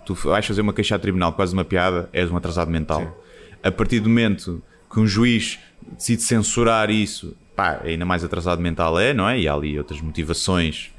que 0.00 0.06
tu 0.06 0.14
vais 0.14 0.44
fazer 0.44 0.60
uma 0.60 0.72
queixa 0.72 0.96
a 0.96 0.98
tribunal, 0.98 1.32
quase 1.32 1.52
uma 1.52 1.64
piada, 1.64 2.08
és 2.12 2.30
um 2.30 2.36
atrasado 2.36 2.70
mental. 2.70 3.22
A 3.62 3.70
partir 3.70 4.00
do 4.00 4.08
momento 4.08 4.60
que 4.92 4.98
um 4.98 5.06
juiz 5.06 5.58
decide 5.96 6.22
censurar 6.22 6.90
isso, 6.90 7.36
pá, 7.54 7.80
ainda 7.84 8.04
mais 8.04 8.24
atrasado 8.24 8.60
mental 8.60 8.98
é, 8.98 9.14
não 9.14 9.28
é? 9.28 9.38
E 9.38 9.46
há 9.46 9.54
ali 9.54 9.78
outras 9.78 10.00
motivações 10.00 10.91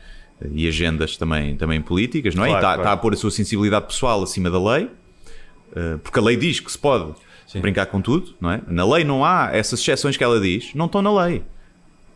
e 0.51 0.67
agendas 0.67 1.15
também, 1.17 1.55
também 1.55 1.81
políticas, 1.81 2.35
não 2.35 2.43
é? 2.43 2.47
Claro, 2.49 2.59
está 2.59 2.67
claro. 2.69 2.81
está 2.81 2.91
a 2.93 2.97
pôr 2.97 3.13
a 3.13 3.15
sua 3.17 3.31
sensibilidade 3.31 3.87
pessoal 3.87 4.21
acima 4.23 4.49
da 4.49 4.61
lei. 4.61 4.85
Uh, 5.75 5.97
porque 5.99 6.19
a 6.19 6.21
lei 6.21 6.35
diz 6.37 6.59
que 6.59 6.71
se 6.71 6.77
pode 6.77 7.13
brincar 7.55 7.85
com 7.87 8.01
tudo, 8.01 8.33
não 8.41 8.51
é? 8.51 8.61
Na 8.67 8.85
lei 8.85 9.03
não 9.03 9.23
há 9.23 9.49
essas 9.53 9.79
exceções 9.79 10.17
que 10.17 10.23
ela 10.23 10.39
diz, 10.39 10.73
não 10.75 10.85
estão 10.85 11.01
na 11.01 11.25
lei. 11.25 11.43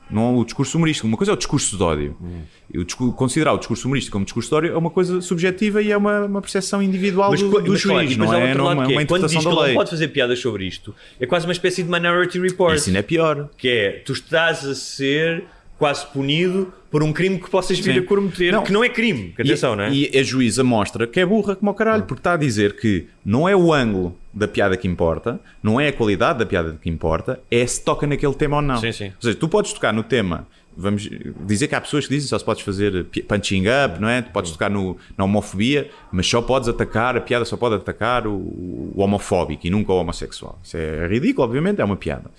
Não 0.10 0.24
há 0.24 0.32
o 0.32 0.46
discurso 0.46 0.78
humorístico. 0.78 1.06
Uma 1.06 1.18
coisa 1.18 1.32
é 1.32 1.34
o 1.34 1.38
discurso 1.38 1.76
de 1.76 1.84
ódio. 1.84 2.16
Hum. 2.22 2.42
Discu- 2.86 3.12
considerar 3.12 3.54
o 3.54 3.58
discurso 3.58 3.86
humorístico 3.88 4.14
como 4.14 4.24
discurso 4.24 4.50
de 4.50 4.56
ódio 4.56 4.72
é 4.74 4.78
uma 4.78 4.90
coisa 4.90 5.20
subjetiva 5.22 5.82
e 5.82 5.92
é 5.92 5.98
uma, 5.98 6.22
uma 6.26 6.42
percepção 6.42 6.82
individual 6.82 7.36
do, 7.36 7.50
co- 7.50 7.60
do 7.62 7.72
mas, 7.72 7.82
juiz, 7.82 8.12
e 8.12 8.16
depois 8.16 8.30
não 8.32 8.38
é, 8.38 8.44
outro 8.44 8.58
não 8.58 8.72
é 8.72 8.76
lado 8.76 8.92
é, 8.92 8.96
uma 8.96 9.06
quando 9.06 9.22
diz 9.28 9.32
interpretação 9.34 9.44
da 9.44 9.50
não 9.50 9.62
lei. 9.66 9.74
pode 9.76 9.90
fazer 9.90 10.08
piadas 10.08 10.40
sobre 10.40 10.66
isto, 10.66 10.96
é 11.20 11.26
quase 11.26 11.46
uma 11.46 11.52
espécie 11.52 11.84
de 11.84 11.90
Minority 11.92 12.40
Report. 12.40 12.76
Isso 12.78 12.90
ainda 12.90 13.00
é 13.00 13.04
pior. 13.04 13.50
Que 13.58 13.68
é, 13.70 13.92
tu 14.06 14.14
estás 14.14 14.66
a 14.66 14.74
ser 14.76 15.44
quase 15.78 16.06
punido 16.08 16.74
por 16.90 17.04
um 17.04 17.12
crime 17.12 17.40
que 17.40 17.50
possas 17.50 17.78
vir 17.80 17.94
Sim. 17.94 18.00
a 18.00 18.04
cometer, 18.04 18.52
Não. 18.52 18.64
que 18.64 18.72
não 18.72 18.84
é 18.84 18.90
crime. 18.90 19.34
que 19.36 19.42
Atenção, 19.42 19.74
e, 19.74 19.76
não 19.76 19.84
é? 19.84 19.92
E 19.92 20.18
a 20.18 20.24
juíza 20.24 20.64
mostra 20.64 21.06
que 21.06 21.20
é 21.20 21.26
burra 21.26 21.56
como 21.56 21.72
o 21.72 21.74
caralho, 21.74 22.04
porque 22.04 22.22
está 22.22 22.34
a 22.34 22.38
dizer 22.38 22.76
que 22.78 23.08
não 23.26 23.48
é 23.48 23.56
o 23.56 23.74
ângulo 23.74 24.18
da 24.34 24.48
piada 24.48 24.78
que 24.78 24.88
importa, 24.88 25.40
não 25.62 25.80
é 25.80 25.90
a 25.90 25.94
qualidade 25.94 26.40
da 26.40 26.46
piada 26.46 26.78
que 26.82 26.90
importa, 26.90 27.40
é 27.52 27.66
se 27.66 27.84
toca 27.84 28.08
naquele 28.08 28.34
tema 28.34 28.58
ou 28.58 28.62
não. 28.62 28.78
Sim, 28.78 28.92
sim. 28.92 29.08
Ou 29.08 29.22
seja, 29.22 29.36
tu 29.36 29.48
podes 29.48 29.74
tocar 29.74 29.94
no 29.94 30.04
tema 30.04 30.48
vamos 30.78 31.10
dizer 31.46 31.68
que 31.68 31.74
há 31.74 31.82
pessoas 31.82 32.06
que 32.06 32.14
dizem 32.14 32.30
só 32.30 32.38
se 32.38 32.46
podes 32.46 32.62
fazer 32.62 33.06
punching 33.28 33.64
up, 33.68 34.00
não 34.00 34.08
é? 34.08 34.22
Podes 34.22 34.52
tocar 34.52 34.70
no, 34.70 34.96
na 35.18 35.24
homofobia, 35.24 35.90
mas 36.12 36.28
só 36.28 36.40
podes 36.40 36.70
atacar, 36.70 37.18
a 37.18 37.22
piada 37.22 37.44
só 37.46 37.58
pode 37.58 37.76
atacar 37.76 38.28
o, 38.28 38.36
o 38.36 38.94
homofóbico 38.98 39.66
e 39.66 39.72
nunca 39.72 39.92
o 39.92 39.96
homossexual. 39.96 40.60
Isso 40.64 40.78
é 40.78 41.08
ridículo, 41.08 41.48
obviamente, 41.48 41.82
é 41.82 41.84
uma 41.84 41.96
piada. 41.96 42.30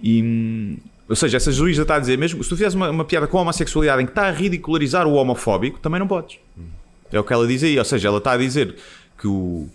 E, 0.00 0.22
hum, 0.22 0.76
ou 1.08 1.16
seja, 1.16 1.36
essa 1.36 1.52
juíza 1.52 1.82
está 1.82 1.96
a 1.96 1.98
dizer 1.98 2.16
mesmo, 2.16 2.42
se 2.42 2.48
tu 2.48 2.56
fizeres 2.56 2.74
uma, 2.74 2.90
uma 2.90 3.04
piada 3.04 3.26
com 3.26 3.38
a 3.38 3.42
homossexualidade 3.42 4.02
em 4.02 4.06
que 4.06 4.12
está 4.12 4.26
a 4.26 4.30
ridicularizar 4.30 5.06
o 5.06 5.14
homofóbico, 5.14 5.78
também 5.78 6.00
não 6.00 6.06
podes. 6.06 6.38
É 7.12 7.20
o 7.20 7.24
que 7.24 7.32
ela 7.32 7.46
diz 7.46 7.62
aí, 7.62 7.78
ou 7.78 7.84
seja, 7.84 8.08
ela 8.08 8.18
está 8.18 8.32
a 8.32 8.36
dizer 8.36 8.74
que 9.18 9.28
o, 9.28 9.68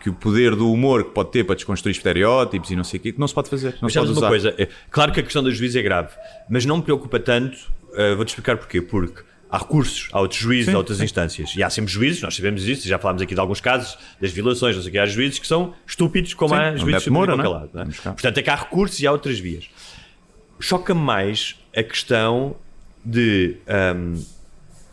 que 0.00 0.10
o 0.10 0.12
poder 0.12 0.54
do 0.54 0.70
humor 0.70 1.04
que 1.04 1.10
pode 1.10 1.30
ter 1.30 1.44
para 1.44 1.54
desconstruir 1.54 1.92
estereótipos 1.92 2.70
e 2.70 2.76
não 2.76 2.84
sei 2.84 2.98
o 2.98 3.02
quê, 3.02 3.12
que 3.12 3.20
não 3.20 3.28
se 3.28 3.34
pode 3.34 3.48
fazer. 3.48 3.70
Não 3.74 3.78
Mas 3.82 3.92
se 3.92 3.98
pode 3.98 4.10
usar. 4.10 4.20
uma 4.20 4.28
coisa, 4.28 4.54
é, 4.58 4.68
claro 4.90 5.12
que 5.12 5.20
a 5.20 5.22
questão 5.22 5.42
do 5.42 5.50
juiz 5.50 5.74
é 5.76 5.82
grave, 5.82 6.10
mas 6.48 6.66
não 6.66 6.76
me 6.78 6.82
preocupa 6.82 7.18
tanto, 7.18 7.56
uh, 7.92 8.16
vou-te 8.16 8.28
explicar 8.28 8.56
porquê, 8.56 8.82
porque 8.82 9.22
há 9.48 9.56
recursos, 9.56 10.08
há 10.12 10.20
outros 10.20 10.40
juízes, 10.40 10.66
Sim, 10.66 10.74
há 10.74 10.78
outras 10.78 10.98
sim. 10.98 11.04
instâncias, 11.04 11.54
e 11.56 11.62
há 11.62 11.70
sempre 11.70 11.90
juízes, 11.90 12.20
nós 12.20 12.34
sabemos 12.34 12.66
isso, 12.66 12.86
já 12.86 12.98
falámos 12.98 13.22
aqui 13.22 13.34
de 13.34 13.40
alguns 13.40 13.60
casos, 13.60 13.96
das 14.20 14.30
violações, 14.32 14.74
não 14.74 14.82
sei 14.82 14.90
o 14.90 14.92
que, 14.92 14.98
há 14.98 15.06
juízes 15.06 15.38
que 15.38 15.46
são 15.46 15.72
estúpidos, 15.86 16.34
como 16.34 16.54
Sim, 16.54 16.60
há 16.60 16.76
juízes 16.76 17.06
em 17.06 17.12
qualquer 17.12 17.36
não 17.36 17.80
é? 17.80 17.82
é? 17.84 17.84
Portanto, 18.10 18.38
é 18.38 18.42
que 18.42 18.50
há 18.50 18.56
recursos 18.56 19.00
e 19.00 19.06
há 19.06 19.12
outras 19.12 19.38
vias. 19.38 19.70
Choca-me 20.64 21.00
mais 21.02 21.56
a 21.76 21.82
questão 21.82 22.56
de 23.04 23.56
hum, 23.94 24.14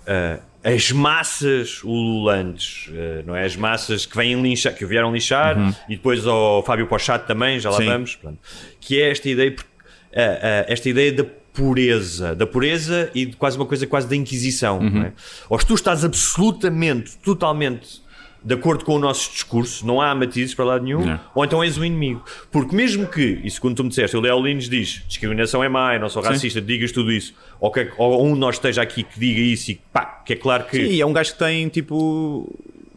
uh, 0.06 0.42
as 0.64 0.92
massas 0.92 1.82
ululantes, 1.82 2.88
uh, 2.90 3.24
não 3.26 3.34
é? 3.36 3.46
As 3.46 3.56
massas 3.56 4.06
que 4.06 4.16
vêm 4.18 4.42
lixar, 4.42 4.76
que 4.76 4.86
vieram 4.86 5.14
lixar, 5.14 5.56
e 5.88 5.96
depois 5.96 6.28
ao 6.28 6.62
Fábio 6.64 6.88
Pochato 6.88 7.26
também, 7.26 7.58
já 7.58 7.70
lá 7.70 7.78
Uhum. 7.78 7.84
Sim. 7.84 7.90
vamos, 7.90 8.16
pronto. 8.18 8.38
que 8.82 9.02
é 9.02 9.12
esta 9.12 9.30
ideia, 9.30 9.52
uh, 9.52 9.56
esta 10.68 10.90
ideia 10.90 11.14
da 11.14 11.24
pureza, 11.54 12.36
da 12.36 12.46
pureza 12.46 13.10
e 13.16 13.26
de 13.28 13.38
quase 13.38 13.56
uma 13.58 13.66
coisa 13.66 13.88
quase 13.88 14.10
da 14.10 14.16
inquisição, 14.18 14.80
Uhum. 14.80 14.90
não 14.90 15.02
é? 15.04 15.14
Ou 15.50 15.58
se 15.58 15.66
tu 15.66 15.74
estás 15.74 16.04
absolutamente, 16.04 17.18
totalmente 17.20 18.02
de 18.44 18.56
acordo 18.56 18.84
com 18.84 18.96
o 18.96 19.00
nosso 19.00 19.32
discurso, 19.32 19.86
não 19.86 20.02
há 20.02 20.16
matizes 20.16 20.56
para 20.56 20.66
lado 20.66 20.84
nenhum, 20.84 21.06
Não. 21.06 21.20
ou 21.36 21.46
então 21.46 21.64
és 21.64 21.78
o 21.78 21.86
inimigo. 21.86 22.24
Porque 22.52 22.76
mesmo 22.76 23.06
que, 23.08 23.40
e 23.44 23.52
segundo 23.52 23.76
tu 23.76 23.84
me 23.84 23.90
disseste, 23.90 24.18
o 24.18 24.22
Léo 24.22 24.42
Lins 24.44 24.68
diz 24.68 25.04
discriminação 25.08 25.64
é 25.64 25.70
má, 25.70 25.94
eu 25.94 26.00
não 26.00 26.10
sou 26.10 26.24
racista, 26.24 26.60
digas 26.60 26.92
tudo 26.92 27.12
isso, 27.12 27.34
ou, 27.60 27.72
que, 27.72 27.92
ou 27.98 28.26
um 28.26 28.34
de 28.34 28.40
nós 28.40 28.56
esteja 28.56 28.82
aqui 28.82 29.04
que 29.04 29.20
diga 29.20 29.40
isso 29.40 29.72
e 29.72 29.82
pá, 29.94 30.06
que 30.26 30.34
é 30.34 30.36
claro 30.36 30.64
que. 30.66 30.76
Sim, 30.88 31.00
é 31.02 31.06
um 31.06 31.14
gajo 31.14 31.34
que 31.34 31.40
tem 31.40 31.68
tipo. 31.70 32.52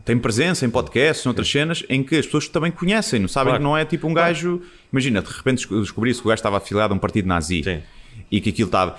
Tem 0.04 0.18
presença 0.18 0.66
em 0.66 0.70
podcasts, 0.70 1.24
noutras 1.24 1.50
cenas, 1.50 1.82
em 1.88 2.02
que 2.02 2.16
as 2.16 2.26
pessoas 2.26 2.46
também 2.46 2.70
conhecem, 2.70 3.18
não 3.20 3.28
sabem 3.28 3.52
Claro. 3.52 3.58
que 3.58 3.64
não 3.64 3.74
é 3.76 3.86
tipo 3.86 4.06
um 4.06 4.12
gajo. 4.12 4.60
Imagina, 4.92 5.22
de 5.22 5.28
repente 5.30 5.56
desco- 5.56 5.80
descobrisse 5.80 6.20
que 6.20 6.26
o 6.26 6.28
gajo 6.28 6.40
estava 6.40 6.58
afiliado 6.58 6.92
a 6.92 6.96
um 6.96 6.98
partido 7.00 7.26
nazi 7.26 7.62
Sim. 7.64 7.80
e 8.30 8.38
que 8.38 8.50
aquilo 8.50 8.68
estava. 8.68 8.96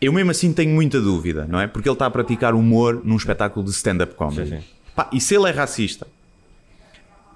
Eu 0.00 0.10
mesmo 0.10 0.30
assim 0.30 0.50
tenho 0.52 0.70
muita 0.70 1.00
dúvida, 1.02 1.46
não 1.48 1.60
é? 1.60 1.66
Porque 1.66 1.86
ele 1.86 1.92
está 1.94 2.06
a 2.06 2.10
praticar 2.10 2.54
humor 2.54 3.02
num 3.04 3.16
espetáculo 3.16 3.62
de 3.64 3.72
stand-up 3.72 4.14
comedy. 4.14 4.48
Sim, 4.48 4.56
sim. 4.58 4.64
Pá, 4.94 5.08
e 5.12 5.20
se 5.20 5.34
ele 5.34 5.48
é 5.48 5.52
racista, 5.52 6.06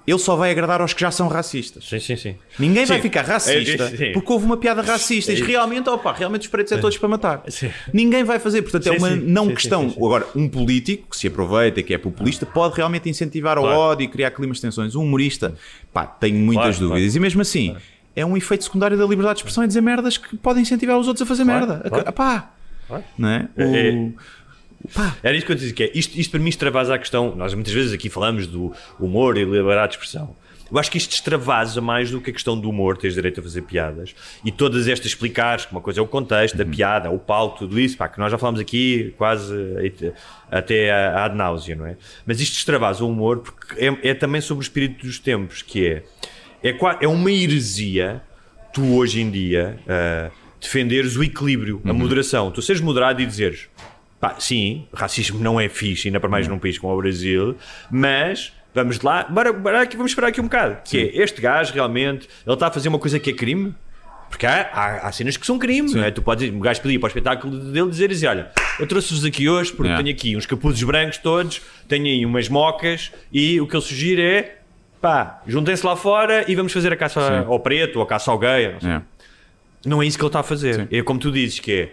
ele 0.07 0.19
só 0.21 0.37
vai 0.37 0.53
agradar 0.53 0.81
aos 0.81 0.93
que 0.93 1.01
já 1.01 1.11
são 1.11 1.27
racistas. 1.27 1.85
Sim, 1.89 1.99
sim, 1.99 2.17
sim. 2.17 2.37
Ninguém 2.61 2.85
vai 2.87 2.99
Sim. 2.99 3.03
ficar 3.03 3.23
racista 3.25 3.83
É, 3.83 3.87
é, 3.87 3.97
sim. 3.97 4.13
porque 4.13 4.33
houve 4.33 4.45
uma 4.45 4.57
piada 4.57 4.81
racista. 4.81 5.33
E 5.33 5.43
realmente, 5.43 5.89
opa, 5.91 6.13
realmente 6.13 6.43
os 6.43 6.47
pretos 6.49 6.71
é 6.73 6.79
todos 6.79 6.97
para 6.97 7.09
matar. 7.09 7.43
Sim. 7.49 7.73
Ninguém 7.93 8.23
vai 8.23 8.39
fazer. 8.39 8.63
Portanto, 8.63 8.87
é 8.87 8.93
Sim, 8.93 8.99
uma 8.99 9.11
sim. 9.11 9.17
não 9.27 9.53
questão. 9.53 9.93
Agora, 9.97 10.25
um 10.37 10.49
político 10.49 11.11
que 11.11 11.17
se 11.17 11.27
aproveita, 11.27 11.83
que 11.83 11.93
é 11.93 11.99
populista, 11.99 12.47
pode 12.47 12.77
realmente 12.77 13.09
incentivar 13.11 13.59
o 13.59 13.63
Claro. 13.63 13.79
ódio 13.79 14.05
e 14.05 14.09
criar 14.09 14.31
climas 14.31 14.59
de 14.59 14.63
tensões. 14.63 14.95
Um 14.95 15.03
humorista, 15.03 15.57
pá, 15.93 16.07
tenho 16.07 16.39
muitas 16.39 16.77
Claro, 16.79 16.91
dúvidas. 16.91 17.17
E 17.17 17.19
mesmo 17.19 17.43
assim, 17.43 17.75
é 18.15 18.25
um 18.25 18.37
efeito 18.37 18.63
secundário 18.63 18.97
da 18.97 19.05
liberdade 19.07 19.39
de 19.39 19.41
expressão 19.41 19.65
e 19.65 19.67
dizer 19.67 19.81
merdas 19.81 20.17
que 20.17 20.37
podem 20.37 20.63
incentivar 20.63 20.97
os 20.99 21.09
outros 21.09 21.23
a 21.23 21.27
fazer 21.27 21.43
Claro, 21.45 21.67
merda. 21.67 21.91
claro. 21.91 22.13
Pá, 22.13 22.51
não 23.19 23.29
é? 23.29 23.49
É- 23.57 24.09
Era 25.23 25.37
isso 25.37 25.47
que 25.47 25.53
eu 25.53 25.57
te 25.57 25.61
dizia, 25.61 25.75
que 25.75 25.83
é, 25.85 25.91
isto, 25.95 26.19
isto 26.19 26.31
para 26.31 26.41
mim 26.41 26.49
extravasa 26.49 26.95
a 26.95 26.99
questão, 26.99 27.35
nós 27.37 27.53
muitas 27.55 27.73
vezes 27.73 27.93
aqui 27.93 28.09
falamos 28.09 28.47
do 28.47 28.73
humor 28.99 29.37
e 29.37 29.45
liberdade 29.45 29.93
de 29.93 29.99
expressão. 29.99 30.37
Eu 30.71 30.79
acho 30.81 30.91
que 30.91 30.99
isto 30.99 31.13
extravasa 31.13 31.81
mais 31.81 32.11
do 32.11 32.21
que 32.21 32.31
a 32.31 32.33
questão 32.33 32.59
do 32.59 32.69
humor, 32.69 32.97
tens 32.97 33.15
direito 33.15 33.39
a 33.39 33.43
fazer 33.43 33.63
piadas. 33.63 34.17
E 34.45 34.51
todas 34.51 34.89
estas 34.89 35.07
explicares, 35.07 35.65
que 35.65 35.71
uma 35.71 35.81
coisa 35.81 36.01
é 36.01 36.03
o 36.03 36.09
contexto, 36.09 36.61
a 36.61 36.65
piada, 36.65 37.09
o 37.09 37.21
palco, 37.21 37.59
tudo 37.59 37.79
isso, 37.79 37.97
pá, 37.97 38.09
que 38.09 38.19
nós 38.19 38.33
já 38.33 38.37
falamos 38.39 38.59
aqui 38.61 39.15
quase 39.17 39.55
até 40.51 40.91
a- 40.91 41.25
ad 41.25 41.37
náusea, 41.37 41.77
não 41.77 41.87
é? 41.87 41.97
Mas 42.27 42.41
isto 42.41 42.57
extravasa 42.57 43.05
o 43.05 43.09
humor 43.09 43.39
porque 43.39 43.85
é, 43.85 44.11
é 44.11 44.15
também 44.15 44.41
sobre 44.41 44.63
o 44.63 44.65
espírito 44.67 45.07
dos 45.07 45.21
tempos, 45.21 45.63
que 45.63 45.87
é, 45.87 46.03
é, 46.63 46.77
é 47.01 47.07
uma 47.07 47.31
heresia 47.31 48.23
tu 48.73 48.97
hoje 48.97 49.21
em 49.21 49.31
dia 49.31 49.79
ah, 49.89 50.31
defenderes 50.61 51.17
o 51.17 51.23
equilíbrio, 51.23 51.81
a 51.85 51.93
moderação. 51.93 52.51
Tu 52.51 52.61
seres 52.61 52.83
moderado 52.83 53.23
e 53.23 53.27
dizeres 53.27 53.69
pá, 54.21 54.37
sim, 54.39 54.87
racismo 54.93 55.39
não 55.39 55.61
é 55.61 55.69
fixe, 55.69 56.09
ainda 56.09 56.21
para 56.21 56.29
mais 56.29 56.49
num 56.49 56.59
país 56.59 56.79
como 56.79 56.93
o 56.93 56.97
Brasil, 56.97 57.57
mas 57.91 58.53
vamos 58.75 59.01
lá, 59.01 59.25
bora, 59.25 59.53
bora 59.53 59.83
aqui, 59.83 59.97
vamos 59.97 60.13
esperar 60.13 60.29
aqui 60.29 60.41
um 60.41 60.45
bocado. 60.45 60.79
Que 60.85 60.99
é, 60.99 61.23
este 61.23 61.41
gajo 61.41 61.73
realmente, 61.73 62.29
ele 62.47 62.55
está 62.55 62.67
a 62.69 62.71
fazer 62.71 62.89
uma 62.89 62.99
coisa 62.99 63.19
que 63.19 63.31
é 63.31 63.33
crime. 63.33 63.75
Porque 64.29 64.45
há, 64.45 64.69
há, 64.73 65.07
há 65.07 65.13
cenas 65.13 65.37
que 65.37 65.47
são 65.47 65.57
crime, 65.57 65.89
não 65.95 66.03
é? 66.03 66.11
Tu 66.11 66.21
podes, 66.21 66.53
o 66.53 66.59
gajo 66.59 66.83
pedir 66.83 66.99
para 66.99 67.07
o 67.07 67.09
espetáculo 67.09 67.57
dele 67.71 67.89
dizer 67.89 68.11
assim: 68.11 68.27
Olha, 68.27 68.51
eu 68.81 68.85
trouxe-vos 68.87 69.25
aqui 69.25 69.49
hoje 69.49 69.71
porque 69.71 69.87
Yeah. 69.87 70.03
tenho 70.03 70.15
aqui 70.17 70.37
uns 70.37 70.45
capuzes 70.47 70.83
brancos 70.83 71.19
todos, 71.19 71.63
tenho 71.87 72.07
aí 72.07 72.27
umas 72.27 72.49
mocas 72.49 73.13
e 73.33 73.61
o 73.61 73.69
que 73.69 73.77
ele 73.77 73.83
sugere 73.85 74.21
é 74.21 74.59
pá, 75.01 75.41
juntem-se 75.47 75.87
lá 75.87 75.95
fora 75.95 76.45
e 76.49 76.57
vamos 76.57 76.73
fazer 76.73 76.93
a 76.93 76.97
caça 76.97 77.21
Sim. 77.21 77.49
ao 77.49 77.61
preto 77.61 77.97
ou 77.97 78.03
a 78.03 78.07
caça 78.07 78.29
ao 78.33 78.37
gay. 78.39 78.75
Não 78.83 78.91
é. 78.91 79.03
Não 79.87 80.03
é 80.03 80.07
isso 80.07 80.19
que 80.19 80.25
ele 80.25 80.29
está 80.29 80.41
a 80.41 80.43
fazer. 80.43 80.89
É 80.91 81.01
como 81.03 81.21
tu 81.21 81.31
dizes, 81.31 81.61
que 81.61 81.73
é 81.73 81.93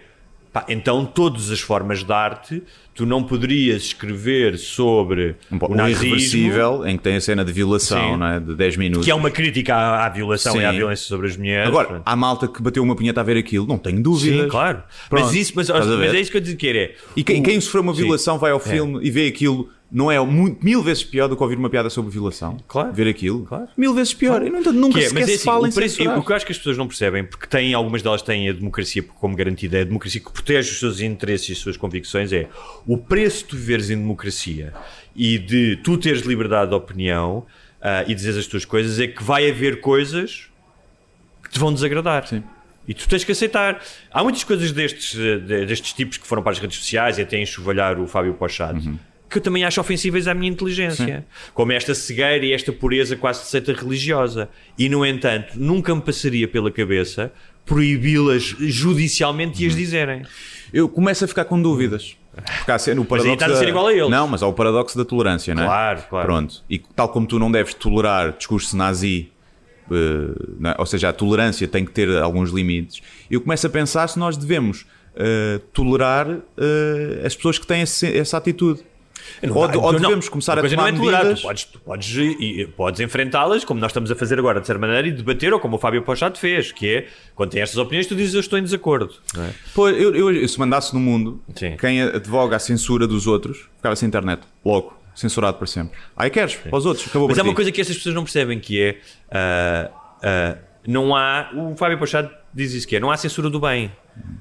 pá, 0.54 0.64
então 0.70 1.04
todas 1.06 1.50
as 1.52 1.60
formas 1.60 2.04
de 2.04 2.14
arte 2.14 2.64
tu 2.96 3.08
não 3.08 3.24
poderias 3.24 3.82
escrever 3.82 4.56
sobre 4.60 5.36
Um, 5.52 5.58
o 5.62 5.76
nazismo, 5.76 6.06
irreversível 6.06 6.86
em 6.88 6.96
que 6.96 7.02
tem 7.04 7.16
a 7.16 7.22
cena 7.22 7.44
de 7.44 7.52
violação, 7.52 8.12
Sim. 8.14 8.18
não 8.18 8.28
é? 8.28 8.40
De 8.40 8.56
10 8.56 8.78
minutos. 8.78 9.04
que 9.06 9.10
é 9.10 9.16
uma 9.16 9.32
crítica 9.32 9.74
à, 9.76 10.06
à 10.06 10.10
violação 10.10 10.62
e 10.62 10.64
à 10.66 10.70
Sim. 10.72 10.78
violência 10.78 11.08
sobre 11.08 11.28
as 11.28 11.36
mulheres. 11.36 11.68
Agora, 11.70 11.88
Pronto. 11.88 12.04
há 12.06 12.16
malta 12.16 12.48
que 12.48 12.62
bateu 12.62 12.84
uma 12.84 12.96
punheta 12.96 13.20
a 13.20 13.24
ver 13.24 13.36
aquilo, 13.36 13.66
não 13.66 13.80
tenho 13.80 14.02
dúvidas. 14.02 14.44
Sim, 14.44 14.48
claro. 14.48 14.84
Pronto. 15.10 15.26
Mas, 15.26 15.34
isso, 15.34 15.54
mas, 15.56 15.70
mas 15.70 16.14
é 16.14 16.20
isso 16.20 16.30
que 16.32 16.38
eu 16.38 16.44
te 16.44 16.56
quero. 16.56 16.78
É, 16.78 16.92
E 17.16 17.24
quem, 17.24 17.40
o- 17.42 17.44
quem 17.44 17.60
sofreu 17.60 17.82
uma 17.82 17.96
Sim. 17.96 18.02
violação 18.04 18.38
vai 18.38 18.52
ao 18.52 18.60
filme 18.60 19.00
e 19.02 19.10
vê 19.10 19.26
aquilo, 19.28 19.70
não 19.96 20.12
é 20.12 20.20
muito, 20.20 20.66
mil 20.66 20.82
vezes 20.82 21.04
pior 21.04 21.28
do 21.28 21.38
que 21.38 21.44
ouvir 21.44 21.56
uma 21.56 21.70
piada 21.70 21.88
sobre 21.88 22.12
violação? 22.12 22.58
Claro. 22.68 22.92
Ver 22.92 23.08
aquilo? 23.08 23.46
Claro. 23.46 23.68
Mil 23.78 23.94
vezes 23.94 24.12
pior. 24.14 24.44
E, 24.44 24.50
no 24.50 24.58
entanto, 24.58 24.74
nunca 24.80 24.98
Que 24.98 25.06
é, 25.06 25.08
sequer 25.10 25.20
mas 25.22 25.24
é 25.30 25.32
se 25.34 25.36
assim, 25.36 25.46
fala 25.46 25.68
em 25.68 25.72
o, 25.72 25.74
preço, 25.74 25.96
censurar. 25.98 26.18
o 26.20 26.26
que 26.26 26.32
eu 26.32 26.36
acho 26.36 26.46
que 26.48 26.52
as 26.52 26.58
pessoas 26.58 26.78
não 26.78 26.88
percebem, 26.88 27.24
porque 27.24 27.46
têm, 27.46 27.74
algumas 27.76 28.02
delas 28.02 28.24
têm 28.24 28.50
a 28.50 28.54
democracia 28.54 29.04
como 29.04 29.36
garantida, 29.36 29.80
a 29.82 29.84
democracia 29.84 30.20
que 30.20 30.32
protege 30.32 30.72
os 30.72 30.80
seus 30.80 31.00
interesses 31.00 31.50
e 31.50 31.52
as 31.52 31.58
suas 31.60 31.78
convicções, 31.78 32.34
é 32.34 32.50
o 32.88 32.98
preço 32.98 33.44
de 33.44 33.50
tu 33.50 33.56
viveres 33.56 33.92
em 33.92 33.98
democracia 33.98 34.74
e 35.16 35.38
de 35.38 35.78
tu 35.84 35.96
teres 35.98 36.22
liberdade 36.24 36.70
de 36.72 36.76
opinião 36.76 37.46
ah, 37.80 38.04
e 38.08 38.16
dizeres 38.16 38.38
as 38.40 38.48
tuas 38.48 38.66
coisas, 38.66 39.00
é 39.00 39.06
que 39.08 39.24
vai 39.24 39.48
haver 39.50 39.80
coisas 39.80 40.48
que 41.44 41.50
te 41.52 41.60
vão 41.60 41.72
desagradar. 41.72 42.26
Sim. 42.26 42.44
E 42.88 42.94
tu 42.94 43.08
tens 43.08 43.24
que 43.24 43.32
aceitar. 43.32 43.80
Há 44.12 44.24
muitas 44.24 44.44
coisas 44.44 44.72
destes, 44.72 45.18
eh, 45.18 45.38
de- 45.38 45.66
destes 45.68 45.94
tipos 45.94 46.18
que 46.18 46.28
foram 46.28 46.42
para 46.44 46.52
as 46.52 46.60
redes 46.60 46.78
sociais 46.80 47.18
e 47.18 47.22
até 47.22 47.40
enxovalhar 47.42 47.98
o 48.00 48.08
Fábio 48.08 48.34
Pochado. 48.34 48.80
Uhum. 48.80 48.98
Que 49.34 49.40
eu 49.40 49.42
também 49.44 49.64
acho 49.66 49.82
ofensíveis 49.82 50.28
à 50.28 50.34
minha 50.34 50.52
inteligência. 50.52 51.26
Como 51.54 51.72
esta 51.72 51.94
cegueira 51.96 52.46
e 52.46 52.54
esta 52.54 52.72
pureza 52.72 53.16
quase 53.16 53.42
de 53.42 53.48
seita 53.48 53.74
religiosa. 53.74 54.48
E, 54.78 54.88
no 54.88 55.04
entanto, 55.06 55.54
nunca 55.56 55.94
me 55.96 56.02
passaria 56.02 56.48
pela 56.48 56.70
cabeça 56.72 57.32
proibi-las 57.66 58.44
judicialmente 58.44 59.64
e 59.64 59.68
as 59.68 59.76
dizerem. 59.76 60.22
Eu 60.72 60.88
começo 60.90 61.24
a 61.26 61.28
ficar 61.28 61.46
com 61.46 61.62
dúvidas. 61.62 62.18
Porque 62.36 62.72
há 62.72 62.76
o 62.76 63.02
aí 63.02 63.06
paradoxo 63.06 63.34
estás 63.34 63.52
a 63.52 63.54
da- 63.56 63.60
ser 63.60 63.70
igual 63.70 63.88
a 63.88 63.94
eles. 63.94 64.10
Não, 64.10 64.28
mas 64.28 64.42
há 64.44 64.48
o 64.48 64.54
paradoxo 64.54 64.98
da 64.98 65.06
tolerância, 65.06 65.54
não 65.56 65.64
é? 65.64 65.66
Claro, 65.66 66.04
claro. 66.10 66.26
Pronto. 66.28 66.64
E 66.70 66.80
tal 66.80 67.10
como 67.10 67.26
tu 67.28 67.38
não 67.40 67.52
deves 67.52 67.74
tolerar 67.74 68.34
discurso 68.38 68.76
nazi, 68.76 69.30
não 70.60 70.72
é? 70.72 70.76
ou 70.78 70.86
seja, 70.86 71.10
a 71.10 71.14
tolerância 71.14 71.68
tem 71.68 71.86
que 71.86 71.92
ter 71.92 72.10
alguns 72.18 72.50
limites, 72.52 73.02
eu 73.30 73.40
começo 73.42 73.68
a 73.68 73.70
pensar 73.70 74.08
se 74.08 74.18
nós 74.18 74.36
devemos 74.38 74.86
eh, 75.16 75.60
tolerar 75.74 76.28
eh, 76.58 77.22
as 77.26 77.36
pessoas 77.36 77.60
que 77.60 77.68
têm 77.68 77.82
esse- 77.82 78.18
essa 78.18 78.38
atitude. 78.38 78.82
Não 79.42 79.56
ou 79.56 79.68
dá- 79.68 79.78
ou 79.78 79.92
não, 79.94 80.00
devemos 80.00 80.30
começar 80.30 80.58
uma 80.58 80.66
a 80.66 80.70
tomar 80.70 80.92
não 80.92 81.08
é 81.08 81.12
medidas. 81.12 81.40
Tu 81.40 81.44
podes, 81.48 81.64
tu 81.66 81.80
podes, 81.80 82.16
e- 82.18 82.62
e 82.62 82.68
podes 82.68 83.00
enfrentá-las, 83.02 83.64
como 83.66 83.80
nós 83.80 83.90
estamos 83.92 84.10
a 84.12 84.16
fazer 84.16 84.40
agora, 84.40 84.60
de 84.62 84.68
certa 84.68 84.80
maneira, 84.80 85.08
e 85.08 85.12
debater, 85.12 85.54
ou 85.54 85.60
como 85.60 85.76
o 85.76 85.80
Fábio 85.80 86.02
Pochado 86.04 86.38
fez, 86.38 86.72
que 86.72 86.88
é, 86.96 87.08
quando 87.36 87.52
tem 87.52 87.62
estas 87.62 87.78
opiniões, 87.78 88.08
tu 88.08 88.16
dizes 88.16 88.34
eu 88.34 88.40
estou 88.40 88.58
em 88.60 88.64
desacordo. 88.64 89.14
é? 89.38 89.50
Eu, 89.78 90.16
eu- 90.36 90.48
se 90.48 90.60
mandasse 90.60 90.94
no 90.94 91.00
mundo 91.00 91.42
Sim. 91.56 91.76
quem 91.78 92.02
advoga 92.02 92.56
a 92.56 92.60
censura 92.60 93.06
dos 93.08 93.28
outros, 93.28 93.70
ficava 93.78 93.96
sem 93.96 94.08
internet. 94.08 94.42
Logo, 94.64 94.98
censurado 95.16 95.58
para 95.58 95.68
sempre. 95.68 95.98
Aí 96.18 96.30
queres, 96.30 96.56
para 96.56 96.76
os 96.78 96.86
outros, 96.86 97.08
acabou 97.08 97.28
Mas 97.28 97.38
há 97.38 97.44
uma 97.44 97.50
ti. 97.52 97.56
coisa 97.56 97.72
que 97.72 97.80
essas 97.82 97.96
pessoas 97.98 98.16
não 98.16 98.24
percebem 98.24 98.60
que 98.60 98.82
é 98.82 98.98
ah, 99.32 99.90
ah, 100.24 100.58
não 100.88 101.16
há. 101.16 101.50
O 101.56 101.76
Fábio 101.76 101.98
Pochado 102.00 102.30
diz 102.54 102.74
isso 102.74 102.88
que 102.88 102.96
é, 102.96 103.00
não 103.00 103.10
há 103.12 103.18
censura 103.18 103.50
do 103.50 103.60
bem. 103.60 103.92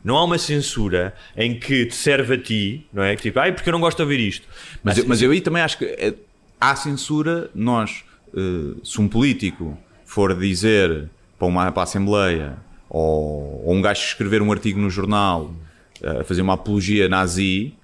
Não 0.05 0.17
há 0.17 0.25
uma 0.25 0.39
censura 0.39 1.15
em 1.37 1.59
que 1.59 1.87
te 1.87 1.95
serve 1.95 2.35
a 2.35 2.39
ti, 2.39 2.87
não 2.93 3.03
é? 3.03 3.17
Tipo, 3.17 3.39
ai, 3.41 3.53
porque 3.53 3.69
eu 3.69 3.73
não 3.73 3.81
gosto 3.81 3.97
de 3.97 4.03
ouvir 4.03 4.21
isto. 4.21 4.47
Mas, 4.83 4.99
eu, 4.99 5.05
mas 5.07 5.23
eu 5.23 5.31
aí 5.31 5.41
também 5.41 5.63
acho 5.63 5.79
que 5.79 5.85
é, 5.85 6.15
há 6.61 6.77
censura. 6.77 7.51
Nós, 7.55 8.05
eh, 8.37 8.77
se 8.85 9.01
um 9.01 9.09
político 9.09 9.79
for 10.05 10.37
dizer 10.39 11.09
para, 11.39 11.49
uma, 11.49 11.73
para 11.73 11.83
a 11.83 11.85
Assembleia 11.85 12.57
ou, 12.89 13.65
ou 13.65 13.75
um 13.75 13.81
gajo 13.81 14.03
escrever 14.03 14.43
um 14.43 14.53
artigo 14.53 14.79
no 14.79 14.91
jornal 14.91 15.55
a 16.05 16.25
fazer 16.25 16.43
uma 16.43 16.55
apologia 16.55 17.09
nazi, 17.09 17.75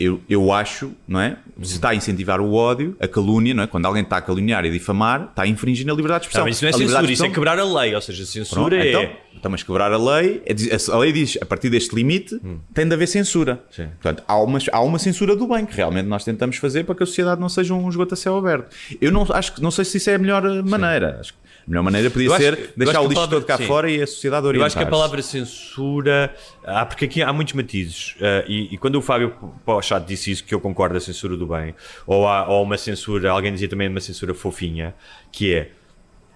eu, 0.00 0.20
eu 0.28 0.52
acho, 0.52 0.92
não 1.06 1.20
é? 1.20 1.36
Se 1.62 1.74
está 1.74 1.90
a 1.90 1.94
incentivar 1.94 2.40
o 2.40 2.54
ódio, 2.54 2.96
a 3.00 3.08
calúnia, 3.08 3.52
não 3.52 3.64
é? 3.64 3.66
Quando 3.66 3.86
alguém 3.86 4.02
está 4.02 4.16
a 4.18 4.20
caluniar 4.22 4.64
e 4.64 4.70
difamar, 4.70 5.24
está 5.30 5.42
a 5.42 5.46
infringir 5.46 5.86
a 5.88 5.92
liberdade 5.94 6.20
de 6.22 6.26
expressão. 6.28 6.44
Não, 6.44 6.48
mas 6.48 6.56
isso 6.56 6.64
não 6.64 6.68
é 6.68 6.70
A 6.70 6.72
censura, 6.78 7.06
de 7.06 7.12
isso 7.12 7.22
é 7.22 7.26
expressão- 7.26 7.34
quebrar 7.34 7.58
a 7.58 7.80
lei. 7.80 7.94
Ou 7.94 8.00
seja, 8.00 8.24
censura 8.26 8.60
Pronto, 8.60 8.74
é. 8.74 8.88
então, 8.88 9.16
então, 9.36 9.50
mas 9.50 9.62
quebrar 9.62 9.92
a 9.92 9.96
lei, 9.98 10.42
é 10.46 10.92
a 10.92 10.98
lei 10.98 11.12
diz, 11.12 11.36
a 11.40 11.44
partir 11.46 11.68
deste 11.70 11.94
limite, 11.94 12.40
tem 12.74 12.86
de 12.86 12.94
haver 12.94 13.06
censura. 13.08 13.60
Sim. 13.70 13.88
Portanto, 14.00 14.22
há 14.26 14.40
uma, 14.40 14.58
há 14.72 14.80
uma 14.80 14.98
censura 14.98 15.34
do 15.36 15.46
bem 15.48 15.66
que 15.66 15.74
realmente 15.76 16.06
nós 16.06 16.24
tentamos 16.24 16.56
fazer 16.56 16.84
para 16.84 16.94
que 16.94 17.02
a 17.02 17.06
sociedade 17.06 17.40
não 17.40 17.48
seja 17.48 17.74
um 17.74 17.88
esgoto 17.88 18.14
a 18.14 18.16
céu 18.16 18.36
aberto. 18.36 18.74
Eu 19.00 19.10
não, 19.12 19.26
acho, 19.32 19.54
que- 19.54 19.62
não 19.62 19.70
sei 19.70 19.84
se 19.84 19.96
isso 19.98 20.10
é 20.10 20.14
a 20.14 20.18
melhor 20.18 20.44
eh, 20.46 20.62
maneira. 20.62 21.18
Acho 21.20 21.32
que 21.32 21.38
a 21.68 21.70
melhor 21.70 21.82
maneira 21.82 22.10
podia 22.10 22.28
Eu 22.28 22.32
acho 22.32 22.42
ser 22.42 22.58
eu 22.58 22.68
deixar 22.76 23.00
o 23.00 23.02
lixo 23.04 23.14
palavra- 23.16 23.36
todo 23.36 23.44
cá 23.46 23.58
sim. 23.58 23.66
fora 23.66 23.90
e 23.90 24.02
a 24.02 24.06
sociedade 24.06 24.44
Eu 24.44 24.48
orientar 24.48 24.66
acho 24.68 24.76
que 24.78 24.82
a 24.82 24.86
palavra 24.86 25.20
censura. 25.20 26.34
Há, 26.64 26.86
porque 26.86 27.04
aqui 27.04 27.22
há 27.22 27.30
muitos 27.30 27.52
matizes. 27.52 28.14
eh, 28.20 28.44
e, 28.48 28.74
e 28.74 28.78
quando 28.78 28.94
o 28.96 29.02
Fábio 29.02 29.34
Pochado 29.66 30.06
disse 30.06 30.30
isso, 30.30 30.44
que 30.44 30.54
eu 30.54 30.60
concordo 30.60 30.96
a 30.96 31.00
censura 31.00 31.36
do 31.36 31.46
bem, 31.46 31.74
ou 32.06 32.26
há 32.26 32.48
ou 32.48 32.62
uma 32.62 32.78
censura, 32.78 33.30
alguém 33.30 33.52
dizia 33.52 33.68
também 33.68 33.86
uma 33.88 34.00
censura 34.00 34.32
fofinha, 34.34 34.94
que 35.30 35.54
é. 35.54 35.70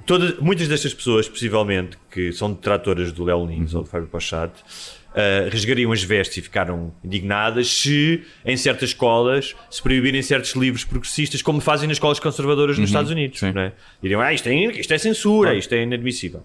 Todas, 0.04 0.36
muitas 0.38 0.66
destas 0.68 0.92
pessoas, 0.92 1.28
possivelmente, 1.28 1.96
que 2.10 2.32
são 2.32 2.52
detratoras 2.52 3.10
do 3.12 3.24
Léo 3.24 3.46
Lins 3.46 3.72
ou 3.72 3.82
do 3.84 3.88
Fábio 3.88 4.08
Pochado, 4.08 4.52
eh, 5.14 5.48
rasgariam 5.52 5.92
as 5.92 6.02
vestes 6.02 6.38
e 6.38 6.42
ficaram 6.42 6.92
indignadas 7.04 7.68
se, 7.68 8.22
em 8.44 8.56
certas 8.56 8.90
escolas, 8.90 9.54
se 9.70 9.82
proibirem 9.82 10.22
certos 10.22 10.52
livros 10.52 10.84
progressistas, 10.84 11.42
como 11.42 11.60
fazem 11.60 11.86
nas 11.86 11.96
escolas 11.96 12.18
conservadoras 12.18 12.78
nos 12.78 12.88
Estados 12.88 13.10
Unidos. 13.10 13.38
sim. 13.38 13.52
Não 13.52 13.62
é? 13.62 13.72
Diriam, 14.02 14.20
ah, 14.20 14.32
isto 14.32 14.48
é, 14.48 14.54
isto 14.54 14.92
é 14.92 14.98
censura, 14.98 15.54
isto 15.54 15.72
é 15.74 15.82
inadmissível. 15.82 16.42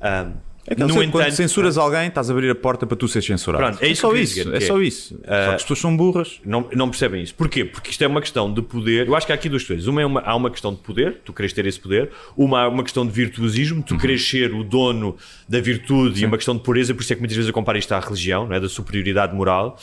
Ah, 0.00 0.30
É 0.70 0.74
que, 0.76 0.80
no 0.82 0.94
quando 0.94 1.02
entanto, 1.02 1.32
censuras 1.32 1.76
alguém, 1.76 2.06
estás 2.06 2.30
a 2.30 2.32
abrir 2.32 2.48
a 2.48 2.54
porta 2.54 2.86
para 2.86 2.96
tu 2.96 3.08
seres 3.08 3.26
censurado. 3.26 3.64
Pronto, 3.64 3.82
é 3.82 3.88
isso 3.88 4.02
só 4.02 4.08
que 4.08 4.12
eu 4.12 4.18
queria 4.20 4.24
isso. 4.24 4.44
dizer, 4.44 4.54
é 4.54 4.56
é- 4.56 4.60
só 4.68 4.80
isso. 4.80 5.08
só 5.16 5.24
que 5.24 5.34
as 5.56 5.62
pessoas 5.62 5.78
são 5.80 5.96
burras. 5.96 6.40
não, 6.44 6.68
não 6.72 6.88
percebem 6.88 7.22
isso. 7.24 7.34
Porquê? 7.34 7.64
Porque 7.64 7.90
isto 7.90 8.04
é 8.04 8.06
uma 8.06 8.20
questão 8.20 8.54
de 8.54 8.62
poder. 8.62 9.08
Eu 9.08 9.16
acho 9.16 9.26
que 9.26 9.32
há 9.32 9.34
aqui 9.34 9.48
duas 9.48 9.64
coisas. 9.64 9.88
Uma 9.88 10.00
é 10.00 10.06
uma, 10.06 10.20
há 10.20 10.36
uma 10.36 10.48
questão 10.48 10.72
de 10.72 10.80
poder, 10.80 11.22
tu 11.24 11.32
queres 11.32 11.52
ter 11.52 11.66
esse 11.66 11.80
poder. 11.80 12.10
Uma 12.36 12.62
há 12.62 12.68
uma 12.68 12.84
questão 12.84 13.04
de 13.04 13.10
virtuosismo, 13.10 13.82
tu 13.82 13.98
queres 13.98 14.24
ser 14.28 14.54
o 14.54 14.62
dono 14.62 15.16
da 15.48 15.60
virtude 15.60 16.22
e 16.22 16.24
uma 16.24 16.36
questão 16.36 16.56
de 16.56 16.62
pureza. 16.62 16.94
Por 16.94 17.02
isso 17.02 17.12
é 17.12 17.16
que 17.16 17.20
muitas 17.20 17.36
vezes 17.36 17.48
eu 17.48 17.54
comparo 17.54 17.76
isto 17.76 17.90
à 17.92 17.98
religião, 17.98 18.46
não 18.46 18.54
é? 18.54 18.60
da 18.60 18.68
superioridade 18.68 19.34
moral. 19.34 19.76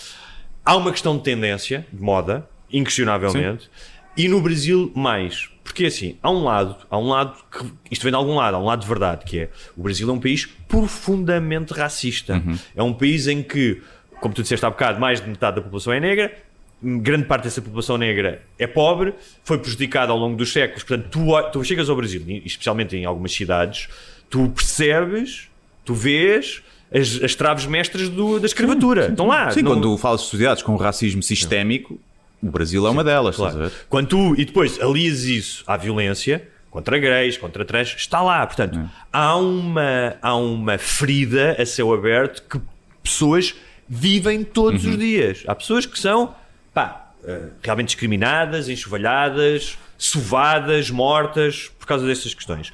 Há 0.63 0.77
uma 0.77 0.91
questão 0.93 1.17
de 1.17 1.23
tendência, 1.23 1.85
de 1.91 2.01
moda, 2.01 2.47
inquestionavelmente. 2.71 3.69
E 4.15 4.27
no 4.27 4.41
Brasil, 4.41 4.91
mais. 4.95 5.49
Porque 5.67 5.85
assim, 5.85 6.17
há 6.23 6.31
um 6.31 6.43
lado, 6.43 6.75
há 6.89 6.97
um 6.97 7.09
lado 7.09 7.35
que 7.51 7.65
isto 7.91 8.01
vem 8.03 8.11
de 8.11 8.15
algum 8.15 8.35
lado, 8.35 8.55
há 8.55 8.59
um 8.59 8.65
lado 8.65 8.81
de 8.81 8.87
verdade, 8.87 9.25
que 9.25 9.39
é 9.41 9.49
o 9.75 9.83
Brasil 9.83 10.09
é 10.09 10.11
um 10.13 10.19
país 10.19 10.47
profundamente 10.67 11.73
racista. 11.73 12.41
É 12.75 12.81
um 12.81 12.93
país 12.93 13.27
em 13.27 13.43
que, 13.43 13.81
como 14.21 14.33
tu 14.33 14.41
disseste 14.41 14.65
há 14.65 14.69
bocado, 14.69 14.99
mais 14.99 15.21
de 15.21 15.27
metade 15.29 15.57
da 15.57 15.61
população 15.61 15.93
é 15.93 15.99
negra, 15.99 16.35
grande 16.81 17.25
parte 17.25 17.43
dessa 17.43 17.61
população 17.61 17.97
negra 17.97 18.41
é 18.57 18.65
pobre, 18.65 19.13
foi 19.43 19.57
prejudicada 19.57 20.11
ao 20.11 20.17
longo 20.17 20.35
dos 20.35 20.51
séculos. 20.51 20.83
Portanto, 20.83 21.09
tu, 21.11 21.51
tu 21.51 21.63
chegas 21.63 21.89
ao 21.89 21.95
Brasil, 21.95 22.23
especialmente 22.45 22.95
em 22.95 23.05
algumas 23.05 23.31
cidades, 23.33 23.87
tu 24.29 24.49
percebes, 24.49 25.47
tu 25.85 25.93
vês 25.93 26.61
as, 26.93 27.21
as 27.23 27.35
traves 27.35 27.65
mestras 27.65 28.09
do- 28.09 28.39
da 28.39 28.45
escravatura. 28.45 29.07
Estão 29.09 29.27
lá. 29.27 29.51
Sim, 29.51 29.61
Não- 29.61 29.71
quando 29.73 29.97
falas 29.97 30.21
de 30.21 30.27
sociedades 30.27 30.63
com 30.63 30.75
racismo 30.75 31.21
sistémico, 31.21 31.99
o 32.41 32.49
Brasil 32.51 32.85
é 32.85 32.89
uma 32.89 33.03
delas. 33.03 33.35
estás 33.35 33.55
a 33.55 33.59
ver? 33.59 33.71
Quando 33.89 34.07
tu, 34.07 34.35
e 34.39 34.45
depois 34.45 34.79
alias 34.81 35.23
isso 35.23 35.63
à 35.67 35.75
violência 35.77 36.47
contra 36.69 36.97
gays, 36.99 37.37
contra 37.37 37.65
trans, 37.65 37.95
está 37.97 38.21
lá. 38.21 38.45
Portanto, 38.45 38.77
É. 38.77 38.85
há, 39.11 39.35
uma, 39.37 40.15
há 40.21 40.35
uma 40.35 40.77
ferida 40.77 41.55
a 41.59 41.65
céu 41.65 41.93
aberto 41.93 42.43
que 42.47 42.59
pessoas 43.01 43.55
vivem 43.89 44.43
todos 44.43 44.83
Uhum. 44.85 44.91
os 44.91 44.97
dias. 44.97 45.43
Há 45.47 45.55
pessoas 45.55 45.85
que 45.85 45.97
são 45.97 46.35
pá, 46.73 47.11
eh, 47.25 47.47
realmente 47.63 47.87
discriminadas, 47.87 48.69
enxovalhadas, 48.69 49.77
sovadas, 49.97 50.89
mortas 50.91 51.71
por 51.79 51.87
causa 51.87 52.05
destas 52.05 52.33
questões. 52.33 52.71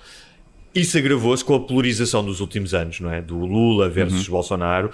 Isso 0.76 0.98
agravou-se 0.98 1.46
com 1.46 1.54
a 1.56 1.60
polarização 1.60 2.26
dos 2.26 2.40
últimos 2.42 2.74
anos, 2.74 3.00
não 3.00 3.12
é? 3.12 3.22
Do 3.22 3.38
Lula 3.38 3.88
versus 3.90 4.26
Uhum. 4.28 4.34
Bolsonaro. 4.34 4.92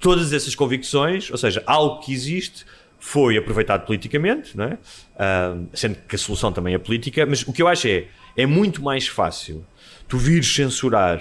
Todas 0.00 0.32
essas 0.32 0.54
convicções, 0.54 1.30
ou 1.30 1.36
seja, 1.36 1.62
algo 1.66 2.00
que 2.00 2.12
existe, 2.12 2.64
foi 2.98 3.36
aproveitado 3.36 3.86
politicamente, 3.86 4.56
não 4.56 4.64
é? 4.64 4.78
Ah, 5.18 5.56
sendo 5.72 5.96
que 6.08 6.16
a 6.16 6.18
solução 6.18 6.52
também 6.52 6.74
é 6.74 6.78
política, 6.78 7.24
mas 7.26 7.42
o 7.42 7.52
que 7.52 7.62
eu 7.62 7.68
acho 7.68 7.86
é, 7.88 8.04
é 8.36 8.46
muito 8.46 8.82
mais 8.82 9.06
fácil 9.06 9.64
tu 10.06 10.18
vires 10.18 10.52
censurar 10.54 11.20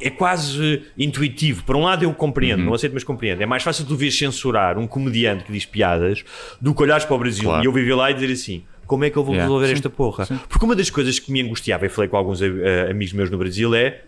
é 0.00 0.10
quase 0.10 0.84
intuitivo. 0.96 1.64
Por 1.64 1.74
um 1.74 1.82
lado 1.82 2.04
eu 2.04 2.12
compreendo, 2.14 2.62
não 2.62 2.72
aceito, 2.72 2.92
mas 2.92 3.02
compreendo. 3.02 3.42
É 3.42 3.46
mais 3.46 3.64
fácil 3.64 3.84
tu 3.84 3.96
vires 3.96 4.16
censurar 4.16 4.78
um 4.78 4.86
comediante 4.86 5.42
que 5.44 5.50
diz 5.52 5.64
piadas 5.66 6.24
do 6.60 6.72
que 6.72 6.82
olhares 6.82 7.04
para 7.04 7.16
o 7.16 7.18
Brasil 7.18 7.44
Claro. 7.44 7.64
e 7.64 7.66
eu 7.66 7.72
viver 7.72 7.94
lá 7.94 8.10
e 8.10 8.14
dizer 8.14 8.32
assim. 8.32 8.64
Como 8.86 9.04
é 9.04 9.10
que 9.10 9.18
eu 9.18 9.22
vou 9.24 9.34
Yeah. 9.34 9.46
resolver 9.46 9.66
Sim. 9.66 9.72
esta 9.74 9.90
porra? 9.90 10.26
Porque 10.48 10.64
uma 10.64 10.74
das 10.74 10.88
coisas 10.88 11.18
que 11.18 11.30
me 11.30 11.42
angustiava, 11.42 11.84
e 11.84 11.90
falei 11.90 12.08
com 12.08 12.16
alguns 12.16 12.40
eh, 12.40 12.88
amigos 12.90 13.12
meus 13.12 13.28
no 13.28 13.36
Brasil, 13.36 13.74
é 13.74 14.00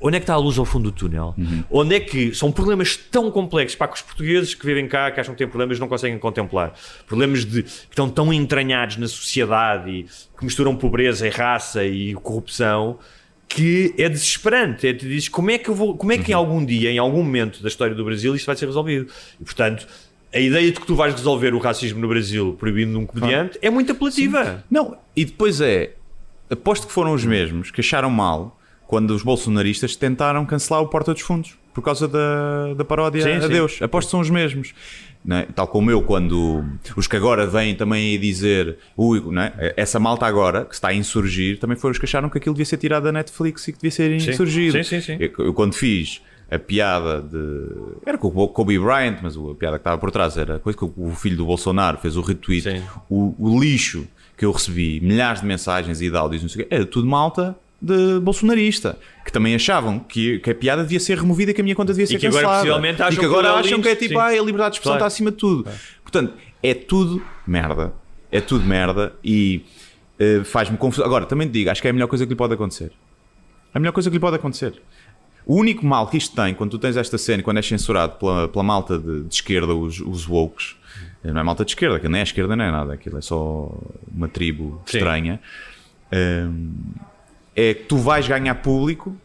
onde 0.00 0.16
é 0.16 0.20
que 0.20 0.24
está 0.24 0.34
a 0.34 0.38
luz 0.38 0.58
ao 0.58 0.64
fundo 0.64 0.90
do 0.90 0.92
túnel? 0.92 1.34
Onde 1.70 1.94
é 1.94 2.00
que 2.00 2.34
são 2.34 2.52
problemas 2.52 2.96
tão 2.96 3.30
complexos 3.30 3.76
para 3.76 3.88
que 3.88 3.94
os 3.94 4.02
portugueses 4.02 4.54
que 4.54 4.66
vivem 4.66 4.86
cá, 4.86 5.10
que 5.10 5.20
acham 5.20 5.34
que 5.34 5.38
têm 5.38 5.48
problemas, 5.48 5.78
não 5.78 5.88
conseguem 5.88 6.18
contemplar? 6.18 6.72
Problemas 7.06 7.44
de, 7.44 7.62
que 7.62 7.70
estão 7.90 8.08
tão 8.08 8.32
entranhados 8.32 8.96
na 8.96 9.08
sociedade 9.08 9.90
e 9.90 10.06
que 10.36 10.44
misturam 10.44 10.76
pobreza 10.76 11.26
e 11.26 11.30
raça 11.30 11.84
e 11.84 12.14
corrupção 12.14 12.98
que 13.48 13.94
é 13.96 14.08
desesperante. 14.08 14.86
É, 14.86 14.92
tu 14.92 15.06
dizes, 15.06 15.28
como 15.28 15.50
é 15.50 15.58
que 15.58 15.68
eu 15.68 15.74
vou, 15.74 15.96
como 15.96 16.12
é 16.12 16.18
que 16.18 16.32
em 16.32 16.34
algum 16.34 16.64
dia, 16.64 16.90
em 16.90 16.98
algum 16.98 17.22
momento 17.22 17.62
da 17.62 17.68
história 17.68 17.94
do 17.94 18.04
Brasil, 18.04 18.34
isto 18.34 18.46
vai 18.46 18.56
ser 18.56 18.66
resolvido? 18.66 19.10
E 19.40 19.44
portanto. 19.44 19.86
A 20.32 20.40
ideia 20.40 20.72
de 20.72 20.80
que 20.80 20.84
tu 20.84 20.96
vais 20.96 21.14
resolver 21.14 21.54
o 21.54 21.60
racismo 21.60 22.00
no 22.00 22.08
Brasil 22.08 22.56
proibindo 22.58 22.98
um 22.98 23.06
comediante 23.06 23.56
é 23.62 23.70
muito 23.70 23.92
apelativa. 23.92 24.64
Não, 24.68 24.98
e 25.14 25.24
depois 25.24 25.60
é. 25.60 25.92
Aposto 26.50 26.88
que 26.88 26.92
foram 26.92 27.12
os 27.12 27.24
mesmos 27.24 27.70
que 27.70 27.80
acharam 27.80 28.10
mal 28.10 28.60
quando 28.86 29.10
os 29.10 29.22
bolsonaristas 29.22 29.96
tentaram 29.96 30.44
cancelar 30.44 30.82
o 30.82 30.88
Porta 30.88 31.12
dos 31.12 31.22
Fundos 31.22 31.56
por 31.72 31.82
causa 31.82 32.06
da, 32.06 32.74
da 32.74 32.84
paródia 32.84 33.22
Sim, 33.22 33.32
a 33.32 33.42
sim. 33.42 33.48
Deus. 33.48 33.82
Aposto 33.82 34.08
que 34.08 34.10
são 34.12 34.20
os 34.20 34.30
mesmos. 34.30 34.72
É? 35.28 35.46
Tal 35.54 35.66
como 35.66 35.90
eu, 35.90 36.02
quando 36.02 36.62
os 36.96 37.06
que 37.06 37.16
agora 37.16 37.46
vêm 37.46 37.74
também 37.74 38.14
a 38.14 38.20
dizer 38.20 38.76
ui, 38.96 39.22
é? 39.58 39.72
essa 39.76 39.98
malta 39.98 40.26
agora 40.26 40.66
que 40.66 40.74
está 40.74 40.88
a 40.88 40.94
insurgir, 40.94 41.58
também 41.58 41.76
foram 41.76 41.92
os 41.92 41.98
que 41.98 42.04
acharam 42.04 42.28
que 42.28 42.36
aquilo 42.36 42.54
devia 42.54 42.66
ser 42.66 42.76
tirado 42.76 43.04
da 43.04 43.12
Netflix 43.12 43.66
e 43.66 43.72
que 43.72 43.78
devia 43.78 43.90
ser 43.90 44.12
insurgido. 44.12 44.76
Sim, 44.84 44.84
sim, 44.84 45.00
sim. 45.00 45.16
Eu, 45.18 45.46
eu 45.46 45.54
quando 45.54 45.74
fiz 45.74 46.20
a 46.50 46.58
piada 46.58 47.22
de. 47.22 47.68
Era 48.04 48.18
com 48.18 48.28
o 48.28 48.48
Kobe 48.48 48.78
Bryant, 48.78 49.18
mas 49.22 49.34
a 49.34 49.54
piada 49.54 49.78
que 49.78 49.80
estava 49.80 49.98
por 49.98 50.10
trás 50.10 50.36
era 50.36 50.56
a 50.56 50.58
coisa 50.58 50.78
que 50.78 50.84
o 50.84 51.10
filho 51.12 51.38
do 51.38 51.46
Bolsonaro 51.46 51.98
fez 51.98 52.16
o 52.16 52.20
retweet. 52.20 52.82
O, 53.08 53.34
o 53.38 53.58
lixo 53.58 54.06
que 54.36 54.44
eu 54.44 54.52
recebi, 54.52 55.00
milhares 55.00 55.40
de 55.40 55.46
mensagens 55.46 56.02
e 56.02 56.10
de 56.10 56.16
áudios, 56.16 56.42
não 56.42 56.48
sei 56.48 56.64
o 56.64 56.66
quê, 56.66 56.74
era 56.74 56.84
tudo 56.84 57.06
malta 57.06 57.56
de 57.84 58.20
bolsonarista, 58.20 58.98
que 59.24 59.30
também 59.32 59.54
achavam 59.54 59.98
que, 59.98 60.38
que 60.38 60.50
a 60.50 60.54
piada 60.54 60.82
devia 60.82 60.98
ser 61.00 61.18
removida 61.18 61.50
e 61.50 61.54
que 61.54 61.60
a 61.60 61.64
minha 61.64 61.76
conta 61.76 61.92
devia 61.92 62.06
ser 62.06 62.18
que 62.18 62.26
agora, 62.26 62.42
cancelada. 62.42 62.60
possivelmente, 62.62 63.02
acham 63.02 63.12
e 63.12 63.14
que 63.16 63.20
que 63.20 63.26
agora 63.26 63.48
o 63.48 63.50
Léo 63.56 63.60
acham 63.64 63.82
que 63.82 63.88
é 63.88 63.94
tipo, 63.94 64.14
sim. 64.14 64.20
ah, 64.20 64.26
a 64.26 64.32
liberdade 64.32 64.70
de 64.70 64.76
expressão 64.76 64.92
Claro. 64.92 64.96
está 64.96 65.06
acima 65.06 65.30
de 65.30 65.36
tudo. 65.36 65.68
Portanto, 66.02 66.32
é 66.62 66.72
tudo 66.74 67.22
merda. 67.46 67.92
É 68.32 68.40
tudo 68.40 68.64
merda 68.64 69.12
e 69.22 69.64
eh, 70.18 70.42
faz-me 70.44 70.76
confusão. 70.76 71.04
Agora, 71.04 71.26
também 71.26 71.46
te 71.46 71.52
digo, 71.52 71.70
acho 71.70 71.80
que 71.82 71.86
é 71.86 71.90
a 71.90 71.94
melhor 71.94 72.08
coisa 72.08 72.24
que 72.24 72.30
lhe 72.30 72.36
pode 72.36 72.54
acontecer. 72.54 72.90
A 73.72 73.78
melhor 73.78 73.92
coisa 73.92 74.08
que 74.10 74.14
lhe 74.16 74.20
pode 74.20 74.36
acontecer. 74.36 74.72
O 75.46 75.56
único 75.56 75.84
mal 75.84 76.06
que 76.06 76.16
isto 76.16 76.34
tem, 76.34 76.54
quando 76.54 76.70
tu 76.70 76.78
tens 76.78 76.96
esta 76.96 77.18
cena, 77.18 77.40
e 77.40 77.42
quando 77.42 77.58
és 77.58 77.66
censurado 77.66 78.14
pela, 78.16 78.48
pela 78.48 78.64
malta 78.64 78.98
de, 78.98 79.24
de 79.24 79.34
esquerda, 79.34 79.74
os, 79.74 80.00
os 80.00 80.26
wokes, 80.28 80.74
não 81.22 81.38
é 81.40 81.44
malta 81.44 81.64
de 81.64 81.72
esquerda, 81.72 81.96
aquilo 81.96 82.12
nem 82.12 82.20
é 82.20 82.24
esquerda 82.24 82.56
nem 82.56 82.66
é 82.66 82.70
nada, 82.70 82.94
aquilo 82.94 83.18
é 83.18 83.20
só 83.20 83.70
uma 84.14 84.26
tribo 84.26 84.82
Sim. 84.86 84.96
estranha, 84.96 85.40
hum, 86.12 86.72
é 87.54 87.74
que 87.74 87.84
tu 87.84 87.96
vais 87.96 88.26
ganhar 88.26 88.54
público 88.56 89.16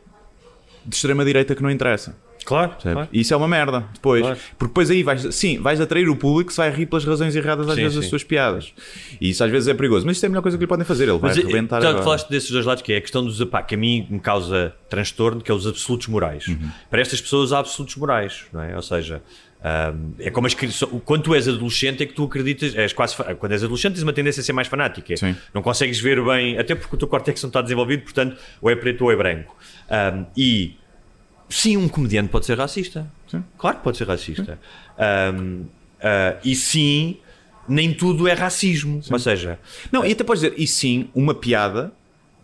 de 0.85 0.95
extrema-direita 0.95 1.55
que 1.55 1.63
não 1.63 1.69
interessa. 1.69 2.15
Claro, 2.45 2.75
claro. 2.81 3.07
Isso 3.13 3.31
é 3.33 3.37
uma 3.37 3.47
merda 3.47 3.85
depois. 3.93 4.21
Claro. 4.21 4.39
Porque 4.57 4.71
depois 4.71 4.89
aí 4.89 5.03
vais, 5.03 5.35
sim, 5.35 5.59
vais 5.59 5.79
atrair 5.79 6.09
o 6.09 6.15
público 6.15 6.47
que 6.47 6.53
se 6.53 6.57
vai 6.57 6.71
rir 6.71 6.87
pelas 6.87 7.05
razões 7.05 7.35
erradas 7.35 7.67
às 7.67 7.75
Sim, 7.75 7.81
vezes 7.81 7.95
das 7.95 8.05
sim. 8.05 8.09
suas 8.09 8.23
piadas. 8.23 8.73
E 9.21 9.29
isso 9.29 9.43
às 9.43 9.51
vezes 9.51 9.67
é 9.67 9.73
perigoso. 9.73 10.05
Mas 10.05 10.17
isto 10.17 10.23
é 10.23 10.27
a 10.27 10.29
melhor 10.29 10.41
coisa 10.41 10.57
que 10.57 10.63
lhe 10.63 10.67
podem 10.67 10.85
fazer. 10.85 11.03
Ele 11.03 11.19
vai 11.19 11.29
Mas 11.29 11.37
eh, 11.37 11.41
arrebentar 11.41 11.81
já 11.81 12.01
falaste 12.01 12.27
desses 12.29 12.49
dois 12.49 12.65
lados, 12.65 12.81
que 12.81 12.93
é 12.93 12.97
a 12.97 13.01
questão 13.01 13.23
dos 13.23 13.43
pá, 13.45 13.61
que 13.61 13.75
a 13.75 13.77
mim 13.77 14.07
me 14.09 14.19
causa 14.19 14.73
transtorno, 14.89 15.41
que 15.41 15.51
é 15.51 15.53
os 15.53 15.67
absolutos 15.67 16.07
morais. 16.07 16.47
Uhum. 16.47 16.69
Para 16.89 17.01
estas 17.01 17.21
pessoas 17.21 17.53
há 17.53 17.59
absolutos 17.59 17.95
morais, 17.97 18.45
não 18.51 18.63
é? 18.63 18.75
Ou 18.75 18.81
seja, 18.81 19.21
ahm, 19.63 20.13
é 20.19 20.29
como 20.29 20.47
as 20.47 20.53
quando 21.05 21.23
tu 21.23 21.35
és 21.35 21.47
adolescente 21.47 22.03
é 22.03 22.05
que 22.05 22.13
tu 22.13 22.23
acreditas, 22.23 22.75
és 22.75 22.93
quase 22.93 23.15
quando 23.15 23.51
és 23.51 23.63
adolescente 23.63 23.93
tens 23.93 24.03
uma 24.03 24.13
tendência 24.13 24.41
a 24.41 24.43
ser 24.43 24.53
mais 24.53 24.67
fanática. 24.67 25.15
Sim. 25.15 25.35
Não 25.53 25.61
consegues 25.61 25.99
ver 25.99 26.23
bem, 26.23 26.57
até 26.57 26.75
porque 26.75 26.95
o 26.95 26.97
teu 26.97 27.07
córtex 27.07 27.41
não 27.43 27.49
está 27.49 27.61
desenvolvido, 27.61 28.03
portanto, 28.03 28.37
ou 28.61 28.69
é 28.69 28.75
preto 28.75 29.03
ou 29.03 29.11
é 29.11 29.15
branco. 29.15 29.55
Ahm, 29.89 30.25
e 30.35 30.77
sim, 31.49 31.77
um 31.77 31.87
comediante 31.87 32.29
pode 32.29 32.45
ser 32.45 32.57
racista. 32.57 33.11
Sim. 33.27 33.43
Claro 33.57 33.77
que 33.77 33.83
pode 33.83 33.97
ser 33.97 34.07
racista. 34.07 34.59
Ahm, 34.97 35.63
ah, 36.01 36.37
e 36.43 36.55
sim, 36.55 37.17
nem 37.67 37.93
tudo 37.93 38.27
é 38.27 38.33
racismo. 38.33 39.01
Ou 39.11 39.19
seja, 39.19 39.59
Não, 39.91 40.05
e 40.05 40.11
até 40.11 40.23
podes 40.23 40.41
dizer, 40.41 40.55
e 40.57 40.65
sim, 40.65 41.09
uma 41.13 41.33
piada 41.33 41.91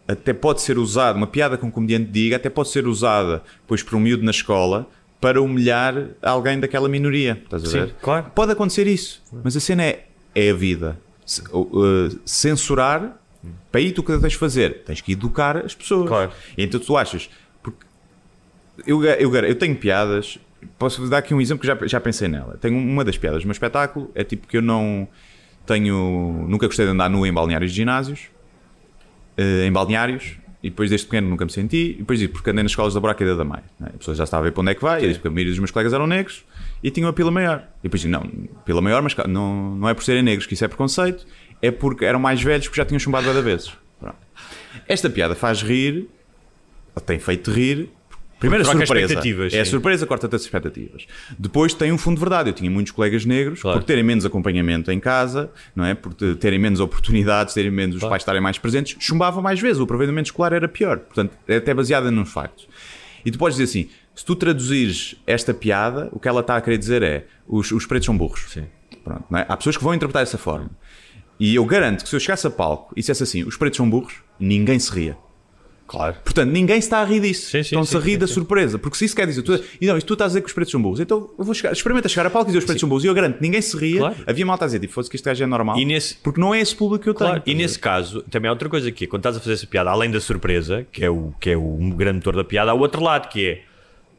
até 0.07 0.33
pode 0.33 0.61
ser 0.61 0.77
usada, 0.77 1.17
uma 1.17 1.25
piada 1.25 1.57
que 1.57 1.65
um 1.65 1.71
comediante 1.71 2.11
diga, 2.11 2.35
até 2.35 2.49
pode 2.49 2.69
ser 2.69 2.87
usada 2.87 3.41
depois 3.61 3.81
por 3.81 3.95
um 3.95 3.99
miúdo 3.99 4.23
na 4.23 4.31
escola 4.31 4.87
para 5.19 5.41
humilhar 5.41 6.09
alguém 6.21 6.59
daquela 6.59 6.87
minoria. 6.87 7.41
Estás 7.43 7.63
a 7.63 7.67
Sim, 7.67 7.79
ver? 7.79 7.95
claro. 8.01 8.31
Pode 8.35 8.51
acontecer 8.51 8.87
isso, 8.87 9.23
mas 9.43 9.55
a 9.55 9.59
cena 9.59 9.83
é, 9.83 10.05
é 10.33 10.49
a 10.49 10.53
vida. 10.53 10.97
Uh, 11.51 12.19
censurar, 12.23 13.19
para 13.71 13.81
aí 13.81 13.91
tu 13.91 14.01
o 14.01 14.03
que 14.03 14.17
tens 14.19 14.33
de 14.33 14.37
fazer? 14.37 14.83
Tens 14.83 15.01
que 15.01 15.13
educar 15.13 15.57
as 15.57 15.73
pessoas. 15.73 16.07
Claro. 16.07 16.31
E 16.57 16.63
então 16.63 16.79
tu 16.79 16.95
achas, 16.95 17.29
porque 17.63 17.85
eu, 18.85 19.03
eu, 19.03 19.33
eu 19.35 19.55
tenho 19.55 19.75
piadas, 19.75 20.37
posso 20.77 21.07
dar 21.09 21.19
aqui 21.19 21.33
um 21.33 21.41
exemplo 21.41 21.61
que 21.61 21.67
já, 21.67 21.77
já 21.87 21.99
pensei 21.99 22.27
nela. 22.27 22.57
Tenho 22.61 22.77
uma 22.77 23.03
das 23.03 23.17
piadas 23.17 23.41
do 23.41 23.45
meu 23.45 23.53
espetáculo, 23.53 24.11
é 24.13 24.23
tipo 24.23 24.47
que 24.47 24.57
eu 24.57 24.61
não 24.61 25.07
tenho, 25.65 26.45
nunca 26.47 26.67
gostei 26.67 26.85
de 26.85 26.91
andar 26.91 27.09
nu 27.09 27.25
em 27.25 27.33
balneários 27.33 27.71
de 27.71 27.77
ginásios, 27.77 28.27
eh, 29.37 29.65
em 29.65 29.71
balneários, 29.71 30.37
e 30.65 30.69
depois 30.71 30.89
desde 30.89 31.05
pequeno 31.05 31.29
nunca 31.29 31.45
me 31.45 31.51
senti, 31.51 31.91
e 31.91 31.93
depois 31.99 32.17
digo, 32.17 32.33
porque 32.33 32.49
andei 32.49 32.63
nas 32.63 32.71
escolas 32.71 32.95
da 32.95 32.99
Buraca 32.99 33.23
e 33.23 33.27
da 33.27 33.35
Damai. 33.35 33.61
Né? 33.79 33.89
A 33.93 33.97
pessoa 33.99 34.15
já 34.15 34.23
estava 34.23 34.41
a 34.41 34.45
ver 34.45 34.51
para 34.51 34.61
onde 34.61 34.71
é 34.71 34.73
que 34.73 34.81
vai, 34.81 34.97
e 35.03 35.07
disse, 35.07 35.19
porque 35.19 35.27
a 35.27 35.31
maioria 35.31 35.51
dos 35.51 35.59
meus 35.59 35.69
colegas 35.69 35.93
eram 35.93 36.07
negros, 36.07 36.43
e 36.81 36.89
tinham 36.89 37.07
a 37.07 37.13
pila 37.13 37.29
maior. 37.29 37.67
E 37.81 37.83
depois 37.83 38.01
digo, 38.01 38.11
não, 38.11 38.27
pila 38.65 38.81
maior, 38.81 39.03
mas 39.03 39.15
não, 39.27 39.75
não 39.75 39.87
é 39.87 39.93
por 39.93 40.03
serem 40.03 40.23
negros 40.23 40.47
que 40.47 40.55
isso 40.55 40.65
é 40.65 40.67
preconceito, 40.67 41.23
é 41.61 41.69
porque 41.69 42.03
eram 42.03 42.19
mais 42.19 42.41
velhos 42.41 42.67
que 42.67 42.75
já 42.75 42.83
tinham 42.83 42.97
chumbado 42.97 43.27
várias 43.27 43.43
vezes. 43.45 43.73
Pronto. 43.99 44.17
Esta 44.87 45.07
piada 45.07 45.35
faz 45.35 45.61
rir, 45.61 46.09
ou 46.95 47.01
tem 47.01 47.19
feito 47.19 47.51
rir, 47.51 47.91
Primeiro 48.39 48.63
a 48.63 48.65
surpresa. 48.85 49.13
É 49.55 49.61
a 49.61 49.65
surpresa, 49.65 50.05
corta-te 50.05 50.35
as 50.35 50.41
expectativas. 50.43 51.07
Depois 51.39 51.73
tem 51.73 51.91
um 51.91 51.97
fundo 51.97 52.15
de 52.15 52.19
verdade. 52.21 52.49
Eu 52.49 52.53
tinha 52.53 52.69
muitos 52.69 52.91
colegas 52.91 53.25
negros, 53.25 53.61
Claro. 53.61 53.79
por 53.79 53.85
terem 53.85 54.03
menos 54.03 54.25
acompanhamento 54.25 54.91
em 54.91 54.99
casa, 54.99 55.49
não 55.75 55.85
é? 55.85 55.93
por 55.95 56.13
te- 56.13 56.35
terem 56.35 56.59
menos 56.59 56.79
oportunidades, 56.79 57.53
terem 57.53 57.71
menos 57.71 57.95
os 57.95 58.01
pais 58.03 58.21
estarem 58.21 58.41
mais 58.41 58.57
presentes, 58.57 58.97
chumbavam 58.99 59.41
mais 59.41 59.59
vezes. 59.59 59.79
O 59.79 59.83
aproveitamento 59.83 60.27
escolar 60.27 60.53
era 60.53 60.67
pior. 60.67 60.99
Portanto, 60.99 61.35
é 61.47 61.55
até 61.57 61.73
baseada 61.73 62.11
nos 62.11 62.31
factos. 62.31 62.67
E 63.25 63.31
tu 63.31 63.37
podes 63.39 63.57
dizer 63.57 63.69
assim: 63.69 63.89
se 64.13 64.23
tu 64.25 64.35
traduzires 64.35 65.15
esta 65.25 65.53
piada, 65.53 66.09
o 66.11 66.19
que 66.19 66.27
ela 66.27 66.41
está 66.41 66.55
a 66.57 66.61
querer 66.61 66.77
dizer 66.77 67.01
é 67.03 67.25
os, 67.47 67.71
os 67.71 67.85
pretos 67.85 68.05
são 68.05 68.17
burros. 68.17 68.45
Sim. 68.51 68.65
Pronto, 69.03 69.23
é? 69.35 69.45
Há 69.47 69.55
pessoas 69.57 69.77
que 69.77 69.83
vão 69.83 69.93
interpretar 69.93 70.23
dessa 70.23 70.37
forma. 70.37 70.69
E 71.39 71.55
eu 71.55 71.65
garanto 71.65 72.03
que 72.03 72.09
se 72.09 72.15
eu 72.15 72.19
chegasse 72.19 72.45
a 72.47 72.49
palco 72.49 72.93
e 72.95 72.99
dissesse 72.99 73.23
assim: 73.23 73.43
os 73.43 73.55
pretos 73.57 73.77
são 73.77 73.89
burros, 73.89 74.15
ninguém 74.39 74.77
se 74.77 74.91
ria. 74.91 75.17
Claro. 75.87 76.15
Portanto, 76.23 76.49
ninguém 76.51 76.81
se 76.81 76.87
está 76.87 76.99
a 76.99 77.05
rir 77.05 77.19
disso. 77.19 77.43
Sim, 77.45 77.51
sim, 77.51 77.59
Estão-se 77.59 77.95
a 77.95 77.99
rir 77.99 78.13
sim, 78.13 78.17
da 78.17 78.27
sim. 78.27 78.33
surpresa. 78.33 78.79
Porque 78.79 78.97
se 78.97 79.05
isso 79.05 79.15
quer 79.15 79.27
dizer. 79.27 79.43
Tu, 79.43 79.63
e 79.79 79.85
não, 79.85 79.95
isto 79.97 80.07
tu 80.07 80.13
estás 80.13 80.27
a 80.27 80.29
dizer 80.31 80.41
que 80.41 80.47
os 80.47 80.53
pretos 80.53 80.71
são 80.71 80.81
burros. 80.81 80.99
Então 80.99 81.29
eu 81.37 81.45
vou 81.45 81.53
chegar, 81.53 81.71
experimenta 81.73 82.09
chegar 82.09 82.25
a 82.25 82.29
palco 82.29 82.47
e 82.47 82.49
dizer 82.49 82.59
os 82.59 82.65
pretos 82.65 82.79
são 82.79 82.89
burros. 82.89 83.03
E 83.03 83.07
eu 83.07 83.13
garanto, 83.13 83.37
ninguém 83.39 83.61
se 83.61 83.77
ria. 83.77 83.99
Claro. 83.99 84.15
Havia 84.25 84.45
malta 84.45 84.65
a 84.65 84.67
dizer, 84.67 84.79
tipo, 84.79 84.93
fosse 84.93 85.09
que 85.09 85.15
este 85.15 85.25
gajo 85.25 85.43
é 85.43 85.47
normal. 85.47 85.77
E 85.77 85.85
nesse- 85.85 86.15
Porque 86.15 86.41
não 86.41 86.53
é 86.55 86.59
esse 86.59 86.75
público 86.75 87.03
que 87.03 87.09
eu 87.09 87.13
tenho. 87.13 87.29
Claro, 87.29 87.43
e 87.45 87.53
nesse 87.53 87.77
caso, 87.77 88.23
também 88.31 88.49
há 88.49 88.51
outra 88.51 88.67
coisa 88.67 88.89
aqui, 88.89 89.05
quando 89.05 89.19
estás 89.21 89.37
a 89.37 89.39
fazer 89.39 89.53
essa 89.53 89.67
piada, 89.67 89.91
além 89.91 90.09
da 90.09 90.19
surpresa, 90.19 90.85
que 90.91 91.05
é 91.05 91.09
o, 91.09 91.33
que 91.39 91.51
é 91.51 91.57
o 91.57 91.77
grande 91.95 92.15
motor 92.17 92.35
da 92.35 92.43
piada, 92.43 92.71
há 92.71 92.73
o 92.73 92.79
outro 92.79 93.03
lado, 93.03 93.29
que 93.29 93.45
é 93.45 93.61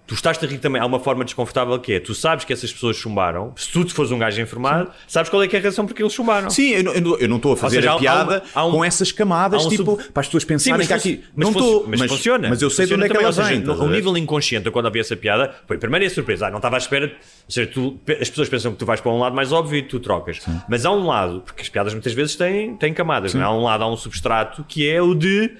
tu 0.07 0.15
estás 0.15 0.43
a 0.43 0.47
rir 0.47 0.59
também, 0.59 0.81
há 0.81 0.87
uma 0.87 1.01
forma 1.01 1.25
desconfortável 1.25 1.79
que 1.81 1.95
é, 1.95 2.01
tu 2.01 2.15
sabes 2.15 2.45
que 2.45 2.53
essas 2.53 2.73
pessoas 2.73 2.97
chumbaram, 2.97 3.53
se 3.57 3.71
tu 3.73 3.85
te 3.85 3.93
fores 3.93 4.13
um 4.13 4.19
gajo 4.19 4.41
informado, 4.41 4.91
sabes 5.09 5.29
qual 5.29 5.43
é 5.43 5.47
é 5.47 5.57
a 5.57 5.61
razão 5.61 5.85
porque 5.87 6.03
eles 6.03 6.13
chumbaram. 6.13 6.49
Sim, 6.51 6.71
eu 6.71 6.85
não- 6.85 6.93
eu 6.93 7.19
eu 7.19 7.29
não 7.29 7.37
estou 7.37 7.53
a 7.53 7.57
fazer 7.57 7.77
seja, 7.77 7.91
há 7.91 7.93
a 7.93 7.97
um- 7.97 8.01
piada 8.01 8.43
há 8.55 8.67
um- 8.67 8.71
com 8.73 8.85
essas 8.85 9.11
camadas, 9.13 9.63
há 9.63 9.67
um 9.67 9.69
tipo, 9.71 9.85
sub- 10.01 10.13
para 10.13 10.21
as 10.21 10.27
pessoas 10.27 10.43
Sim, 10.43 10.47
pensarem 10.49 10.79
mas, 10.79 10.87
que 10.87 10.93
há 10.93 10.97
aqui. 10.97 11.25
mas, 11.35 11.45
não 11.47 11.53
funci- 11.53 11.67
estou, 11.67 11.85
mas 11.89 12.01
funciona. 12.11 12.49
Mas 12.49 12.63
eu 12.63 12.71
sei 12.71 12.87
de 12.87 12.95
onde 12.95 13.05
é 13.05 13.09
que 13.09 13.17
elas 13.17 13.37
vêm. 13.37 13.47
no- 13.57 13.61
estás 13.63 13.81
a 13.81 13.83
O 13.85 13.89
ver? 13.89 13.95
nível 13.97 14.17
inconsciente, 14.17 14.71
quando 14.71 14.87
havia 14.87 15.01
essa 15.01 15.17
piada, 15.17 15.55
foi 15.67 15.79
primeiro 15.79 16.05
é 16.05 16.09
surpresa. 16.09 16.47
Ah, 16.47 16.51
não 16.51 16.59
estava 16.59 16.77
à 16.77 16.79
espera. 16.79 17.07
Ou 17.07 17.13
seja, 17.53 17.71
tu, 17.73 17.99
as 18.21 18.29
pessoas 18.29 18.49
pensam 18.49 18.73
que 18.73 18.79
tu 18.79 18.87
vais 18.87 19.01
para 19.01 19.11
um 19.13 19.19
lado 19.19 19.35
mais 19.35 19.51
óbvio 19.53 19.79
e 19.79 19.83
tu 19.83 19.99
trocas. 19.99 20.41
Mas 20.69 20.85
há 20.87 20.91
um 20.93 21.07
lado, 21.07 21.41
porque 21.45 21.63
as 21.63 21.69
piadas 21.69 21.93
muitas 21.93 22.13
vezes 22.13 22.37
têm, 22.37 22.77
têm 22.77 22.93
camadas, 22.95 23.35
não 23.35 23.41
é? 23.43 23.45
há 23.45 23.51
um 23.53 23.63
lado, 23.63 23.83
há 23.85 23.91
um 23.91 23.97
substrato 23.97 24.65
que 24.69 24.89
é 24.89 25.01
o 25.03 25.15
de. 25.15 25.53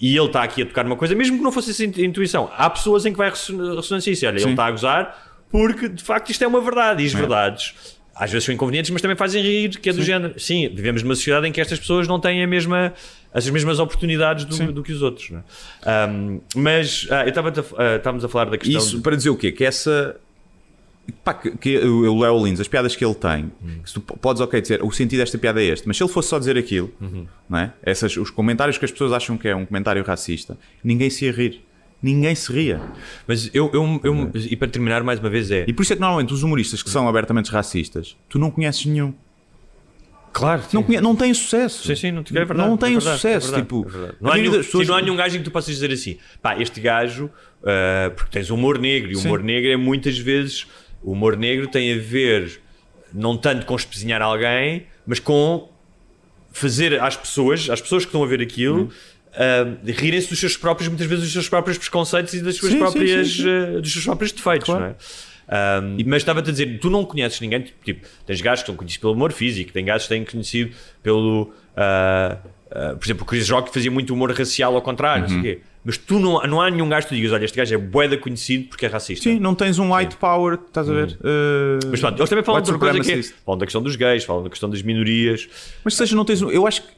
E 0.00 0.16
ele 0.16 0.26
está 0.26 0.42
aqui 0.42 0.62
a 0.62 0.66
tocar 0.66 0.84
uma 0.84 0.96
coisa, 0.96 1.14
mesmo 1.14 1.38
que 1.38 1.42
não 1.42 1.52
fosse 1.52 1.70
essa 1.70 1.84
in- 1.84 1.92
intuição. 2.04 2.50
Há 2.56 2.68
pessoas 2.68 3.06
em 3.06 3.12
que 3.12 3.18
vai 3.18 3.30
resson- 3.30 3.76
ressonância 3.76 4.10
isso. 4.10 4.26
Olha, 4.26 4.38
ele 4.40 4.50
está 4.50 4.66
a 4.66 4.70
gozar 4.70 5.32
porque 5.50 5.88
de 5.88 6.02
facto 6.02 6.30
isto 6.30 6.42
é 6.42 6.46
uma 6.46 6.60
verdade. 6.60 7.02
E 7.02 7.06
as 7.06 7.12
verdades 7.12 7.74
às 8.16 8.30
vezes 8.30 8.44
são 8.44 8.54
inconvenientes, 8.54 8.90
mas 8.92 9.02
também 9.02 9.16
fazem 9.16 9.42
rir, 9.42 9.70
que 9.70 9.88
é 9.88 9.92
do 9.92 10.02
género. 10.04 10.38
Sim, 10.38 10.68
vivemos 10.72 11.02
numa 11.02 11.14
sociedade 11.16 11.48
em 11.48 11.52
que 11.52 11.60
estas 11.60 11.78
pessoas 11.80 12.06
não 12.06 12.20
têm 12.20 12.44
a 12.44 12.46
mesma, 12.46 12.92
as 13.32 13.48
mesmas 13.50 13.80
oportunidades 13.80 14.44
do, 14.44 14.72
do 14.72 14.82
que 14.84 14.92
os 14.92 15.02
outros. 15.02 15.32
é? 15.32 15.42
Ahm, 15.90 16.40
mas 16.54 17.08
ah, 17.10 17.22
eu 17.22 17.28
estava 17.30 17.48
a, 17.48 17.52
ah, 17.82 17.96
estávamos 17.96 18.24
a 18.24 18.28
falar 18.28 18.44
da 18.50 18.58
questão. 18.58 18.78
Isso 18.80 18.96
de- 18.96 19.02
para 19.02 19.16
dizer 19.16 19.30
o 19.30 19.36
quê? 19.36 19.50
Que 19.52 19.64
essa. 19.64 20.16
Pá, 21.22 21.34
que, 21.34 21.50
que 21.56 21.78
o 21.78 22.18
Léo 22.20 22.44
Lins, 22.44 22.60
as 22.60 22.68
piadas 22.68 22.96
que 22.96 23.04
ele 23.04 23.14
tem, 23.14 23.52
que 23.82 23.88
se 23.88 23.94
tu 23.94 24.00
podes, 24.00 24.40
ok, 24.40 24.60
dizer 24.60 24.82
o 24.82 24.90
sentido 24.90 25.18
desta 25.20 25.36
piada 25.36 25.62
é 25.62 25.66
este, 25.66 25.86
mas 25.86 25.96
se 25.98 26.02
ele 26.02 26.10
fosse 26.10 26.28
só 26.28 26.38
dizer 26.38 26.56
aquilo, 26.56 26.90
não 27.48 27.58
é? 27.58 27.72
Essas, 27.82 28.16
os 28.16 28.30
comentários 28.30 28.78
que 28.78 28.84
as 28.84 28.90
pessoas 28.90 29.12
acham 29.12 29.36
que 29.36 29.46
é 29.48 29.54
um 29.54 29.66
comentário 29.66 30.02
racista, 30.02 30.56
ninguém 30.82 31.10
se 31.10 31.26
ia 31.26 31.32
rir. 31.32 31.62
Ninguém 32.02 32.34
se 32.34 32.52
ria. 32.52 32.82
Mas 33.26 33.48
eu, 33.54 33.70
eu, 33.72 34.00
eu- 34.04 34.30
e 34.34 34.54
para 34.56 34.68
terminar 34.68 35.02
mais 35.02 35.18
uma 35.18 35.30
vez 35.30 35.50
é. 35.50 35.64
E 35.66 35.72
por 35.72 35.82
isso 35.82 35.92
é 35.94 35.96
que 35.96 36.00
normalmente 36.02 36.34
os 36.34 36.42
humoristas 36.42 36.82
que 36.82 36.90
são 36.90 37.08
abertamente 37.08 37.50
racistas, 37.50 38.14
tu 38.28 38.38
não 38.38 38.50
conheces 38.50 38.84
nenhum. 38.84 39.14
Claro, 40.32 40.62
Não, 40.72 40.82
conhe- 40.82 41.00
não 41.00 41.14
têm 41.14 41.32
sucesso. 41.32 41.86
Sim, 41.86 41.94
sim, 41.94 42.10
não, 42.10 42.20
é 42.22 42.44
verdade, 42.44 42.58
não 42.68 42.74
é 42.74 42.76
têm 42.78 42.92
verdade, 42.94 43.16
sucesso. 43.16 43.46
é 43.46 43.50
verdade, 43.50 43.62
tipo, 43.62 43.86
é 43.88 44.12
não, 44.20 44.32
há 44.32 44.36
nenhum, 44.36 44.50
pessoas- 44.52 44.84
sim, 44.84 44.90
não 44.90 44.98
há 44.98 45.00
nenhum 45.00 45.16
gajo 45.16 45.36
em 45.36 45.38
que 45.38 45.44
tu 45.44 45.50
possas 45.52 45.72
dizer 45.72 45.92
assim, 45.92 46.18
pá, 46.42 46.60
este 46.60 46.80
gajo, 46.80 47.30
ah, 47.64 48.10
porque 48.16 48.32
tens 48.32 48.50
humor 48.50 48.78
negro, 48.80 49.12
e 49.12 49.14
o 49.14 49.20
humor 49.20 49.40
negro 49.44 49.70
é 49.70 49.76
muitas 49.76 50.18
vezes, 50.18 50.66
o 51.04 51.12
humor 51.12 51.36
negro 51.36 51.68
tem 51.68 51.92
a 51.94 51.98
ver 51.98 52.60
não 53.12 53.36
tanto 53.36 53.64
com 53.66 53.76
espezinhar 53.76 54.20
alguém, 54.22 54.86
mas 55.06 55.20
com 55.20 55.68
fazer 56.52 57.00
às 57.00 57.16
pessoas, 57.16 57.68
às 57.70 57.80
pessoas 57.80 58.04
que 58.04 58.08
estão 58.08 58.22
a 58.22 58.26
ver 58.26 58.40
aquilo, 58.40 58.90
ah, 59.34 59.66
rirem-se 59.86 60.28
dos 60.30 60.38
seus 60.40 60.56
próprios, 60.56 60.88
muitas 60.88 61.06
vezes 61.06 61.24
dos 61.24 61.32
seus 61.32 61.48
próprios 61.48 61.78
preconceitos 61.78 62.32
e 62.34 62.40
das 62.40 62.56
suas 62.56 62.72
Sim, 62.72 62.78
próprias, 62.78 63.28
sim, 63.28 63.42
sim. 63.42 63.48
ah, 63.76 63.80
dos 63.80 63.92
seus 63.92 64.04
próprios 64.04 64.32
defeitos, 64.32 64.66
Claro. 64.66 64.80
não 64.82 64.90
é? 64.90 64.94
Ah, 65.46 65.80
mas 66.06 66.22
estava-te 66.22 66.48
a 66.48 66.52
dizer, 66.52 66.78
tu 66.80 66.88
não 66.88 67.04
conheces 67.04 67.38
ninguém, 67.40 67.60
tipo, 67.62 67.84
tipo, 67.84 68.08
tens 68.26 68.40
gajos 68.40 68.62
que 68.62 68.66
são 68.68 68.76
conhecidos 68.76 69.00
pelo 69.02 69.12
humor 69.12 69.30
físico, 69.32 69.72
tem 69.72 69.84
gajos 69.84 70.04
que 70.08 70.14
têm 70.14 70.24
conhecido 70.24 70.74
pelo. 71.02 71.52
ah, 71.76 72.38
por 72.98 73.04
exemplo, 73.04 73.22
o 73.22 73.26
Chris 73.26 73.48
Rock 73.50 73.72
fazia 73.72 73.90
muito 73.90 74.12
humor 74.12 74.32
racial 74.32 74.74
ao 74.74 74.82
contrário, 74.82 75.22
não 75.22 75.28
sei 75.28 75.36
o 75.36 75.38
Uhum. 75.40 75.44
quê. 75.44 75.60
Mas 75.84 75.98
tu 75.98 76.18
não, 76.18 76.40
não 76.46 76.60
há 76.62 76.70
nenhum 76.70 76.88
gajo 76.88 77.06
que 77.06 77.14
tu 77.14 77.16
digas, 77.16 77.32
olha, 77.32 77.44
este 77.44 77.56
gajo 77.58 77.74
é 77.74 77.78
boeda 77.78 78.16
conhecido 78.16 78.68
porque 78.68 78.86
é 78.86 78.88
racista. 78.88 79.24
Sim, 79.28 79.38
não 79.38 79.54
tens 79.54 79.78
um 79.78 79.94
white 79.94 80.16
power, 80.16 80.58
estás 80.66 80.88
a 80.88 80.92
ver? 80.94 81.18
Uh, 81.20 81.88
Mas 81.90 82.00
pronto, 82.00 82.18
eles 82.18 82.30
também 82.30 82.44
falam 82.44 82.62
de 82.62 82.72
coisa 82.78 83.00
que 83.00 83.12
é, 83.12 83.22
falam 83.44 83.58
da 83.58 83.66
questão 83.66 83.82
dos 83.82 83.94
gays, 83.94 84.24
falam 84.24 84.42
da 84.42 84.48
questão 84.50 84.70
das 84.70 84.80
minorias. 84.80 85.46
Mas 85.84 85.94
seja, 85.94 86.16
não 86.16 86.24
tens 86.24 86.40
um. 86.40 86.50
Eu 86.50 86.66
acho 86.66 86.82
que 86.82 86.88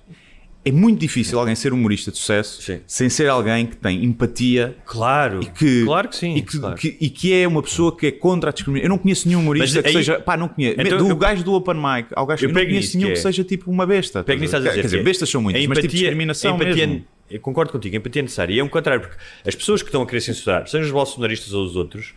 é 0.65 0.71
muito 0.73 0.99
difícil 1.01 1.39
alguém 1.39 1.55
ser 1.55 1.73
humorista 1.73 2.11
de 2.11 2.17
sucesso 2.19 2.61
Sim. 2.63 2.81
sem 2.89 3.09
ser 3.09 3.29
alguém 3.29 3.67
que 3.67 3.77
tem 3.77 4.05
empatia 4.05 4.77
Claro, 4.85 5.41
e 5.43 5.47
que, 5.47 5.85
claro 5.85 6.09
que 6.09 6.17
sim. 6.17 6.35
e 6.37 6.43
que, 6.43 6.59
claro. 6.59 6.77
que- 6.77 6.97
e 7.01 7.09
que 7.11 7.33
é 7.35 7.47
uma 7.47 7.63
pessoa 7.63 7.97
que 7.97 8.07
é 8.07 8.11
contra 8.13 8.51
a 8.51 8.53
discriminação. 8.53 8.85
Eu 8.87 8.89
não 8.91 8.99
conheço 8.99 9.29
nenhum 9.29 9.41
humorista 9.41 9.77
Mas 9.77 9.83
que 9.83 9.89
aí- 9.89 10.05
seja. 10.05 10.21
Pá, 10.21 10.37
não 10.37 10.49
conheço. 10.49 10.81
Então, 10.81 10.99
do 10.99 11.09
eu- 11.09 11.17
gajo 11.17 11.43
do 11.45 11.53
Open 11.55 11.75
Mic 11.75 12.09
ao 12.15 12.25
gajo 12.27 12.45
eu 12.45 12.51
eu 12.51 12.55
não 12.55 12.61
conheço 12.63 12.75
nisso, 12.81 12.97
nenhum 12.99 13.09
que 13.09 13.13
que, 13.15 13.19
é- 13.19 13.23
seja 13.23 13.43
tipo 13.45 13.69
uma 13.71 13.85
besta. 13.87 14.23
Pego 14.25 14.41
nisso, 14.41 14.57
a 14.57 14.61
Quer 14.61 14.69
dizer. 14.71 14.83
dizer, 14.83 14.97
que 14.97 15.01
é- 15.01 15.05
bestas 15.05 15.29
são 15.29 15.41
muitas, 15.43 15.65
a 15.65 15.69
mas 15.69 15.79
tipo 15.79 15.87
empatia- 15.87 16.01
discriminação 16.01 16.53
a 16.53 16.57
empatia, 16.57 16.87
mesmo. 16.89 17.05
Eu 17.31 17.41
concordo 17.41 17.73
contigo, 17.73 17.97
a 17.97 17.99
empatia 17.99 18.21
é 18.21 18.25
necessária. 18.25 18.55
E 18.55 18.59
é 18.59 18.65
um 18.65 18.69
contrário, 18.69 19.01
porque 19.03 19.17
as 19.47 19.55
pessoas 19.55 19.83
que 19.83 19.89
estão 19.89 20.03
a 20.03 20.07
querer 20.07 20.21
censurar, 20.21 20.67
sejam 20.69 20.87
os 20.87 20.93
bolsonaristas 20.93 21.53
ou 21.53 21.65
os 21.65 21.75
outros, 21.77 22.15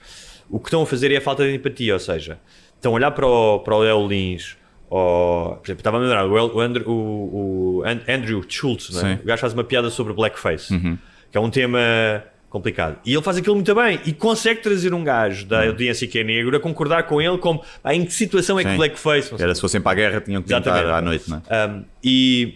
o 0.50 0.60
que 0.60 0.68
estão 0.68 0.82
a 0.82 0.86
fazer 0.86 1.12
é 1.12 1.18
a 1.18 1.22
falta 1.22 1.44
de 1.48 1.56
empatia, 1.56 1.94
ou 1.94 2.00
seja, 2.00 2.40
estão 2.76 2.92
a 2.92 2.96
olhar 2.96 3.12
para 3.12 3.26
o, 3.26 3.60
para 3.60 3.76
o 3.76 3.80
Léo 3.80 4.08
Lins, 4.08 4.56
ou, 4.90 5.56
por 5.58 5.66
exemplo, 5.66 5.80
estava 5.82 5.98
a 5.98 6.00
lembrar, 6.00 6.26
o, 6.28 6.60
Andrew, 6.60 6.90
o- 6.90 7.80
o 7.80 7.84
An- 7.86 8.02
Andrew 8.08 8.44
Schultz, 8.48 8.90
não 8.92 9.02
é? 9.02 9.14
Uhum. 9.14 9.20
o 9.22 9.26
gajo 9.26 9.42
faz 9.42 9.54
uma 9.54 9.64
piada 9.64 9.90
sobre 9.90 10.14
blackface, 10.14 10.80
que 11.32 11.38
é 11.38 11.40
um 11.42 11.50
tema 11.50 11.80
complicado. 12.50 12.98
E 13.06 13.14
ele 13.14 13.22
faz 13.22 13.38
aquilo 13.38 13.54
muito 13.56 13.76
bem 13.76 14.00
e 14.06 14.12
consegue 14.14 14.62
trazer 14.62 14.92
um 14.92 15.04
gajo 15.04 15.46
da 15.46 15.68
audiência 15.68 16.08
que 16.08 16.18
é 16.18 16.24
negro 16.24 16.56
a 16.58 16.60
concordar 16.60 17.04
com 17.04 17.22
ele 17.22 17.38
como 17.38 17.64
"Ah, 17.84 17.94
em 17.94 18.04
que 18.04 18.12
situação 18.12 18.60
é 18.60 18.64
que 18.64 18.72
Sim. 18.72 18.78
blackface... 18.78 19.30
não 19.32 19.38
sei 19.38 19.46
Era 19.46 19.54
se 19.54 19.62
fossem 19.62 19.80
para 19.80 19.92
a 19.92 19.96
guerra, 19.96 20.22
tinham 20.22 20.42
que 20.42 20.50
Exatamente. 20.50 20.82
tentar 20.84 20.98
à 20.98 21.02
noite, 21.02 21.30
não 21.30 21.44
é? 21.48 21.68
um, 21.68 21.86
e, 22.04 22.56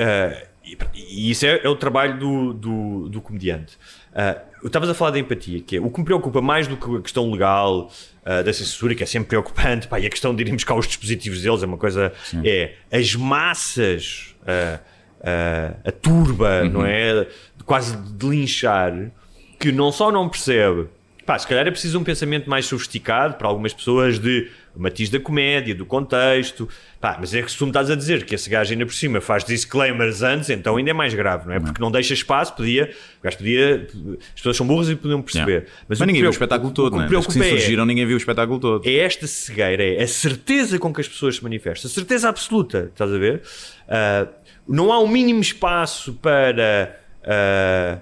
uh, 0.00 0.46
e- 0.64 0.78
e 0.94 1.30
isso 1.30 1.44
é, 1.46 1.60
é 1.64 1.68
o 1.68 1.76
trabalho 1.76 2.18
do, 2.18 2.52
do, 2.54 3.08
do 3.08 3.20
comediante. 3.20 3.76
Uh, 4.12 4.54
Estavas 4.66 4.88
a 4.88 4.94
falar 4.94 5.10
da 5.10 5.18
empatia, 5.18 5.60
que 5.60 5.76
é 5.76 5.80
o 5.80 5.90
que 5.90 5.98
me 5.98 6.04
preocupa 6.06 6.40
mais 6.40 6.66
do 6.66 6.76
que 6.76 6.96
a 6.96 7.00
questão 7.02 7.30
legal 7.30 7.90
uh, 8.22 8.42
da 8.42 8.50
censura, 8.52 8.94
que 8.94 9.02
é 9.02 9.06
sempre 9.06 9.28
preocupante, 9.28 9.86
pá, 9.86 10.00
e 10.00 10.06
a 10.06 10.10
questão 10.10 10.34
de 10.34 10.42
irem 10.42 10.54
buscar 10.54 10.74
os 10.74 10.86
dispositivos 10.86 11.42
deles 11.42 11.62
é 11.62 11.66
uma 11.66 11.76
coisa. 11.76 12.12
É 12.42 12.72
as 12.90 13.14
massas, 13.14 14.34
uh, 14.42 14.80
uh, 15.20 15.76
a 15.84 15.92
turba, 15.92 16.64
não 16.64 16.84
é? 16.86 17.26
Quase 17.66 17.96
de 17.96 18.26
linchar, 18.26 19.10
que 19.60 19.70
não 19.70 19.92
só 19.92 20.10
não 20.10 20.28
percebe. 20.28 20.86
Pá, 21.24 21.38
se 21.38 21.46
calhar 21.46 21.66
é 21.66 21.70
preciso 21.70 21.98
um 21.98 22.04
pensamento 22.04 22.48
mais 22.48 22.66
sofisticado 22.66 23.34
para 23.34 23.48
algumas 23.48 23.72
pessoas 23.72 24.18
de 24.18 24.50
matiz 24.76 25.08
da 25.08 25.20
comédia, 25.20 25.74
do 25.74 25.86
contexto. 25.86 26.68
Pá, 27.00 27.16
mas 27.18 27.34
é 27.34 27.42
que 27.42 27.50
se 27.50 27.56
tu 27.56 27.64
me 27.64 27.70
estás 27.70 27.90
a 27.90 27.94
dizer 27.94 28.24
que 28.24 28.34
esse 28.34 28.50
gajo 28.50 28.72
ainda 28.72 28.84
por 28.84 28.94
cima 28.94 29.20
faz 29.20 29.44
disclaimers 29.44 30.22
antes, 30.22 30.50
então 30.50 30.76
ainda 30.76 30.90
é 30.90 30.92
mais 30.92 31.14
grave, 31.14 31.46
não 31.46 31.54
é? 31.54 31.60
Porque 31.60 31.80
não 31.80 31.90
deixa 31.90 32.14
espaço, 32.14 32.54
podia, 32.54 32.90
o 33.20 33.22
gajo 33.22 33.36
podia, 33.38 33.88
as 34.20 34.40
pessoas 34.40 34.56
são 34.56 34.66
burras 34.66 34.88
e 34.88 34.96
podiam 34.96 35.22
perceber. 35.22 35.50
Yeah. 35.50 35.70
Mas, 35.88 35.98
que 35.98 36.06
ninguém 36.06 36.22
viu 36.22 36.30
o 36.30 36.32
espetáculo 36.32 36.72
todo, 36.72 36.96
não 36.96 37.04
é? 37.04 37.18
Os 37.18 37.26
que 37.26 37.32
se 37.32 37.42
é- 37.42 37.46
insurgiram, 37.46 37.86
ninguém 37.86 38.06
viu 38.06 38.16
o 38.16 38.18
espetáculo 38.18 38.58
todo. 38.58 38.86
é 38.86 38.96
esta 38.96 39.26
cegueira, 39.26 39.82
é 39.82 40.02
a 40.02 40.08
certeza 40.08 40.78
com 40.78 40.92
que 40.92 41.00
as 41.00 41.08
pessoas 41.08 41.36
se 41.36 41.42
manifestam, 41.42 41.90
a 41.90 41.92
certeza 41.92 42.28
absoluta, 42.28 42.90
estás 42.92 43.12
a 43.12 43.18
ver? 43.18 43.42
Ah, 43.88 44.26
não 44.66 44.92
há 44.92 44.98
o 44.98 45.06
mínimo 45.06 45.40
espaço 45.40 46.14
para 46.14 46.98
ah, 47.22 47.98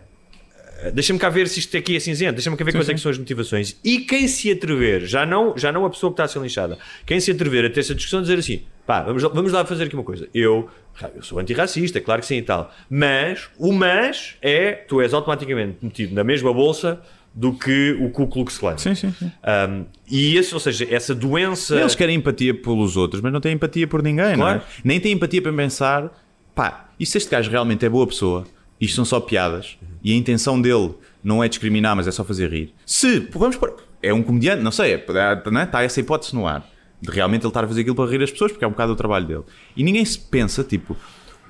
deixa-me 0.91 1.19
cá 1.19 1.29
ver 1.29 1.49
se 1.49 1.61
isto 1.61 1.77
aqui 1.77 1.97
é 1.97 2.01
cinzento, 2.01 2.33
deixa-me 2.35 2.57
cá 2.57 2.65
ver 2.65 2.73
quais 2.73 2.89
é 2.89 2.95
que 2.95 3.01
são 3.01 3.11
as 3.11 3.19
motivações. 3.19 3.77
E 3.85 4.01
quem 4.01 4.27
se 4.27 4.51
atrever, 4.51 5.07
já 5.07 5.25
não, 5.25 5.57
já 5.57 5.71
não 5.71 5.85
a 5.85 5.91
pessoa 5.91 6.11
que 6.11 6.15
está 6.15 6.25
a 6.25 6.29
ser 6.29 6.41
linchada, 6.41 6.79
quem 7.07 7.21
se 7.21 7.31
atrever 7.31 7.65
a 7.67 7.71
ter 7.71 7.81
essa 7.81 7.95
discussão, 7.95 8.21
dizer 8.23 8.39
assim, 8.39 8.63
pá, 8.87 9.03
vamos, 9.03 9.23
lá- 9.23 9.29
vamos 9.29 9.53
lá 9.53 9.65
fazer 9.65 9.85
aqui 9.85 9.95
uma 9.95 10.03
coisa. 10.05 10.29
Eu, 10.35 10.69
eu 11.15 11.23
sou 11.23 11.39
antirracista, 11.39 12.01
claro 12.01 12.21
que 12.21 12.27
sim 12.27 12.37
e 12.39 12.43
tal, 12.43 12.73
mas 12.91 13.49
o 13.59 13.73
mas 13.73 14.35
é, 14.43 14.73
tu 14.73 15.01
és 15.01 15.13
automaticamente 15.15 15.77
metido 15.83 16.15
na 16.15 16.25
mesma 16.25 16.53
bolsa 16.53 17.01
do 17.35 17.53
que 17.55 17.97
o 17.99 18.11
Ku 18.11 18.27
Klux 18.27 18.59
Klan. 18.59 18.77
Sim, 18.77 18.95
sim, 18.95 19.11
sim. 19.19 19.25
Um, 19.71 19.87
e 20.11 20.37
esse, 20.37 20.53
ou 20.53 20.61
seja, 20.61 20.87
essa 20.91 21.15
doença... 21.15 21.77
Eles 21.81 21.95
querem 21.95 22.17
empatia 22.17 22.53
pelos 22.53 22.95
outros, 22.97 23.23
mas 23.23 23.33
não 23.33 23.41
têm 23.41 23.53
empatia 23.55 23.87
por 23.87 24.03
ninguém, 24.03 24.37
não 24.37 24.47
é? 24.49 24.55
Claro. 24.59 24.63
Nem 24.85 25.01
têm 25.01 25.13
empatia 25.13 25.41
para 25.41 25.51
pensar, 25.53 26.13
pá, 26.55 26.91
e 27.01 27.07
se 27.07 27.17
este 27.17 27.31
gajo 27.31 27.51
realmente 27.51 27.87
é 27.87 27.89
boa 27.89 28.07
pessoa, 28.07 28.45
isto 28.79 28.97
são 28.97 29.05
só 29.07 29.19
piadas, 29.19 29.79
e 30.03 30.13
a 30.13 30.17
intenção 30.17 30.61
dele 30.61 30.95
não 31.23 31.43
é 31.43 31.49
discriminar, 31.49 31.95
mas 31.95 32.07
é 32.07 32.11
só 32.11 32.25
fazer 32.25 32.51
rir. 32.51 32.75
Se, 32.85 33.21
vamos 33.33 33.57
por, 33.57 33.77
é 34.03 34.13
um 34.13 34.23
comediante, 34.23 34.63
não 34.63 34.73
sei, 34.73 34.95
é, 34.95 35.07
não 35.51 35.61
é? 35.61 35.65
está 35.65 35.83
essa 35.83 36.01
hipótese 36.01 36.35
no 36.35 36.47
ar, 36.47 36.69
de 37.01 37.11
realmente 37.11 37.43
ele 37.43 37.49
estar 37.49 37.65
a 37.65 37.69
fazer 37.69 37.83
aquilo 37.83 37.97
para 37.97 38.11
rir 38.11 38.23
as 38.23 38.31
pessoas, 38.31 38.53
porque 38.53 38.65
é 38.65 38.69
um 38.69 38.73
bocado 38.73 38.93
o 38.93 38.97
trabalho 38.97 39.27
dele. 39.27 39.43
E 39.77 39.83
ninguém 39.83 40.05
se 40.05 40.19
pensa, 40.19 40.65
tipo, 40.65 40.97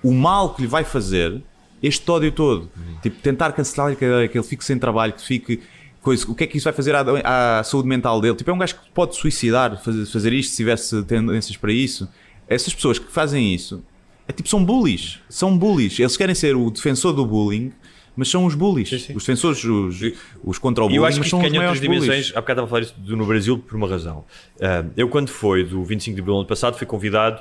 o 0.03 0.13
mal 0.13 0.55
que 0.55 0.63
lhe 0.63 0.69
vai 0.69 0.85
fazer 0.85 1.43
este 1.83 2.09
ódio 2.11 2.31
todo. 2.31 2.71
Tipo, 3.03 3.21
tentar 3.21 3.53
cancelar 3.53 3.97
que, 3.97 4.29
que 4.29 4.39
ele 4.39 4.47
fique 4.47 4.65
sem 4.65 4.79
trabalho, 4.79 5.13
que 5.13 5.23
fique. 5.23 5.61
Coisa, 6.01 6.29
o 6.31 6.35
que 6.35 6.45
é 6.45 6.47
que 6.49 6.57
isso 6.57 6.65
vai 6.65 6.73
fazer 6.73 6.95
à, 6.95 7.59
à 7.59 7.65
saúde 7.65 7.89
mental 7.89 8.21
dele? 8.21 8.35
Tipo, 8.35 8.51
é 8.51 8.55
um 8.55 8.59
gajo 8.59 8.75
que 8.75 8.91
pode 8.93 9.15
suicidar, 9.15 9.81
fazer, 9.83 10.05
fazer 10.07 10.33
isto 10.33 10.51
se 10.51 10.57
tivesse 10.57 11.03
tendências 11.05 11.57
para 11.57 11.73
isso. 11.73 12.09
Essas 12.49 12.75
pessoas 12.75 12.99
que 12.99 13.11
fazem 13.11 13.55
isso 13.55 13.85
é 14.27 14.33
tipo, 14.33 14.49
são 14.49 14.65
bullies. 14.65 15.21
São 15.29 15.57
bullies. 15.57 15.99
Eles 15.99 16.17
querem 16.17 16.35
ser 16.35 16.57
o 16.57 16.71
defensor 16.71 17.13
do 17.13 17.25
bullying, 17.25 17.73
mas 18.17 18.29
são 18.29 18.45
os 18.45 18.55
bullies. 18.55 18.91
Os 18.93 19.25
defensores, 19.25 19.65
os, 19.65 20.01
os 20.45 20.59
contra 20.59 20.85
o 20.85 20.87
bullying, 20.87 20.97
eu 20.99 21.05
acho 21.05 21.19
que 21.21 21.27
isto 21.27 21.37
ganha 21.37 21.47
outras 21.47 21.59
maiores 21.63 21.81
dimensões. 21.81 22.09
bullies. 22.09 22.33
Há 22.37 22.41
bocado 22.41 22.61
estava 22.61 22.67
a 22.67 22.69
falar 22.69 22.83
isso 22.83 22.95
do- 22.99 23.17
no 23.17 23.25
Brasil 23.27 23.59
por 23.59 23.77
uma 23.77 23.89
razão. 23.89 24.25
Ah, 24.61 24.85
eu, 24.97 25.09
quando 25.09 25.29
foi 25.31 25.65
do 25.65 25.83
25 25.85 26.15
de 26.15 26.21
abril 26.21 26.37
ano 26.37 26.47
passado, 26.47 26.77
fui 26.77 26.87
convidado 26.87 27.41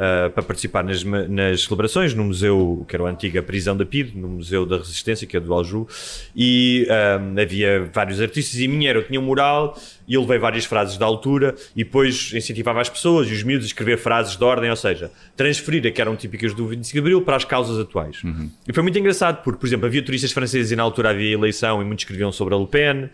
ah, 0.00 0.30
para 0.32 0.44
participar 0.44 0.84
nas, 0.84 1.02
nas 1.02 1.64
celebrações 1.64 2.14
no 2.14 2.22
museu, 2.22 2.86
que 2.88 2.94
era 2.94 3.04
a 3.04 3.10
antiga 3.10 3.42
prisão 3.42 3.76
da 3.76 3.84
PID, 3.84 4.16
no 4.16 4.28
Museu 4.28 4.64
da 4.64 4.76
Resistência, 4.76 5.26
que 5.26 5.36
é 5.36 5.40
do 5.40 5.52
Aljù, 5.52 5.88
e 6.36 6.86
ah, 6.88 7.20
havia 7.42 7.90
vários 7.92 8.20
artistas. 8.20 8.60
E 8.60 8.66
a 8.66 8.68
minha 8.68 8.90
era, 8.90 9.00
eu 9.00 9.04
tinha 9.04 9.18
um 9.18 9.24
mural 9.24 9.76
e 10.06 10.14
eu 10.14 10.20
levei 10.20 10.38
várias 10.38 10.64
frases 10.64 10.96
da 10.96 11.04
altura 11.04 11.56
e 11.74 11.82
depois 11.82 12.32
incentivava 12.32 12.80
as 12.80 12.88
pessoas 12.88 13.28
e 13.28 13.32
os 13.32 13.42
miúdos 13.42 13.66
a 13.66 13.68
escrever 13.68 13.98
frases 13.98 14.36
de 14.36 14.44
ordem, 14.44 14.70
ou 14.70 14.76
seja, 14.76 15.10
transferir 15.36 15.84
a 15.84 15.90
que 15.90 16.00
eram 16.00 16.14
típicas 16.14 16.54
do 16.54 16.68
25 16.68 16.92
de 16.92 16.98
abril 17.00 17.22
para 17.22 17.34
as 17.34 17.44
causas 17.44 17.76
atuais. 17.76 18.22
E 18.68 18.72
foi 18.72 18.84
muito 18.84 18.98
engraçado, 19.00 19.42
porque, 19.42 19.58
por 19.58 19.66
exemplo, 19.66 19.86
havia 19.86 20.00
turistas 20.00 20.30
franceses 20.30 20.70
e 20.70 20.76
na 20.76 20.84
altura 20.84 21.10
havia 21.10 21.32
eleição 21.32 21.82
e 21.82 21.84
muitos 21.84 22.04
escreviam 22.04 22.30
sobre 22.30 22.54
a 22.54 22.56
Le 22.58 22.66
Pen. 22.68 23.10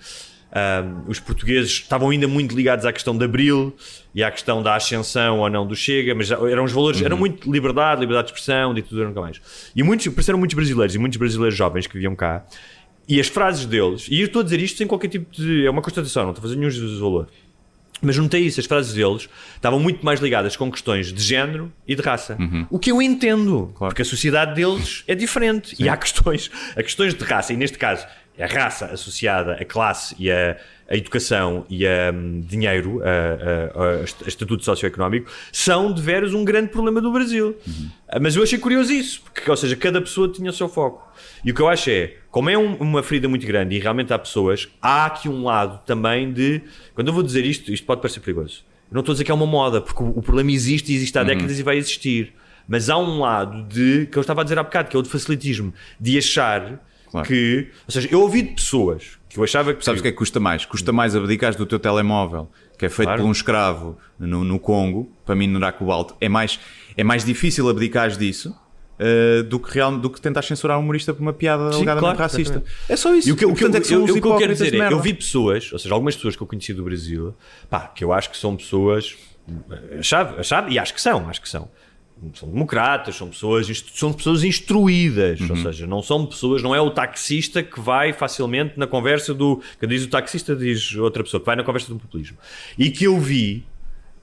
Um, 0.55 1.11
os 1.11 1.19
portugueses 1.19 1.73
estavam 1.73 2.11
ainda 2.11 2.29
muito 2.29 2.55
ligados 2.55 2.87
à 2.87 2.93
questão 2.93 3.19
de 3.19 3.25
Abril 3.25 3.75
e 4.15 4.23
à 4.23 4.31
questão 4.31 4.63
da 4.63 4.77
ascensão 4.77 5.41
ou 5.41 5.51
não 5.51 5.67
do 5.67 5.75
Chega, 5.75 6.15
mas 6.15 6.31
eram 6.31 6.63
os 6.63 6.71
valores, 6.71 7.03
eram 7.03 7.17
muito 7.17 7.51
liberdade, 7.51 8.01
liberdade 8.01 8.29
de 8.29 8.35
expressão, 8.35 8.73
ditadura 8.73 9.09
nunca 9.09 9.21
mais. 9.21 9.41
E 9.75 9.83
muitos, 9.83 10.07
apareceram 10.07 10.39
muitos 10.39 10.55
brasileiros 10.55 10.95
e 10.95 10.99
muitos 10.99 11.19
brasileiros 11.19 11.57
jovens 11.57 11.89
que 11.89 11.95
viviam 11.95 12.15
cá. 12.15 12.45
E 13.09 13.19
as 13.19 13.27
frases 13.27 13.67
deles, 13.67 14.07
e 14.09 14.21
eu 14.21 14.27
estou 14.27 14.41
a 14.41 14.45
dizer 14.45 14.61
isto 14.61 14.79
sem 14.79 14.87
qualquer 14.87 15.09
tipo 15.09 15.31
de. 15.35 15.67
É 15.67 15.71
uma 15.71 15.83
constatação, 15.83 16.23
não 16.23 16.31
estou 16.31 16.43
a 16.43 16.45
fazer 16.45 16.57
nenhum 16.57 16.71
juízo 16.71 16.95
de 16.95 17.01
valor. 17.01 17.29
Mas 18.01 18.17
notei 18.17 18.43
isso, 18.43 18.61
as 18.61 18.67
frases 18.67 18.93
deles 18.93 19.29
estavam 19.57 19.81
muito 19.81 20.05
mais 20.05 20.21
ligadas 20.21 20.57
com 20.57 20.71
questões 20.71 21.13
de 21.13 21.23
género 21.23 21.73
e 21.87 21.95
de 21.95 22.03
raça. 22.03 22.37
O 22.71 22.79
que 22.79 22.91
eu 22.93 23.01
entendo, 23.01 23.75
porque 23.79 24.03
a 24.03 24.05
sociedade 24.05 24.55
deles 24.55 25.03
é 25.07 25.15
diferente. 25.15 25.75
E 25.79 25.89
há 25.89 25.97
questões, 25.97 26.51
há 26.77 26.83
questões 26.83 27.15
de 27.15 27.25
raça, 27.25 27.53
e 27.53 27.57
neste 27.57 27.79
caso, 27.79 28.07
a 28.39 28.47
raça 28.47 28.87
associada 28.87 29.53
à 29.55 29.65
classe 29.65 30.15
e 30.19 30.31
à, 30.31 30.57
à 30.91 30.97
educação 30.97 31.65
e 31.71 31.87
a 31.87 32.13
hum, 32.13 32.41
dinheiro, 32.45 33.01
a, 33.03 33.09
a- 33.09 34.01
a- 34.01 34.29
estatuto 34.29 34.65
socioeconómico, 34.65 35.31
são 35.53 35.93
de 35.93 36.03
veras 36.03 36.35
um 36.35 36.45
grande 36.45 36.69
problema 36.69 37.01
do 37.01 37.13
Brasil. 37.13 37.57
Ah, 38.09 38.19
Mas 38.21 38.35
eu 38.35 38.43
achei 38.43 38.59
curioso 38.59 38.93
isso, 38.93 39.21
porque, 39.23 39.49
ou 39.49 39.57
seja, 39.57 39.77
cada 39.77 40.01
pessoa 40.01 40.29
tinha 40.29 40.51
o 40.51 40.53
seu 40.53 40.69
foco. 40.69 41.13
E 41.45 41.51
o 41.53 41.55
que 41.55 41.61
eu 41.63 41.69
acho 41.69 41.91
é, 41.91 42.15
como 42.31 42.51
é 42.51 42.59
um- 42.59 42.75
uma 42.77 43.03
ferida 43.03 43.29
muito 43.29 43.47
grande 43.47 43.77
e 43.77 43.79
realmente 43.79 44.13
há 44.13 44.19
pessoas, 44.19 44.69
há 44.83 45.07
aqui 45.07 45.29
um 45.29 45.45
lado 45.45 45.81
também 45.87 46.33
de. 46.33 46.61
Quando 46.95 47.09
eu 47.09 47.15
vou 47.15 47.23
dizer 47.23 47.45
isto, 47.47 47.73
isto 47.73 47.87
pode 47.87 48.01
parecer 48.01 48.19
perigoso. 48.21 48.65
Eu 48.91 48.95
não 48.95 49.01
estou 49.01 49.13
a 49.13 49.15
dizer 49.15 49.25
que 49.25 49.31
é 49.31 49.35
uma 49.35 49.47
moda, 49.47 49.81
porque 49.81 50.03
o, 50.03 50.09
o 50.09 50.23
problema 50.23 50.51
existe 50.51 50.91
e 50.93 50.97
existe 50.97 51.17
há 51.19 51.23
décadas 51.23 51.59
e 51.59 51.63
vai 51.63 51.77
existir. 51.77 52.33
Mas 52.67 52.89
há 52.91 52.97
um 52.99 53.21
lado 53.21 53.63
de, 53.69 54.07
que 54.07 54.17
eu 54.19 54.21
estava 54.23 54.41
a 54.41 54.45
dizer 54.45 54.59
há 54.59 54.63
bocado, 54.63 54.89
que 54.89 54.97
é 54.97 54.99
o 54.99 55.03
de 55.03 55.09
facilitismo, 55.09 55.73
de 56.01 56.17
achar 56.19 56.81
Claro. 57.15 57.29
que. 57.29 57.69
Ou 57.87 57.93
seja, 57.93 58.09
eu 58.11 58.21
ouvi 58.21 58.43
de 58.43 58.55
pessoas 58.55 59.19
que 59.29 59.39
eu 59.39 59.45
achava 59.45 59.73
que. 59.73 59.85
Sabes 59.85 60.01
o 60.01 60.03
que 60.03 60.09
é 60.09 60.11
que 60.13 60.19
custa 60.19 60.41
mais? 60.41 60.65
Custa 60.67 60.93
mais 60.93 61.15
abdicares 61.15 61.55
do 61.57 61.65
teu 61.65 61.79
telemóvel, 61.79 62.51
que 62.77 62.87
é 62.87 62.89
feito 62.89 63.07
Claro. 63.07 63.23
por 63.23 63.29
um 63.29 63.33
escravo 63.33 63.97
no, 64.19 64.43
no 64.43 64.59
Congo, 64.59 65.11
para 65.25 65.35
minerar 65.37 65.73
cobalto. 65.75 66.17
É 66.21 66.29
mais, 66.29 66.59
é 66.97 67.05
mais 67.05 67.25
difícil 67.25 67.69
abdicares 67.69 68.19
disso 68.19 68.53
eh, 68.99 69.43
do, 69.45 69.61
que 69.61 69.73
real, 69.73 69.97
do 69.97 70.11
que 70.11 70.21
tentar 70.21 70.43
censurar 70.43 70.77
um 70.77 70.83
humorista 70.83 71.15
por 71.15 71.23
uma 71.23 71.33
piada 71.33 71.71
Sim, 71.71 71.77
alegadamente 71.77 72.01
claro, 72.17 72.19
racista. 72.19 72.55
exatamente. 72.55 72.77
É 72.89 72.97
só 72.97 73.15
isso. 73.15 73.29
E 73.29 73.33
o 73.33 73.37
que, 73.37 73.45
eu- 73.45 73.51
o 73.51 73.55
que, 73.55 73.63
eu- 73.65 73.69
Portanto, 73.71 73.85
é 73.85 73.89
que 73.89 73.95
eu- 73.95 74.21
que 74.21 74.27
eu 74.29 74.37
quero 74.37 74.53
dizer 74.53 74.75
é, 74.75 74.93
eu 74.93 75.01
vi 75.01 75.15
pessoas, 75.15 75.73
ou 75.73 75.79
seja, 75.79 75.95
algumas 75.95 76.17
pessoas 76.17 76.35
que 76.35 76.43
eu 76.43 76.47
conheci 76.49 76.75
do 76.75 76.83
Brasil, 76.83 77.33
pá, 77.71 77.87
que 77.89 78.03
eu 78.03 78.13
acho 78.13 78.29
que 78.31 78.37
são 78.37 78.57
pessoas, 78.57 79.17
achava, 79.99 80.41
achava, 80.41 80.71
e 80.71 80.79
acho 80.79 80.93
que 80.95 81.01
são, 81.01 81.29
acho 81.29 81.41
que 81.41 81.49
são. 81.49 81.69
São 82.35 82.49
democratas, 82.49 83.17
são 83.17 83.29
pessoas, 83.29 83.85
são 83.95 84.13
pessoas 84.13 84.45
instruídas, 84.45 85.41
ou 85.49 85.57
seja, 85.57 85.87
não 85.87 86.03
são 86.03 86.25
pessoas, 86.27 86.63
não 86.63 86.75
é 86.75 86.81
o 86.81 86.91
taxista 86.91 87.63
que 87.63 87.81
vai 87.81 88.13
facilmente 88.13 88.79
na 88.79 88.87
conversa 88.87 89.35
do. 89.35 89.61
Quando 89.79 89.91
diz 89.91 90.05
o 90.05 90.09
taxista, 90.09 90.55
diz 90.55 90.95
outra 90.97 91.23
pessoa, 91.23 91.41
que 91.41 91.47
vai 91.47 91.57
na 91.57 91.65
conversa 91.65 91.93
do 91.93 91.99
populismo. 91.99 92.37
E 92.79 92.91
que 92.91 93.05
eu 93.05 93.19
vi, 93.19 93.67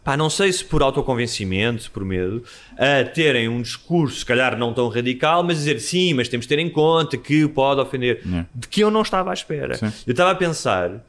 pá, 0.03 0.17
não 0.17 0.29
sei 0.29 0.51
se 0.51 0.63
por 0.63 0.81
autoconvencimento, 0.81 1.83
se 1.83 1.89
por 1.89 2.03
medo, 2.03 2.43
a 2.77 3.03
terem 3.03 3.47
um 3.47 3.61
discurso, 3.61 4.19
se 4.19 4.25
calhar 4.25 4.57
não 4.57 4.73
tão 4.73 4.87
radical, 4.89 5.43
mas 5.43 5.57
dizer 5.57 5.79
sim, 5.79 6.13
mas 6.13 6.27
temos 6.27 6.45
de 6.45 6.49
ter 6.49 6.59
em 6.59 6.69
conta 6.69 7.17
que 7.17 7.47
pode 7.47 7.81
ofender, 7.81 8.21
de 8.53 8.67
que 8.67 8.81
eu 8.81 8.89
não 8.89 9.01
estava 9.01 9.29
à 9.29 9.33
espera. 9.33 9.75
Sim. 9.75 9.91
Eu 10.07 10.11
estava 10.11 10.31
a 10.31 10.35
pensar. 10.35 11.05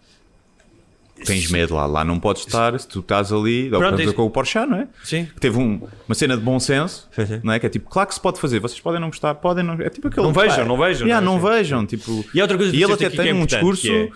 Tens 1.27 1.51
medo 1.51 1.75
lá, 1.75 1.87
lá 1.87 2.05
não 2.05 2.19
podes 2.21 2.47
estar, 2.47 2.79
se 2.79 2.87
tu 2.89 3.01
estás 3.01 3.33
ali, 3.33 3.69
dá 3.71 3.79
o 3.79 3.81
fazer 3.81 4.05
isso- 4.05 4.15
com 4.15 4.23
o 4.25 4.31
Porsche, 4.31 4.65
não 4.67 4.79
é? 4.79 4.89
Sim. 5.05 5.25
Que 5.27 5.41
teve 5.41 5.59
um- 5.59 5.81
uma 6.09 6.15
cena 6.15 6.37
de 6.37 6.43
bom 6.43 6.59
senso, 6.61 7.09
Sim, 7.13 7.27
sim. 7.27 7.41
não 7.43 7.53
é? 7.53 7.59
Que 7.59 7.67
é 7.67 7.69
tipo, 7.69 7.89
claro 7.89 8.09
que 8.09 8.15
se 8.15 8.21
pode 8.21 8.39
fazer, 8.41 8.59
vocês 8.61 8.81
podem 8.81 9.01
não 9.01 9.09
gostar, 9.09 9.35
podem 9.37 9.65
não. 9.65 9.75
É 9.75 9.89
tipo 9.91 10.09
aquele. 10.09 10.27
Não 10.27 10.33
vejam, 10.33 10.65
não 10.67 10.77
vejam, 10.77 11.07
yeah, 11.07 11.25
não 11.25 11.33
é? 11.33 11.41
não 11.41 11.43
vejam, 11.51 11.87
tipo. 11.87 12.25
E 12.35 12.41
outra 12.43 12.57
coisa 12.57 12.75
e 12.75 12.83
ele 12.83 12.93
até 12.93 13.11
que 13.11 13.17
tem 13.17 13.29
é 13.31 13.35
um 13.35 13.47
discurso 13.47 13.83
que 13.83 13.91
é, 13.91 14.11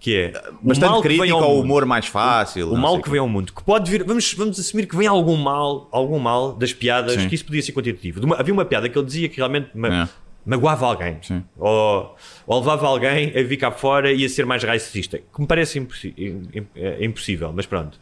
que 0.00 0.14
é 0.16 0.42
o 0.62 0.68
bastante 0.68 0.90
mal 0.90 1.02
que 1.02 1.08
vem 1.08 1.18
crítico 1.18 1.38
ao 1.38 1.44
ao 1.50 1.60
humor 1.60 1.84
mais 1.84 2.06
fácil. 2.06 2.68
O 2.68 2.74
não 2.74 2.80
mal 2.80 3.00
que 3.02 3.10
vem 3.10 3.18
ao 3.20 3.28
mundo, 3.28 3.52
que 3.52 3.62
pode 3.64 3.90
vir, 3.90 4.04
vamos, 4.04 4.32
vamos 4.34 4.58
assumir 4.60 4.86
que 4.86 4.96
vem 4.96 5.06
algum 5.08 5.36
mal, 5.36 5.88
algum 5.90 6.18
mal 6.18 6.52
das 6.52 6.72
piadas, 6.72 7.14
Sim. 7.20 7.28
que 7.28 7.34
isso 7.34 7.44
podia 7.44 7.62
ser 7.62 7.72
quantitativo. 7.72 8.24
Uma- 8.24 8.36
havia 8.36 8.54
uma 8.54 8.64
piada 8.64 8.88
que 8.88 8.96
ele 8.98 9.06
dizia 9.06 9.28
que 9.28 9.36
realmente 9.38 9.70
ma- 9.74 9.88
É. 10.04 10.08
magoava 10.46 10.86
alguém, 10.86 11.18
Sim. 11.22 11.44
ou, 11.58 12.16
ou 12.46 12.58
levava 12.60 12.86
alguém 12.86 13.28
a 13.38 13.42
vir 13.42 13.56
cá 13.58 13.70
fora 13.70 14.10
e 14.12 14.24
a 14.24 14.28
ser 14.28 14.46
mais 14.46 14.62
racista, 14.64 15.18
que 15.18 15.40
me 15.40 15.46
parece 15.46 15.78
impossi- 15.78 16.14
im- 16.16 16.48
im- 16.54 16.66
é 16.74 17.04
impossível, 17.04 17.52
mas 17.54 17.66
pronto. 17.66 17.98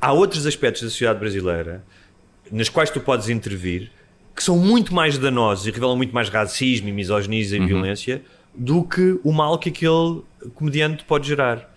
Há 0.00 0.12
outros 0.12 0.46
aspectos 0.46 0.82
da 0.82 0.88
sociedade 0.90 1.18
brasileira 1.18 1.84
nas 2.50 2.68
quais 2.68 2.90
tu 2.90 3.00
podes 3.00 3.28
intervir 3.28 3.90
que 4.34 4.42
são 4.42 4.58
muito 4.58 4.94
mais 4.94 5.16
danosos 5.18 5.66
e 5.66 5.70
revelam 5.70 5.96
muito 5.96 6.12
mais 6.14 6.28
racismo 6.28 6.88
e 6.88 6.92
misoginia 6.92 7.40
e 7.42 7.66
violência 7.66 8.22
do 8.54 8.82
que 8.82 9.18
o 9.22 9.32
mal 9.32 9.58
que 9.58 9.68
aquele 9.68 10.22
comediante 10.54 11.04
pode 11.04 11.28
gerar. 11.28 11.70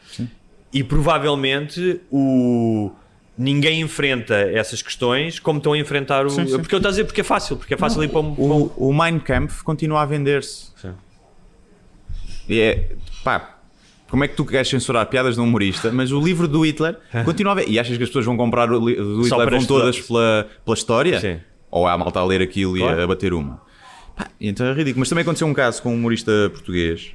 E 0.73 0.83
provavelmente 0.83 2.01
o 2.11 2.91
ninguém 3.37 3.81
enfrenta 3.81 4.35
essas 4.35 4.81
questões 4.81 5.39
como 5.39 5.57
estão 5.57 5.73
a 5.73 5.77
enfrentar 5.77 6.25
o. 6.25 6.29
Sim, 6.29 6.45
sim. 6.47 6.57
Porque 6.59 6.73
eu 6.75 6.77
estou 6.77 6.89
a 6.89 6.91
dizer 6.91 7.05
porque 7.05 7.21
é 7.21 7.23
fácil, 7.23 7.57
porque 7.57 7.73
é 7.73 7.77
fácil 7.77 8.03
ir 8.03 8.09
para 8.09 8.19
um. 8.21 8.31
O, 8.37 8.89
o 8.89 8.93
Mein 8.93 9.19
Kampf 9.19 9.61
continua 9.63 10.01
a 10.01 10.05
vender-se. 10.05 10.71
Sim. 10.81 10.93
E 12.47 12.59
é, 12.59 12.89
pá, 13.23 13.57
como 14.09 14.23
é 14.23 14.27
que 14.27 14.35
tu 14.35 14.45
queres 14.45 14.67
censurar 14.69 15.05
piadas 15.07 15.35
de 15.35 15.41
um 15.41 15.45
humorista, 15.45 15.91
mas 15.91 16.11
o 16.11 16.21
livro 16.21 16.47
do 16.47 16.65
Hitler 16.65 16.97
continua 17.25 17.53
a 17.53 17.55
ver. 17.55 17.67
E 17.69 17.79
achas 17.79 17.97
que 17.97 18.03
as 18.03 18.09
pessoas 18.09 18.25
vão 18.25 18.37
comprar 18.37 18.71
o 18.71 18.87
li- 18.87 18.95
do 18.95 19.23
Hitler 19.23 19.49
vão 19.49 19.65
todas 19.65 19.99
pela, 19.99 20.47
pela 20.63 20.75
história? 20.75 21.19
Sim. 21.19 21.39
Ou 21.71 21.87
há 21.87 21.93
a 21.93 21.97
malta 21.97 22.19
a 22.19 22.25
ler 22.25 22.41
aquilo 22.41 22.77
Claro. 22.77 22.97
e 22.97 23.01
a, 23.01 23.03
a 23.03 23.07
bater 23.07 23.33
uma? 23.33 23.61
Pá, 24.15 24.27
então 24.39 24.65
é 24.67 24.71
ridículo. 24.73 24.99
Mas 25.01 25.09
também 25.09 25.23
aconteceu 25.23 25.47
um 25.47 25.53
caso 25.53 25.81
com 25.81 25.89
um 25.91 25.95
humorista 25.95 26.31
português, 26.53 27.11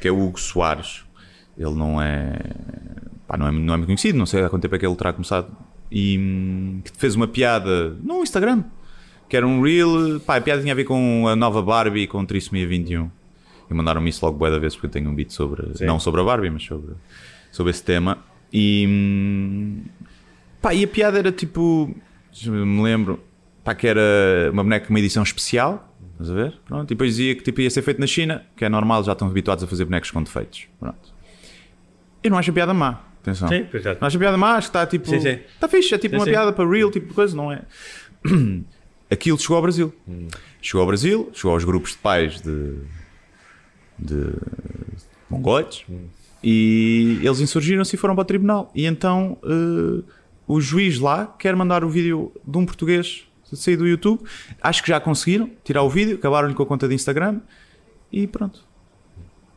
que 0.00 0.08
é 0.08 0.10
o 0.10 0.20
Hugo 0.20 0.38
Soares. 0.38 1.02
Ele 1.56 1.74
não 1.74 2.02
é, 2.02 2.34
pá, 3.26 3.36
não 3.36 3.48
é, 3.48 3.52
não 3.52 3.74
é 3.74 3.76
muito 3.76 3.86
conhecido, 3.86 4.18
não 4.18 4.26
sei 4.26 4.42
há 4.42 4.48
quanto 4.48 4.62
tempo 4.62 4.74
é 4.74 4.78
que 4.78 4.86
ele 4.86 4.96
terá 4.96 5.12
começado. 5.12 5.48
E 5.90 6.18
hum, 6.18 6.80
que 6.84 6.90
fez 6.96 7.14
uma 7.14 7.28
piada 7.28 7.96
no 8.02 8.22
Instagram, 8.22 8.64
que 9.28 9.36
era 9.36 9.46
um 9.46 9.62
reel. 9.62 10.20
Pá, 10.20 10.36
a 10.36 10.40
piada 10.40 10.60
tinha 10.60 10.72
a 10.72 10.76
ver 10.76 10.84
com 10.84 11.28
a 11.28 11.36
nova 11.36 11.62
Barbie 11.62 12.06
com 12.06 12.24
Trissomia 12.24 12.66
21. 12.66 13.10
E 13.68 13.74
mandaram-me 13.74 14.08
isso 14.10 14.24
logo 14.24 14.38
bué 14.38 14.50
da 14.50 14.58
vez 14.58 14.74
porque 14.74 14.86
eu 14.86 14.90
tenho 14.90 15.10
um 15.10 15.14
beat 15.14 15.30
sobre, 15.30 15.84
não 15.84 15.98
sobre 15.98 16.20
a 16.20 16.24
Barbie, 16.24 16.50
mas 16.50 16.62
sobre, 16.62 16.94
sobre 17.50 17.70
esse 17.70 17.82
tema. 17.82 18.18
E, 18.52 18.86
hum, 18.88 19.82
pá, 20.62 20.74
e 20.74 20.84
a 20.84 20.88
piada 20.88 21.18
era 21.18 21.32
tipo, 21.32 21.94
me 22.46 22.82
lembro, 22.82 23.20
pá, 23.64 23.74
que 23.74 23.86
era 23.86 24.50
uma 24.52 24.62
boneca 24.62 24.86
com 24.86 24.92
uma 24.92 25.00
edição 25.00 25.22
especial 25.22 25.92
Estás 26.16 26.30
a 26.30 26.34
ver? 26.34 26.58
Pronto. 26.64 26.90
E 26.90 26.94
depois 26.94 27.10
dizia 27.10 27.34
que 27.34 27.42
tipo, 27.42 27.60
ia 27.60 27.70
ser 27.70 27.82
feito 27.82 28.00
na 28.00 28.06
China, 28.06 28.44
que 28.56 28.64
é 28.64 28.68
normal, 28.68 29.04
já 29.04 29.12
estão 29.12 29.28
habituados 29.28 29.62
a 29.62 29.66
fazer 29.66 29.84
bonecos 29.84 30.10
com 30.10 30.22
defeitos. 30.22 30.66
Pronto. 30.80 31.14
Eu 32.22 32.30
não 32.30 32.38
acho 32.38 32.50
a 32.50 32.54
piada 32.54 32.72
má. 32.72 33.00
Atenção. 33.26 33.48
Sim, 33.48 33.54
é. 33.54 33.98
Não 34.00 34.06
acho 34.06 34.16
a 34.16 34.20
piada 34.20 34.38
que 34.38 34.58
está 34.60 34.86
tipo. 34.86 35.08
Sim, 35.08 35.20
sim. 35.20 35.38
Está 35.54 35.66
fixe, 35.66 35.94
é 35.94 35.98
tipo 35.98 36.14
Sim, 36.14 36.20
uma 36.20 36.24
sim. 36.24 36.30
piada 36.30 36.52
para 36.52 36.68
real, 36.68 36.90
tipo 36.92 37.12
coisa, 37.12 37.36
não 37.36 37.50
é? 37.50 37.62
Aquilo 39.10 39.38
chegou 39.38 39.56
ao 39.56 39.62
Brasil. 39.62 39.92
Hum. 40.08 40.28
Chegou 40.62 40.80
ao 40.80 40.86
Brasil, 40.86 41.30
chegou 41.34 41.52
aos 41.52 41.64
grupos 41.64 41.92
de 41.92 41.98
pais 41.98 42.40
de. 42.40 42.74
de. 43.98 44.32
mongóis. 45.28 45.84
Hum. 45.90 46.06
E 46.42 47.18
eles 47.22 47.40
insurgiram-se 47.40 47.96
e 47.96 47.98
foram 47.98 48.14
para 48.14 48.22
o 48.22 48.24
tribunal. 48.24 48.70
E 48.74 48.86
então 48.86 49.36
eh, 49.42 50.04
o 50.46 50.60
juiz 50.60 51.00
lá 51.00 51.26
quer 51.38 51.56
mandar 51.56 51.82
o 51.82 51.88
vídeo 51.88 52.32
de 52.46 52.58
um 52.58 52.64
português 52.64 53.26
sair 53.52 53.76
do 53.76 53.86
YouTube. 53.86 54.22
Acho 54.60 54.82
que 54.82 54.88
já 54.88 55.00
conseguiram 55.00 55.50
tirar 55.64 55.82
o 55.82 55.90
vídeo, 55.90 56.16
acabaram-lhe 56.16 56.54
com 56.54 56.62
a 56.62 56.66
conta 56.66 56.86
de 56.86 56.94
Instagram 56.94 57.40
e 58.12 58.26
pronto. 58.26 58.65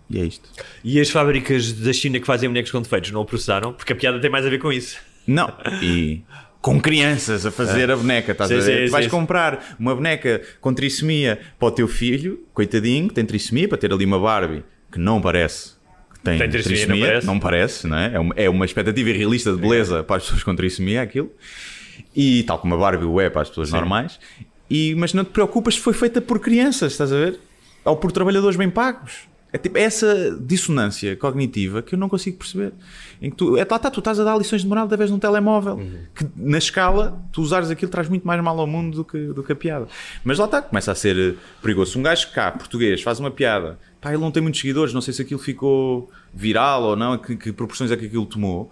E 0.10 0.19
é 0.19 0.23
isto. 0.26 0.49
E 0.84 0.99
as 0.99 1.10
fábricas 1.10 1.72
da 1.73 1.94
China 1.94 2.19
que 2.19 2.26
fazem 2.26 2.49
bonecos 2.49 2.72
com 2.72 2.81
defeitos 2.81 3.11
não 3.11 3.22
o 3.22 3.26
processaram? 3.26 3.73
Porque 3.73 3.94
a 3.94 3.95
piada 3.95 4.19
tem 4.19 4.30
mais 4.30 4.45
a 4.45 4.49
ver 4.49 4.57
com 4.60 4.72
isso. 4.72 4.98
Não, 5.27 5.53
e 5.81 6.22
com 6.61 6.81
crianças 6.81 7.45
a 7.45 7.52
fazer 7.52 7.90
a 7.91 7.95
boneca, 7.95 8.31
estás 8.31 8.49
Sim, 8.49 8.57
a 8.57 8.60
ver? 8.61 8.80
sim, 8.80 8.86
Tu 8.88 8.91
vais 8.91 9.06
sim. 9.06 9.11
comprar 9.11 9.76
uma 9.80 9.94
boneca 9.95 10.41
com 10.60 10.73
trissomia 10.73 11.40
para 11.60 11.68
o 11.68 11.72
teu 11.72 11.88
filho, 11.88 12.44
coitadinho, 12.53 13.07
que 13.07 13.14
tem 13.14 13.26
trissomia, 13.26 13.68
para 13.68 13.77
ter 13.77 13.94
ali 13.94 14.03
uma 14.06 14.19
Barbie 14.19 14.64
que 14.91 14.99
não 14.99 15.22
parece 15.22 15.73
que 16.14 16.19
tem, 16.22 16.38
Tem 16.40 16.49
trissomia, 16.49 16.88
não 16.88 16.99
parece. 16.99 17.27
não 17.27 17.40
parece, 17.40 17.88
não 17.88 17.98
é? 17.98 18.11
É 18.15 18.19
uma, 18.19 18.34
é 18.36 18.49
uma 18.49 18.65
expectativa 18.65 19.10
irrealista 19.10 19.52
de 19.53 19.57
beleza 19.61 20.03
para 20.03 20.18
as 20.18 20.23
pessoas 20.23 20.44
com 20.44 20.56
trissomia, 20.56 21.02
aquilo. 21.03 21.31
E 22.15 22.44
tal 22.44 22.57
como 22.60 22.73
a 22.73 22.77
Barbie 22.77 23.06
o 23.06 23.22
é 23.22 23.30
para 23.30 23.44
as 23.44 23.49
pessoas 23.49 23.72
normais. 23.72 24.19
E, 24.69 24.95
mas 24.95 25.14
não 25.14 25.23
te 25.23 25.30
preocupas 25.30 25.76
se 25.76 25.80
foi 25.80 25.94
feita 25.94 26.19
por 26.19 26.40
crianças, 26.40 26.91
estás 26.94 27.14
a 27.14 27.15
ver? 27.15 27.40
Ou 27.86 27.95
por 27.95 28.11
trabalhadores 28.11 28.57
bem 28.57 28.69
pagos. 28.69 29.28
É 29.51 29.57
tipo 29.57 29.77
essa 29.77 30.38
dissonância 30.39 31.15
cognitiva 31.15 31.81
que 31.81 31.95
eu 31.95 31.99
não 31.99 32.07
consigo 32.07 32.38
perceber. 32.38 32.71
Em 33.19 33.31
que 33.31 33.35
tu, 33.35 33.57
é, 33.57 33.65
lá 33.69 33.77
está, 33.77 33.89
tu 33.89 33.99
estás 33.99 34.19
a 34.19 34.23
dar 34.23 34.38
lições 34.38 34.61
de 34.61 34.67
moral 34.67 34.85
através 34.85 35.09
de 35.09 35.15
um 35.15 35.19
telemóvel. 35.19 35.76
Uhum. 35.76 35.99
Que 36.13 36.26
na 36.35 36.59
escala, 36.59 37.19
tu 37.31 37.41
usares 37.41 37.71
aquilo 37.71 37.89
traz 37.89 38.07
muito 38.07 38.27
mais 38.27 38.41
mal 38.43 38.59
ao 38.59 38.67
mundo 38.67 38.97
do 38.97 39.05
que, 39.05 39.17
do 39.17 39.43
que 39.43 39.51
a 39.51 39.55
piada. 39.55 39.88
Mas 40.23 40.38
lá 40.38 40.45
está, 40.45 40.61
começa 40.61 40.91
a 40.91 40.95
ser 40.95 41.17
eh, 41.17 41.35
perigoso. 41.61 41.97
Um 41.97 42.03
gajo 42.03 42.31
cá, 42.31 42.51
português, 42.51 43.01
faz 43.01 43.19
uma 43.19 43.31
piada, 43.31 43.80
pá, 43.99 44.11
ele 44.11 44.21
não 44.21 44.31
tem 44.31 44.41
muitos 44.41 44.61
seguidores, 44.61 44.93
não 44.93 45.01
sei 45.01 45.13
se 45.13 45.21
aquilo 45.23 45.39
ficou 45.39 46.11
viral 46.31 46.84
ou 46.84 46.95
não, 46.95 47.17
que, 47.17 47.35
que 47.35 47.51
proporções 47.51 47.91
é 47.91 47.97
que 47.97 48.05
aquilo 48.05 48.27
tomou. 48.27 48.71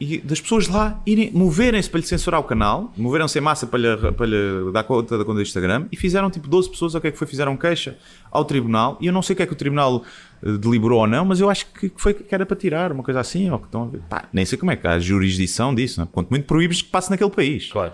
E 0.00 0.16
das 0.18 0.40
pessoas 0.40 0.66
lá 0.66 0.98
irem, 1.04 1.30
moverem-se 1.30 1.90
para 1.90 2.00
lhe 2.00 2.06
censurar 2.06 2.40
o 2.40 2.44
canal, 2.44 2.90
moveram-se 2.96 3.38
em 3.38 3.42
massa 3.42 3.66
para 3.66 3.78
lhe, 3.78 4.12
para 4.12 4.26
lhe 4.26 4.72
dar 4.72 4.82
conta 4.82 5.18
da 5.18 5.24
conta 5.26 5.36
do 5.36 5.42
Instagram 5.42 5.88
e 5.92 5.96
fizeram 5.96 6.30
tipo 6.30 6.48
12 6.48 6.70
pessoas, 6.70 6.94
o 6.94 7.00
que 7.02 7.08
é 7.08 7.10
que 7.10 7.18
foi? 7.18 7.26
Fizeram 7.26 7.54
queixa 7.54 7.98
ao 8.30 8.42
tribunal 8.42 8.96
e 8.98 9.08
eu 9.08 9.12
não 9.12 9.20
sei 9.20 9.34
o 9.34 9.36
que 9.36 9.42
é 9.42 9.46
que 9.46 9.52
o 9.52 9.56
tribunal 9.56 10.02
eh, 10.42 10.52
deliberou 10.52 11.00
ou 11.00 11.06
não, 11.06 11.26
mas 11.26 11.38
eu 11.38 11.50
acho 11.50 11.66
que 11.66 11.92
foi 11.96 12.14
que 12.14 12.34
era 12.34 12.46
para 12.46 12.56
tirar, 12.56 12.92
uma 12.92 13.02
coisa 13.02 13.20
assim, 13.20 13.50
ou 13.50 13.58
que 13.58 13.66
estão 13.66 13.82
a 13.82 13.86
ver. 13.88 14.00
Pá, 14.08 14.24
nem 14.32 14.46
sei 14.46 14.56
como 14.56 14.70
é 14.70 14.76
que 14.76 14.86
há 14.86 14.98
jurisdição 14.98 15.74
disso, 15.74 16.00
não 16.00 16.06
é? 16.06 16.08
quanto 16.10 16.30
muito 16.30 16.46
proíbes 16.46 16.80
que 16.80 16.88
passe 16.88 17.10
naquele 17.10 17.30
país. 17.30 17.70
Claro. 17.70 17.92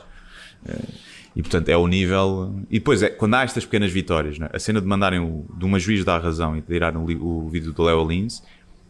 E 1.35 1.43
portanto 1.43 1.69
é 1.69 1.77
o 1.77 1.89
nível. 1.89 2.55
E 2.70 2.78
depois 2.78 3.03
é 3.03 3.11
quando 3.11 3.35
há 3.35 3.43
estas 3.43 3.65
pequenas 3.65 3.91
vitórias, 3.91 4.39
é? 4.41 4.49
a 4.53 4.59
cena 4.61 4.81
de 4.81 4.87
mandarem 4.87 5.19
o, 5.19 5.45
de 5.59 5.65
uma 5.65 5.81
juiz 5.81 6.05
dar 6.05 6.23
razão 6.23 6.57
e 6.57 6.61
de 6.61 6.69
tirar 6.69 6.97
o, 6.97 7.03
o 7.03 7.49
vídeo 7.51 7.73
do 7.73 7.83
Leo 7.83 8.07
Lins 8.09 8.43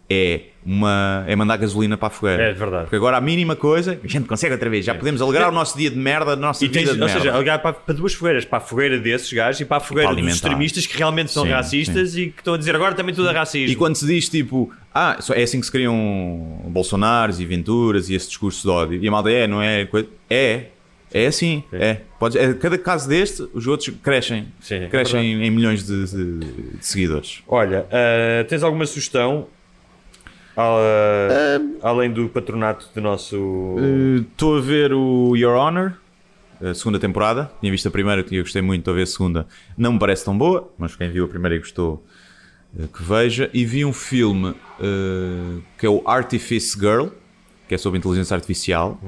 é 0.09 0.41
uma 0.65 1.25
é 1.29 1.37
mandar 1.37 1.57
gasolina 1.59 1.97
para 1.97 2.09
a 2.09 2.11
fogueira. 2.11 2.43
É 2.45 2.53
verdade. 2.53 2.85
Porque 2.85 2.97
agora 2.97 3.17
a 3.17 3.21
mínima 3.21 3.55
coisa, 3.55 3.99
a 4.03 4.07
gente 4.09 4.27
consegue 4.27 4.53
outra 4.53 4.69
vez, 4.69 4.85
já 4.85 4.95
podemos 4.95 5.23
alegrar 5.23 5.49
o 5.49 5.53
nosso 5.53 5.77
dia 5.79 5.89
de 5.91 5.97
merda, 5.97 6.33
a 6.33 6.37
nossa 6.37 6.65
E 6.65 6.69
tens, 6.69 6.83
vida 6.83 6.95
de 6.95 7.01
ou 7.01 7.07
merda. 7.07 7.23
seja, 7.23 7.35
aligar 7.37 7.61
para, 7.63 7.73
para 7.73 7.95
duas 7.95 8.15
fogueiras, 8.15 8.45
para 8.45 8.59
a 8.59 8.61
fogueira 8.61 8.99
desses 8.99 9.33
gajos 9.33 9.61
e 9.61 9.65
para 9.65 9.77
a 9.77 9.81
fogueira 9.81 10.09
dos 10.09 10.17
alimentar. 10.17 10.35
extremistas 10.37 10.87
que 10.87 10.97
realmente 10.97 11.31
são 11.31 11.45
Sim, 11.45 11.51
racistas 11.51 12.17
e 12.17 12.29
que 12.29 12.41
estão 12.41 12.55
a 12.55 12.59
dizer 12.59 12.75
agora 12.75 12.95
também 12.95 13.15
tudo 13.15 13.29
é 13.29 13.33
racismo. 13.33 13.73
E 13.73 13.77
quando 13.77 13.95
se 13.95 14.07
diz 14.07 14.29
tipo, 14.29 14.73
ah, 14.93 15.19
é 15.35 15.43
assim 15.43 15.61
que 15.61 15.67
se 15.67 15.73
criam 15.73 16.61
Bolsonaros 16.67 17.39
e 17.41 17.45
Venturas 17.45 18.09
e 18.11 18.15
esse 18.15 18.29
discurso 18.29 18.63
de 18.63 18.69
ódio, 18.69 19.03
e 19.03 19.07
a 19.07 19.11
malta 19.11 19.31
é, 19.31 19.47
não 19.47 19.63
é? 19.63 19.89
É, 20.29 20.65
é 21.13 21.27
assim, 21.27 21.63
é. 21.73 21.99
Podes, 22.19 22.37
é. 22.37 22.53
Cada 22.55 22.77
caso 22.77 23.09
deste, 23.09 23.47
os 23.55 23.67
outros 23.69 23.95
crescem, 24.03 24.49
Sim, 24.61 24.77
é 24.77 24.87
crescem 24.89 25.45
em 25.45 25.51
milhões 25.51 25.87
de, 25.87 26.05
de- 26.07 26.39
de 26.77 26.87
seguidores. 26.87 27.43
Olha, 27.47 27.87
ah, 27.93 28.45
tens 28.49 28.63
alguma 28.65 28.85
sugestão? 28.85 29.47
Ah, 30.57 31.61
além 31.83 32.11
do 32.11 32.29
patronato 32.29 32.89
do 32.95 33.01
nosso. 33.01 33.77
Estou 34.21 34.57
a 34.57 34.61
ver 34.61 34.93
o 34.93 35.37
Your 35.37 35.55
Honor, 35.57 35.93
a 36.61 36.73
segunda 36.73 36.99
temporada. 36.99 37.51
Tinha 37.61 37.71
visto 37.71 37.87
a 37.87 37.91
primeira, 37.91 38.25
eu 38.31 38.43
gostei 38.43 38.63
muito, 38.63 38.81
estou 38.81 38.93
a 38.93 38.97
ver 38.97 39.03
a 39.03 39.07
segunda. 39.07 39.47
Não 39.77 39.93
me 39.93 39.99
parece 39.99 40.25
tão 40.25 40.37
boa, 40.37 40.73
mas 40.79 40.97
quem 40.97 41.11
viu 41.11 41.27
a 41.27 41.29
primeira 41.29 41.57
e 41.57 41.59
gostou, 41.59 42.05
eh, 42.79 42.85
que 42.93 43.03
veja. 43.03 43.51
E 43.53 43.65
vi 43.67 43.85
um 43.85 43.93
filme 43.93 44.55
eh, 44.81 45.61
que 45.79 45.85
é 45.85 45.91
o 45.91 46.03
Artifice 46.07 46.79
Girl, 46.79 47.09
que 47.69 47.75
é 47.75 47.79
sobre 47.79 47.99
inteligência 47.99 48.35
artificial. 48.35 48.99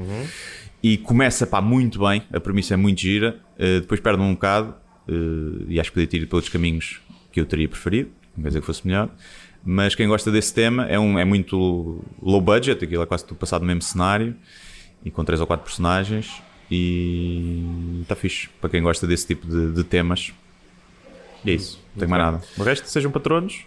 E 0.82 0.98
começa 0.98 1.46
pá, 1.46 1.60
muito 1.60 1.98
bem, 1.98 2.22
a 2.32 2.38
premissa 2.38 2.74
é 2.74 2.76
muito 2.76 3.00
gira. 3.00 3.40
depois 3.80 4.00
perde 4.00 4.22
um 4.22 4.34
bocado, 4.34 4.74
e 5.66 5.80
acho 5.80 5.90
que 5.90 5.94
podia 5.94 6.06
ter 6.06 6.16
ido 6.18 6.28
pelos 6.28 6.48
caminhos 6.48 7.00
que 7.32 7.40
eu 7.40 7.46
teria 7.46 7.68
preferido, 7.68 8.10
não 8.36 8.42
quer 8.44 8.50
dizer 8.50 8.60
que 8.60 8.66
fosse 8.66 8.86
melhor. 8.86 9.10
Mas 9.70 9.94
quem 9.94 10.08
gosta 10.08 10.30
desse 10.30 10.54
tema 10.54 10.86
é, 10.86 10.98
um, 10.98 11.18
é 11.18 11.26
muito 11.26 12.02
low 12.22 12.40
budget, 12.40 12.82
aquilo 12.82 13.02
é 13.02 13.06
quase 13.06 13.26
tudo 13.26 13.36
passado 13.36 13.60
no 13.60 13.66
mesmo 13.66 13.82
cenário 13.82 14.34
e 15.04 15.10
com 15.10 15.22
três 15.22 15.42
ou 15.42 15.46
quatro 15.46 15.62
personagens 15.62 16.42
e 16.70 18.00
está 18.00 18.16
fixe 18.16 18.48
para 18.62 18.70
quem 18.70 18.82
gosta 18.82 19.06
desse 19.06 19.26
tipo 19.26 19.46
de, 19.46 19.72
de 19.72 19.84
temas. 19.84 20.32
E 21.44 21.50
é 21.50 21.54
isso, 21.54 21.78
não 21.94 21.98
tenho 21.98 22.10
mais 22.10 22.24
nada. 22.24 22.42
O 22.56 22.62
resto, 22.62 22.88
sejam 22.88 23.10
patronos, 23.10 23.66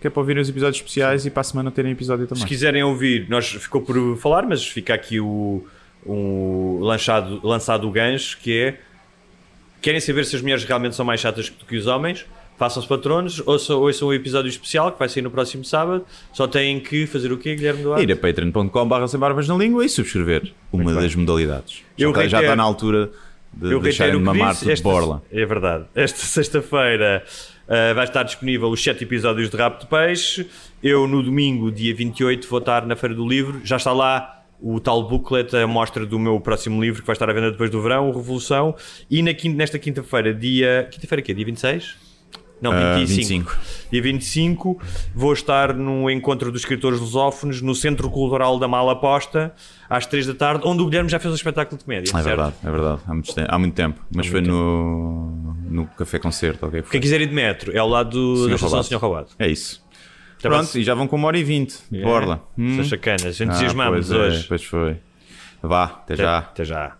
que 0.00 0.06
é 0.06 0.10
para 0.10 0.20
ouvirem 0.20 0.40
os 0.40 0.48
episódios 0.48 0.76
especiais 0.76 1.26
e 1.26 1.30
para 1.30 1.40
a 1.40 1.44
semana 1.44 1.72
terem 1.72 1.90
episódio 1.90 2.28
também. 2.28 2.42
Se 2.42 2.46
quiserem 2.48 2.84
ouvir, 2.84 3.28
nós 3.28 3.48
ficou 3.48 3.82
por 3.82 4.16
falar, 4.18 4.46
mas 4.46 4.64
fica 4.64 4.94
aqui 4.94 5.18
o, 5.18 5.66
o 6.06 6.78
lançado, 6.82 7.40
lançado 7.42 7.88
o 7.88 7.90
gancho 7.90 8.38
que 8.38 8.56
é 8.56 8.80
querem 9.80 9.98
saber 9.98 10.24
se 10.24 10.36
as 10.36 10.42
mulheres 10.42 10.62
realmente 10.62 10.94
são 10.94 11.04
mais 11.04 11.20
chatas 11.20 11.50
do 11.50 11.64
que 11.64 11.76
os 11.76 11.88
homens? 11.88 12.26
Façam-se 12.62 12.86
patronos, 12.86 13.42
ouçam, 13.44 13.80
ouçam 13.80 14.06
o 14.06 14.14
episódio 14.14 14.48
especial 14.48 14.92
que 14.92 14.98
vai 15.00 15.08
sair 15.08 15.20
no 15.22 15.32
próximo 15.32 15.64
sábado. 15.64 16.06
Só 16.32 16.46
têm 16.46 16.78
que 16.78 17.08
fazer 17.08 17.32
o 17.32 17.36
quê, 17.36 17.56
Guilherme 17.56 17.82
Duarte? 17.82 18.04
Ir 18.04 18.12
a 18.12 18.16
patreon.com.br 18.16 19.06
sem 19.08 19.18
barbas 19.18 19.48
na 19.48 19.56
língua 19.56 19.84
e 19.84 19.88
subscrever 19.88 20.52
uma 20.72 20.94
das 20.94 21.12
modalidades. 21.16 21.82
Já, 21.96 22.04
Eu 22.06 22.10
está, 22.10 22.20
já 22.28 22.36
reitero- 22.38 22.42
está 22.44 22.56
na 22.56 22.62
altura 22.62 23.10
de 23.52 23.72
Eu 23.72 23.80
deixarem 23.80 24.12
de 24.12 24.18
que 24.20 24.24
mamar 24.24 24.50
disse, 24.52 24.60
tudo 24.60 24.66
de 24.68 24.72
esta- 24.74 24.88
borla. 24.88 25.22
É 25.32 25.44
verdade. 25.44 25.86
Esta 25.92 26.18
sexta-feira 26.24 27.24
uh, 27.66 27.94
vai 27.96 28.04
estar 28.04 28.22
disponível 28.22 28.68
os 28.68 28.80
7 28.80 29.02
episódios 29.02 29.50
de 29.50 29.56
Rabo 29.56 29.80
de 29.80 29.86
Peixe. 29.86 30.46
Eu, 30.80 31.08
no 31.08 31.20
domingo, 31.20 31.68
dia 31.72 31.92
28, 31.92 32.46
vou 32.48 32.60
estar 32.60 32.86
na 32.86 32.94
Feira 32.94 33.12
do 33.16 33.26
Livro. 33.26 33.60
Já 33.64 33.74
está 33.76 33.92
lá 33.92 34.44
o 34.60 34.78
tal 34.78 35.02
booklet, 35.08 35.56
a 35.56 35.66
mostra 35.66 36.06
do 36.06 36.16
meu 36.16 36.38
próximo 36.38 36.80
livro, 36.80 37.00
que 37.00 37.06
vai 37.08 37.14
estar 37.14 37.28
à 37.28 37.32
venda 37.32 37.50
depois 37.50 37.68
do 37.70 37.82
verão, 37.82 38.08
o 38.08 38.12
Revolução. 38.16 38.76
E 39.10 39.20
na 39.20 39.34
quinta- 39.34 39.56
nesta 39.56 39.80
quinta-feira, 39.80 40.32
dia... 40.32 40.86
Quinta-feira 40.92 41.20
quê? 41.20 41.34
Dia 41.34 41.44
26? 41.44 42.11
Não, 42.62 42.70
Ah, 42.72 42.94
25. 42.98 43.50
25. 43.50 43.58
Dia 43.90 44.00
25 44.02 44.80
vou 45.14 45.32
estar 45.32 45.74
no 45.74 46.08
encontro 46.08 46.50
dos 46.52 46.62
escritores 46.62 47.00
lusófonos 47.00 47.60
no 47.60 47.74
Centro 47.74 48.08
Cultural 48.08 48.58
da 48.58 48.68
Mala 48.68 48.92
Aposta 48.92 49.52
às 49.90 50.06
3 50.06 50.28
da 50.28 50.34
tarde, 50.34 50.62
onde 50.64 50.80
o 50.80 50.86
Guilherme 50.86 51.10
já 51.10 51.18
fez 51.18 51.32
um 51.32 51.34
espetáculo 51.34 51.76
de 51.76 51.84
comédia. 51.84 52.10
É 52.10 52.12
certo? 52.12 52.24
verdade, 52.24 52.54
é 52.64 52.70
verdade. 52.70 53.00
Há 53.06 53.12
muito, 53.12 53.34
te- 53.34 53.44
há 53.48 53.58
muito 53.58 53.74
tempo. 53.74 54.00
Mas 54.14 54.26
foi 54.28 54.40
no, 54.40 55.54
no 55.68 55.86
Café 55.88 56.18
Concerto. 56.20 56.64
ok? 56.66 56.82
Quem 56.90 57.00
quiser 57.00 57.20
ir 57.20 57.26
de 57.26 57.34
metro, 57.34 57.72
é 57.74 57.78
ao 57.78 57.88
lado 57.88 58.10
do, 58.10 58.36
Senhor 58.36 58.48
da 58.50 58.54
estação 58.54 58.68
Roubado. 58.70 58.86
Senhor 58.88 59.00
Roubado. 59.00 59.28
É 59.38 59.48
isso. 59.48 59.84
Até 60.38 60.48
Pronto, 60.48 60.70
para- 60.70 60.80
e 60.80 60.84
já 60.84 60.94
vão 60.94 61.06
com 61.08 61.16
uma 61.16 61.26
hora 61.28 61.38
e 61.38 61.44
vinte 61.44 61.76
de 61.90 62.00
borla. 62.02 62.42
São 62.56 62.84
chacanas, 62.84 63.40
Ah, 63.40 63.44
entusiasmamos 63.44 64.06
pois 64.08 64.10
é, 64.10 64.16
hoje. 64.24 64.44
Pois 64.48 64.64
foi. 64.64 64.96
Vá, 65.62 65.84
até 65.84 66.16
já. 66.16 66.38
Até 66.38 66.64
já. 66.64 66.96